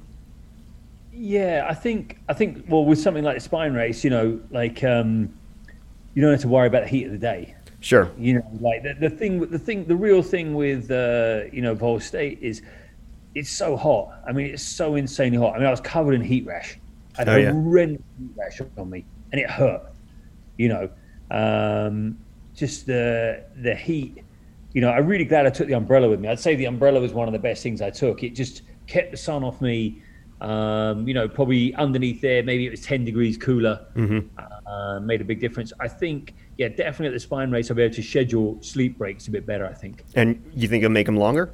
Yeah, 1.13 1.67
I 1.69 1.75
think 1.75 2.17
I 2.27 2.33
think 2.33 2.65
well 2.67 2.83
with 2.83 2.99
something 2.99 3.23
like 3.23 3.35
the 3.35 3.41
spine 3.41 3.73
race, 3.73 4.03
you 4.03 4.09
know, 4.09 4.39
like 4.49 4.83
um, 4.83 5.31
you 6.15 6.21
don't 6.21 6.31
have 6.31 6.41
to 6.41 6.47
worry 6.47 6.67
about 6.67 6.83
the 6.83 6.89
heat 6.89 7.05
of 7.05 7.11
the 7.11 7.17
day. 7.17 7.55
sure. 7.79 8.11
You 8.17 8.35
know, 8.35 8.57
like 8.59 8.83
the, 8.83 8.95
the 8.99 9.09
thing, 9.09 9.39
the 9.39 9.59
thing, 9.59 9.85
the 9.85 9.95
real 9.95 10.23
thing 10.23 10.55
with 10.55 10.89
uh, 10.89 11.43
you 11.51 11.61
know 11.61 11.75
Vol 11.75 11.99
State 11.99 12.39
is 12.41 12.63
it's 13.35 13.49
so 13.49 13.75
hot. 13.77 14.21
I 14.27 14.31
mean, 14.31 14.47
it's 14.47 14.63
so 14.63 14.95
insanely 14.95 15.37
hot. 15.37 15.55
I 15.55 15.59
mean, 15.59 15.67
I 15.67 15.71
was 15.71 15.81
covered 15.81 16.13
in 16.13 16.21
heat 16.21 16.45
rash. 16.45 16.77
I 17.17 17.21
had 17.21 17.29
Oh, 17.29 17.35
a 17.35 17.39
yeah. 17.41 17.51
horrendous 17.51 18.01
heat 18.19 18.29
rash 18.35 18.61
on 18.77 18.89
me, 18.89 19.05
and 19.31 19.41
it 19.41 19.49
hurt. 19.49 19.81
You 20.57 20.69
know, 20.69 20.89
um, 21.29 22.17
just 22.55 22.85
the 22.85 23.43
the 23.61 23.75
heat. 23.75 24.23
You 24.73 24.81
know, 24.81 24.91
I'm 24.91 25.05
really 25.05 25.25
glad 25.25 25.45
I 25.45 25.49
took 25.49 25.67
the 25.67 25.73
umbrella 25.73 26.09
with 26.09 26.19
me. 26.21 26.29
I'd 26.29 26.39
say 26.39 26.55
the 26.55 26.65
umbrella 26.65 26.99
was 27.01 27.11
one 27.13 27.27
of 27.27 27.33
the 27.33 27.39
best 27.39 27.61
things 27.63 27.81
I 27.81 27.89
took. 27.89 28.23
It 28.23 28.35
just 28.35 28.61
kept 28.87 29.11
the 29.11 29.17
sun 29.17 29.43
off 29.43 29.59
me. 29.61 30.01
Um, 30.39 31.07
you 31.07 31.13
know, 31.13 31.27
probably 31.27 31.75
underneath 31.75 32.19
there, 32.21 32.41
maybe 32.41 32.65
it 32.65 32.71
was 32.71 32.81
10 32.81 33.05
degrees 33.05 33.37
cooler. 33.37 33.85
Uh, 34.65 34.99
made 35.01 35.21
a 35.21 35.23
big 35.25 35.39
difference. 35.39 35.71
I 35.79 35.87
think, 35.87 36.33
yeah, 36.57 36.69
definitely 36.69 37.07
at 37.07 37.13
the 37.13 37.19
spine 37.19 37.51
race, 37.51 37.69
I'll 37.69 37.75
be 37.75 37.83
able 37.83 37.93
to 37.93 38.01
schedule 38.01 38.57
sleep 38.63 38.97
breaks 38.97 39.27
a 39.27 39.31
bit 39.31 39.45
better. 39.45 39.67
I 39.67 39.73
think. 39.73 40.03
and 40.15 40.41
you 40.55 40.67
think 40.67 40.83
it'll 40.83 40.93
make 40.93 41.05
them 41.05 41.17
longer 41.17 41.53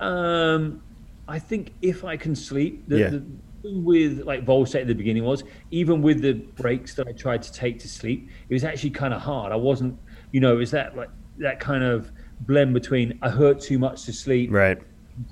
Um, 0.00 0.82
I 1.28 1.38
think 1.38 1.72
if 1.82 2.04
I 2.04 2.16
can 2.16 2.34
sleep, 2.34 2.84
the, 2.88 2.98
Yeah. 2.98 3.08
the 3.10 3.22
with 3.64 4.20
like 4.20 4.44
Vol 4.44 4.64
State 4.64 4.82
at 4.82 4.86
the 4.86 4.94
beginning 4.94 5.24
was 5.24 5.42
even 5.72 6.00
with 6.00 6.22
the 6.22 6.34
breaks 6.34 6.94
that 6.94 7.08
I 7.08 7.12
tried 7.12 7.42
to 7.42 7.52
take 7.52 7.80
to 7.80 7.88
sleep, 7.88 8.28
it 8.48 8.54
was 8.54 8.62
actually 8.62 8.90
kind 8.90 9.12
of 9.12 9.20
hard. 9.20 9.50
I 9.52 9.56
wasn't, 9.56 9.98
you 10.30 10.38
know, 10.40 10.52
it 10.52 10.58
was 10.58 10.70
that 10.70 10.96
like 10.96 11.08
that 11.38 11.58
kind 11.58 11.82
of 11.82 12.12
blend 12.42 12.74
between 12.74 13.18
I 13.22 13.28
hurt 13.28 13.60
too 13.60 13.78
much 13.78 14.04
to 14.04 14.12
sleep, 14.12 14.52
right 14.52 14.78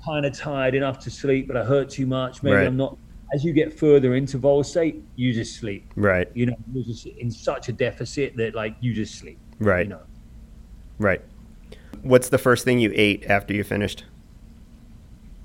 kind 0.03 0.25
of 0.25 0.33
tired 0.33 0.73
enough 0.75 0.97
to 0.99 1.11
sleep, 1.11 1.47
but 1.47 1.55
I 1.55 1.63
hurt 1.63 1.89
too 1.89 2.07
much. 2.07 2.41
Maybe 2.43 2.55
Right. 2.57 2.67
I'm 2.67 2.75
not. 2.75 2.97
As 3.33 3.43
you 3.45 3.53
get 3.53 3.71
further 3.71 4.15
into 4.15 4.37
Vol 4.37 4.63
State, 4.63 5.01
you 5.15 5.31
just 5.33 5.55
sleep. 5.57 5.91
right 5.95 6.27
You 6.33 6.47
know, 6.47 6.55
you're 6.73 6.83
just 6.83 7.05
in 7.05 7.31
such 7.31 7.69
a 7.69 7.71
deficit 7.71 8.35
that 8.37 8.53
like 8.55 8.75
you 8.81 8.93
just 8.93 9.15
sleep. 9.15 9.39
right 9.59 9.85
You 9.85 9.91
know. 9.91 10.01
right 10.99 11.21
what's 12.01 12.29
the 12.29 12.37
first 12.37 12.65
thing 12.65 12.79
you 12.79 12.91
ate 12.95 13.25
after 13.27 13.53
you 13.53 13.63
finished 13.63 14.03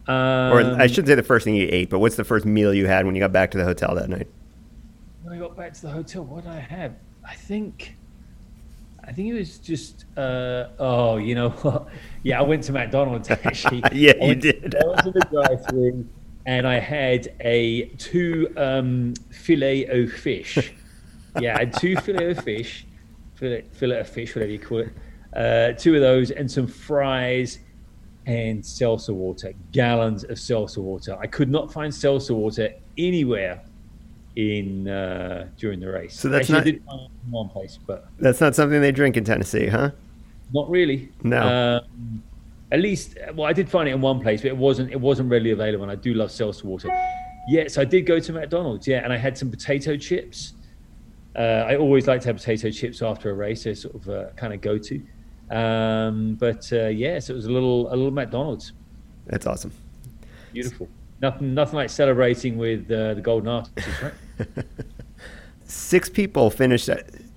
Um, 0.07 0.53
Or 0.53 0.61
I 0.81 0.87
shouldn't 0.87 1.09
say 1.09 1.15
the 1.15 1.23
first 1.23 1.45
thing 1.45 1.55
you 1.55 1.69
ate, 1.71 1.91
but 1.91 1.99
what's 1.99 2.17
the 2.17 2.25
first 2.25 2.45
meal 2.47 2.73
you 2.75 2.87
had 2.87 3.07
when 3.07 3.15
you 3.15 3.21
got 3.21 3.33
back 3.33 3.51
to 3.53 3.59
the 3.59 3.65
hotel 3.65 3.95
that 3.95 4.09
night? 4.09 4.29
when 5.23 5.35
I 5.35 5.39
got 5.39 5.57
back 5.57 5.75
to 5.75 5.83
the 5.83 5.91
hotel, 5.91 6.25
what 6.25 6.45
did 6.45 6.53
I 6.53 6.59
have? 6.61 6.95
I 7.29 7.35
think, 7.35 7.95
I 9.05 9.13
think 9.13 9.29
it 9.29 9.35
was 9.35 9.59
just, 9.59 10.07
uh, 10.17 10.69
oh, 10.79 11.19
you 11.19 11.35
know 11.35 11.51
what? 11.51 11.89
Yeah, 12.23 12.39
I 12.41 12.43
went 12.43 12.65
to 12.65 12.73
McDonald's 12.73 13.31
actually. 13.45 13.83
Yeah, 13.93 14.13
I 14.21 14.25
you 14.27 14.35
did. 14.35 14.75
I 14.75 14.87
went 14.87 15.05
to 15.05 15.11
the 15.13 15.27
drive-through 15.31 16.07
and 16.47 16.67
I 16.67 16.79
had 16.79 17.33
a 17.41 17.87
two 17.97 18.53
um, 18.57 19.15
fillet 19.31 19.89
o 19.89 20.07
fish. 20.09 20.73
Yeah, 21.39 21.55
I 21.55 21.61
had 21.61 21.73
two 21.75 21.95
fillet 21.95 22.31
o 22.31 22.35
fish, 22.35 22.85
fillet, 23.37 23.65
fillet 23.71 24.01
of 24.01 24.09
fish, 24.09 24.35
whatever 24.35 24.51
you 24.51 24.59
call 24.59 24.79
it. 24.79 24.93
Uh, 25.33 25.73
two 25.79 25.95
of 25.95 26.01
those 26.01 26.33
and 26.33 26.51
some 26.51 26.67
fries 26.67 27.61
and 28.27 28.65
seltzer 28.65 29.15
water, 29.15 29.53
gallons 29.73 30.25
of 30.25 30.39
seltzer 30.39 30.81
water. 30.81 31.17
I 31.21 31.27
could 31.27 31.49
not 31.51 31.73
find 31.73 31.93
seltzer 31.95 32.35
water 32.35 32.73
anywhere 32.99 33.63
in 34.37 34.89
uh, 34.89 35.49
during 35.57 35.81
the 35.81 35.91
race. 35.91 36.19
So 36.19 36.29
that's 36.29 36.51
Actually, 36.51 36.55
I 36.55 36.59
not- 36.59 36.65
did 36.65 36.85
find 36.85 37.01
it 37.01 37.11
in 37.27 37.31
one 37.33 37.49
place, 37.49 37.79
but 37.87 38.07
That's 38.19 38.41
not 38.41 38.55
something 38.55 38.81
they 38.81 38.93
drink 38.93 39.17
in 39.17 39.25
Tennessee, 39.25 39.67
huh? 39.67 39.91
not 40.53 40.69
really. 40.69 41.11
No. 41.23 41.81
Um, 41.85 42.23
at 42.73 42.81
least, 42.81 43.17
well, 43.35 43.47
I 43.49 43.53
did 43.53 43.69
find 43.69 43.89
it 43.89 43.93
in 43.93 44.01
one 44.01 44.21
place, 44.21 44.43
but 44.43 44.49
it 44.49 44.57
wasn't. 44.57 44.93
It 44.93 45.01
wasn't 45.01 45.29
readily 45.31 45.51
available. 45.51 45.83
And 45.83 45.93
I 45.93 45.97
do 45.97 46.15
love 46.15 46.31
seltzer 46.31 46.67
water. 46.69 46.89
Yes, 47.49 47.79
I 47.79 47.85
did 47.85 48.03
go 48.07 48.21
to 48.21 48.33
McDonald's. 48.33 48.87
Yeah, 48.87 49.03
and 49.03 49.13
I 49.13 49.17
had 49.17 49.37
some 49.37 49.51
potato 49.51 49.97
chips. 49.97 50.53
Uh, 51.37 51.41
I 51.69 51.77
always 51.77 52.07
like 52.07 52.21
to 52.23 52.29
have 52.29 52.37
potato 52.37 52.71
chips 52.71 53.03
after 53.03 53.31
a 53.31 53.35
race. 53.35 53.65
They're 53.65 53.75
sort 53.75 53.95
of 53.97 54.09
uh, 54.09 54.25
kind 54.37 54.53
of 54.53 54.61
go 54.61 54.79
to. 54.79 55.03
Um, 55.51 56.37
but 56.37 56.73
uh, 56.73 56.87
yes, 56.87 57.29
it 57.29 57.35
was 57.35 57.47
a 57.47 57.51
little 57.51 57.89
a 57.89 57.97
little 57.97 58.13
McDonald's. 58.13 58.73
That's 59.27 59.47
awesome. 59.47 59.73
Beautiful. 60.53 60.89
Nothing 61.21 61.55
nothing 61.55 61.77
like 61.77 61.91
celebrating 61.91 62.57
with 62.57 62.91
uh, 62.91 63.15
the 63.15 63.21
golden 63.21 63.49
arches, 63.49 63.73
right? 64.03 64.15
Six 65.65 66.09
people 66.09 66.51
finished 66.51 66.89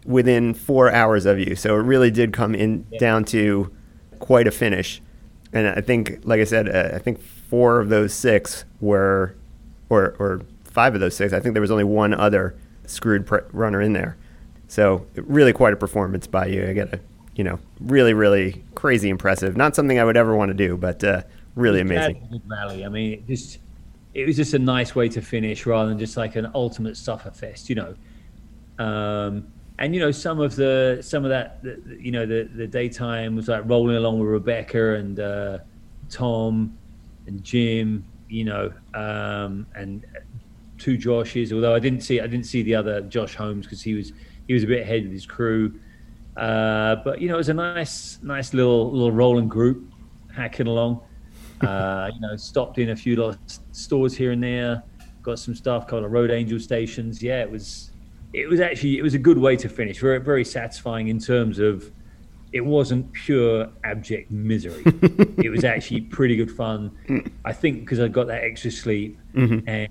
within 0.05 0.53
four 0.53 0.91
hours 0.91 1.25
of 1.25 1.39
you, 1.39 1.55
so 1.55 1.75
it 1.75 1.81
really 1.81 2.11
did 2.11 2.33
come 2.33 2.55
in 2.55 2.85
down 2.99 3.25
to 3.25 3.71
quite 4.19 4.47
a 4.47 4.51
finish. 4.51 5.01
And 5.51 5.67
I 5.67 5.81
think, 5.81 6.19
like 6.23 6.39
I 6.39 6.45
said, 6.45 6.69
uh, 6.69 6.95
I 6.95 6.99
think 6.99 7.21
four 7.21 7.79
of 7.79 7.89
those 7.89 8.13
six 8.13 8.65
were, 8.79 9.35
or 9.89 10.15
or 10.19 10.41
five 10.63 10.95
of 10.95 11.01
those 11.01 11.15
six. 11.15 11.33
I 11.33 11.39
think 11.39 11.53
there 11.53 11.61
was 11.61 11.71
only 11.71 11.83
one 11.83 12.13
other 12.13 12.55
screwed 12.85 13.25
pr- 13.25 13.45
runner 13.51 13.81
in 13.81 13.93
there. 13.93 14.17
So 14.67 15.05
really 15.15 15.53
quite 15.53 15.73
a 15.73 15.75
performance 15.75 16.25
by 16.25 16.47
you. 16.47 16.67
I 16.67 16.73
got 16.73 16.91
to, 16.91 16.99
you 17.35 17.43
know, 17.43 17.59
really 17.79 18.13
really 18.13 18.63
crazy 18.75 19.09
impressive. 19.09 19.55
Not 19.57 19.75
something 19.75 19.99
I 19.99 20.03
would 20.03 20.17
ever 20.17 20.35
want 20.35 20.49
to 20.49 20.53
do, 20.53 20.77
but 20.77 21.03
uh, 21.03 21.23
really 21.55 21.81
amazing. 21.81 22.13
Glad 22.13 22.15
it 22.15 22.21
was 22.21 22.29
a 22.29 22.31
good 22.39 22.49
rally. 22.49 22.85
I 22.85 22.89
mean, 22.89 23.13
it 23.13 23.27
just 23.27 23.59
it 24.13 24.27
was 24.27 24.35
just 24.35 24.53
a 24.53 24.59
nice 24.59 24.95
way 24.95 25.09
to 25.09 25.21
finish 25.21 25.65
rather 25.65 25.89
than 25.89 25.97
just 25.99 26.17
like 26.17 26.35
an 26.35 26.49
ultimate 26.53 26.93
sufferfest, 26.93 27.69
you 27.69 27.75
know. 27.75 27.95
Um, 28.83 29.47
and 29.79 29.93
you 29.93 29.99
know, 29.99 30.11
some 30.11 30.39
of 30.39 30.55
the 30.55 30.99
some 31.01 31.23
of 31.23 31.29
that, 31.29 31.63
the, 31.63 31.81
the- 31.85 32.01
you 32.03 32.11
know, 32.11 32.25
the 32.25 32.49
the 32.55 32.67
daytime 32.67 33.35
was 33.35 33.47
like 33.47 33.63
rolling 33.65 33.95
along 33.95 34.19
with 34.19 34.29
Rebecca 34.29 34.95
and 34.95 35.19
uh, 35.19 35.57
Tom 36.09 36.77
and 37.25 37.43
Jim, 37.43 38.05
you 38.29 38.43
know, 38.45 38.71
um, 38.93 39.65
and 39.75 40.05
two 40.77 40.97
Joshes. 40.97 41.51
Although 41.51 41.73
I 41.73 41.79
didn't 41.79 42.01
see 42.01 42.19
I 42.19 42.27
didn't 42.27 42.45
see 42.45 42.61
the 42.61 42.75
other 42.75 43.01
Josh 43.01 43.35
Holmes 43.35 43.65
because 43.65 43.81
he 43.81 43.95
was 43.95 44.13
he 44.47 44.53
was 44.53 44.63
a 44.63 44.67
bit 44.67 44.81
ahead 44.81 45.03
with 45.03 45.11
his 45.11 45.25
crew. 45.25 45.79
Uh, 46.35 46.95
but 46.97 47.21
you 47.21 47.27
know, 47.27 47.35
it 47.35 47.37
was 47.37 47.49
a 47.49 47.53
nice 47.53 48.19
nice 48.23 48.53
little 48.53 48.91
little 48.91 49.11
rolling 49.11 49.47
group 49.47 49.91
hacking 50.33 50.67
along. 50.67 51.01
Uh, 51.61 52.11
you 52.13 52.19
know, 52.19 52.35
stopped 52.35 52.77
in 52.77 52.89
a 52.89 52.95
few 52.95 53.15
little 53.15 53.37
stores 53.71 54.13
here 54.13 54.31
and 54.31 54.43
there, 54.43 54.83
got 55.21 55.39
some 55.39 55.55
stuff 55.55 55.87
called 55.87 56.03
Road 56.11 56.29
Angel 56.29 56.59
stations. 56.59 57.23
Yeah, 57.23 57.41
it 57.41 57.49
was 57.49 57.91
it 58.33 58.49
was 58.49 58.59
actually 58.59 58.97
it 58.97 59.01
was 59.01 59.13
a 59.13 59.19
good 59.19 59.37
way 59.37 59.55
to 59.55 59.69
finish. 59.69 59.99
Very 59.99 60.19
very 60.19 60.43
satisfying 60.43 61.07
in 61.07 61.19
terms 61.19 61.59
of 61.59 61.89
it 62.51 62.61
wasn't 62.61 63.11
pure 63.13 63.69
abject 63.85 64.29
misery. 64.29 64.83
it 65.37 65.49
was 65.49 65.63
actually 65.63 66.01
pretty 66.01 66.35
good 66.35 66.51
fun. 66.51 66.91
I 67.45 67.53
think 67.53 67.79
because 67.79 68.01
I 68.01 68.09
got 68.09 68.27
that 68.27 68.43
extra 68.43 68.69
sleep 68.69 69.17
and 69.33 69.87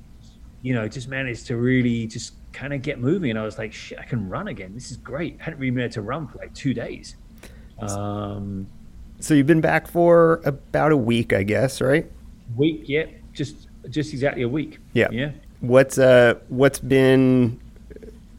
you 0.61 0.74
know 0.74 0.86
just 0.88 1.09
managed 1.09 1.47
to 1.47 1.57
really 1.57 2.07
just 2.07 2.34
kind 2.53 2.72
of 2.72 2.82
get 2.82 2.98
moving. 3.00 3.30
And 3.30 3.38
I 3.38 3.44
was 3.44 3.59
like, 3.59 3.72
shit, 3.72 3.98
I 3.98 4.05
can 4.05 4.28
run 4.28 4.48
again. 4.48 4.74
This 4.74 4.90
is 4.90 4.96
great. 4.96 5.38
I 5.40 5.44
hadn't 5.44 5.61
really 5.61 5.70
been 5.70 5.84
able 5.84 5.92
to 5.94 6.03
run 6.03 6.28
for 6.28 6.38
like 6.38 6.55
two 6.55 6.74
days. 6.74 7.16
Um, 7.80 8.66
So 9.20 9.34
you've 9.34 9.46
been 9.46 9.61
back 9.61 9.88
for 9.88 10.40
about 10.44 10.92
a 10.92 10.96
week, 10.96 11.32
I 11.32 11.42
guess, 11.42 11.80
right? 11.80 12.11
week, 12.57 12.82
yeah, 12.86 13.07
just 13.32 13.68
just 13.88 14.12
exactly 14.12 14.42
a 14.42 14.48
week. 14.48 14.78
Yeah. 14.92 15.09
yeah. 15.11 15.30
What's 15.61 15.98
uh 15.98 16.34
what's 16.48 16.78
been 16.78 17.61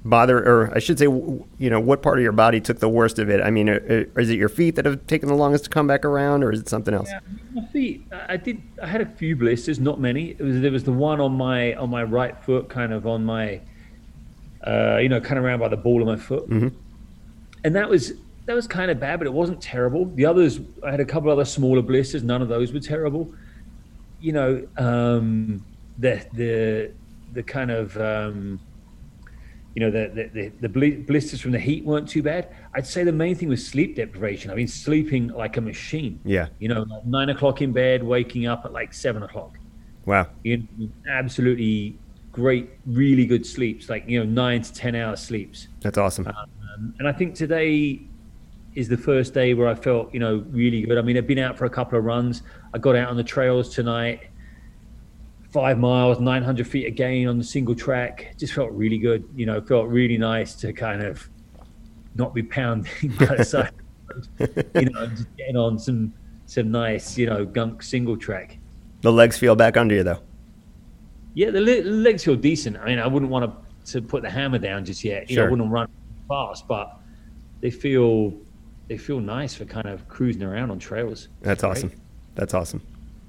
bother 0.05 0.37
or 0.37 0.75
I 0.75 0.79
should 0.79 0.99
say 0.99 1.05
you 1.05 1.69
know 1.69 1.79
what 1.79 2.01
part 2.01 2.17
of 2.17 2.23
your 2.23 2.33
body 2.33 2.59
took 2.59 2.79
the 2.79 2.89
worst 2.89 3.17
of 3.19 3.29
it? 3.29 3.41
I 3.41 3.49
mean, 3.49 3.69
uh, 3.69 3.79
uh, 3.89 4.19
is 4.19 4.29
it 4.29 4.37
your 4.37 4.49
feet 4.49 4.75
that 4.75 4.85
have 4.85 5.07
taken 5.07 5.29
the 5.29 5.35
longest 5.35 5.63
to 5.65 5.69
come 5.69 5.87
back 5.87 6.05
around 6.05 6.43
or 6.43 6.51
is 6.51 6.59
it 6.59 6.69
something 6.69 6.93
else? 6.93 7.09
Yeah, 7.09 7.19
my 7.53 7.65
feet. 7.67 8.05
I 8.11 8.33
I 8.33 8.37
did. 8.37 8.61
I 8.81 8.87
had 8.87 9.01
a 9.01 9.05
few 9.05 9.35
blisters, 9.35 9.79
not 9.79 9.99
many. 9.99 10.31
It 10.31 10.41
was 10.41 10.61
there 10.61 10.71
was 10.71 10.83
the 10.83 10.91
one 10.93 11.19
on 11.19 11.33
my 11.33 11.73
on 11.75 11.89
my 11.89 12.03
right 12.03 12.37
foot, 12.43 12.69
kind 12.69 12.93
of 12.93 13.07
on 13.07 13.23
my, 13.25 13.61
uh, 14.65 14.97
you 15.01 15.09
know, 15.09 15.19
kind 15.19 15.37
of 15.37 15.45
around 15.45 15.59
by 15.59 15.67
the 15.67 15.77
ball 15.77 16.01
of 16.01 16.07
my 16.07 16.15
foot, 16.15 16.47
and 17.63 17.75
that 17.75 17.89
was 17.89 18.13
that 18.45 18.53
was 18.53 18.67
kind 18.67 18.91
of 18.91 18.99
bad, 18.99 19.19
but 19.19 19.27
it 19.27 19.33
wasn't 19.33 19.61
terrible. 19.61 20.05
The 20.05 20.25
others, 20.25 20.59
I 20.83 20.91
had 20.91 20.99
a 20.99 21.05
couple 21.05 21.31
other 21.31 21.45
smaller 21.45 21.81
blisters. 21.81 22.23
None 22.23 22.41
of 22.41 22.49
those 22.49 22.73
were 22.73 22.79
terrible. 22.79 23.33
You 24.19 24.33
know, 24.33 24.67
um, 24.77 25.65
the 25.97 26.25
the 26.33 26.91
the 27.33 27.43
kind 27.43 27.71
of 27.71 27.97
um, 27.97 28.59
you 29.75 29.79
know 29.81 29.91
the 29.91 30.11
the, 30.13 30.41
the, 30.41 30.51
the 30.61 30.69
bli- 30.69 30.97
blisters 30.97 31.41
from 31.41 31.51
the 31.51 31.59
heat 31.59 31.83
weren't 31.85 32.07
too 32.07 32.21
bad. 32.21 32.49
I'd 32.73 32.87
say 32.87 33.03
the 33.03 33.11
main 33.11 33.35
thing 33.35 33.49
was 33.49 33.65
sleep 33.65 33.95
deprivation. 33.95 34.51
I 34.51 34.55
mean, 34.55 34.67
sleeping 34.67 35.27
like 35.29 35.57
a 35.57 35.61
machine. 35.61 36.19
Yeah. 36.25 36.47
You 36.59 36.69
know, 36.69 36.83
like 36.83 37.05
nine 37.05 37.29
o'clock 37.29 37.61
in 37.61 37.71
bed, 37.71 38.03
waking 38.03 38.45
up 38.47 38.65
at 38.65 38.73
like 38.73 38.93
seven 38.93 39.23
o'clock. 39.23 39.57
Wow. 40.05 40.27
You 40.43 40.57
know, 40.77 40.89
absolutely 41.09 41.97
great, 42.33 42.69
really 42.85 43.25
good 43.25 43.45
sleeps, 43.45 43.87
like 43.87 44.03
you 44.07 44.19
know, 44.19 44.25
nine 44.25 44.61
to 44.61 44.73
ten 44.73 44.95
hour 44.95 45.15
sleeps. 45.15 45.69
That's 45.79 45.97
awesome. 45.97 46.27
Um, 46.27 46.93
and 46.99 47.07
I 47.07 47.13
think 47.13 47.35
today 47.35 48.01
is 48.75 48.89
the 48.89 48.97
first 48.97 49.33
day 49.33 49.53
where 49.53 49.67
I 49.67 49.75
felt, 49.75 50.13
you 50.13 50.19
know, 50.19 50.43
really 50.49 50.81
good. 50.81 50.97
I 50.97 51.01
mean, 51.01 51.15
I've 51.15 51.27
been 51.27 51.39
out 51.39 51.57
for 51.57 51.65
a 51.65 51.69
couple 51.69 51.97
of 51.97 52.03
runs. 52.03 52.41
I 52.73 52.79
got 52.79 52.95
out 52.95 53.09
on 53.09 53.15
the 53.15 53.23
trails 53.23 53.73
tonight, 53.73 54.27
five 55.51 55.77
miles, 55.77 56.19
900 56.19 56.67
feet 56.67 56.87
again 56.87 57.27
on 57.27 57.37
the 57.37 57.43
single 57.43 57.75
track. 57.75 58.33
Just 58.37 58.53
felt 58.53 58.71
really 58.71 58.97
good. 58.97 59.23
You 59.35 59.45
know, 59.45 59.61
felt 59.61 59.87
really 59.87 60.17
nice 60.17 60.55
to 60.55 60.73
kind 60.73 61.03
of 61.03 61.29
not 62.15 62.33
be 62.33 62.43
pounding 62.43 62.91
by 63.19 63.37
the 63.37 63.45
side. 63.45 63.71
of 64.09 64.37
the 64.37 64.45
road, 64.47 64.81
you 64.81 64.89
know, 64.89 65.05
just 65.07 65.37
getting 65.37 65.55
on 65.55 65.77
some 65.77 66.13
some 66.47 66.71
nice, 66.71 67.17
you 67.17 67.27
know, 67.27 67.45
gunk 67.45 67.83
single 67.83 68.17
track. 68.17 68.57
The 69.01 69.11
legs 69.11 69.37
feel 69.37 69.55
back 69.55 69.77
under 69.77 69.93
you 69.93 70.03
though. 70.03 70.19
Yeah, 71.33 71.49
the 71.49 71.61
legs 71.61 72.23
feel 72.23 72.35
decent. 72.35 72.77
I 72.77 72.85
mean, 72.85 72.99
I 72.99 73.07
wouldn't 73.07 73.31
want 73.31 73.45
to 73.45 73.91
to 73.91 74.01
put 74.01 74.21
the 74.23 74.29
hammer 74.29 74.59
down 74.59 74.85
just 74.85 75.03
yet. 75.03 75.29
You 75.29 75.37
know, 75.37 75.45
I 75.45 75.49
wouldn't 75.49 75.69
run 75.69 75.87
fast, 76.27 76.67
but 76.67 76.99
they 77.61 77.69
feel 77.69 78.33
they 78.87 78.97
feel 78.97 79.19
nice 79.19 79.53
for 79.55 79.65
kind 79.65 79.87
of 79.87 80.07
cruising 80.07 80.43
around 80.43 80.71
on 80.71 80.79
trails. 80.79 81.29
That's 81.41 81.61
Great. 81.61 81.71
awesome. 81.71 81.91
That's 82.35 82.53
awesome. 82.53 82.81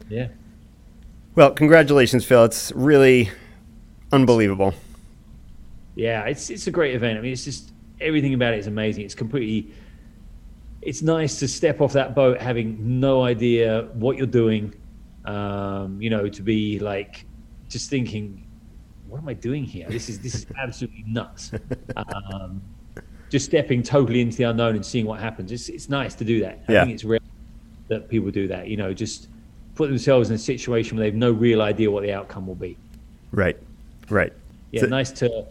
Yeah. 0.09 0.29
Well, 1.35 1.53
congratulations, 1.53 2.25
Phil. 2.25 2.45
It's 2.45 2.73
really 2.73 3.31
unbelievable. 4.13 4.75
Yeah, 5.95 6.25
it's 6.25 6.51
it's 6.51 6.67
a 6.67 6.71
great 6.71 6.95
event. 6.95 7.19
I 7.19 7.23
mean, 7.23 7.33
it's 7.33 7.45
just 7.45 7.73
everything 8.01 8.35
about 8.35 8.55
it 8.55 8.59
is 8.59 8.67
amazing. 8.67 9.05
It's 9.05 9.15
completely. 9.15 9.73
It's 10.83 11.01
nice 11.01 11.39
to 11.39 11.49
step 11.49 11.81
off 11.81 11.95
that 11.95 12.15
boat 12.15 12.41
having 12.41 13.01
no 13.01 13.23
idea 13.25 13.89
what 13.95 14.19
you're 14.19 14.27
doing. 14.27 14.75
Um, 15.25 16.01
you 16.03 16.11
know, 16.11 16.29
to 16.29 16.43
be 16.43 16.79
like 16.79 17.25
just 17.75 17.91
thinking, 17.91 18.47
what 19.09 19.18
am 19.18 19.29
I 19.29 19.35
doing 19.35 19.64
here? 19.64 19.87
This 19.91 20.09
is 20.09 20.20
this 20.20 20.35
is 20.37 20.47
absolutely 20.59 21.05
nuts. 21.07 21.51
Um, 21.97 22.62
just 23.31 23.47
stepping 23.47 23.83
totally 23.83 24.20
into 24.20 24.37
the 24.37 24.45
unknown 24.45 24.77
and 24.77 24.87
seeing 24.87 25.07
what 25.07 25.18
happens. 25.20 25.51
It's 25.53 25.68
it's 25.68 25.89
nice 25.89 26.14
to 26.14 26.25
do 26.25 26.41
that. 26.41 26.61
I 26.68 26.72
Yeah. 26.72 26.85
think 26.85 26.95
it's 26.95 27.05
rare 27.05 27.18
that 27.89 28.09
people 28.09 28.31
do 28.31 28.47
that. 28.49 28.68
You 28.68 28.77
know, 28.77 28.95
just 28.95 29.29
put 29.75 29.89
themselves 29.89 30.31
in 30.31 30.37
a 30.37 30.39
situation 30.39 30.97
where 30.97 31.05
they've 31.05 31.14
no 31.29 31.33
real 31.33 31.61
idea 31.61 31.91
what 31.91 32.05
the 32.05 32.12
outcome 32.12 32.47
will 32.47 32.55
be. 32.55 32.77
Right. 33.33 33.57
Right. 34.09 34.33
Yeah, 34.70 34.83
So- 34.83 34.87
nice 34.87 35.11
to 35.12 35.45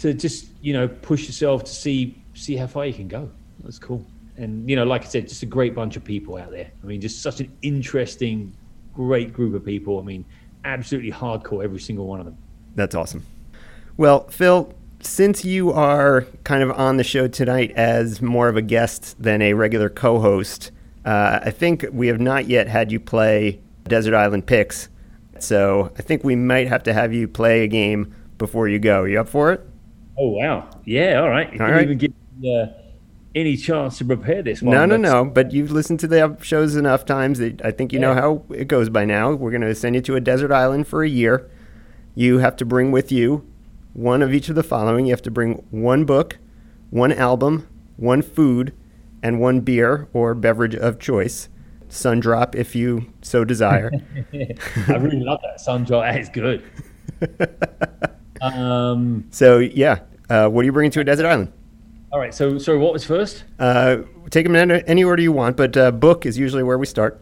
to 0.00 0.14
just 0.14 0.48
you 0.62 0.72
know 0.72 0.88
push 0.88 1.26
yourself 1.26 1.62
to 1.64 1.70
see 1.72 2.16
see 2.32 2.56
how 2.56 2.66
far 2.66 2.86
you 2.86 2.94
can 2.94 3.06
go. 3.08 3.30
That's 3.62 3.78
cool. 3.78 4.02
And 4.38 4.68
you 4.70 4.76
know, 4.76 4.84
like 4.84 5.02
I 5.04 5.08
said, 5.08 5.28
just 5.28 5.42
a 5.42 5.46
great 5.58 5.74
bunch 5.74 5.96
of 5.96 6.04
people 6.04 6.38
out 6.38 6.52
there. 6.52 6.70
I 6.82 6.86
mean, 6.86 7.02
just 7.02 7.20
such 7.20 7.40
an 7.40 7.52
interesting, 7.60 8.54
great 8.94 9.34
group 9.34 9.52
of 9.54 9.62
people. 9.62 9.98
I 10.00 10.02
mean, 10.02 10.24
absolutely 10.64 11.12
hardcore, 11.12 11.64
every 11.64 11.80
single 11.80 12.06
one 12.06 12.20
of 12.20 12.26
them. 12.26 12.36
That's 12.74 12.94
awesome. 12.94 13.24
Well, 13.96 14.28
Phil, 14.28 14.72
since 15.00 15.44
you 15.44 15.72
are 15.72 16.26
kind 16.44 16.62
of 16.62 16.70
on 16.72 16.96
the 16.96 17.04
show 17.04 17.28
tonight 17.28 17.72
as 17.72 18.22
more 18.22 18.48
of 18.48 18.56
a 18.56 18.62
guest 18.62 19.20
than 19.22 19.42
a 19.42 19.54
regular 19.54 19.88
co 19.88 20.20
host, 20.20 20.70
uh, 21.04 21.40
I 21.42 21.50
think 21.50 21.86
we 21.92 22.08
have 22.08 22.20
not 22.20 22.46
yet 22.46 22.68
had 22.68 22.92
you 22.92 23.00
play 23.00 23.60
Desert 23.84 24.14
Island 24.14 24.46
Picks. 24.46 24.88
So 25.38 25.90
I 25.98 26.02
think 26.02 26.22
we 26.22 26.36
might 26.36 26.68
have 26.68 26.82
to 26.84 26.92
have 26.92 27.12
you 27.14 27.26
play 27.26 27.62
a 27.62 27.66
game 27.66 28.14
before 28.38 28.68
you 28.68 28.78
go. 28.78 29.02
Are 29.02 29.08
you 29.08 29.20
up 29.20 29.28
for 29.28 29.52
it? 29.52 29.66
Oh 30.18 30.28
wow, 30.28 30.68
yeah, 30.84 31.20
all 31.20 31.30
right. 31.30 31.52
You 31.52 31.60
All 31.60 31.70
right. 31.70 31.82
even 31.84 31.96
give 31.96 32.12
me 32.38 32.60
uh, 32.60 32.66
any 33.34 33.56
chance 33.56 33.98
to 33.98 34.04
prepare 34.04 34.42
this 34.42 34.62
one. 34.62 34.74
no, 34.74 34.86
no, 34.86 34.96
no. 34.96 35.24
But 35.24 35.52
you've 35.52 35.70
listened 35.70 36.00
to 36.00 36.08
the 36.08 36.36
shows 36.42 36.76
enough 36.76 37.04
times 37.04 37.38
that 37.38 37.64
I 37.64 37.70
think 37.70 37.92
you 37.92 37.98
know 37.98 38.14
how 38.14 38.44
it 38.50 38.68
goes 38.68 38.88
by 38.88 39.04
now. 39.04 39.32
We're 39.32 39.50
going 39.50 39.60
to 39.62 39.74
send 39.74 39.94
you 39.94 40.00
to 40.02 40.16
a 40.16 40.20
desert 40.20 40.52
island 40.52 40.88
for 40.88 41.02
a 41.02 41.08
year. 41.08 41.50
You 42.14 42.38
have 42.38 42.56
to 42.56 42.64
bring 42.64 42.90
with 42.90 43.12
you 43.12 43.46
one 43.92 44.22
of 44.22 44.34
each 44.34 44.48
of 44.48 44.54
the 44.54 44.62
following. 44.62 45.06
You 45.06 45.12
have 45.12 45.22
to 45.22 45.30
bring 45.30 45.64
one 45.70 46.04
book, 46.04 46.38
one 46.90 47.12
album, 47.12 47.68
one 47.96 48.22
food, 48.22 48.74
and 49.22 49.40
one 49.40 49.60
beer 49.60 50.08
or 50.12 50.34
beverage 50.34 50.74
of 50.74 50.98
choice. 50.98 51.48
Sundrop, 51.88 52.54
if 52.54 52.74
you 52.74 53.12
so 53.20 53.44
desire. 53.44 53.90
I 54.32 54.92
really 54.94 55.20
love 55.20 55.40
that 55.42 55.58
Sunjaw. 55.58 56.02
That 56.02 56.20
is 56.20 56.28
good. 56.28 56.62
um, 58.40 59.26
so, 59.30 59.58
yeah. 59.58 60.00
Uh, 60.28 60.48
what 60.48 60.62
are 60.62 60.64
you 60.64 60.72
bringing 60.72 60.92
to 60.92 61.00
a 61.00 61.04
desert 61.04 61.26
island? 61.26 61.52
All 62.12 62.18
right. 62.18 62.34
So, 62.34 62.58
sorry, 62.58 62.78
what 62.78 62.92
was 62.92 63.04
first? 63.04 63.44
Uh, 63.58 63.98
take 64.30 64.44
them 64.44 64.56
in 64.56 64.70
any 64.70 65.04
order 65.04 65.22
you 65.22 65.32
want, 65.32 65.56
but 65.56 65.76
uh, 65.76 65.90
book 65.90 66.26
is 66.26 66.38
usually 66.38 66.62
where 66.62 66.78
we 66.78 66.86
start. 66.86 67.20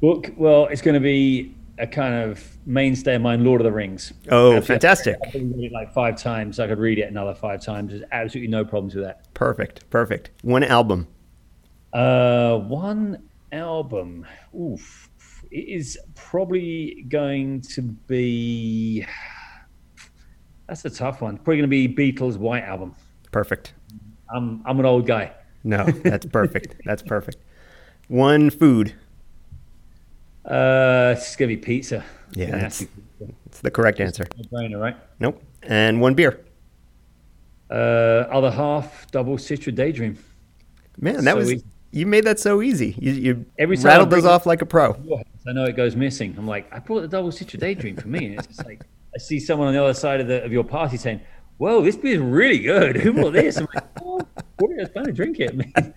Book. 0.00 0.32
Well, 0.36 0.66
it's 0.66 0.82
going 0.82 0.94
to 0.94 1.00
be 1.00 1.54
a 1.78 1.86
kind 1.86 2.14
of 2.14 2.44
mainstay 2.66 3.16
of 3.16 3.22
mine, 3.22 3.44
Lord 3.44 3.60
of 3.60 3.64
the 3.64 3.72
Rings. 3.72 4.12
Oh, 4.30 4.52
Absolutely. 4.56 4.66
fantastic. 4.66 5.16
I've 5.26 5.34
read 5.34 5.64
it 5.64 5.72
like 5.72 5.92
five 5.92 6.16
times. 6.16 6.60
I 6.60 6.68
could 6.68 6.78
read 6.78 6.98
it 6.98 7.08
another 7.08 7.34
five 7.34 7.62
times. 7.62 7.90
There's 7.90 8.04
absolutely 8.12 8.50
no 8.50 8.64
problems 8.64 8.94
with 8.94 9.04
that. 9.04 9.32
Perfect. 9.34 9.88
Perfect. 9.90 10.30
One 10.42 10.62
album. 10.64 11.08
Uh, 11.92 12.58
one 12.58 13.22
album. 13.50 14.26
Oof. 14.58 15.08
It 15.50 15.68
is 15.68 15.98
probably 16.14 17.04
going 17.08 17.60
to 17.62 17.82
be. 17.82 19.06
That's 20.66 20.84
a 20.84 20.90
tough 20.90 21.20
one. 21.20 21.36
Probably 21.36 21.58
going 21.58 21.70
to 21.70 21.88
be 21.88 22.12
Beatles' 22.12 22.38
White 22.38 22.62
Album. 22.62 22.94
Perfect. 23.30 23.74
I'm 24.34 24.62
I'm 24.64 24.78
an 24.80 24.86
old 24.86 25.06
guy. 25.06 25.32
No, 25.64 25.84
that's 25.84 26.26
perfect. 26.26 26.76
that's 26.84 27.02
perfect. 27.02 27.38
One 28.08 28.50
food. 28.50 28.94
Uh, 30.44 31.14
it's 31.16 31.36
going 31.36 31.48
to 31.50 31.56
be 31.56 31.60
pizza. 31.62 32.04
Yeah, 32.32 32.46
Gonna 32.46 32.56
that's- 32.62 32.80
have 32.80 32.88
to 32.88 32.94
be 32.96 33.02
pizza. 33.26 33.34
It's 33.46 33.60
the 33.60 33.70
correct 33.70 34.00
answer. 34.00 34.24
No-brainer, 34.36 34.80
right? 34.80 34.96
Nope. 35.20 35.40
And 35.62 36.00
one 36.00 36.14
beer. 36.14 36.40
Uh, 37.70 37.74
other 38.30 38.50
half 38.50 39.06
double 39.12 39.36
Citra 39.36 39.74
Daydream. 39.74 40.18
Man, 40.98 41.24
that 41.24 41.32
So 41.32 41.36
was 41.36 41.52
easy. 41.52 41.64
you 41.92 42.06
made 42.06 42.24
that 42.24 42.40
so 42.40 42.60
easy. 42.60 42.94
You, 42.98 43.12
you 43.12 43.46
Every 43.58 43.76
rattled 43.76 44.10
those 44.10 44.24
off 44.26 44.44
like 44.46 44.62
a 44.62 44.66
pro. 44.66 44.92
I 45.46 45.52
know 45.52 45.64
it 45.64 45.76
goes 45.76 45.94
missing. 45.96 46.34
I'm 46.36 46.46
like, 46.46 46.72
I 46.74 46.80
brought 46.80 47.00
the 47.02 47.08
double 47.08 47.30
Citra 47.30 47.58
Daydream 47.60 47.96
for 47.96 48.08
me, 48.08 48.26
and 48.26 48.34
it's 48.38 48.46
just 48.48 48.64
like 48.66 48.82
I 49.14 49.18
see 49.18 49.38
someone 49.40 49.68
on 49.68 49.74
the 49.74 49.82
other 49.82 49.94
side 49.94 50.20
of 50.20 50.26
the 50.26 50.42
of 50.44 50.52
your 50.52 50.64
party 50.64 50.96
saying, 50.96 51.20
"Whoa, 51.58 51.82
this 51.82 51.96
beer's 51.96 52.18
really 52.18 52.58
good. 52.58 52.96
Who 53.02 53.12
brought 53.12 53.32
this?" 53.32 53.56
I'm 53.56 53.68
like, 53.74 53.84
"Oh, 54.02 54.20
I 54.38 54.42
was 54.60 54.90
trying 54.92 55.06
to 55.06 55.12
drink 55.12 55.40
it." 55.40 55.54
Man. 55.76 55.94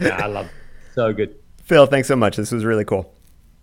yeah, 0.00 0.24
I 0.24 0.26
love 0.26 0.46
it. 0.46 0.52
So 0.94 1.12
good. 1.12 1.36
Phil, 1.64 1.86
thanks 1.86 2.08
so 2.08 2.16
much. 2.16 2.36
This 2.36 2.52
was 2.52 2.64
really 2.64 2.84
cool. 2.84 3.14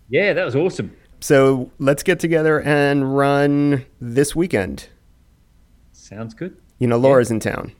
Yeah, 0.08 0.32
that 0.32 0.44
was 0.44 0.56
awesome. 0.56 0.96
So 1.20 1.70
let's 1.78 2.02
get 2.02 2.20
together 2.20 2.60
and 2.62 3.16
run 3.16 3.84
this 4.00 4.34
weekend. 4.34 4.88
Sounds 5.92 6.32
good. 6.32 6.56
You 6.78 6.86
know, 6.86 6.96
Laura's 6.96 7.30
in 7.30 7.40
town. 7.40 7.72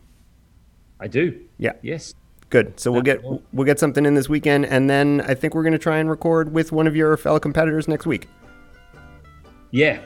I 1.01 1.07
do. 1.07 1.41
Yeah. 1.57 1.73
Yes. 1.83 2.15
Good. 2.51 2.79
So 2.81 2.91
we'll 2.91 3.03
get 3.03 3.23
we'll 3.53 3.67
get 3.67 3.79
something 3.79 4.05
in 4.07 4.15
this 4.15 4.29
weekend, 4.29 4.67
and 4.67 4.89
then 4.89 5.21
I 5.27 5.35
think 5.35 5.55
we're 5.55 5.63
going 5.63 5.73
to 5.73 5.79
try 5.79 5.99
and 5.99 6.09
record 6.09 6.53
with 6.53 6.73
one 6.73 6.87
of 6.87 6.97
your 6.97 7.17
fellow 7.17 7.39
competitors 7.39 7.89
next 7.89 8.07
week. 8.07 8.27
Yeah. 9.71 10.01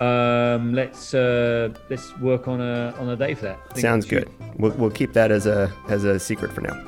Um, 0.00 0.74
let's 0.74 1.14
uh, 1.14 1.70
let's 1.90 2.16
work 2.18 2.48
on 2.48 2.60
a 2.60 2.94
on 2.98 3.08
a 3.08 3.16
day 3.16 3.34
for 3.34 3.46
that. 3.46 3.78
Sounds 3.78 4.06
good. 4.06 4.28
We'll, 4.56 4.72
we'll 4.72 4.90
keep 4.90 5.12
that 5.12 5.30
as 5.30 5.46
a 5.46 5.72
as 5.88 6.04
a 6.04 6.18
secret 6.18 6.52
for 6.52 6.60
now. 6.60 6.80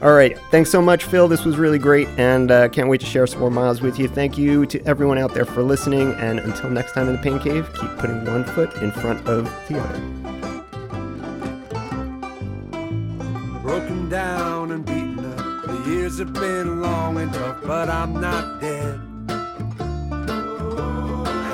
All 0.00 0.12
right. 0.12 0.38
Thanks 0.50 0.70
so 0.70 0.80
much, 0.80 1.04
Phil. 1.04 1.26
This 1.26 1.44
was 1.44 1.56
really 1.56 1.78
great, 1.78 2.06
and 2.18 2.50
uh, 2.50 2.68
can't 2.68 2.88
wait 2.88 3.00
to 3.00 3.06
share 3.06 3.26
some 3.26 3.40
more 3.40 3.50
miles 3.50 3.80
with 3.80 3.98
you. 3.98 4.06
Thank 4.06 4.38
you 4.38 4.64
to 4.66 4.80
everyone 4.84 5.18
out 5.18 5.34
there 5.34 5.44
for 5.44 5.62
listening, 5.62 6.12
and 6.14 6.38
until 6.38 6.70
next 6.70 6.92
time 6.92 7.08
in 7.08 7.16
the 7.16 7.22
Pain 7.22 7.40
Cave, 7.40 7.68
keep 7.74 7.90
putting 7.96 8.24
one 8.24 8.44
foot 8.44 8.72
in 8.76 8.92
front 8.92 9.26
of 9.26 9.44
the 9.68 9.78
other. 9.80 10.28
broken 13.68 14.08
down 14.08 14.72
and 14.72 14.84
beaten 14.86 15.18
up. 15.18 15.66
The 15.66 15.90
years 15.90 16.18
have 16.18 16.32
been 16.32 16.80
long 16.80 17.18
and 17.18 17.30
tough, 17.34 17.62
but 17.64 17.90
I'm 17.90 18.18
not 18.18 18.62
dead. 18.62 19.07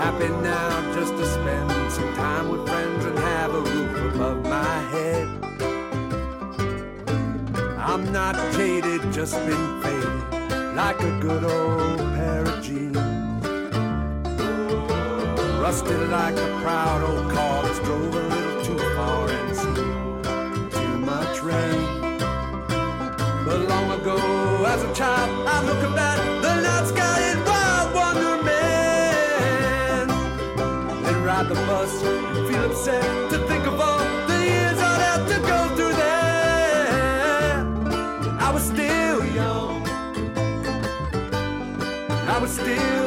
Happy 0.05 0.29
now 0.29 0.93
just 0.93 1.15
to 1.17 1.25
spend 1.25 1.91
some 1.91 2.13
time 2.13 2.51
with 2.51 2.69
friends 2.69 3.07
and 3.07 3.19
have 3.19 3.55
a 3.55 3.61
roof 3.61 4.15
above 4.15 4.43
my 4.45 4.79
head. 4.93 5.27
I'm 7.79 8.13
not 8.13 8.35
jaded, 8.53 9.01
just 9.15 9.35
been 9.47 9.83
faded 9.83 10.77
like 10.77 11.01
a 11.01 11.19
good 11.21 11.45
old 11.45 11.99
pair 12.17 12.43
of 12.45 12.63
jeans. 12.63 12.99
Rusted 15.63 16.11
like 16.11 16.37
a 16.37 16.61
proud 16.63 17.01
old 17.03 17.33
car 17.33 17.63
that's 17.63 17.79
drove 17.79 18.15
a 18.15 18.29
little 18.29 18.63
too 18.63 18.79
far 18.95 19.31
and 19.31 19.57
seen 19.57 20.71
too 20.79 20.99
much 20.99 21.41
rain. 21.41 21.83
But 23.47 23.59
long 23.73 23.99
ago, 23.99 24.19
as 24.67 24.83
a 24.83 24.93
child, 24.95 25.49
I 25.49 25.63
look 25.65 25.83
at 25.83 26.43
the 26.43 26.61
night 26.61 26.89
sky 26.89 27.14
ride 31.35 31.49
the 31.49 31.55
bus 31.66 32.03
and 32.05 32.49
feel 32.49 32.64
upset 32.70 33.30
to 33.30 33.39
think 33.49 33.66
of 33.66 33.80
all 33.80 33.99
the 34.28 34.39
years 34.51 34.78
I'd 34.91 35.01
have 35.09 35.24
to 35.32 35.39
go 35.53 35.59
through 35.74 35.95
there. 36.05 37.57
I 38.47 38.51
was 38.55 38.62
still 38.62 39.20
young. 39.41 39.82
I 42.35 42.39
was 42.41 42.53
still 42.53 43.04